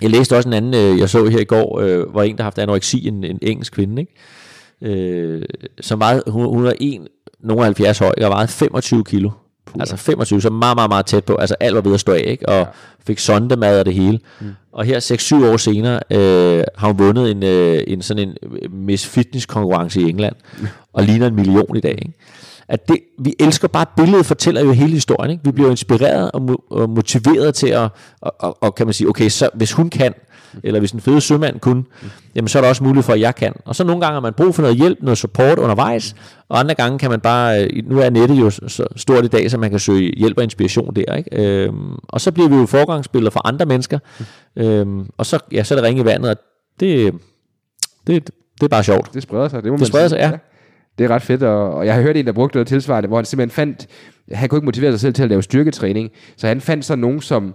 jeg 0.01 0.11
læste 0.11 0.37
også 0.37 0.49
en 0.49 0.53
anden, 0.53 0.75
øh, 0.75 0.99
jeg 0.99 1.11
så 1.11 1.27
her 1.27 1.41
i 1.41 1.45
går, 1.45 1.81
øh, 1.81 2.11
hvor 2.11 2.23
en, 2.23 2.37
der 2.37 2.43
har 2.43 2.47
haft 2.47 2.59
anoreksi, 2.59 3.09
en, 3.09 3.25
en 3.25 3.39
engelsk 3.43 3.73
kvinde, 3.73 4.03
ikke? 4.03 4.15
Øh, 4.83 5.43
som 5.81 5.99
meget, 5.99 6.23
hun, 6.27 6.47
hun 6.47 6.67
er 6.67 6.73
en, 6.81 7.07
nogen 7.41 7.65
70 7.65 7.99
høj, 7.99 8.13
og 8.23 8.31
vejede 8.31 8.49
25 8.49 9.05
kilo. 9.05 9.31
Puh. 9.67 9.81
Altså 9.81 9.97
25, 9.97 10.41
så 10.41 10.51
meget, 10.51 10.77
meget, 10.77 10.91
meget 10.91 11.07
tæt 11.07 11.25
på. 11.25 11.37
Altså 11.37 11.57
alt 11.61 11.75
var 11.75 11.81
ved 11.81 11.95
at 11.95 12.01
stå 12.01 12.13
af, 12.13 12.25
ikke? 12.27 12.49
Og 12.49 12.59
ja. 12.59 12.65
fik 13.07 13.19
sondemad 13.19 13.79
og 13.79 13.87
det 13.87 13.95
hele. 13.95 14.21
Mm. 14.41 14.47
Og 14.73 14.85
her 14.85 15.01
6-7 15.45 15.53
år 15.53 15.57
senere 15.57 16.01
øh, 16.11 16.65
har 16.77 16.87
hun 16.87 16.99
vundet 16.99 17.31
en, 17.31 17.43
øh, 17.43 17.83
en 17.87 18.03
sådan 18.03 18.29
en 18.29 18.37
Miss 18.71 19.07
Fitness 19.07 19.47
konkurrence 19.47 20.01
i 20.01 20.09
England, 20.09 20.35
og 20.93 21.05
ligner 21.05 21.27
en 21.27 21.35
million 21.35 21.77
i 21.77 21.81
dag, 21.81 21.93
ikke? 21.93 22.13
At 22.69 22.89
det, 22.89 22.99
vi 23.19 23.35
elsker 23.41 23.69
bare 23.69 23.87
billedet 23.97 24.27
fortæller 24.27 24.61
jo 24.61 24.73
hele 24.73 24.93
historien. 24.93 25.31
Ikke? 25.31 25.45
Vi 25.45 25.51
bliver 25.53 25.71
inspireret 25.71 26.31
og, 26.31 26.41
mo- 26.51 26.67
og 26.71 26.91
motiveret 26.91 27.55
til 27.55 27.69
at, 27.69 27.89
og, 28.21 28.35
og, 28.39 28.63
og 28.63 28.75
kan 28.75 28.87
man 28.87 28.93
sige, 28.93 29.09
okay, 29.09 29.29
så 29.29 29.49
hvis 29.55 29.73
hun 29.73 29.91
kan, 29.91 30.15
eller 30.63 30.81
hvis 30.81 30.93
en 30.93 31.01
fede 31.01 31.21
sømand 31.21 31.61
kunne, 31.61 31.85
jamen 32.35 32.49
så 32.49 32.59
er 32.59 32.63
der 32.63 32.69
også 32.69 32.85
mulighed 32.85 33.03
for, 33.03 33.13
at 33.13 33.21
jeg 33.21 33.35
kan. 33.35 33.53
Og 33.65 33.77
så 33.77 33.85
nogle 33.85 34.01
gange 34.01 34.13
har 34.15 34.21
man 34.21 34.33
brug 34.33 34.55
for 34.55 34.63
noget 34.63 34.77
hjælp, 34.77 34.99
noget 35.03 35.19
support 35.19 35.59
undervejs, 35.59 36.15
og 36.49 36.59
andre 36.59 36.75
gange 36.75 36.99
kan 36.99 37.11
man 37.11 37.21
bare, 37.21 37.65
øh, 37.65 37.83
nu 37.89 37.99
er 38.01 38.11
nettet 38.11 38.35
jo 38.41 38.51
så 38.51 38.87
stort 38.97 39.25
i 39.25 39.29
dag, 39.29 39.51
så 39.51 39.59
man 39.59 39.71
kan 39.71 39.79
søge 39.79 40.13
hjælp 40.17 40.39
og 40.39 40.43
inspiration 40.45 40.95
der, 40.95 41.15
ikke? 41.15 41.65
Øhm, 41.67 41.95
og 42.09 42.21
så 42.21 42.33
bliver 42.33 42.49
vi 42.49 42.57
jo 42.57 42.67
forgangsbilleder 42.67 43.31
for 43.31 43.47
andre 43.47 43.67
mennesker, 43.67 43.99
øhm, 44.57 45.07
og 45.19 45.27
så, 45.27 45.39
ja, 45.53 45.65
så 45.65 45.75
er 45.75 45.77
det 45.77 45.85
ringe 45.85 46.03
i 46.03 46.05
vandet, 46.05 46.31
og 46.31 46.37
det, 46.81 47.15
det, 48.07 48.31
det 48.61 48.63
er 48.63 48.69
bare 48.69 48.85
sjovt. 48.85 49.15
Det 49.15 49.23
spreder 49.23 49.49
sig, 49.49 49.63
det 49.63 49.73
må 49.73 49.77
Det 49.77 49.81
man 49.81 49.87
spreder 49.87 50.09
sige. 50.09 50.19
sig, 50.19 50.31
ja. 50.33 50.39
Det 50.99 51.05
er 51.05 51.09
ret 51.09 51.23
fedt, 51.23 51.43
og, 51.43 51.75
og 51.75 51.87
jeg 51.87 51.95
har 51.95 52.03
hørt 52.03 52.17
en, 52.17 52.27
der 52.27 52.33
brugte 52.33 52.57
noget 52.57 52.69
tilsvarende, 52.69 53.09
hvor 53.09 53.17
han 53.19 53.25
simpelthen 53.25 53.55
fandt, 53.55 53.87
han 54.33 54.49
kunne 54.49 54.57
ikke 54.59 54.65
motivere 54.65 54.93
sig 54.93 55.01
selv 55.01 55.15
til 55.15 55.23
at 55.23 55.29
lave 55.29 55.43
styrketræning, 55.43 56.11
så 56.37 56.47
han 56.47 56.61
fandt 56.61 56.85
så 56.85 56.97
nogen, 56.97 57.21
som 57.21 57.55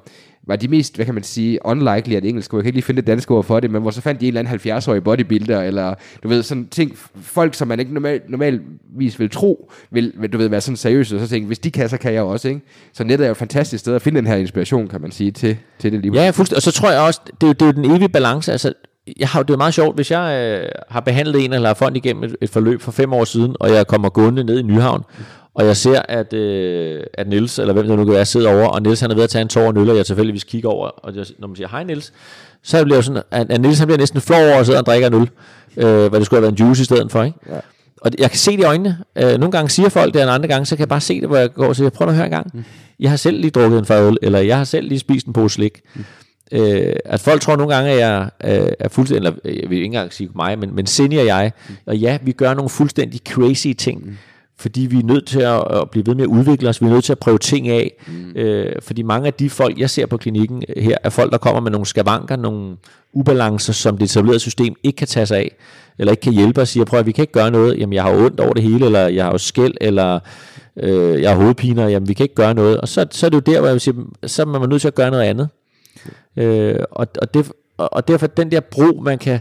var 0.49 0.55
de 0.55 0.67
mest, 0.67 0.95
hvad 0.95 1.05
kan 1.05 1.13
man 1.13 1.23
sige, 1.23 1.59
unlikely 1.65 2.13
engelske 2.23 2.53
ord. 2.53 2.59
Jeg 2.59 2.63
kan 2.63 2.67
ikke 2.67 2.75
lige 2.75 2.83
finde 2.85 3.01
det 3.01 3.07
danske 3.07 3.31
ord 3.33 3.43
for 3.43 3.59
det, 3.59 3.71
men 3.71 3.81
hvor 3.81 3.91
så 3.91 4.01
fandt 4.01 4.21
de 4.21 4.27
en 4.27 4.37
eller 4.37 4.49
anden 4.51 4.71
70-årig 4.77 5.03
bodybuilder, 5.03 5.61
eller 5.61 5.93
du 6.23 6.27
ved, 6.27 6.43
sådan 6.43 6.67
ting, 6.67 6.97
folk, 7.21 7.53
som 7.53 7.67
man 7.67 7.79
ikke 7.79 7.93
normal, 7.93 8.21
normalvis 8.29 9.19
vil 9.19 9.29
tro, 9.29 9.71
vil, 9.91 10.13
du 10.33 10.37
ved, 10.37 10.47
være 10.47 10.61
sådan 10.61 10.77
seriøse, 10.77 11.15
og 11.15 11.21
så 11.21 11.27
tænke, 11.27 11.47
hvis 11.47 11.59
de 11.59 11.71
kan, 11.71 11.89
så 11.89 11.97
kan 11.97 12.13
jeg 12.13 12.21
også, 12.23 12.47
ikke? 12.47 12.61
Så 12.93 13.03
nettet 13.03 13.25
er 13.25 13.29
jo 13.29 13.31
et 13.31 13.37
fantastisk 13.37 13.81
sted 13.81 13.95
at 13.95 14.01
finde 14.01 14.17
den 14.17 14.27
her 14.27 14.35
inspiration, 14.35 14.87
kan 14.87 15.01
man 15.01 15.11
sige, 15.11 15.31
til, 15.31 15.57
til 15.79 15.91
det 15.91 16.01
lige. 16.01 16.13
Ja, 16.23 16.29
fuldstændig. 16.29 16.55
Og 16.57 16.61
så 16.61 16.71
tror 16.71 16.91
jeg 16.91 17.01
også, 17.01 17.21
det 17.25 17.43
er, 17.43 17.47
jo- 17.47 17.53
det 17.53 17.61
er 17.61 17.65
jo 17.65 17.71
den 17.71 17.85
evige 17.91 18.09
balance. 18.09 18.51
Altså, 18.51 18.73
jeg 19.19 19.27
har, 19.27 19.43
det 19.43 19.53
er 19.53 19.57
meget 19.57 19.73
sjovt, 19.73 19.95
hvis 19.95 20.11
jeg 20.11 20.59
øh, 20.63 20.69
har 20.89 20.99
behandlet 20.99 21.45
en 21.45 21.53
eller 21.53 21.69
har 21.69 21.73
folk 21.73 21.95
igennem 21.95 22.23
et, 22.23 22.35
et 22.41 22.49
forløb 22.49 22.81
for 22.81 22.91
fem 22.91 23.13
år 23.13 23.23
siden, 23.25 23.55
og 23.59 23.69
jeg 23.69 23.87
kommer 23.87 24.09
gående 24.09 24.43
ned 24.43 24.59
i 24.59 24.63
Nyhavn, 24.63 25.03
og 25.55 25.65
jeg 25.65 25.77
ser, 25.77 26.01
at, 26.01 26.33
øh, 26.33 27.03
at 27.13 27.27
Niels, 27.27 27.59
eller 27.59 27.73
hvem 27.73 27.87
det 27.87 27.97
nu 27.97 28.05
kan 28.05 28.13
være, 28.13 28.25
sidder 28.25 28.55
over, 28.55 28.67
og 28.67 28.81
Niels 28.81 28.99
han 29.01 29.11
er 29.11 29.15
ved 29.15 29.23
at 29.23 29.29
tage 29.29 29.41
en 29.41 29.47
tår 29.47 29.67
og 29.67 29.77
øl, 29.77 29.89
og 29.89 29.97
jeg 29.97 30.05
tilfældigvis 30.05 30.43
kigger 30.43 30.69
over, 30.69 30.87
og 30.87 31.15
jeg, 31.15 31.25
når 31.39 31.47
man 31.47 31.55
siger, 31.55 31.67
hej 31.67 31.83
Niels, 31.83 32.13
så 32.63 32.83
bliver 32.83 32.97
jeg 32.97 33.03
sådan, 33.03 33.23
at, 33.31 33.51
at 33.51 33.61
Niels 33.61 33.79
han 33.79 33.87
bliver 33.87 33.99
næsten 33.99 34.21
flov 34.21 34.41
over 34.41 34.59
at 34.59 34.65
sidde 34.65 34.79
og 34.79 34.85
drikke 34.85 35.07
en 35.07 35.13
øl, 35.13 35.29
øh, 35.77 36.09
hvad 36.09 36.19
det 36.19 36.25
skulle 36.25 36.37
have 36.37 36.41
været 36.41 36.59
en 36.59 36.65
juice 36.65 36.81
i 36.81 36.85
stedet 36.85 37.11
for, 37.11 37.23
ikke? 37.23 37.37
Ja. 37.49 37.59
Og 38.01 38.11
jeg 38.17 38.29
kan 38.29 38.39
se 38.39 38.51
det 38.51 38.59
i 38.59 38.63
øjnene. 38.63 38.97
Øh, 39.15 39.37
nogle 39.37 39.51
gange 39.51 39.69
siger 39.69 39.89
folk 39.89 40.13
det, 40.13 40.23
og 40.23 40.33
andre 40.33 40.47
gange, 40.47 40.65
så 40.65 40.75
kan 40.75 40.79
jeg 40.79 40.89
bare 40.89 41.01
se 41.01 41.21
det, 41.21 41.29
hvor 41.29 41.37
jeg 41.37 41.53
går 41.53 41.67
og 41.67 41.75
siger, 41.75 41.89
prøv 41.89 42.07
at 42.07 42.15
høre 42.15 42.25
en 42.25 42.31
gang. 42.31 42.51
Mm. 42.53 42.63
Jeg 42.99 43.09
har 43.09 43.17
selv 43.17 43.37
lige 43.37 43.51
drukket 43.51 43.79
en 43.79 43.85
fad 43.85 44.07
øl, 44.07 44.17
eller 44.21 44.39
jeg 44.39 44.57
har 44.57 44.63
selv 44.63 44.87
lige 44.87 44.99
spist 44.99 45.27
en 45.27 45.33
pose 45.33 45.53
slik. 45.53 45.81
Mm. 45.95 46.05
Øh, 46.51 46.93
at 47.05 47.19
folk 47.19 47.41
tror 47.41 47.55
nogle 47.55 47.75
gange, 47.75 47.91
at 47.91 47.99
jeg 47.99 48.29
øh, 48.43 48.71
er 48.79 48.87
fuldstændig, 48.87 49.27
eller 49.27 49.39
jeg 49.45 49.69
vil 49.69 49.75
ikke 49.75 49.85
engang 49.85 50.13
sige 50.13 50.29
mig, 50.35 50.59
men, 50.59 50.75
men 50.75 50.87
Cindy 50.87 51.17
og 51.17 51.25
jeg, 51.25 51.51
mm. 51.69 51.75
og 51.85 51.97
ja, 51.97 52.17
vi 52.21 52.31
gør 52.31 52.53
nogle 52.53 52.69
fuldstændig 52.69 53.21
crazy 53.29 53.67
ting, 53.77 54.05
mm. 54.05 54.17
Fordi 54.59 54.81
vi 54.81 54.99
er 54.99 55.03
nødt 55.03 55.27
til 55.27 55.39
at, 55.39 55.63
at 55.71 55.89
blive 55.89 56.05
ved 56.05 56.15
med 56.15 56.23
at 56.23 56.27
udvikle 56.27 56.69
os, 56.69 56.81
vi 56.81 56.85
er 56.85 56.89
nødt 56.89 57.03
til 57.03 57.11
at 57.11 57.19
prøve 57.19 57.37
ting 57.37 57.67
af, 57.67 57.93
mm. 58.07 58.31
øh, 58.35 58.75
fordi 58.81 59.01
mange 59.01 59.27
af 59.27 59.33
de 59.33 59.49
folk, 59.49 59.79
jeg 59.79 59.89
ser 59.89 60.05
på 60.05 60.17
klinikken 60.17 60.63
her, 60.77 60.97
er 61.03 61.09
folk, 61.09 61.31
der 61.31 61.37
kommer 61.37 61.61
med 61.61 61.71
nogle 61.71 61.85
skavanker, 61.85 62.35
nogle 62.35 62.75
ubalancer, 63.13 63.73
som 63.73 63.97
det 63.97 64.05
etablerede 64.05 64.39
system 64.39 64.75
ikke 64.83 64.97
kan 64.97 65.07
tage 65.07 65.25
sig 65.25 65.37
af, 65.37 65.55
eller 65.97 66.11
ikke 66.11 66.21
kan 66.21 66.33
hjælpe 66.33 66.61
og 66.61 66.67
siger, 66.67 66.85
prøv 66.85 66.99
at 66.99 67.05
vi 67.05 67.11
kan 67.11 67.23
ikke 67.23 67.33
gøre 67.33 67.51
noget, 67.51 67.77
jamen 67.79 67.93
jeg 67.93 68.03
har 68.03 68.11
ondt 68.11 68.39
over 68.39 68.53
det 68.53 68.63
hele, 68.63 68.85
eller 68.85 69.07
jeg 69.07 69.25
har 69.25 69.31
jo 69.31 69.37
skæld, 69.37 69.73
eller 69.81 70.19
øh, 70.77 71.21
jeg 71.21 71.29
har 71.29 71.37
hovedpiner, 71.37 71.87
jamen 71.87 72.07
vi 72.07 72.13
kan 72.13 72.23
ikke 72.23 72.35
gøre 72.35 72.53
noget, 72.53 72.81
og 72.81 72.87
så, 72.87 73.07
så 73.11 73.25
er 73.25 73.29
det 73.29 73.35
jo 73.35 73.53
der, 73.53 73.59
hvor 73.59 73.67
jeg 73.67 73.73
vil 73.73 73.81
sige, 73.81 73.95
så 74.25 74.41
er 74.41 74.45
man 74.45 74.69
nødt 74.69 74.81
til 74.81 74.87
at 74.87 74.95
gøre 74.95 75.11
noget 75.11 75.23
andet. 75.23 75.49
Øh, 76.37 76.75
og, 76.91 77.07
og, 77.21 77.33
det, 77.33 77.51
og 77.77 78.07
derfor 78.07 78.27
den 78.27 78.51
der 78.51 78.59
bro, 78.59 79.01
man 79.01 79.17
kan, 79.17 79.39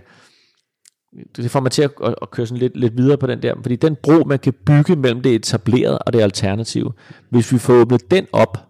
det 1.37 1.51
får 1.51 1.61
mig 1.61 1.71
til 1.71 1.83
at, 1.83 1.91
at, 2.05 2.15
at 2.23 2.31
køre 2.31 2.47
sådan 2.47 2.59
lidt, 2.59 2.77
lidt 2.77 2.97
videre 2.97 3.19
på 3.19 3.27
den 3.27 3.43
der, 3.43 3.55
fordi 3.63 3.77
den 3.77 3.97
bro, 4.03 4.25
man 4.27 4.39
kan 4.39 4.53
bygge 4.67 4.97
mellem 4.97 5.23
det 5.23 5.35
etablerede 5.35 5.99
og 5.99 6.13
det 6.13 6.21
alternative, 6.21 6.93
hvis 7.31 7.53
vi 7.53 7.59
får 7.59 7.75
åbnet 7.75 8.11
den 8.11 8.27
op, 8.33 8.69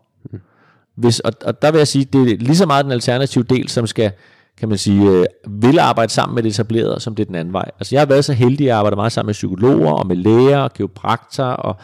hvis, 0.96 1.20
og, 1.20 1.32
og 1.44 1.62
der 1.62 1.70
vil 1.70 1.78
jeg 1.78 1.88
sige, 1.88 2.04
det 2.04 2.32
er 2.32 2.36
lige 2.36 2.56
så 2.56 2.66
meget 2.66 2.84
den 2.84 2.92
alternative 2.92 3.44
del, 3.44 3.68
som 3.68 3.86
skal, 3.86 4.12
kan 4.58 4.68
man 4.68 4.78
sige, 4.78 5.10
øh, 5.10 5.26
vil 5.62 5.78
arbejde 5.78 6.12
sammen 6.12 6.34
med 6.34 6.42
det 6.42 6.50
etablerede, 6.50 7.00
som 7.00 7.14
det 7.14 7.22
er 7.22 7.26
den 7.26 7.34
anden 7.34 7.52
vej. 7.52 7.70
Altså 7.78 7.94
jeg 7.94 8.00
har 8.00 8.06
været 8.06 8.24
så 8.24 8.32
heldig, 8.32 8.60
at 8.60 8.68
jeg 8.68 8.76
arbejder 8.76 8.96
meget 8.96 9.12
sammen 9.12 9.28
med 9.28 9.34
psykologer 9.34 9.92
og 9.92 10.06
med 10.06 10.16
læger 10.16 10.58
og 10.58 10.72
geopraktorer, 10.72 11.52
og, 11.52 11.76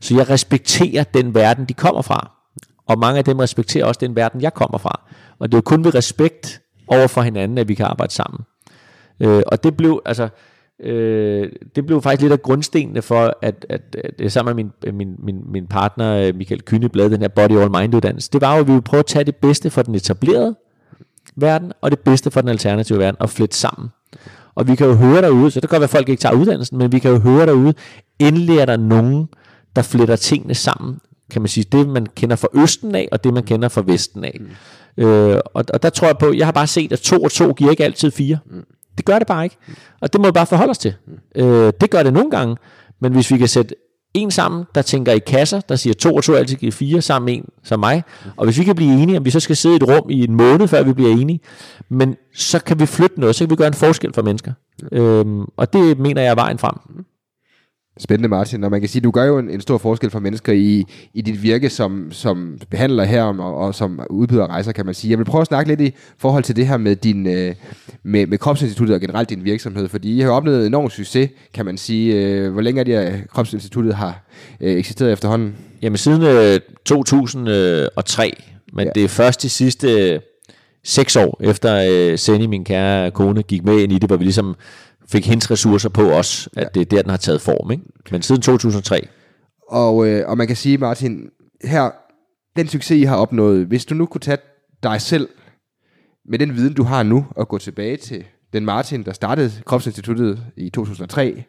så 0.00 0.16
jeg 0.16 0.30
respekterer 0.30 1.04
den 1.04 1.34
verden, 1.34 1.64
de 1.64 1.74
kommer 1.74 2.02
fra. 2.02 2.30
Og 2.86 2.98
mange 2.98 3.18
af 3.18 3.24
dem 3.24 3.38
respekterer 3.38 3.84
også 3.84 3.98
den 4.00 4.16
verden, 4.16 4.40
jeg 4.40 4.54
kommer 4.54 4.78
fra. 4.78 5.00
Og 5.38 5.48
det 5.48 5.54
er 5.54 5.58
jo 5.58 5.62
kun 5.62 5.84
ved 5.84 5.94
respekt 5.94 6.60
over 6.88 7.06
for 7.06 7.22
hinanden, 7.22 7.58
at 7.58 7.68
vi 7.68 7.74
kan 7.74 7.86
arbejde 7.86 8.12
sammen. 8.12 8.40
Øh, 9.20 9.42
og 9.46 9.64
det 9.64 9.76
blev, 9.76 10.02
altså, 10.04 10.28
øh, 10.82 11.48
det 11.76 11.86
blev 11.86 12.02
faktisk 12.02 12.22
lidt 12.22 12.32
af 12.32 12.42
grundstenene 12.42 13.02
for, 13.02 13.36
at, 13.42 13.66
at, 13.68 13.96
at, 14.18 14.32
sammen 14.32 14.56
med 14.56 14.64
min, 14.64 14.94
min, 14.94 15.16
min, 15.18 15.52
min 15.52 15.66
partner, 15.66 16.26
øh, 16.26 16.34
Michael 16.34 16.62
Kyneblad, 16.62 17.10
den 17.10 17.20
her 17.20 17.28
Body 17.28 17.58
All 17.58 17.70
Mind 17.70 17.94
uddannelse, 17.94 18.30
det 18.32 18.40
var 18.40 18.54
jo, 18.54 18.60
at 18.60 18.66
vi 18.66 18.72
ville 18.72 18.82
prøve 18.82 18.98
at 18.98 19.06
tage 19.06 19.24
det 19.24 19.36
bedste 19.36 19.70
for 19.70 19.82
den 19.82 19.94
etablerede 19.94 20.56
verden, 21.36 21.72
og 21.80 21.90
det 21.90 21.98
bedste 21.98 22.30
for 22.30 22.40
den 22.40 22.50
alternative 22.50 22.98
verden, 22.98 23.20
og 23.20 23.30
flette 23.30 23.56
sammen. 23.56 23.88
Og 24.54 24.68
vi 24.68 24.74
kan 24.74 24.86
jo 24.86 24.94
høre 24.94 25.22
derude, 25.22 25.50
så 25.50 25.60
det 25.60 25.68
kan 25.68 25.74
godt 25.74 25.80
være, 25.80 25.84
at 25.84 25.90
folk 25.90 26.08
ikke 26.08 26.20
tager 26.20 26.34
uddannelsen, 26.34 26.78
men 26.78 26.92
vi 26.92 26.98
kan 26.98 27.10
jo 27.10 27.18
høre 27.18 27.46
derude, 27.46 27.74
endelig 28.18 28.58
er 28.58 28.64
der 28.64 28.76
nogen, 28.76 29.28
der 29.76 29.82
fletter 29.82 30.16
tingene 30.16 30.54
sammen, 30.54 30.98
kan 31.30 31.42
man 31.42 31.48
sige, 31.48 31.66
det 31.72 31.88
man 31.88 32.06
kender 32.16 32.36
fra 32.36 32.48
Østen 32.54 32.94
af, 32.94 33.08
og 33.12 33.24
det 33.24 33.34
man 33.34 33.42
kender 33.42 33.68
fra 33.68 33.82
Vesten 33.86 34.24
af. 34.24 34.40
Mm. 34.40 35.04
Øh, 35.04 35.40
og, 35.54 35.64
og 35.74 35.82
der 35.82 35.90
tror 35.90 36.06
jeg 36.06 36.18
på, 36.18 36.32
jeg 36.32 36.46
har 36.46 36.52
bare 36.52 36.66
set, 36.66 36.92
at 36.92 36.98
to 36.98 37.22
og 37.22 37.32
to 37.32 37.52
giver 37.52 37.70
ikke 37.70 37.84
altid 37.84 38.10
fire. 38.10 38.38
Mm. 38.50 38.64
Det 38.98 39.06
gør 39.06 39.18
det 39.18 39.26
bare 39.26 39.44
ikke. 39.44 39.56
Og 40.00 40.12
det 40.12 40.20
må 40.20 40.26
vi 40.26 40.32
bare 40.32 40.46
forholde 40.46 40.70
os 40.70 40.78
til. 40.78 40.94
Øh, 41.36 41.72
det 41.80 41.90
gør 41.90 42.02
det 42.02 42.12
nogle 42.12 42.30
gange, 42.30 42.56
men 43.00 43.12
hvis 43.12 43.30
vi 43.30 43.38
kan 43.38 43.48
sætte 43.48 43.74
en 44.14 44.30
sammen, 44.30 44.64
der 44.74 44.82
tænker 44.82 45.12
i 45.12 45.18
kasser, 45.18 45.60
der 45.60 45.76
siger 45.76 45.94
to 45.94 46.14
og 46.14 46.24
to 46.24 46.34
altid 46.34 46.56
giver 46.56 46.72
fire, 46.72 47.02
sammen 47.02 47.24
med 47.26 47.34
en 47.34 47.44
som 47.64 47.80
mig. 47.80 48.02
Og 48.36 48.44
hvis 48.44 48.58
vi 48.58 48.64
kan 48.64 48.74
blive 48.74 49.02
enige, 49.02 49.18
om 49.18 49.24
vi 49.24 49.30
så 49.30 49.40
skal 49.40 49.56
sidde 49.56 49.74
i 49.74 49.76
et 49.76 49.88
rum 49.88 50.10
i 50.10 50.24
en 50.24 50.34
måned, 50.34 50.68
før 50.68 50.82
vi 50.82 50.92
bliver 50.92 51.10
enige, 51.10 51.40
men 51.88 52.16
så 52.34 52.58
kan 52.58 52.80
vi 52.80 52.86
flytte 52.86 53.20
noget, 53.20 53.36
så 53.36 53.44
kan 53.44 53.50
vi 53.50 53.56
gøre 53.56 53.68
en 53.68 53.74
forskel 53.74 54.12
for 54.12 54.22
mennesker. 54.22 54.52
Øhm, 54.92 55.44
og 55.56 55.72
det 55.72 55.98
mener 55.98 56.22
jeg 56.22 56.30
er 56.30 56.34
vejen 56.34 56.58
frem. 56.58 56.74
Spændende, 57.98 58.28
Martin. 58.28 58.64
Og 58.64 58.70
man 58.70 58.80
kan 58.80 58.88
sige, 58.88 59.02
du 59.02 59.10
gør 59.10 59.24
jo 59.24 59.38
en, 59.38 59.50
en 59.50 59.60
stor 59.60 59.78
forskel 59.78 60.10
for 60.10 60.18
mennesker 60.18 60.52
i, 60.52 60.84
i 61.14 61.20
dit 61.20 61.42
virke 61.42 61.70
som, 61.70 62.12
som 62.12 62.58
behandler 62.70 63.04
her 63.04 63.22
og, 63.22 63.56
og 63.56 63.74
som 63.74 64.00
udbyder 64.10 64.46
rejser, 64.46 64.72
kan 64.72 64.86
man 64.86 64.94
sige. 64.94 65.10
Jeg 65.10 65.18
vil 65.18 65.24
prøve 65.24 65.40
at 65.40 65.46
snakke 65.46 65.70
lidt 65.70 65.80
i 65.80 65.94
forhold 66.18 66.44
til 66.44 66.56
det 66.56 66.66
her 66.66 66.76
med, 66.76 66.96
din, 66.96 67.26
øh, 67.26 67.54
med, 68.02 68.26
med 68.26 68.38
Kropsinstituttet 68.38 68.94
og 68.94 69.00
generelt 69.00 69.30
din 69.30 69.44
virksomhed, 69.44 69.88
fordi 69.88 70.16
I 70.16 70.20
har 70.20 70.30
oplevet 70.30 70.66
enorm 70.66 70.90
succes, 70.90 71.30
kan 71.54 71.64
man 71.64 71.76
sige. 71.76 72.14
Øh, 72.14 72.52
hvor 72.52 72.60
længe 72.60 72.80
er 72.80 72.84
det, 72.84 72.94
at 72.94 73.28
Kropsinstituttet 73.28 73.94
har 73.94 74.24
øh, 74.60 74.76
eksisteret 74.76 75.12
efterhånden? 75.12 75.54
Jamen 75.82 75.96
siden 75.96 76.22
øh, 76.22 76.60
2003, 76.84 78.32
men 78.72 78.86
ja. 78.86 78.90
det 78.94 79.04
er 79.04 79.08
først 79.08 79.42
de 79.42 79.48
sidste 79.48 80.20
seks 80.84 81.16
år, 81.16 81.40
efter 81.40 81.86
øh, 81.90 82.18
Senny, 82.18 82.46
min 82.46 82.64
kære 82.64 83.10
kone, 83.10 83.42
gik 83.42 83.64
med 83.64 83.80
ind 83.80 83.92
i 83.92 83.98
det, 83.98 84.08
hvor 84.08 84.16
vi 84.16 84.24
ligesom 84.24 84.56
fik 85.12 85.26
hendes 85.26 85.50
ressourcer 85.50 85.88
på 85.88 86.10
os, 86.10 86.48
at 86.56 86.62
ja. 86.62 86.68
det 86.74 86.80
er 86.80 86.84
der, 86.96 87.02
den 87.02 87.10
har 87.10 87.16
taget 87.16 87.40
form. 87.40 87.70
Ikke? 87.70 87.84
Men 88.10 88.22
siden 88.22 88.42
2003. 88.42 89.08
Og, 89.68 90.08
øh, 90.08 90.28
og 90.28 90.38
man 90.38 90.46
kan 90.46 90.56
sige, 90.56 90.78
Martin, 90.78 91.28
her, 91.64 91.90
den 92.56 92.68
succes, 92.68 93.00
I 93.00 93.02
har 93.02 93.16
opnået, 93.16 93.66
hvis 93.66 93.84
du 93.84 93.94
nu 93.94 94.06
kunne 94.06 94.20
tage 94.20 94.38
dig 94.82 95.00
selv, 95.00 95.28
med 96.30 96.38
den 96.38 96.54
viden, 96.54 96.74
du 96.74 96.82
har 96.82 97.02
nu, 97.02 97.26
og 97.30 97.48
gå 97.48 97.58
tilbage 97.58 97.96
til 97.96 98.24
den 98.52 98.64
Martin, 98.64 99.04
der 99.04 99.12
startede 99.12 99.52
Kropsinstituttet 99.66 100.40
i 100.56 100.70
2003, 100.70 101.44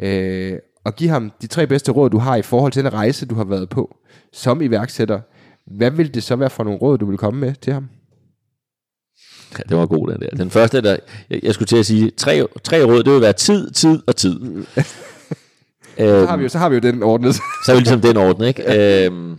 øh, 0.00 0.58
og 0.84 0.96
give 0.96 1.10
ham 1.10 1.32
de 1.42 1.46
tre 1.46 1.66
bedste 1.66 1.92
råd, 1.92 2.10
du 2.10 2.18
har 2.18 2.36
i 2.36 2.42
forhold 2.42 2.72
til 2.72 2.84
den 2.84 2.92
rejse, 2.92 3.26
du 3.26 3.34
har 3.34 3.44
været 3.44 3.68
på 3.68 3.96
som 4.32 4.62
iværksætter, 4.62 5.20
hvad 5.66 5.90
vil 5.90 6.14
det 6.14 6.22
så 6.22 6.36
være 6.36 6.50
for 6.50 6.64
nogle 6.64 6.78
råd, 6.78 6.98
du 6.98 7.06
vil 7.06 7.18
komme 7.18 7.40
med 7.40 7.54
til 7.54 7.72
ham? 7.72 7.88
Ja, 9.58 9.62
det 9.68 9.76
var 9.76 9.86
god 9.86 10.08
den 10.08 10.20
der. 10.20 10.28
Den 10.36 10.50
første, 10.50 10.80
der, 10.80 10.96
jeg, 11.30 11.44
jeg 11.44 11.54
skulle 11.54 11.66
til 11.66 11.76
at 11.76 11.86
sige, 11.86 12.10
tre, 12.10 12.42
tre 12.64 12.84
råd, 12.84 13.02
det 13.02 13.12
vil 13.12 13.20
være 13.20 13.32
tid, 13.32 13.70
tid 13.70 14.02
og 14.06 14.16
tid. 14.16 14.40
så, 15.98 16.26
har 16.28 16.36
vi 16.36 16.42
jo, 16.42 16.48
så 16.48 16.58
har 16.58 16.68
vi 16.68 16.74
jo 16.74 16.80
den 16.80 17.02
ordnet. 17.02 17.34
så 17.34 17.72
er 17.72 17.74
vi 17.74 17.80
ligesom 17.80 18.00
den 18.00 18.16
ordnet, 18.16 18.46
ikke? 18.46 18.64
øhm, 19.06 19.38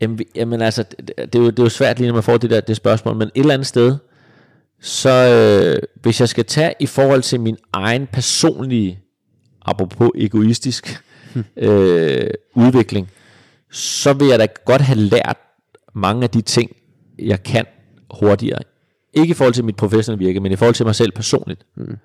jamen, 0.00 0.20
jamen 0.34 0.62
altså, 0.62 0.82
det, 0.82 1.10
det, 1.16 1.34
er 1.34 1.38
jo, 1.38 1.50
det 1.50 1.58
er 1.58 1.62
jo 1.62 1.68
svært 1.68 1.98
lige, 1.98 2.08
når 2.08 2.14
man 2.14 2.22
får 2.22 2.36
det 2.36 2.50
der 2.50 2.60
det 2.60 2.76
spørgsmål, 2.76 3.16
men 3.16 3.28
et 3.34 3.40
eller 3.40 3.54
andet 3.54 3.66
sted, 3.66 3.96
så 4.80 5.10
øh, 5.10 5.88
hvis 6.02 6.20
jeg 6.20 6.28
skal 6.28 6.44
tage 6.44 6.74
i 6.80 6.86
forhold 6.86 7.22
til 7.22 7.40
min 7.40 7.56
egen 7.72 8.06
personlige, 8.12 9.00
apropos 9.66 10.10
egoistisk, 10.14 11.02
øh, 11.56 12.30
udvikling, 12.54 13.10
så 13.70 14.12
vil 14.12 14.28
jeg 14.28 14.38
da 14.38 14.46
godt 14.64 14.82
have 14.82 14.98
lært 14.98 15.36
mange 15.94 16.22
af 16.22 16.30
de 16.30 16.40
ting, 16.40 16.70
jeg 17.18 17.42
kan 17.42 17.64
hurtigere. 18.20 18.58
Ikke 19.14 19.30
i 19.30 19.34
forhold 19.34 19.54
til 19.54 19.64
mit 19.64 19.76
professionelle 19.76 20.26
virke, 20.26 20.40
men 20.40 20.52
i 20.52 20.56
forhold 20.56 20.74
til 20.74 20.86
mig 20.86 20.94
selv 20.94 21.12
personligt. 21.12 21.66
Mm. 21.76 21.96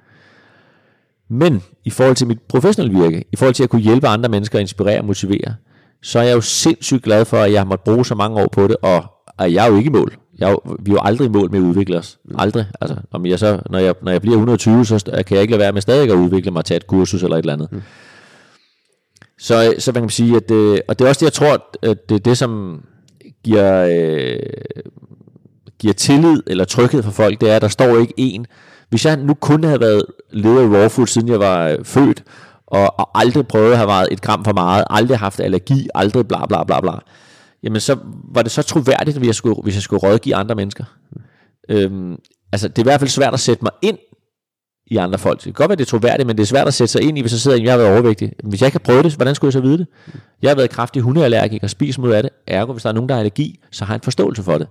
Men 1.29 1.63
i 1.83 1.89
forhold 1.89 2.15
til 2.15 2.27
mit 2.27 2.41
professionelle 2.41 2.99
virke, 2.99 3.23
i 3.31 3.35
forhold 3.35 3.53
til 3.53 3.63
at 3.63 3.69
kunne 3.69 3.81
hjælpe 3.81 4.07
andre 4.07 4.29
mennesker, 4.29 4.59
inspirere 4.59 4.99
og 4.99 5.05
motivere, 5.05 5.55
så 6.01 6.19
er 6.19 6.23
jeg 6.23 6.35
jo 6.35 6.41
sindssygt 6.41 7.03
glad 7.03 7.25
for, 7.25 7.37
at 7.37 7.51
jeg 7.51 7.59
har 7.59 7.65
måttet 7.65 7.83
bruge 7.83 8.05
så 8.05 8.15
mange 8.15 8.41
år 8.41 8.47
på 8.47 8.67
det, 8.67 8.75
og 8.81 9.05
at 9.39 9.53
jeg 9.53 9.65
er 9.65 9.71
jo 9.71 9.77
ikke 9.77 9.87
i 9.87 9.91
mål. 9.91 10.17
Jeg 10.39 10.47
er 10.47 10.51
jo, 10.51 10.59
vi 10.79 10.91
er 10.91 10.95
jo 10.95 11.01
aldrig 11.03 11.25
i 11.25 11.29
mål 11.29 11.51
med 11.51 11.59
at 11.59 11.63
udvikle 11.63 11.97
os. 11.97 12.19
Mm. 12.25 12.35
Aldrig. 12.39 12.65
Altså, 12.81 12.97
om 13.11 13.25
jeg 13.25 13.39
så, 13.39 13.59
når, 13.69 13.79
jeg, 13.79 13.95
når 14.01 14.11
jeg 14.11 14.21
bliver 14.21 14.35
120, 14.35 14.85
så 14.85 15.23
kan 15.27 15.35
jeg 15.35 15.41
ikke 15.41 15.51
lade 15.51 15.59
være 15.59 15.71
med 15.71 15.81
stadig 15.81 16.11
at 16.11 16.15
udvikle 16.15 16.51
mig 16.51 16.65
til 16.65 16.75
et 16.75 16.87
kursus 16.87 17.23
eller 17.23 17.37
et 17.37 17.39
eller 17.39 17.53
andet. 17.53 17.71
Mm. 17.71 17.81
Så, 19.39 19.73
så 19.79 19.91
man 19.91 20.03
kan 20.03 20.09
sige, 20.09 20.35
at 20.35 20.49
det, 20.49 20.81
og 20.87 20.99
det 20.99 21.05
er 21.05 21.09
også 21.09 21.19
det, 21.19 21.25
jeg 21.25 21.33
tror, 21.33 21.53
at 21.81 22.09
det 22.09 22.15
er 22.15 22.19
det, 22.19 22.37
som 22.37 22.81
giver, 23.43 23.87
øh, 23.91 24.39
giver 25.83 25.93
tillid 25.93 26.43
eller 26.47 26.65
tryghed 26.65 27.03
for 27.03 27.11
folk, 27.11 27.41
det 27.41 27.51
er, 27.51 27.55
at 27.55 27.61
der 27.61 27.67
står 27.67 27.97
ikke 27.97 28.13
en. 28.17 28.45
Hvis 28.89 29.05
jeg 29.05 29.17
nu 29.17 29.33
kun 29.33 29.63
havde 29.63 29.79
været 29.79 30.05
leder 30.31 30.61
i 30.61 30.77
raw 30.77 30.87
food, 30.87 31.07
siden 31.07 31.27
jeg 31.27 31.39
var 31.39 31.67
øh, 31.67 31.85
født, 31.85 32.23
og, 32.67 32.99
og 32.99 33.19
aldrig 33.19 33.47
prøvet 33.47 33.71
at 33.71 33.77
have 33.77 33.87
været 33.87 34.07
et 34.11 34.21
gram 34.21 34.43
for 34.45 34.53
meget, 34.53 34.85
aldrig 34.89 35.17
haft 35.19 35.39
allergi, 35.39 35.87
aldrig 35.95 36.27
bla 36.27 36.45
bla 36.45 36.63
bla 36.63 36.81
bla, 36.81 36.91
jamen 37.63 37.81
så 37.81 37.97
var 38.33 38.41
det 38.41 38.51
så 38.51 38.61
troværdigt, 38.61 39.17
hvis 39.17 39.27
jeg 39.27 39.35
skulle, 39.35 39.61
hvis 39.63 39.75
jeg 39.75 39.81
skulle 39.81 39.99
rådgive 40.03 40.35
andre 40.35 40.55
mennesker. 40.55 40.83
Øhm, 41.69 42.17
altså 42.51 42.67
det 42.67 42.77
er 42.77 42.81
i 42.81 42.89
hvert 42.89 42.99
fald 42.99 43.09
svært 43.09 43.33
at 43.33 43.39
sætte 43.39 43.63
mig 43.63 43.71
ind 43.81 43.97
i 44.87 44.97
andre 44.97 45.19
folk. 45.19 45.37
Det 45.37 45.43
kan 45.43 45.53
godt 45.53 45.69
være, 45.69 45.75
det 45.75 45.85
er 45.85 45.89
troværdigt, 45.89 46.27
men 46.27 46.37
det 46.37 46.43
er 46.43 46.47
svært 46.47 46.67
at 46.67 46.73
sætte 46.73 46.91
sig 46.91 47.01
ind 47.01 47.17
i, 47.17 47.21
hvis 47.21 47.31
jeg 47.31 47.39
sidder 47.39 47.57
og 47.57 47.63
jeg 47.63 47.71
har 47.71 47.77
været 47.77 47.93
overvægtig. 47.93 48.33
Hvis 48.43 48.61
jeg 48.61 48.67
ikke 48.67 48.75
har 48.75 48.83
prøvet 48.93 49.05
det, 49.05 49.13
hvordan 49.13 49.35
skulle 49.35 49.49
jeg 49.49 49.53
så 49.53 49.61
vide 49.61 49.77
det? 49.77 49.87
Jeg 50.41 50.49
har 50.49 50.55
været 50.55 50.69
kraftig 50.69 51.01
hundeallergiker 51.01 51.63
og 51.65 51.69
spist 51.69 51.99
mod 51.99 52.11
af 52.11 52.23
det. 52.23 52.31
Ergo, 52.47 52.71
hvis 52.71 52.83
der 52.83 52.89
er 52.89 52.93
nogen, 52.93 53.09
der 53.09 53.15
har 53.15 53.19
allergi, 53.19 53.59
så 53.71 53.85
har 53.85 53.93
jeg 53.93 53.97
en 53.97 54.03
forståelse 54.03 54.43
for 54.43 54.57
det. 54.57 54.67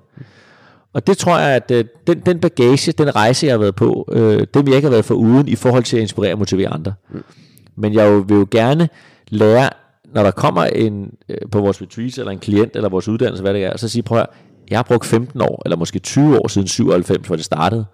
Og 0.95 1.07
det 1.07 1.19
tror 1.19 1.39
jeg, 1.39 1.51
at 1.51 1.71
øh, 1.71 1.85
den, 2.07 2.21
den 2.21 2.39
bagage, 2.41 2.93
den 2.93 3.17
rejse, 3.17 3.47
jeg 3.47 3.53
har 3.53 3.59
været 3.59 3.75
på, 3.75 4.09
øh, 4.13 4.47
det 4.55 4.55
vil 4.55 4.67
jeg 4.67 4.77
ikke 4.77 4.87
have 4.87 4.93
været 4.93 5.05
for 5.05 5.15
uden 5.15 5.49
i 5.49 5.57
forhold 5.57 5.85
til 5.85 5.97
at 5.97 6.01
inspirere 6.01 6.33
og 6.33 6.39
motivere 6.39 6.69
andre. 6.69 6.93
Men 7.77 7.95
jeg 7.95 8.29
vil 8.29 8.37
jo 8.37 8.47
gerne 8.51 8.89
lære, 9.29 9.71
når 10.15 10.23
der 10.23 10.31
kommer 10.31 10.65
en 10.65 11.13
øh, 11.29 11.37
på 11.53 11.61
vores 11.61 11.83
retreat, 11.83 12.19
eller 12.19 12.33
en 12.33 12.39
klient, 12.39 12.77
eller 12.77 12.89
vores 12.89 13.09
uddannelse, 13.09 13.43
hvad 13.43 13.55
det 13.55 13.65
er, 13.65 13.77
så 13.77 13.89
sige, 13.89 14.03
prøv 14.03 14.19
at 14.19 14.27
jeg 14.71 14.79
har 14.79 14.83
brugt 14.83 15.07
15 15.07 15.41
år, 15.41 15.63
eller 15.65 15.77
måske 15.77 15.99
20 15.99 16.39
år 16.39 16.49
siden 16.49 16.69
97, 16.69 17.27
hvor 17.27 17.37
det 17.37 17.45
startede. 17.45 17.85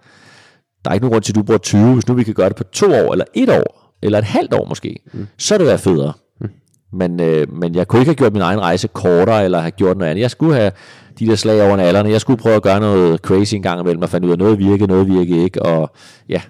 Der 0.85 0.89
er 0.89 0.93
ikke 0.93 1.03
nogen 1.03 1.13
grund 1.13 1.23
til, 1.23 1.31
at 1.31 1.35
du 1.35 1.43
bruger 1.43 1.57
20, 1.57 1.93
hvis 1.93 2.07
nu 2.07 2.13
vi 2.13 2.23
kan 2.23 2.33
gøre 2.33 2.49
det 2.49 2.55
på 2.55 2.63
to 2.63 2.85
år, 2.85 3.11
eller 3.11 3.25
et 3.33 3.49
år, 3.49 3.95
eller 4.01 4.17
et 4.17 4.25
halvt 4.25 4.53
år 4.53 4.65
måske, 4.65 4.99
mm. 5.13 5.27
så 5.37 5.53
er 5.53 5.57
det 5.57 5.67
været 5.67 5.79
federe. 5.79 6.13
Mm. 6.41 6.49
Men, 6.93 7.19
øh, 7.19 7.53
men 7.53 7.75
jeg 7.75 7.87
kunne 7.87 7.99
ikke 7.99 8.09
have 8.09 8.15
gjort 8.15 8.33
min 8.33 8.41
egen 8.41 8.61
rejse 8.61 8.87
kortere, 8.87 9.45
eller 9.45 9.59
have 9.59 9.71
gjort 9.71 9.97
noget 9.97 10.11
andet. 10.11 10.21
Jeg 10.21 10.31
skulle 10.31 10.55
have 10.55 10.71
de 11.19 11.25
der 11.25 11.35
slag 11.35 11.61
over 11.61 11.77
alderne. 11.77 12.09
Jeg 12.09 12.21
skulle 12.21 12.41
prøve 12.41 12.55
at 12.55 12.61
gøre 12.61 12.79
noget 12.79 13.19
crazy 13.19 13.55
en 13.55 13.61
gang 13.61 13.79
imellem, 13.79 14.01
og 14.01 14.09
fandt 14.09 14.25
ud 14.25 14.31
af, 14.31 14.37
noget 14.37 14.59
virke, 14.59 14.87
noget 14.87 15.07
virke 15.07 15.43
ikke, 15.43 15.61
og 15.61 15.91
ja. 16.29 16.41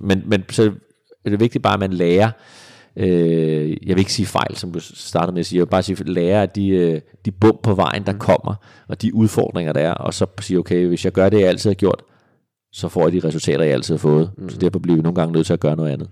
Men, 0.00 0.22
men 0.26 0.44
så 0.50 0.72
er 1.24 1.30
det 1.30 1.40
vigtigt 1.40 1.62
bare, 1.62 1.74
at 1.74 1.80
man 1.80 1.92
lærer, 1.92 2.30
øh, 2.96 3.70
jeg 3.70 3.96
vil 3.96 3.98
ikke 3.98 4.12
sige 4.12 4.26
fejl, 4.26 4.56
som 4.56 4.72
du 4.72 4.80
startede 4.80 5.32
med 5.32 5.40
at 5.40 5.46
sige, 5.46 5.56
jeg 5.56 5.64
vil 5.66 5.70
bare 5.70 5.82
sige, 5.82 6.04
lære 6.04 6.46
de, 6.46 6.68
øh, 6.68 7.00
de 7.24 7.30
bump 7.30 7.62
på 7.62 7.74
vejen, 7.74 8.06
der 8.06 8.12
mm. 8.12 8.18
kommer, 8.18 8.54
og 8.88 9.02
de 9.02 9.14
udfordringer, 9.14 9.72
der 9.72 9.80
er, 9.80 9.92
og 9.92 10.14
så 10.14 10.26
sige, 10.40 10.58
okay, 10.58 10.86
hvis 10.86 11.04
jeg 11.04 11.12
gør 11.12 11.28
det, 11.28 11.40
jeg 11.40 11.48
altid 11.48 11.70
har 11.70 11.74
gjort, 11.74 12.02
så 12.72 12.88
får 12.88 13.02
jeg 13.02 13.12
de 13.12 13.28
resultater, 13.28 13.64
jeg 13.64 13.72
altid 13.72 13.94
har 13.94 13.98
fået. 13.98 14.30
Mm. 14.38 14.48
Så 14.48 14.58
derfor 14.58 14.78
bliver 14.78 14.96
vi 14.96 15.02
nogle 15.02 15.14
gange 15.14 15.32
nødt 15.32 15.46
til 15.46 15.52
at 15.52 15.60
gøre 15.60 15.76
noget 15.76 15.90
andet 15.90 16.08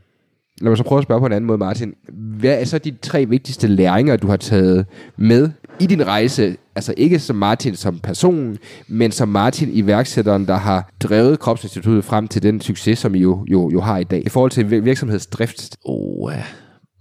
lad 0.61 0.71
mig 0.71 0.79
så 0.79 0.85
prøve 0.85 0.99
at 0.99 1.03
spørge 1.03 1.21
på 1.21 1.27
en 1.27 1.33
anden 1.33 1.47
måde, 1.47 1.59
Martin. 1.59 1.95
Hvad 2.13 2.61
er 2.61 2.65
så 2.65 2.79
de 2.79 2.91
tre 3.03 3.27
vigtigste 3.27 3.67
læringer, 3.67 4.17
du 4.17 4.27
har 4.27 4.37
taget 4.37 4.87
med 5.17 5.51
i 5.81 5.87
din 5.87 6.07
rejse? 6.07 6.57
Altså 6.75 6.95
ikke 6.97 7.19
som 7.19 7.37
Martin 7.37 7.77
som 7.77 7.99
person, 7.99 8.59
men 8.89 9.13
som 9.13 9.29
Martin 9.29 9.71
iværksætteren, 9.73 10.47
der 10.47 10.57
har 10.57 10.91
drevet 11.03 11.41
Kropsinstituttet 11.41 12.05
frem 12.05 12.29
til 12.29 12.43
den 12.43 12.61
succes, 12.61 12.99
som 12.99 13.15
I 13.15 13.19
jo, 13.19 13.45
jo, 13.51 13.71
jo 13.71 13.81
har 13.81 13.99
i 13.99 14.05
dag. 14.05 14.23
I 14.27 14.29
forhold 14.29 14.51
til 14.51 14.85
virksomhedsdrift. 14.85 15.77
Oh, 15.85 16.33
ja. 16.33 16.45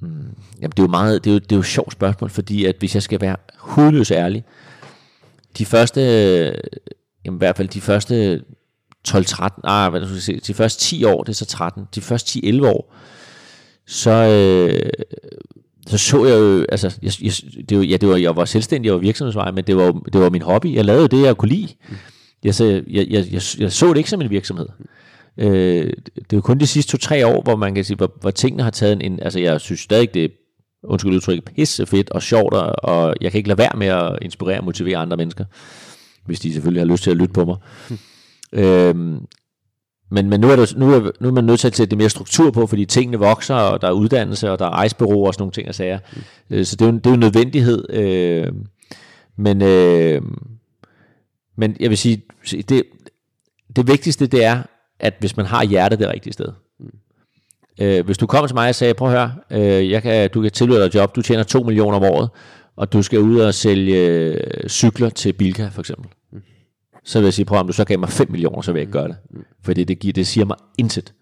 Mm. 0.01 0.07
Jamen, 0.61 0.71
det 0.71 0.79
er 0.79 0.83
jo 0.83 0.87
meget, 0.87 1.23
det 1.23 1.29
er 1.29 1.33
jo, 1.33 1.39
det 1.39 1.51
er 1.51 1.55
jo 1.55 1.59
et 1.59 1.65
sjovt 1.65 1.93
spørgsmål, 1.93 2.29
fordi 2.29 2.65
at 2.65 2.75
hvis 2.79 2.95
jeg 2.95 3.03
skal 3.03 3.21
være 3.21 3.35
hudløs 3.57 4.11
ærlig, 4.11 4.43
de 5.57 5.65
første, 5.65 6.01
jamen, 7.25 7.37
i 7.37 7.37
hvert 7.37 7.57
fald 7.57 7.67
de 7.67 7.81
første 7.81 8.41
12-13, 9.07 9.47
ah, 9.63 9.91
hvad 9.91 10.01
skal 10.01 10.13
jeg 10.13 10.21
sige, 10.21 10.39
de 10.47 10.53
første 10.53 10.81
10 10.81 11.03
år, 11.03 11.23
det 11.23 11.29
er 11.29 11.35
så 11.35 11.45
13, 11.45 11.87
de 11.95 12.01
første 12.01 12.39
10-11 12.39 12.65
år, 12.65 12.95
så, 13.89 14.11
øh, 14.11 14.89
så 15.87 15.97
så 15.97 16.25
jeg 16.25 16.39
jo, 16.39 16.65
altså, 16.69 16.99
jeg, 17.01 17.11
jeg, 17.21 17.33
det 17.69 17.77
var, 17.77 17.83
ja, 17.83 17.97
det 17.97 18.09
var, 18.09 18.15
jeg 18.15 18.35
var 18.35 18.45
selvstændig, 18.45 18.87
jeg 18.87 18.93
var 18.93 18.99
virksomhedsvej, 18.99 19.51
men 19.51 19.63
det 19.63 19.77
var, 19.77 19.91
det 19.91 20.21
var 20.21 20.29
min 20.29 20.41
hobby. 20.41 20.75
Jeg 20.75 20.85
lavede 20.85 21.07
det, 21.07 21.23
jeg 21.23 21.37
kunne 21.37 21.49
lide. 21.49 21.67
Jeg, 22.43 22.55
så, 22.55 22.65
jeg, 22.65 22.83
jeg, 23.09 23.25
jeg, 23.31 23.41
jeg 23.59 23.71
så 23.71 23.89
det 23.89 23.97
ikke 23.97 24.09
som 24.09 24.21
en 24.21 24.29
virksomhed. 24.29 24.67
Øh, 25.37 25.93
det 26.15 26.33
er 26.33 26.37
jo 26.37 26.41
kun 26.41 26.57
de 26.57 26.67
sidste 26.67 26.91
to-tre 26.91 27.27
år, 27.27 27.41
hvor 27.41 27.55
man 27.55 27.75
kan 27.75 27.83
sige, 27.83 27.97
hvor, 27.97 28.11
hvor 28.21 28.31
tingene 28.31 28.63
har 28.63 28.69
taget 28.69 29.05
en, 29.05 29.19
altså 29.21 29.39
jeg 29.39 29.61
synes 29.61 29.79
stadig, 29.79 30.13
det 30.13 30.23
er, 30.23 30.29
undskyld 30.83 31.13
udtryk, 31.13 31.55
pisse 31.55 31.85
fedt 31.85 32.09
og 32.09 32.23
sjovt, 32.23 32.53
og, 32.53 32.75
og 32.83 33.15
jeg 33.21 33.31
kan 33.31 33.37
ikke 33.37 33.49
lade 33.49 33.57
være 33.57 33.77
med 33.77 33.87
at 33.87 34.17
inspirere 34.21 34.57
og 34.57 34.65
motivere 34.65 34.97
andre 34.97 35.17
mennesker, 35.17 35.45
hvis 36.25 36.39
de 36.39 36.53
selvfølgelig 36.53 36.81
har 36.81 36.91
lyst 36.91 37.03
til 37.03 37.11
at 37.11 37.17
lytte 37.17 37.33
på 37.33 37.45
mig. 37.45 37.57
øhm, 38.63 39.19
men, 40.11 40.29
men 40.29 40.39
nu, 40.39 40.49
er 40.49 40.55
det, 40.55 40.77
nu, 40.77 40.93
er, 40.93 41.11
nu 41.19 41.27
er 41.27 41.31
man 41.31 41.43
nødt 41.43 41.59
til 41.59 41.67
at 41.67 41.75
sætte 41.75 41.89
det 41.89 41.97
mere 41.97 42.09
struktur 42.09 42.51
på, 42.51 42.67
fordi 42.67 42.85
tingene 42.85 43.17
vokser, 43.17 43.55
og 43.55 43.81
der 43.81 43.87
er 43.87 43.91
uddannelse, 43.91 44.51
og 44.51 44.59
der 44.59 44.65
er 44.65 44.69
rejsebureauer 44.69 45.27
og 45.27 45.33
sådan 45.33 45.41
nogle 45.41 45.51
ting 45.51 45.67
og 45.67 45.75
sager. 45.75 45.99
Mm. 46.49 46.63
Så 46.63 46.75
det 46.75 46.85
er, 46.85 46.91
jo, 46.91 46.97
det 46.97 47.05
er 47.05 47.09
jo 47.09 47.13
en 47.13 47.19
nødvendighed. 47.19 47.89
Øh, 47.89 48.51
men, 49.37 49.61
øh, 49.61 50.21
men 51.57 51.77
jeg 51.79 51.89
vil 51.89 51.97
sige, 51.97 52.23
det, 52.51 52.83
det 53.75 53.87
vigtigste 53.87 54.27
det 54.27 54.43
er, 54.43 54.63
at 54.99 55.13
hvis 55.19 55.37
man 55.37 55.45
har 55.45 55.63
hjertet 55.63 55.99
det 55.99 56.07
rigtige 56.07 56.33
sted. 56.33 56.47
Øh, 57.81 58.05
hvis 58.05 58.17
du 58.17 58.27
kommer 58.27 58.47
til 58.47 58.55
mig 58.55 58.69
og 58.69 58.75
sagde, 58.75 58.93
prøv 58.93 59.13
at 59.13 59.13
høre, 59.13 59.33
øh, 59.51 59.91
jeg 59.91 60.01
kan, 60.01 60.29
du 60.33 60.41
kan 60.41 60.51
tilbyde 60.51 60.77
dig 60.77 60.85
et 60.85 60.95
job, 60.95 61.15
du 61.15 61.21
tjener 61.21 61.43
2 61.43 61.63
millioner 61.63 61.97
om 61.97 62.03
året, 62.03 62.29
og 62.75 62.93
du 62.93 63.01
skal 63.01 63.19
ud 63.19 63.39
og 63.39 63.53
sælge 63.53 64.07
øh, 64.07 64.69
cykler 64.69 65.09
til 65.09 65.33
Bilka 65.33 65.67
for 65.67 65.79
eksempel. 65.79 66.09
Så 67.09 67.19
vil 67.19 67.25
jeg 67.25 67.33
sige, 67.33 67.45
prøv 67.45 67.59
om 67.59 67.67
du 67.67 67.73
så 67.73 67.85
gav 67.85 67.99
mig 67.99 68.09
5 68.09 68.31
millioner, 68.31 68.61
så 68.61 68.71
vil 68.71 68.79
jeg 68.79 68.81
ikke 68.81 68.91
gøre 68.91 69.07
det. 69.07 69.17
Fordi 69.61 69.83
det, 69.83 69.99
giver, 69.99 70.13
det 70.13 70.27
siger 70.27 70.45
mig 70.45 70.57
intet. 70.77 71.13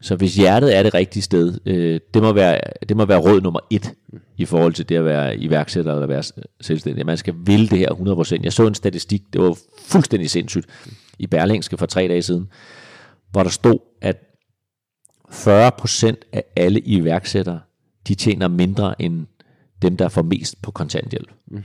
Så 0.00 0.16
hvis 0.16 0.36
hjertet 0.36 0.76
er 0.76 0.82
det 0.82 0.94
rigtige 0.94 1.22
sted, 1.22 1.58
øh, 1.66 2.00
det, 2.14 2.22
må 2.22 2.32
være, 2.32 2.60
det 2.88 2.96
må 2.96 3.04
være 3.04 3.18
råd 3.18 3.40
nummer 3.40 3.60
et 3.70 3.94
i 4.36 4.44
forhold 4.44 4.72
til 4.72 4.88
det 4.88 4.96
at 4.96 5.04
være 5.04 5.36
iværksætter 5.36 5.92
eller 5.92 6.06
være 6.06 6.22
selvstændig. 6.60 7.06
Man 7.06 7.16
skal 7.16 7.34
ville 7.44 7.68
det 7.68 7.78
her 7.78 7.88
100%. 8.38 8.40
Jeg 8.42 8.52
så 8.52 8.66
en 8.66 8.74
statistik, 8.74 9.22
det 9.32 9.40
var 9.40 9.58
fuldstændig 9.86 10.30
sindssygt, 10.30 10.66
i 11.18 11.26
Berlingske 11.26 11.76
for 11.76 11.86
tre 11.86 12.08
dage 12.08 12.22
siden, 12.22 12.48
hvor 13.30 13.42
der 13.42 13.50
stod, 13.50 13.78
at 14.00 14.16
40% 15.30 16.30
af 16.32 16.44
alle 16.56 16.80
iværksættere, 16.80 17.60
de 18.08 18.14
tjener 18.14 18.48
mindre 18.48 19.02
end 19.02 19.26
dem, 19.82 19.96
der 19.96 20.08
får 20.08 20.22
mest 20.22 20.62
på 20.62 20.70
kontanthjælp. 20.70 21.30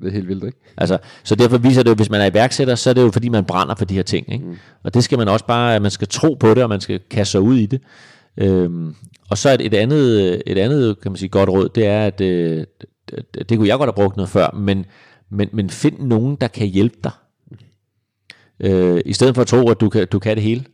Det 0.00 0.08
er 0.08 0.12
helt 0.12 0.28
vildt, 0.28 0.44
ikke? 0.44 0.58
Altså, 0.76 0.98
så 1.24 1.34
derfor 1.34 1.58
viser 1.58 1.82
det 1.82 1.90
jo, 1.90 1.94
hvis 1.94 2.10
man 2.10 2.20
er 2.20 2.30
iværksætter, 2.30 2.74
så 2.74 2.90
er 2.90 2.94
det 2.94 3.02
jo 3.02 3.10
fordi, 3.10 3.28
man 3.28 3.44
brænder 3.44 3.74
for 3.74 3.84
de 3.84 3.94
her 3.94 4.02
ting. 4.02 4.32
Ikke? 4.32 4.44
Mm. 4.44 4.56
Og 4.82 4.94
det 4.94 5.04
skal 5.04 5.18
man 5.18 5.28
også 5.28 5.46
bare, 5.46 5.80
man 5.80 5.90
skal 5.90 6.08
tro 6.08 6.34
på 6.34 6.54
det, 6.54 6.62
og 6.62 6.68
man 6.68 6.80
skal 6.80 7.00
kaste 7.10 7.32
sig 7.32 7.40
ud 7.40 7.56
i 7.56 7.66
det. 7.66 7.80
Øhm, 8.36 8.94
og 9.30 9.38
så 9.38 9.50
et, 9.50 9.60
et, 9.60 9.74
andet, 9.74 10.42
et 10.46 10.58
andet, 10.58 11.00
kan 11.00 11.12
man 11.12 11.16
sige, 11.16 11.28
godt 11.28 11.50
råd, 11.50 11.68
det 11.68 11.86
er, 11.86 12.06
at 12.06 12.20
øh, 12.20 12.66
det, 13.10 13.48
det 13.48 13.58
kunne 13.58 13.68
jeg 13.68 13.78
godt 13.78 13.88
have 13.88 14.04
brugt 14.04 14.16
noget 14.16 14.30
før, 14.30 14.50
men, 14.50 14.86
men, 15.30 15.48
men 15.52 15.70
find 15.70 15.98
nogen, 15.98 16.36
der 16.36 16.48
kan 16.48 16.66
hjælpe 16.66 16.96
dig. 17.04 17.12
Øh, 18.60 19.00
I 19.06 19.12
stedet 19.12 19.34
for 19.34 19.42
at 19.42 19.48
tro, 19.48 19.70
at 19.70 19.80
du 19.80 19.88
kan, 19.88 20.06
du 20.12 20.18
kan 20.18 20.36
det 20.36 20.42
hele. 20.42 20.64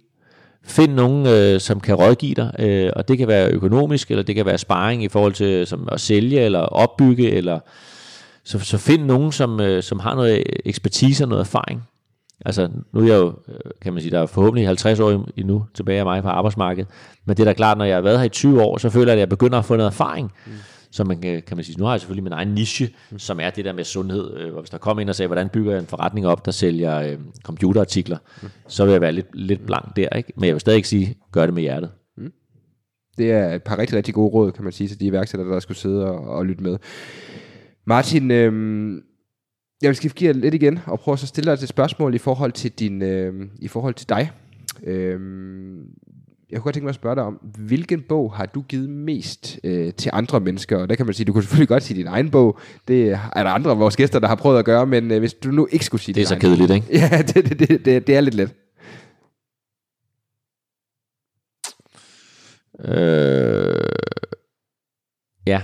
Find 0.67 0.95
nogen, 0.95 1.27
øh, 1.27 1.61
som 1.61 1.81
kan 1.81 1.95
rådgive 1.95 2.35
dig, 2.35 2.53
øh, 2.59 2.91
og 2.97 3.09
det 3.09 3.19
kan 3.19 3.29
være 3.29 3.51
økonomisk, 3.51 4.11
eller 4.11 4.23
det 4.23 4.35
kan 4.35 4.47
være 4.47 4.59
sparring 4.59 5.05
i 5.05 5.09
forhold 5.09 5.33
til 5.33 5.67
som 5.67 5.89
at 5.93 6.01
sælge, 6.01 6.41
eller 6.41 6.59
opbygge, 6.59 7.31
eller 7.31 7.59
så, 8.45 8.59
så 8.59 8.79
find 8.79 9.05
nogen, 9.05 9.33
som, 9.33 9.61
øh, 9.61 9.83
som 9.83 10.01
har 10.01 10.15
noget 10.15 10.43
ekspertise 10.65 11.25
og 11.25 11.29
noget 11.29 11.41
erfaring. 11.41 11.83
Altså, 12.47 12.69
nu 12.93 13.01
er 13.01 13.07
jeg 13.07 13.17
jo, 13.17 13.35
øh, 13.49 13.71
kan 13.83 13.93
man 13.93 14.03
sige, 14.03 14.11
der 14.11 14.21
er 14.21 14.27
forhåbentlig 14.27 14.67
50 14.67 15.01
år 15.01 15.27
endnu 15.37 15.67
tilbage 15.75 15.99
af 15.99 16.05
mig 16.05 16.23
på 16.23 16.29
arbejdsmarkedet, 16.29 16.91
men 17.25 17.37
det 17.37 17.43
er 17.43 17.45
da 17.45 17.53
klart, 17.53 17.79
når 17.79 17.85
jeg 17.85 17.97
har 17.97 18.03
været 18.03 18.19
her 18.19 18.27
i 18.27 18.29
20 18.29 18.62
år, 18.62 18.79
så 18.79 18.91
føler 18.91 19.07
jeg, 19.07 19.12
at 19.12 19.19
jeg 19.19 19.29
begynder 19.29 19.59
at 19.59 19.65
få 19.65 19.77
noget 19.77 19.91
erfaring. 19.91 20.33
Mm. 20.47 20.53
Så 20.95 21.05
man 21.05 21.20
kan, 21.20 21.42
kan 21.42 21.57
man 21.57 21.64
sige, 21.64 21.78
nu 21.78 21.84
har 21.84 21.92
jeg 21.92 22.01
selvfølgelig 22.01 22.24
min 22.24 22.32
egen 22.32 22.49
niche, 22.49 22.90
mm. 23.11 23.18
som 23.18 23.40
er 23.40 23.51
det 23.51 23.64
der 23.64 23.72
med 23.72 23.84
sundhed. 23.84 24.36
Øh, 24.36 24.53
hvor 24.53 24.61
hvis 24.61 24.70
der 24.70 24.78
kommer 24.78 25.01
ind 25.01 25.09
og 25.09 25.14
siger, 25.14 25.26
hvordan 25.28 25.49
bygger 25.49 25.72
jeg 25.72 25.80
en 25.80 25.86
forretning 25.86 26.26
op, 26.26 26.47
der 26.47 26.51
sælger 26.51 27.01
øh, 27.01 27.18
computerartikler, 27.42 28.18
mm. 28.42 28.49
så 28.68 28.84
vil 28.84 28.92
jeg 28.92 29.01
være 29.01 29.12
lidt, 29.12 29.26
lidt 29.32 29.66
blank 29.66 29.97
der. 29.97 30.09
Ikke? 30.09 30.32
Men 30.36 30.45
jeg 30.45 30.55
vil 30.55 30.61
stadig 30.61 30.76
ikke 30.76 30.88
sige, 30.88 31.14
gør 31.32 31.47
det 31.47 31.55
med 31.55 31.62
hjertet. 31.62 31.90
Det 33.18 33.32
er 33.32 33.55
et 33.55 33.62
par 33.62 33.78
rigtig, 33.78 33.97
rigtig 33.97 34.14
gode 34.14 34.28
råd, 34.28 34.53
kan 34.53 34.64
man 34.64 34.72
sige, 34.72 34.88
til 34.88 35.01
de 35.01 35.07
iværksættere, 35.07 35.51
der 35.51 35.61
skulle 35.61 35.78
sidde 35.78 36.05
og, 36.05 36.18
og 36.18 36.47
lytte 36.47 36.62
med. 36.62 36.78
Martin, 37.86 38.30
øhm, 38.30 38.95
jeg 39.82 39.88
vil 39.88 39.97
skifte 39.97 40.24
gear 40.24 40.32
lidt 40.32 40.55
igen, 40.55 40.78
og 40.86 41.01
prøve 41.01 41.12
at 41.12 41.18
stille 41.18 41.47
dig 41.47 41.62
et 41.62 41.68
spørgsmål 41.68 42.14
i 42.14 42.18
forhold 42.18 42.53
til, 42.53 42.70
din, 42.70 43.03
øhm, 43.03 43.51
i 43.59 43.68
forhold 43.68 43.95
til 43.95 44.09
dig. 44.09 44.30
Øhm, 44.84 45.84
jeg 46.51 46.59
kunne 46.59 46.64
godt 46.64 46.74
tænke 46.74 46.84
mig 46.84 46.88
at 46.88 46.95
spørge 46.95 47.16
dig 47.16 47.24
om, 47.24 47.34
hvilken 47.59 48.03
bog 48.03 48.34
har 48.34 48.47
du 48.47 48.62
givet 48.62 48.90
mest 48.90 49.61
øh, 49.64 49.95
til 49.95 50.11
andre 50.12 50.40
mennesker? 50.40 50.78
Og 50.78 50.88
der 50.88 50.95
kan 50.95 51.07
man 51.07 51.14
sige, 51.14 51.24
du 51.26 51.32
kunne 51.32 51.42
selvfølgelig 51.42 51.68
godt 51.68 51.82
sige 51.82 51.99
din 51.99 52.07
egen 52.07 52.30
bog. 52.30 52.59
Det 52.88 53.11
er 53.11 53.42
der 53.42 53.51
andre 53.51 53.70
af 53.70 53.78
vores 53.78 53.97
gæster, 53.97 54.18
der 54.18 54.28
har 54.28 54.34
prøvet 54.34 54.59
at 54.59 54.64
gøre, 54.64 54.86
men 54.86 55.11
øh, 55.11 55.18
hvis 55.18 55.34
du 55.34 55.51
nu 55.51 55.68
ikke 55.70 55.84
skulle 55.84 56.01
sige 56.01 56.14
Det 56.14 56.22
er 56.22 56.26
så 56.26 56.38
kedeligt, 56.38 56.70
ikke? 56.70 56.86
bog. 56.86 56.95
Ja, 57.01 57.22
det, 57.22 57.34
det, 57.34 57.59
det, 57.59 57.84
det, 57.84 58.07
det 58.07 58.16
er 58.16 58.20
lidt 58.20 58.34
let. 58.34 58.55
Øh, 62.80 63.84
ja. 65.47 65.62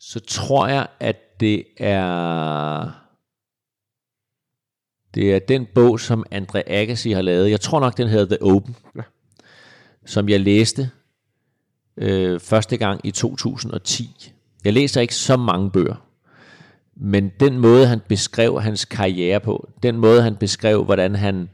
Så 0.00 0.20
tror 0.20 0.66
jeg, 0.68 0.86
at 1.00 1.40
det 1.40 1.64
er... 1.76 2.90
Det 5.14 5.34
er 5.34 5.38
den 5.38 5.66
bog, 5.74 6.00
som 6.00 6.24
Andre 6.30 6.68
Agassi 6.68 7.10
har 7.12 7.22
lavet. 7.22 7.50
Jeg 7.50 7.60
tror 7.60 7.80
nok, 7.80 7.96
den 7.96 8.08
hedder 8.08 8.36
The 8.36 8.42
Open. 8.42 8.76
Ja. 8.96 9.02
Som 10.08 10.28
jeg 10.28 10.40
læste 10.40 10.90
øh, 11.96 12.40
første 12.40 12.76
gang 12.76 13.00
i 13.04 13.10
2010. 13.10 14.32
Jeg 14.64 14.72
læser 14.72 15.00
ikke 15.00 15.14
så 15.14 15.36
mange 15.36 15.70
bøger. 15.70 16.04
Men 16.96 17.30
den 17.40 17.58
måde, 17.58 17.86
han 17.86 18.00
beskrev 18.08 18.60
hans 18.60 18.84
karriere 18.84 19.40
på, 19.40 19.68
den 19.82 19.96
måde, 19.96 20.22
han 20.22 20.36
beskrev, 20.36 20.84
hvordan 20.84 21.14
han 21.14 21.48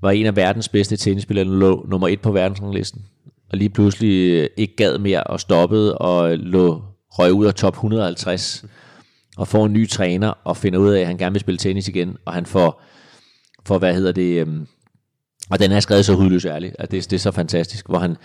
var 0.00 0.10
en 0.10 0.26
af 0.26 0.36
verdens 0.36 0.68
bedste 0.68 0.96
tennisspillere, 0.96 1.46
lå 1.46 1.86
nummer 1.90 2.08
et 2.08 2.20
på 2.20 2.32
verdensranglisten, 2.32 3.04
og 3.50 3.58
lige 3.58 3.70
pludselig 3.70 4.32
øh, 4.32 4.48
ikke 4.56 4.76
gad 4.76 4.98
mere 4.98 5.24
og 5.24 5.40
stoppede 5.40 5.98
og 5.98 6.32
øh, 6.32 6.38
lå 6.38 6.82
røg 7.10 7.32
ud 7.32 7.46
af 7.46 7.54
top 7.54 7.74
150 7.74 8.64
og 9.36 9.48
får 9.48 9.66
en 9.66 9.72
ny 9.72 9.88
træner 9.88 10.32
og 10.44 10.56
finder 10.56 10.78
ud 10.78 10.90
af, 10.90 11.00
at 11.00 11.06
han 11.06 11.18
gerne 11.18 11.32
vil 11.32 11.40
spille 11.40 11.58
tennis 11.58 11.88
igen, 11.88 12.16
og 12.24 12.32
han 12.32 12.46
får, 12.46 12.82
får 13.66 13.78
hvad 13.78 13.94
hedder 13.94 14.12
det, 14.12 14.40
øhm, 14.40 14.66
og 15.50 15.58
den 15.58 15.72
er 15.72 15.80
skrevet 15.80 16.04
så 16.04 16.14
hudløs 16.14 16.44
ærligt, 16.44 16.76
at 16.78 16.90
det, 16.90 17.10
det 17.10 17.16
er 17.16 17.20
så 17.20 17.30
fantastisk, 17.30 17.88
hvor 17.88 17.98
han 17.98 18.16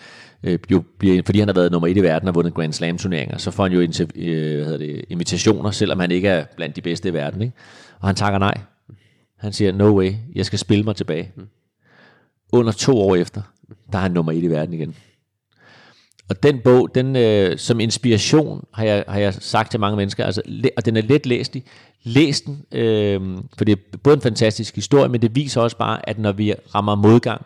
øh, 0.44 0.60
jo 0.72 0.84
bliver, 1.00 1.22
fordi 1.26 1.40
han 1.40 1.48
har 1.48 1.54
været 1.54 1.72
nummer 1.72 1.88
et 1.88 1.98
i 1.98 2.04
verden 2.04 2.28
og 2.28 2.36
vundet 2.36 2.54
Grand 2.54 2.74
Slam 2.74 2.98
turneringer, 2.98 3.38
så 3.38 3.52
får 3.52 3.64
han 3.64 3.72
jo 3.72 3.82
interv- 3.82 4.20
øh, 4.20 4.56
hvad 4.56 4.66
hedder 4.66 4.78
det, 4.78 5.06
invitationer, 5.10 5.72
selvom 5.72 6.00
han 6.00 6.12
ikke 6.12 6.28
er 6.28 6.46
blandt 6.56 6.76
de 6.76 6.82
bedste 6.82 7.10
i 7.10 7.14
verden, 7.14 7.42
ikke? 7.42 7.54
og 8.00 8.08
han 8.08 8.16
takker 8.16 8.40
nej. 8.40 8.58
Han 9.38 9.54
siger, 9.54 9.72
no 9.72 9.98
way, 9.98 10.14
jeg 10.36 10.46
skal 10.46 10.60
spille 10.60 10.84
mig 10.84 10.96
tilbage. 10.96 11.32
Under 12.52 12.72
to 12.72 12.98
år 12.98 13.16
efter, 13.16 13.42
der 13.92 13.98
er 13.98 14.02
han 14.02 14.12
nummer 14.12 14.32
et 14.32 14.44
i 14.44 14.48
verden 14.48 14.74
igen. 14.74 14.96
Og 16.30 16.44
den 16.44 16.60
bog, 16.60 16.96
den 16.96 17.16
øh, 17.16 17.58
som 17.58 17.80
inspiration, 17.80 18.66
har 18.74 18.84
jeg, 18.84 19.04
har 19.08 19.20
jeg 19.20 19.34
sagt 19.34 19.72
til 19.72 19.80
mange 19.80 19.98
mennesker, 19.98 20.26
altså, 20.26 20.42
og 20.78 20.86
den 20.86 20.98
er 20.98 21.02
let 21.02 21.26
læselig. 21.26 21.64
Læs 22.04 22.42
den, 22.42 22.66
øh, 22.72 23.38
for 23.58 23.66
det 23.66 23.72
er 23.72 23.98
både 24.04 24.16
en 24.16 24.22
fantastisk 24.22 24.76
historie, 24.76 25.10
men 25.10 25.22
det 25.22 25.36
viser 25.36 25.62
også 25.62 25.78
bare, 25.78 26.10
at 26.10 26.20
når 26.20 26.32
vi 26.32 26.54
rammer 26.76 26.96
modgang, 26.96 27.46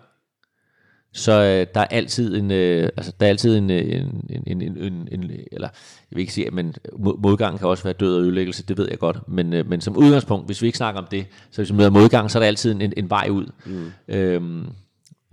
så 1.14 1.32
øh, 1.32 1.68
der 1.74 1.80
er 1.80 1.86
altid 1.86 2.38
en, 2.38 2.52
øh, 2.52 2.90
altså, 2.98 3.14
der 3.20 3.26
er 3.26 3.30
altid 3.30 3.58
en, 3.58 3.70
øh, 3.70 3.82
en, 3.82 4.24
en, 4.30 4.62
en, 4.62 4.78
en, 4.78 5.08
en, 5.12 5.32
eller 5.52 5.68
jeg 6.12 6.16
vil 6.16 6.20
ikke 6.20 6.34
sige, 6.34 6.52
men 6.52 6.76
modgang 7.18 7.60
kan 7.60 7.68
også 7.68 7.84
være 7.84 7.94
død 7.94 8.16
og 8.16 8.22
ødelæggelse, 8.22 8.64
det 8.64 8.78
ved 8.78 8.88
jeg 8.90 9.00
godt, 9.00 9.30
men, 9.30 9.54
øh, 9.54 9.70
men 9.70 9.82
som 9.82 9.98
udgangspunkt, 9.98 10.46
hvis 10.46 10.62
vi 10.62 10.68
ikke 10.68 10.78
snakker 10.78 11.02
om 11.02 11.08
det, 11.12 11.26
så 11.52 11.62
hvis 11.62 11.72
vi 11.72 11.78
møder 11.78 11.90
modgang, 11.90 12.32
så 12.32 12.38
er 12.38 12.40
der 12.40 12.48
altid 12.48 12.72
en, 12.72 12.94
en 12.98 13.10
vej 13.10 13.28
ud. 13.32 13.46
Mm. 13.66 13.92
Øhm, 14.08 14.66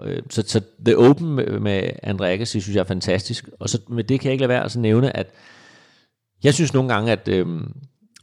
Øh, 0.03 0.23
Så, 0.31 0.45
så 0.47 0.61
The 0.87 0.99
Open 0.99 1.35
med, 1.35 1.59
med 1.61 1.91
Andre 2.03 2.33
Agassi 2.33 2.61
synes 2.61 2.77
jeg 2.77 2.81
er 2.81 2.85
fantastisk. 2.85 3.49
Og 3.61 3.69
så 3.69 3.81
med 3.89 4.05
det 4.05 4.21
kan 4.21 4.27
jeg 4.27 4.33
ikke 4.33 4.43
lade 4.43 4.49
være 4.49 4.65
at 4.65 4.73
så 4.73 4.81
nævne, 4.81 5.17
at 5.17 5.27
jeg 6.45 6.55
synes 6.55 6.75
nogle 6.75 6.95
gange, 6.95 7.13
at 7.13 7.29
øh, 7.29 7.47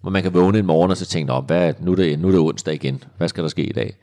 hvor 0.02 0.10
man 0.10 0.24
kan 0.24 0.34
vågne 0.34 0.60
en 0.60 0.66
morgen 0.66 0.92
og 0.92 0.98
så 0.98 1.06
tænke, 1.06 1.34
om, 1.34 1.44
hvad, 1.44 1.74
nu, 1.80 1.92
er 1.92 1.96
det, 1.96 2.20
nu 2.20 2.28
er 2.28 2.32
det 2.32 2.40
onsdag 2.40 2.74
igen. 2.74 3.04
Hvad 3.18 3.28
skal 3.28 3.44
der 3.44 3.50
ske 3.50 3.64
i 3.64 3.72
dag? 3.72 3.96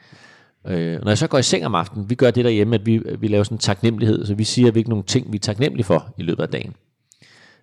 Øh, 0.67 1.01
når 1.03 1.11
jeg 1.11 1.19
så 1.19 1.27
går 1.27 1.39
i 1.39 1.43
seng 1.43 1.67
om 1.67 1.75
aftenen, 1.75 2.11
vi 2.11 2.15
gør 2.15 2.31
det 2.31 2.45
derhjemme, 2.45 2.75
at 2.75 2.87
vi, 2.87 3.03
vi 3.19 3.29
laver 3.29 3.45
sådan 3.45 3.55
en 3.55 3.61
taknemmelighed, 3.61 4.27
så 4.27 4.35
vi 4.35 4.45
siger 4.45 4.71
hvilke 4.71 4.91
nogle 4.91 5.05
ting, 5.05 5.33
vi 5.33 5.37
er 5.37 5.41
taknemmelige 5.41 5.85
for 5.85 6.15
i 6.19 6.23
løbet 6.23 6.43
af 6.43 6.49
dagen. 6.49 6.75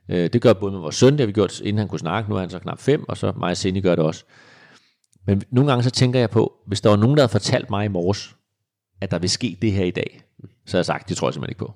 Øh, 0.09 0.29
det 0.33 0.41
gør 0.41 0.53
både 0.53 0.71
med 0.71 0.79
vores 0.79 0.95
søn, 0.95 1.13
det 1.13 1.19
har 1.19 1.25
vi 1.25 1.31
gjort, 1.31 1.59
inden 1.59 1.77
han 1.77 1.87
kunne 1.87 1.99
snakke, 1.99 2.29
nu 2.29 2.35
er 2.35 2.39
han 2.39 2.49
så 2.49 2.59
knap 2.59 2.79
fem, 2.79 3.09
og 3.09 3.17
så 3.17 3.33
mig 3.37 3.51
og 3.51 3.57
Cindy 3.57 3.81
gør 3.81 3.95
det 3.95 4.05
også. 4.05 4.23
Men 5.27 5.43
nogle 5.51 5.69
gange 5.69 5.83
så 5.83 5.91
tænker 5.91 6.19
jeg 6.19 6.29
på, 6.29 6.53
hvis 6.67 6.81
der 6.81 6.89
var 6.89 6.97
nogen, 6.97 7.17
der 7.17 7.23
havde 7.23 7.31
fortalt 7.31 7.69
mig 7.69 7.85
i 7.85 7.87
morges, 7.87 8.35
at 9.01 9.11
der 9.11 9.19
vil 9.19 9.29
ske 9.29 9.57
det 9.61 9.71
her 9.71 9.85
i 9.85 9.91
dag, 9.91 10.21
så 10.65 10.77
har 10.77 10.79
jeg 10.79 10.85
sagt, 10.85 11.09
det 11.09 11.17
tror 11.17 11.27
jeg 11.27 11.33
simpelthen 11.33 11.51
ikke 11.51 11.59
på. 11.59 11.73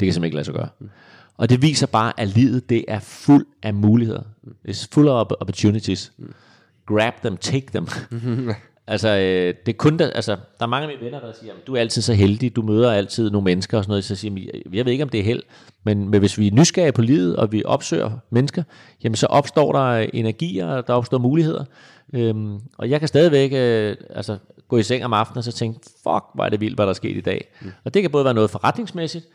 Det 0.00 0.06
kan 0.06 0.12
simpelthen 0.12 0.24
ikke 0.24 0.34
lade 0.34 0.44
sig 0.44 0.54
gøre. 0.54 0.68
Og 1.34 1.50
det 1.50 1.62
viser 1.62 1.86
bare, 1.86 2.20
at 2.20 2.28
livet 2.28 2.70
det 2.70 2.84
er 2.88 3.00
fuld 3.00 3.46
af 3.62 3.74
muligheder. 3.74 4.22
It's 4.68 4.88
full 4.92 5.08
of 5.08 5.26
opportunities. 5.40 6.12
Grab 6.86 7.12
them, 7.22 7.36
take 7.36 7.66
them. 7.66 7.88
altså, 8.86 9.08
øh, 9.08 9.54
det 9.66 9.72
er 9.72 9.76
kun 9.76 9.98
der, 9.98 10.10
altså, 10.10 10.36
der 10.58 10.64
er 10.64 10.66
mange 10.66 10.88
af 10.88 10.94
mine 10.94 11.04
venner, 11.04 11.20
der 11.20 11.32
siger, 11.40 11.52
du 11.66 11.74
er 11.74 11.80
altid 11.80 12.02
så 12.02 12.14
heldig, 12.14 12.56
du 12.56 12.62
møder 12.62 12.92
altid 12.92 13.30
nogle 13.30 13.44
mennesker 13.44 13.78
og 13.78 13.84
sådan 13.84 13.90
noget. 13.90 14.04
Så 14.04 14.16
siger 14.16 14.34
jeg, 14.54 14.74
jeg 14.74 14.84
ved 14.84 14.92
ikke, 14.92 15.04
om 15.04 15.10
det 15.10 15.20
er 15.20 15.24
held, 15.24 15.42
men, 15.84 16.08
men 16.08 16.20
hvis 16.20 16.38
vi 16.38 16.46
er 16.46 16.52
nysgerrige 16.52 16.92
på 16.92 17.02
livet, 17.02 17.36
og 17.36 17.52
vi 17.52 17.62
opsøger 17.64 18.10
mennesker, 18.30 18.62
jamen 19.04 19.16
så 19.16 19.26
opstår 19.26 19.72
der 19.72 20.06
energier, 20.12 20.66
og 20.66 20.86
der 20.86 20.92
opstår 20.92 21.18
muligheder. 21.18 21.64
Øhm, 22.12 22.60
og 22.78 22.90
jeg 22.90 22.98
kan 22.98 23.08
stadigvæk 23.08 23.52
øh, 23.54 23.96
altså, 24.10 24.38
gå 24.68 24.76
i 24.76 24.82
seng 24.82 25.04
om 25.04 25.12
aftenen 25.12 25.38
og 25.38 25.44
så 25.44 25.52
tænke, 25.52 25.80
fuck, 25.82 26.24
hvor 26.34 26.44
er 26.44 26.48
det 26.48 26.60
vildt, 26.60 26.76
hvad 26.76 26.86
der 26.86 26.90
er 26.90 26.94
sket 26.94 27.16
i 27.16 27.20
dag. 27.20 27.54
Mm. 27.60 27.70
Og 27.84 27.94
det 27.94 28.02
kan 28.02 28.10
både 28.10 28.24
være 28.24 28.34
noget 28.34 28.50
forretningsmæssigt, 28.50 29.26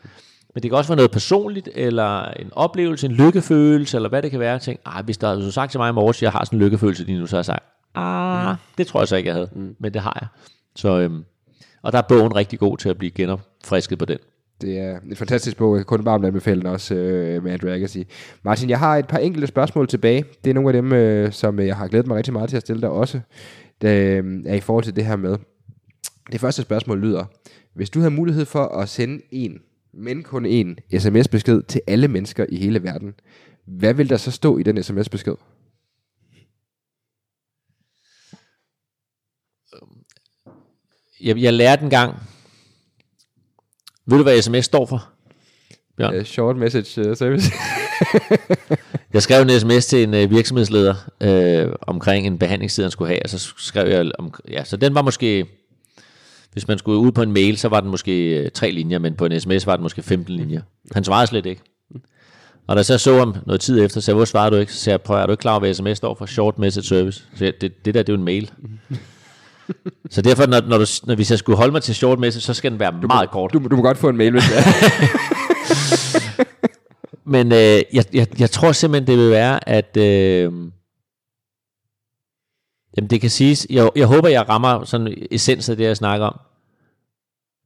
men 0.54 0.62
det 0.62 0.70
kan 0.70 0.78
også 0.78 0.88
være 0.88 0.96
noget 0.96 1.10
personligt, 1.10 1.68
eller 1.74 2.24
en 2.24 2.48
oplevelse, 2.52 3.06
en 3.06 3.12
lykkefølelse, 3.12 3.96
eller 3.96 4.08
hvad 4.08 4.22
det 4.22 4.30
kan 4.30 4.40
være. 4.40 4.52
Jeg 4.52 4.60
tænker, 4.60 4.82
ah, 4.86 5.04
hvis 5.04 5.18
der 5.18 5.28
havde 5.28 5.52
sagt 5.52 5.70
til 5.70 5.80
mig 5.80 5.90
i 5.90 5.92
morges, 5.92 6.18
at 6.18 6.22
jeg 6.22 6.32
har 6.32 6.44
sådan 6.44 6.56
en 6.56 6.62
lykkefølelse 6.62 7.04
lige 7.04 7.18
nu, 7.18 7.26
så 7.26 7.36
har 7.36 7.38
jeg 7.38 7.44
sagt, 7.44 7.64
ah, 7.94 8.50
mm. 8.50 8.56
det 8.78 8.86
tror 8.86 9.00
jeg 9.00 9.08
så 9.08 9.16
ikke, 9.16 9.26
jeg 9.26 9.34
havde. 9.34 9.50
Mm. 9.52 9.76
Men 9.78 9.94
det 9.94 10.02
har 10.02 10.18
jeg. 10.20 10.28
Så, 10.76 10.98
øhm, 10.98 11.24
og 11.82 11.92
der 11.92 11.98
er 11.98 12.02
bogen 12.02 12.36
rigtig 12.36 12.58
god 12.58 12.76
til 12.76 12.88
at 12.88 12.98
blive 12.98 13.10
genopfrisket 13.10 13.98
på 13.98 14.04
den. 14.04 14.18
Det 14.60 14.78
er 14.78 15.00
en 15.10 15.16
fantastisk 15.16 15.56
bog. 15.56 15.76
Jeg 15.76 15.78
kan 15.78 15.98
kun 15.98 16.04
varmt 16.04 16.26
anbefale 16.26 16.60
den 16.60 16.66
også 16.66 16.94
øh, 16.94 17.44
med 17.44 17.52
Andrew 17.52 17.72
Agassi. 17.72 18.06
Martin, 18.42 18.70
jeg 18.70 18.78
har 18.78 18.96
et 18.96 19.06
par 19.06 19.18
enkelte 19.18 19.46
spørgsmål 19.46 19.88
tilbage. 19.88 20.24
Det 20.44 20.50
er 20.50 20.54
nogle 20.54 20.68
af 20.68 20.72
dem, 20.72 20.92
øh, 20.92 21.32
som 21.32 21.58
jeg 21.58 21.76
har 21.76 21.88
glædet 21.88 22.06
mig 22.06 22.16
rigtig 22.16 22.32
meget 22.32 22.50
til 22.50 22.56
at 22.56 22.62
stille 22.62 22.82
dig 22.82 22.90
også. 22.90 23.20
Det 23.82 23.88
øh, 23.88 24.42
er 24.46 24.54
i 24.54 24.60
forhold 24.60 24.84
til 24.84 24.96
det 24.96 25.04
her 25.04 25.16
med. 25.16 25.36
Det 26.32 26.40
første 26.40 26.62
spørgsmål 26.62 27.00
lyder, 27.00 27.24
hvis 27.74 27.90
du 27.90 27.98
havde 27.98 28.14
mulighed 28.14 28.44
for 28.44 28.64
at 28.64 28.88
sende 28.88 29.22
en, 29.30 29.58
men 29.96 30.22
kun 30.22 30.46
en 30.46 30.78
sms-besked 30.98 31.62
til 31.62 31.80
alle 31.86 32.08
mennesker 32.08 32.46
i 32.48 32.56
hele 32.56 32.82
verden, 32.82 33.14
hvad 33.66 33.94
vil 33.94 34.10
der 34.10 34.16
så 34.16 34.30
stå 34.30 34.58
i 34.58 34.62
den 34.62 34.82
sms-besked? 34.82 35.34
Jeg, 41.20 41.38
jeg 41.38 41.52
lærte 41.52 41.82
en 41.82 41.90
gang, 41.90 42.14
ved 44.06 44.16
du 44.16 44.22
hvad 44.22 44.42
sms 44.42 44.64
står 44.64 44.86
for? 44.86 45.10
Bjørn? 45.96 46.16
Uh, 46.16 46.22
short 46.22 46.56
message 46.56 47.10
uh, 47.10 47.16
service. 47.16 47.52
Jeg 49.14 49.22
skrev 49.22 49.42
en 49.42 49.60
sms 49.60 49.86
til 49.86 50.02
en 50.02 50.24
uh, 50.24 50.30
virksomhedsleder 50.30 50.94
øh, 51.20 51.72
omkring 51.80 52.26
en 52.26 52.38
behandlingstid, 52.38 52.84
han 52.84 52.90
skulle 52.90 53.08
have, 53.08 53.22
og 53.24 53.30
så 53.30 53.54
skrev 53.58 53.88
jeg 53.88 54.10
om, 54.18 54.34
ja, 54.48 54.64
så 54.64 54.76
den 54.76 54.94
var 54.94 55.02
måske, 55.02 55.46
hvis 56.54 56.68
man 56.68 56.78
skulle 56.78 56.98
ud 56.98 57.12
på 57.12 57.22
en 57.22 57.32
mail, 57.32 57.58
så 57.58 57.68
var 57.68 57.80
den 57.80 57.90
måske 57.90 58.42
uh, 58.44 58.50
tre 58.54 58.70
linjer, 58.70 58.98
men 58.98 59.14
på 59.14 59.26
en 59.26 59.40
sms 59.40 59.66
var 59.66 59.76
den 59.76 59.82
måske 59.82 60.02
15 60.02 60.34
linjer. 60.34 60.60
Han 60.92 61.04
svarede 61.04 61.26
slet 61.26 61.46
ikke. 61.46 61.62
Og 62.66 62.76
da 62.76 62.82
så 62.82 62.98
så 62.98 63.18
ham 63.18 63.36
noget 63.46 63.60
tid 63.60 63.84
efter, 63.84 64.00
så 64.00 64.04
sagde 64.04 64.16
hvor 64.16 64.24
svarer 64.24 64.50
du 64.50 64.56
ikke? 64.56 64.72
Så 64.72 64.78
sagde 64.78 64.94
jeg, 64.94 65.00
prøv, 65.00 65.16
er 65.16 65.26
du 65.26 65.32
ikke 65.32 65.40
klar 65.40 65.52
over, 65.52 65.60
hvad 65.60 65.74
sms 65.74 65.96
står 65.96 66.14
for? 66.14 66.26
Short 66.26 66.58
Message 66.58 66.86
Service. 66.86 67.24
Så 67.36 67.44
jeg, 67.44 67.52
det, 67.60 67.84
det 67.84 67.94
der, 67.94 68.02
det 68.02 68.08
er 68.08 68.12
jo 68.12 68.18
en 68.18 68.24
mail. 68.24 68.50
så 70.10 70.22
derfor, 70.22 70.46
når, 70.46 70.60
når, 70.60 70.78
du, 70.78 70.86
når 71.06 71.14
hvis 71.14 71.30
jeg 71.30 71.38
skulle 71.38 71.56
holde 71.56 71.72
mig 71.72 71.82
til 71.82 71.94
short 71.94 72.18
message, 72.18 72.42
så 72.42 72.54
skal 72.54 72.70
den 72.70 72.80
være 72.80 72.94
du 73.02 73.06
meget 73.06 73.28
må, 73.28 73.32
kort. 73.32 73.52
Du, 73.52 73.58
du 73.70 73.76
må 73.76 73.82
godt 73.82 73.98
få 73.98 74.08
en 74.08 74.16
mail, 74.16 74.32
hvis 74.32 74.42
det 74.44 74.58
er. 74.58 74.62
Men 77.34 77.52
øh, 77.52 77.58
jeg, 77.92 78.04
jeg, 78.12 78.40
jeg 78.40 78.50
tror 78.50 78.72
simpelthen, 78.72 79.06
det 79.06 79.24
vil 79.24 79.30
være, 79.30 79.68
at... 79.68 79.96
Øh, 79.96 80.52
jamen 82.96 83.10
det 83.10 83.20
kan 83.20 83.30
siges... 83.30 83.66
Jeg, 83.70 83.90
jeg 83.96 84.06
håber, 84.06 84.28
jeg 84.28 84.48
rammer 84.48 84.84
sådan 84.84 85.26
essens 85.30 85.68
af 85.68 85.76
det, 85.76 85.84
jeg 85.84 85.96
snakker 85.96 86.26
om. 86.26 86.40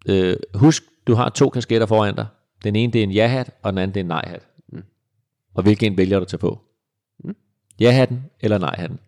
Øh, 0.09 0.37
husk, 0.55 0.83
du 1.07 1.15
har 1.15 1.29
to 1.29 1.49
kasketter 1.51 1.87
foran 1.87 2.15
dig. 2.15 2.27
Den 2.65 2.77
ene, 2.77 2.93
det 2.93 2.99
er 2.99 3.03
en 3.03 3.11
ja-hat, 3.11 3.51
og 3.63 3.73
den 3.73 3.79
anden, 3.79 3.95
det 3.95 4.01
er 4.01 4.05
en 4.05 4.09
nej-hat. 4.09 4.47
Mm. 4.73 4.83
Og 5.55 5.63
hvilken 5.63 5.97
vælger 5.97 6.19
du 6.19 6.23
at 6.23 6.29
tage 6.29 6.39
på? 6.39 6.61
Mm. 7.25 7.37
Ja-hatten 7.81 8.23
eller 8.41 8.59
nej-hatten? 8.59 8.99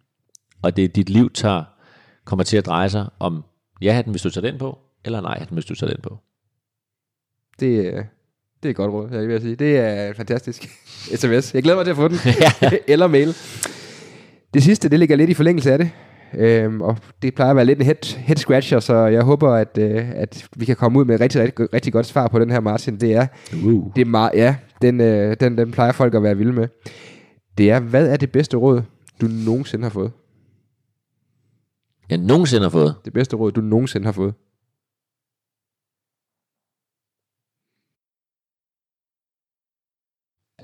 Og 0.62 0.76
det 0.76 0.84
er 0.84 0.88
dit 0.88 1.10
liv 1.10 1.30
tager, 1.32 1.64
kommer 2.24 2.44
til 2.44 2.56
at 2.56 2.66
dreje 2.66 2.90
sig 2.90 3.06
om 3.18 3.44
ja-hatten, 3.82 4.10
hvis 4.10 4.22
du 4.22 4.30
tager 4.30 4.50
den 4.50 4.58
på, 4.58 4.78
eller 5.04 5.20
nej-hatten, 5.20 5.54
hvis 5.54 5.64
du 5.64 5.74
tager 5.74 5.92
den 5.92 6.02
på. 6.02 6.18
det, 7.60 7.86
er- 7.86 8.04
det 8.62 8.68
er 8.68 8.70
et 8.70 8.76
godt 8.76 8.92
råd, 8.92 9.08
jeg 9.12 9.28
vil 9.28 9.40
sige. 9.40 9.56
Det 9.56 9.76
er 9.78 10.12
fantastisk. 10.14 10.62
SMS. 11.20 11.54
Jeg 11.54 11.62
glæder 11.62 11.76
mig 11.76 11.84
til 11.84 11.90
at 11.90 11.96
få 11.96 12.08
den. 12.08 12.18
eller 12.92 13.06
mail. 13.06 13.34
Det 14.54 14.62
sidste, 14.62 14.88
det 14.88 14.98
ligger 14.98 15.16
lidt 15.16 15.30
i 15.30 15.34
forlængelse 15.34 15.72
af 15.72 15.78
det. 15.78 15.90
Øhm, 16.34 16.80
og 16.80 16.96
det 17.22 17.34
plejer 17.34 17.50
at 17.50 17.56
være 17.56 17.64
lidt 17.64 17.78
en 17.78 17.84
head, 17.84 18.16
head 18.18 18.36
scratcher, 18.36 18.80
så 18.80 18.94
jeg 18.94 19.22
håber, 19.22 19.50
at, 19.52 19.78
øh, 19.78 20.10
at 20.14 20.48
vi 20.56 20.64
kan 20.64 20.76
komme 20.76 20.98
ud 20.98 21.04
med 21.04 21.14
et 21.14 21.20
rigtig, 21.20 21.40
rigtig, 21.40 21.74
rigtig 21.74 21.92
godt 21.92 22.06
svar 22.06 22.28
på 22.28 22.38
den 22.38 22.50
her, 22.50 22.60
Martin. 22.60 22.96
Det 22.96 23.14
er, 23.14 23.26
Uh. 23.64 23.92
det 23.96 24.00
er 24.02 24.06
meget, 24.06 24.30
ja, 24.34 24.56
den, 24.82 25.00
øh, 25.00 25.36
den, 25.40 25.58
den 25.58 25.70
plejer 25.70 25.92
folk 25.92 26.14
at 26.14 26.22
være 26.22 26.36
vilde 26.36 26.52
med. 26.52 26.68
Det 27.58 27.70
er, 27.70 27.80
hvad 27.80 28.08
er 28.08 28.16
det 28.16 28.32
bedste 28.32 28.56
råd, 28.56 28.82
du 29.20 29.26
nogensinde 29.26 29.82
har 29.82 29.90
fået? 29.90 30.12
Jeg 32.10 32.18
nogensinde 32.18 32.62
har 32.62 32.70
fået. 32.70 32.94
Det 33.04 33.12
bedste 33.12 33.36
råd, 33.36 33.52
du 33.52 33.60
nogensinde 33.60 34.04
har 34.04 34.12
fået? 34.12 34.34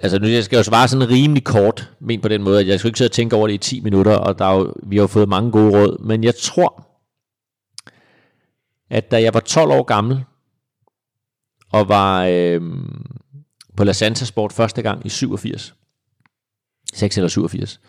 Altså 0.02 0.18
nu 0.18 0.26
jeg 0.26 0.44
skal 0.44 0.56
jo 0.56 0.62
svare 0.62 0.88
sådan 0.88 1.08
rimelig 1.08 1.44
kort, 1.44 1.90
men 2.00 2.20
på 2.20 2.28
den 2.28 2.42
måde, 2.42 2.60
at 2.60 2.68
jeg 2.68 2.78
skal 2.78 2.88
ikke 2.88 2.98
sidde 2.98 3.08
og 3.08 3.12
tænke 3.12 3.36
over 3.36 3.46
det 3.46 3.54
i 3.54 3.58
10 3.58 3.80
minutter, 3.80 4.16
og 4.16 4.38
der 4.38 4.44
er 4.44 4.54
jo, 4.56 4.74
vi 4.82 4.96
har 4.96 5.02
jo 5.02 5.06
fået 5.06 5.28
mange 5.28 5.50
gode 5.50 5.78
råd, 5.78 6.04
men 6.04 6.24
jeg 6.24 6.34
tror, 6.34 6.86
at 8.90 9.10
da 9.10 9.22
jeg 9.22 9.34
var 9.34 9.40
12 9.40 9.70
år 9.70 9.82
gammel, 9.82 10.24
og 11.72 11.88
var 11.88 12.24
øh, 12.24 12.60
på 13.76 13.84
La 13.84 13.92
Santa 13.92 14.24
Sport 14.24 14.52
første 14.52 14.82
gang 14.82 15.06
i 15.06 15.08
87, 15.08 15.74
6 16.94 17.16
eller 17.16 17.28
87, 17.28 17.80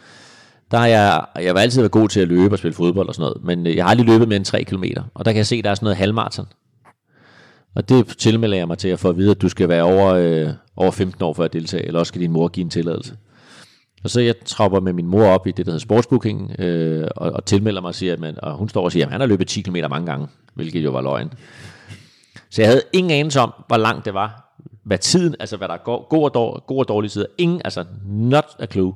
der 0.71 0.77
har 0.77 0.87
jeg, 0.87 1.25
jeg 1.35 1.53
har 1.53 1.59
altid 1.59 1.81
været 1.81 1.91
god 1.91 2.09
til 2.09 2.19
at 2.19 2.27
løbe 2.27 2.55
og 2.55 2.59
spille 2.59 2.73
fodbold 2.75 3.07
og 3.07 3.15
sådan 3.15 3.23
noget, 3.23 3.43
men 3.43 3.67
øh, 3.67 3.75
jeg 3.75 3.85
har 3.85 3.89
aldrig 3.89 4.07
løbet 4.07 4.27
mere 4.27 4.35
end 4.37 4.45
3 4.45 4.63
km, 4.63 4.83
og 5.13 5.25
der 5.25 5.31
kan 5.31 5.37
jeg 5.37 5.47
se, 5.47 5.55
at 5.55 5.63
der 5.63 5.69
er 5.69 5.75
sådan 5.75 5.85
noget 5.85 5.97
halvmarathon. 5.97 6.47
Og 7.78 7.89
det 7.89 8.17
tilmelder 8.17 8.57
jeg 8.57 8.67
mig 8.67 8.78
til 8.78 8.88
at 8.88 8.99
få 8.99 9.09
at 9.09 9.17
vide, 9.17 9.32
at 9.32 9.41
du 9.41 9.49
skal 9.49 9.69
være 9.69 9.84
over, 9.84 10.13
øh, 10.13 10.49
over 10.75 10.91
15 10.91 11.23
år 11.23 11.34
for 11.34 11.43
at 11.43 11.53
deltage, 11.53 11.86
eller 11.86 11.99
også 11.99 12.09
skal 12.09 12.21
din 12.21 12.32
mor 12.32 12.47
give 12.47 12.63
en 12.63 12.69
tilladelse. 12.69 13.17
Og 14.03 14.09
så 14.09 14.21
jeg 14.21 14.36
tropper 14.45 14.80
med 14.80 14.93
min 14.93 15.07
mor 15.07 15.25
op 15.25 15.47
i 15.47 15.51
det, 15.51 15.65
der 15.65 15.71
hedder 15.71 15.84
sportsbooking, 15.84 16.59
øh, 16.59 17.07
og, 17.15 17.32
og 17.32 17.45
tilmelder 17.45 17.82
mig 17.82 17.88
og 17.88 17.95
siger, 17.95 18.13
at 18.13 18.19
man, 18.19 18.36
og 18.43 18.57
hun 18.57 18.69
står 18.69 18.84
og 18.84 18.91
siger, 18.91 19.05
at 19.05 19.11
han 19.11 19.21
har 19.21 19.28
løbet 19.28 19.47
10 19.47 19.61
km 19.61 19.75
mange 19.89 20.05
gange, 20.05 20.28
hvilket 20.53 20.84
jo 20.84 20.91
var 20.91 21.01
løgn. 21.01 21.34
Så 22.49 22.61
jeg 22.61 22.69
havde 22.69 22.82
ingen 22.93 23.11
anelse 23.11 23.39
om, 23.39 23.53
hvor 23.67 23.78
langt 23.78 24.05
det 24.05 24.13
var, 24.13 24.53
hvad 24.84 24.97
tiden, 24.97 25.36
altså 25.39 25.57
hvad 25.57 25.67
der 25.67 25.78
går, 25.78 26.07
god, 26.09 26.23
og, 26.23 26.34
dårlig, 26.34 26.63
god 26.67 26.80
og 26.80 26.88
dårlig 26.88 27.11
side. 27.11 27.28
Ingen, 27.38 27.61
altså 27.65 27.86
not 28.05 28.45
a 28.59 28.65
clue. 28.65 28.93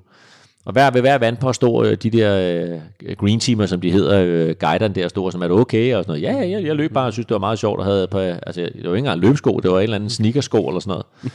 Og 0.66 0.74
hver, 0.74 0.92
ved 0.92 1.02
hver 1.02 1.18
vand 1.18 1.38
på 1.38 1.50
at 1.50 1.56
stå 1.56 1.84
øh, 1.84 1.98
de 2.04 2.10
der 2.10 2.60
øh, 3.04 3.16
green 3.16 3.40
teamer, 3.40 3.66
som 3.66 3.82
de 3.82 3.92
hedder, 3.92 4.22
øh, 4.26 4.56
guiderne 4.60 4.94
der 4.94 5.08
stod, 5.08 5.32
som 5.32 5.42
er 5.42 5.48
det 5.48 5.58
okay, 5.58 5.96
og 5.96 6.04
sådan 6.04 6.22
noget. 6.22 6.22
Ja, 6.22 6.46
ja, 6.46 6.50
jeg, 6.50 6.66
jeg 6.66 6.76
løb 6.76 6.94
bare 6.94 7.08
og 7.08 7.14
synes, 7.14 7.26
det 7.26 7.34
var 7.34 7.40
meget 7.40 7.60
sjovt, 7.60 7.80
og 7.80 7.86
havde 7.86 8.08
på, 8.08 8.20
altså, 8.20 8.62
det 8.62 8.72
var 8.76 8.90
ikke 8.90 8.98
engang 8.98 9.20
løbesko, 9.20 9.60
det 9.60 9.72
var 9.72 9.78
en 9.78 9.84
eller 9.84 9.96
anden 9.96 10.10
sneakersko 10.10 10.68
eller 10.68 10.80
sådan 10.80 10.92
noget. 10.92 11.06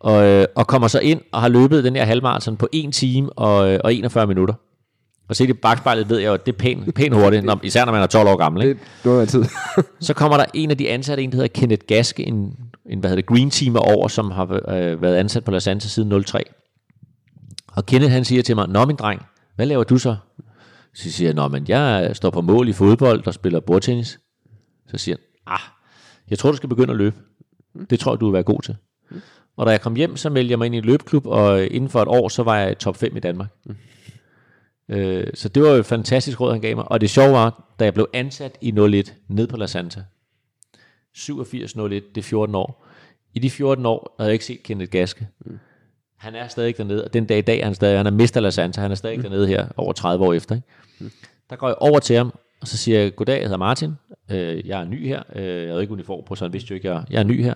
Og, 0.00 0.26
øh, 0.26 0.46
og 0.54 0.66
kommer 0.66 0.88
så 0.88 0.98
ind 0.98 1.20
og 1.32 1.40
har 1.40 1.48
løbet 1.48 1.84
den 1.84 1.96
her 1.96 2.04
halvmarathon 2.04 2.56
på 2.56 2.68
1 2.72 2.92
time 2.92 3.30
og, 3.32 3.70
øh, 3.70 3.80
og 3.84 3.94
41 3.94 4.26
minutter. 4.26 4.54
Og 5.28 5.36
se 5.36 5.44
det 5.44 5.50
i 5.50 5.52
bagspejlet 5.52 6.10
ved 6.10 6.18
jeg 6.18 6.28
jo, 6.28 6.34
at 6.34 6.46
det 6.46 6.52
er 6.52 6.56
pænt, 6.56 6.94
pænt 6.94 7.14
hurtigt, 7.14 7.44
når, 7.44 7.60
især 7.62 7.84
når 7.84 7.92
man 7.92 8.02
er 8.02 8.06
12 8.06 8.28
år 8.28 8.36
gammel. 8.36 8.62
Ikke? 8.62 8.74
Det 8.74 9.04
noget 9.04 9.20
af 9.20 9.28
tid. 9.28 9.44
Så 10.00 10.14
kommer 10.14 10.36
der 10.36 10.44
en 10.54 10.70
af 10.70 10.78
de 10.78 10.90
ansatte, 10.90 11.22
en 11.22 11.30
der 11.30 11.36
hedder 11.36 11.48
Kenneth 11.48 11.86
Gaske, 11.86 12.26
en, 12.26 12.56
en 12.86 12.98
hvad 12.98 13.10
hedder 13.10 13.22
det, 13.22 13.26
green 13.26 13.50
teamer 13.50 13.80
over, 13.80 14.08
som 14.08 14.30
har 14.30 14.60
øh, 14.68 15.02
været 15.02 15.16
ansat 15.16 15.44
på 15.44 15.50
La 15.50 15.58
Santa 15.58 15.88
siden 15.88 16.24
03. 16.24 16.42
Og 17.78 17.86
Kenneth 17.86 18.12
han 18.12 18.24
siger 18.24 18.42
til 18.42 18.56
mig, 18.56 18.68
Nå 18.68 18.84
min 18.84 18.96
dreng, 18.96 19.22
hvad 19.56 19.66
laver 19.66 19.84
du 19.84 19.98
så? 19.98 20.16
Så 20.94 21.10
siger 21.10 21.28
jeg, 21.28 21.34
Nå 21.34 21.48
men 21.48 21.64
jeg 21.68 22.06
øh, 22.08 22.14
står 22.14 22.30
på 22.30 22.40
mål 22.40 22.68
i 22.68 22.72
fodbold 22.72 23.26
og 23.26 23.34
spiller 23.34 23.60
bordtennis. 23.60 24.20
Så 24.86 24.98
siger 24.98 25.16
han, 25.16 25.24
ah, 25.46 25.60
jeg 26.30 26.38
tror 26.38 26.50
du 26.50 26.56
skal 26.56 26.68
begynde 26.68 26.90
at 26.90 26.96
løbe. 26.96 27.16
Det 27.90 28.00
tror 28.00 28.12
jeg, 28.12 28.20
du 28.20 28.26
vil 28.26 28.32
være 28.32 28.42
god 28.42 28.62
til. 28.62 28.76
Og 29.56 29.66
da 29.66 29.70
jeg 29.70 29.80
kom 29.80 29.96
hjem, 29.96 30.16
så 30.16 30.30
meldte 30.30 30.50
jeg 30.50 30.58
mig 30.58 30.66
ind 30.66 30.74
i 30.74 30.78
en 30.78 30.84
løbeklub, 30.84 31.26
og 31.26 31.62
øh, 31.62 31.68
inden 31.70 31.90
for 31.90 32.02
et 32.02 32.08
år, 32.08 32.28
så 32.28 32.42
var 32.42 32.56
jeg 32.56 32.78
top 32.78 32.96
5 32.96 33.16
i 33.16 33.20
Danmark. 33.20 33.48
Øh, 34.88 35.26
så 35.34 35.48
det 35.48 35.62
var 35.62 35.68
jo 35.68 35.74
et 35.74 35.86
fantastisk 35.86 36.40
råd, 36.40 36.52
han 36.52 36.60
gav 36.60 36.76
mig. 36.76 36.92
Og 36.92 37.00
det 37.00 37.10
sjove 37.10 37.32
var, 37.32 37.74
da 37.78 37.84
jeg 37.84 37.94
blev 37.94 38.08
ansat 38.12 38.58
i 38.60 38.68
01 38.78 39.14
ned 39.28 39.46
på 39.46 39.56
La 39.56 39.66
Santa, 39.66 40.02
87-01, 41.16 41.88
det 41.88 42.16
er 42.16 42.22
14 42.22 42.54
år. 42.54 42.86
I 43.34 43.38
de 43.38 43.50
14 43.50 43.86
år 43.86 44.14
havde 44.18 44.28
jeg 44.28 44.32
ikke 44.32 44.44
set 44.44 44.62
Kenneth 44.62 44.90
Gaske. 44.90 45.28
Han 46.18 46.34
er 46.34 46.48
stadig 46.48 46.78
dernede, 46.78 47.04
og 47.04 47.12
den 47.12 47.26
dag 47.26 47.38
i 47.38 47.42
dag 47.42 47.60
er 47.60 47.64
han 47.64 47.74
stadig, 47.74 47.98
han 47.98 48.06
er 48.06 48.10
Mr. 48.10 48.40
La 48.40 48.50
Santa, 48.50 48.80
han 48.80 48.90
er 48.90 48.94
stadig 48.94 49.22
dernede 49.22 49.46
her, 49.46 49.66
over 49.76 49.92
30 49.92 50.24
år 50.24 50.32
efter. 50.32 50.54
Ikke? 50.54 50.66
Der 51.50 51.56
går 51.56 51.66
jeg 51.68 51.76
over 51.80 51.98
til 51.98 52.16
ham, 52.16 52.32
og 52.60 52.68
så 52.68 52.76
siger 52.76 53.00
jeg, 53.00 53.14
goddag, 53.16 53.34
jeg 53.34 53.42
hedder 53.42 53.56
Martin, 53.56 53.94
Øh, 54.30 54.68
jeg 54.68 54.80
er 54.80 54.84
ny 54.84 55.08
her. 55.08 55.22
Øh, 55.34 55.62
jeg 55.62 55.68
havde 55.68 55.80
ikke 55.80 55.92
uniform 55.92 56.24
på, 56.26 56.34
så 56.34 56.44
han 56.44 56.52
vidste 56.52 56.70
jo 56.70 56.74
ikke, 56.74 56.92
jeg, 56.92 57.04
jeg 57.10 57.18
er 57.18 57.24
ny 57.24 57.42
her. 57.42 57.54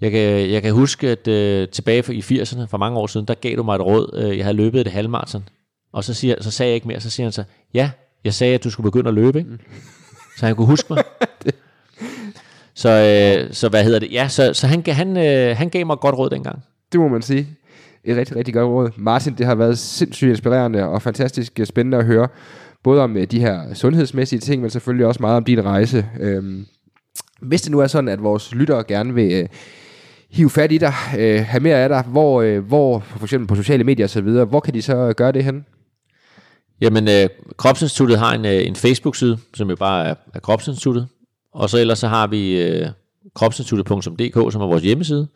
Jeg 0.00 0.10
kan, 0.10 0.50
jeg 0.50 0.62
kan 0.62 0.72
huske, 0.72 1.08
at 1.08 1.28
øh, 1.28 1.68
tilbage 1.68 2.14
i 2.14 2.20
80'erne, 2.20 2.64
for 2.64 2.78
mange 2.78 2.98
år 2.98 3.06
siden, 3.06 3.26
der 3.26 3.34
gav 3.34 3.56
du 3.56 3.62
mig 3.62 3.74
et 3.74 3.80
råd. 3.80 4.10
Øh, 4.14 4.36
jeg 4.36 4.44
havde 4.44 4.56
løbet 4.56 4.80
et 4.80 4.86
halvmarathon. 4.86 5.48
Og 5.92 6.04
så, 6.04 6.14
siger, 6.14 6.42
så 6.42 6.50
sagde 6.50 6.70
jeg 6.70 6.74
ikke 6.74 6.88
mere. 6.88 7.00
Så 7.00 7.10
siger 7.10 7.24
han 7.26 7.32
så, 7.32 7.44
ja, 7.74 7.90
jeg 8.24 8.34
sagde, 8.34 8.54
at 8.54 8.64
du 8.64 8.70
skulle 8.70 8.84
begynde 8.84 9.08
at 9.08 9.14
løbe. 9.14 9.38
Ikke? 9.38 9.50
Så 10.38 10.46
han 10.46 10.56
kunne 10.56 10.66
huske 10.66 10.92
mig. 10.92 11.04
så, 12.74 12.88
øh, 12.88 13.54
så 13.54 13.68
hvad 13.68 13.84
hedder 13.84 13.98
det? 13.98 14.12
Ja, 14.12 14.28
så, 14.28 14.54
så 14.54 14.66
han, 14.66 14.84
han, 14.86 15.16
øh, 15.16 15.56
han 15.56 15.68
gav 15.68 15.86
mig 15.86 15.94
et 15.94 16.00
godt 16.00 16.14
råd 16.14 16.30
dengang. 16.30 16.62
Det 16.92 17.00
må 17.00 17.08
man 17.08 17.22
sige. 17.22 17.48
Et 18.04 18.16
rigtig, 18.16 18.36
rigtig 18.36 18.54
godt 18.54 18.66
råd. 18.66 18.90
Martin, 18.96 19.34
det 19.34 19.46
har 19.46 19.54
været 19.54 19.78
sindssygt 19.78 20.28
inspirerende 20.28 20.84
og 20.84 21.02
fantastisk 21.02 21.60
spændende 21.64 21.98
at 21.98 22.04
høre. 22.04 22.28
Både 22.82 23.02
om 23.02 23.16
øh, 23.16 23.26
de 23.26 23.40
her 23.40 23.74
sundhedsmæssige 23.74 24.40
ting, 24.40 24.62
men 24.62 24.70
selvfølgelig 24.70 25.06
også 25.06 25.20
meget 25.20 25.36
om 25.36 25.44
din 25.44 25.64
rejse. 25.64 26.06
Øhm, 26.20 26.66
hvis 27.40 27.62
det 27.62 27.72
nu 27.72 27.78
er 27.78 27.86
sådan, 27.86 28.08
at 28.08 28.22
vores 28.22 28.54
lyttere 28.54 28.84
gerne 28.84 29.14
vil 29.14 29.32
øh, 29.32 29.48
hive 30.30 30.50
fat 30.50 30.72
i 30.72 30.78
dig, 30.78 30.94
øh, 31.18 31.44
have 31.46 31.62
mere 31.62 31.76
af 31.76 31.88
dig, 31.88 32.02
hvor, 32.02 32.42
øh, 32.42 32.64
hvor 32.64 32.98
for 32.98 33.24
eksempel 33.24 33.48
på 33.48 33.54
sociale 33.54 33.84
medier 33.84 34.06
osv., 34.06 34.28
hvor 34.28 34.60
kan 34.60 34.74
de 34.74 34.82
så 34.82 34.96
øh, 34.96 35.14
gøre 35.14 35.32
det 35.32 35.44
hen? 35.44 35.66
Jamen, 36.80 37.08
øh, 37.08 37.28
Kropsinstituttet 37.56 38.18
har 38.18 38.34
en, 38.34 38.44
øh, 38.44 38.66
en 38.66 38.76
Facebook-side, 38.76 39.38
som 39.54 39.70
jo 39.70 39.76
bare 39.76 40.06
er, 40.06 40.14
er 40.34 40.40
Kropsinstituttet. 40.40 41.08
Og 41.52 41.70
så 41.70 41.78
ellers 41.78 41.98
så 41.98 42.08
har 42.08 42.26
vi 42.26 42.62
øh, 42.62 42.86
kropsinstituttet.dk, 43.34 44.52
som 44.52 44.62
er 44.62 44.66
vores 44.66 44.82
hjemmeside. 44.82 45.28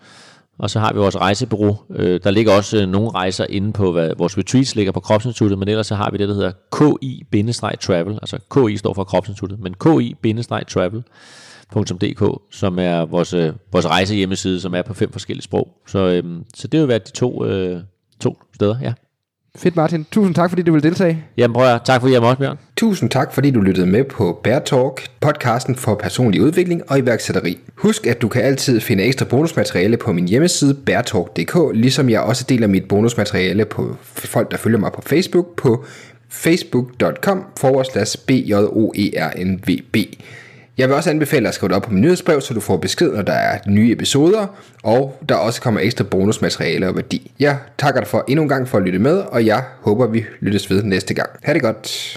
Og 0.59 0.71
så 0.71 0.81
har 0.81 0.93
vi 0.93 0.99
vores 0.99 1.17
rejsebureau. 1.17 1.77
Øh, 1.91 2.21
der 2.25 2.31
ligger 2.31 2.53
også 2.53 2.83
øh, 2.83 2.89
nogle 2.89 3.11
rejser 3.11 3.47
inde 3.49 3.73
på, 3.73 3.93
hvad 3.93 4.13
vores 4.19 4.39
retreats 4.39 4.75
ligger 4.75 4.93
på 4.93 5.01
Kropsinstituttet, 5.01 5.59
men 5.59 5.69
ellers 5.69 5.87
så 5.87 5.95
har 5.95 6.11
vi 6.11 6.19
det, 6.19 6.29
der 6.29 6.35
hedder 6.35 6.53
KI-travel. 6.73 8.19
Altså 8.23 8.39
KI 8.55 8.77
står 8.77 8.95
for 8.95 9.05
Kropsinstituttet, 9.05 9.61
men 9.61 9.75
KI-travel.dk, 9.75 12.41
som 12.51 12.79
er 12.79 13.05
vores, 13.05 13.35
øh, 13.35 13.53
vores 13.73 13.87
rejsehjemmeside, 13.87 14.61
som 14.61 14.75
er 14.75 14.83
på 14.83 14.95
fem 14.95 15.13
forskellige 15.13 15.45
sprog. 15.45 15.69
Så, 15.87 15.99
øh, 15.99 16.25
så 16.55 16.69
det 16.69 16.81
vil 16.81 16.89
være 16.89 16.99
de 16.99 17.11
to, 17.11 17.45
øh, 17.45 17.81
to 18.21 18.39
steder, 18.55 18.77
ja. 18.83 18.93
Fedt 19.59 19.77
Martin. 19.77 20.07
Tusind 20.11 20.35
tak, 20.35 20.51
fordi 20.51 20.63
du 20.63 20.73
vil 20.73 20.83
deltage. 20.83 21.25
Jamen 21.37 21.55
prøv 21.55 21.67
at, 21.67 21.81
tak 21.85 22.01
fordi 22.01 22.13
jeg 22.13 22.23
måtte, 22.23 22.41
Bjørn. 22.41 22.59
Tusind 22.77 23.11
tak, 23.11 23.33
fordi 23.33 23.51
du 23.51 23.61
lyttede 23.61 23.87
med 23.87 24.05
på 24.05 24.41
Bear 24.45 24.59
Talk, 24.59 25.09
podcasten 25.21 25.77
for 25.77 25.95
personlig 25.95 26.43
udvikling 26.43 26.83
og 26.91 26.99
iværksætteri. 26.99 27.59
Husk, 27.75 28.07
at 28.07 28.23
du 28.23 28.29
kan 28.29 28.43
altid 28.43 28.81
finde 28.81 29.05
ekstra 29.05 29.25
bonusmateriale 29.25 29.97
på 29.97 30.13
min 30.13 30.29
hjemmeside 30.29 30.75
beartalk.dk, 30.75 31.57
ligesom 31.75 32.09
jeg 32.11 32.21
også 32.21 32.45
deler 32.49 32.67
mit 32.67 32.89
bonusmateriale 32.89 33.65
på 33.65 33.97
folk, 34.05 34.51
der 34.51 34.57
følger 34.57 34.79
mig 34.79 34.93
på 34.93 35.03
Facebook 35.03 35.57
på 35.57 35.85
facebook.com 36.29 37.45
forward 37.61 37.85
slash 37.85 38.19
bjoernvb. 38.27 39.97
Jeg 40.79 40.89
vil 40.89 40.97
også 40.97 41.11
anbefale 41.11 41.49
at 41.49 41.55
skrive 41.55 41.69
det 41.69 41.77
op 41.77 41.83
på 41.83 41.91
min 41.91 42.01
nyhedsbrev, 42.01 42.41
så 42.41 42.55
du 42.55 42.61
får 42.61 42.77
besked, 42.77 43.13
når 43.13 43.23
der 43.23 43.33
er 43.33 43.59
nye 43.67 43.93
episoder, 43.93 44.47
og 44.83 45.19
der 45.29 45.35
også 45.35 45.61
kommer 45.61 45.81
ekstra 45.81 46.05
bonusmateriale 46.05 46.89
og 46.89 46.97
værdi. 46.97 47.33
Jeg 47.41 47.59
takker 47.79 48.01
dig 48.01 48.09
for 48.09 48.25
endnu 48.29 48.43
en 48.43 48.49
gang 48.49 48.69
for 48.69 48.79
at 48.79 48.85
lytte 48.85 48.99
med, 48.99 49.17
og 49.19 49.47
jeg 49.47 49.65
håber, 49.81 50.07
vi 50.07 50.25
lyttes 50.41 50.71
ved 50.71 50.83
næste 50.83 51.15
gang. 51.15 51.31
Ha' 51.43 51.53
det 51.53 51.63
godt. 51.63 52.11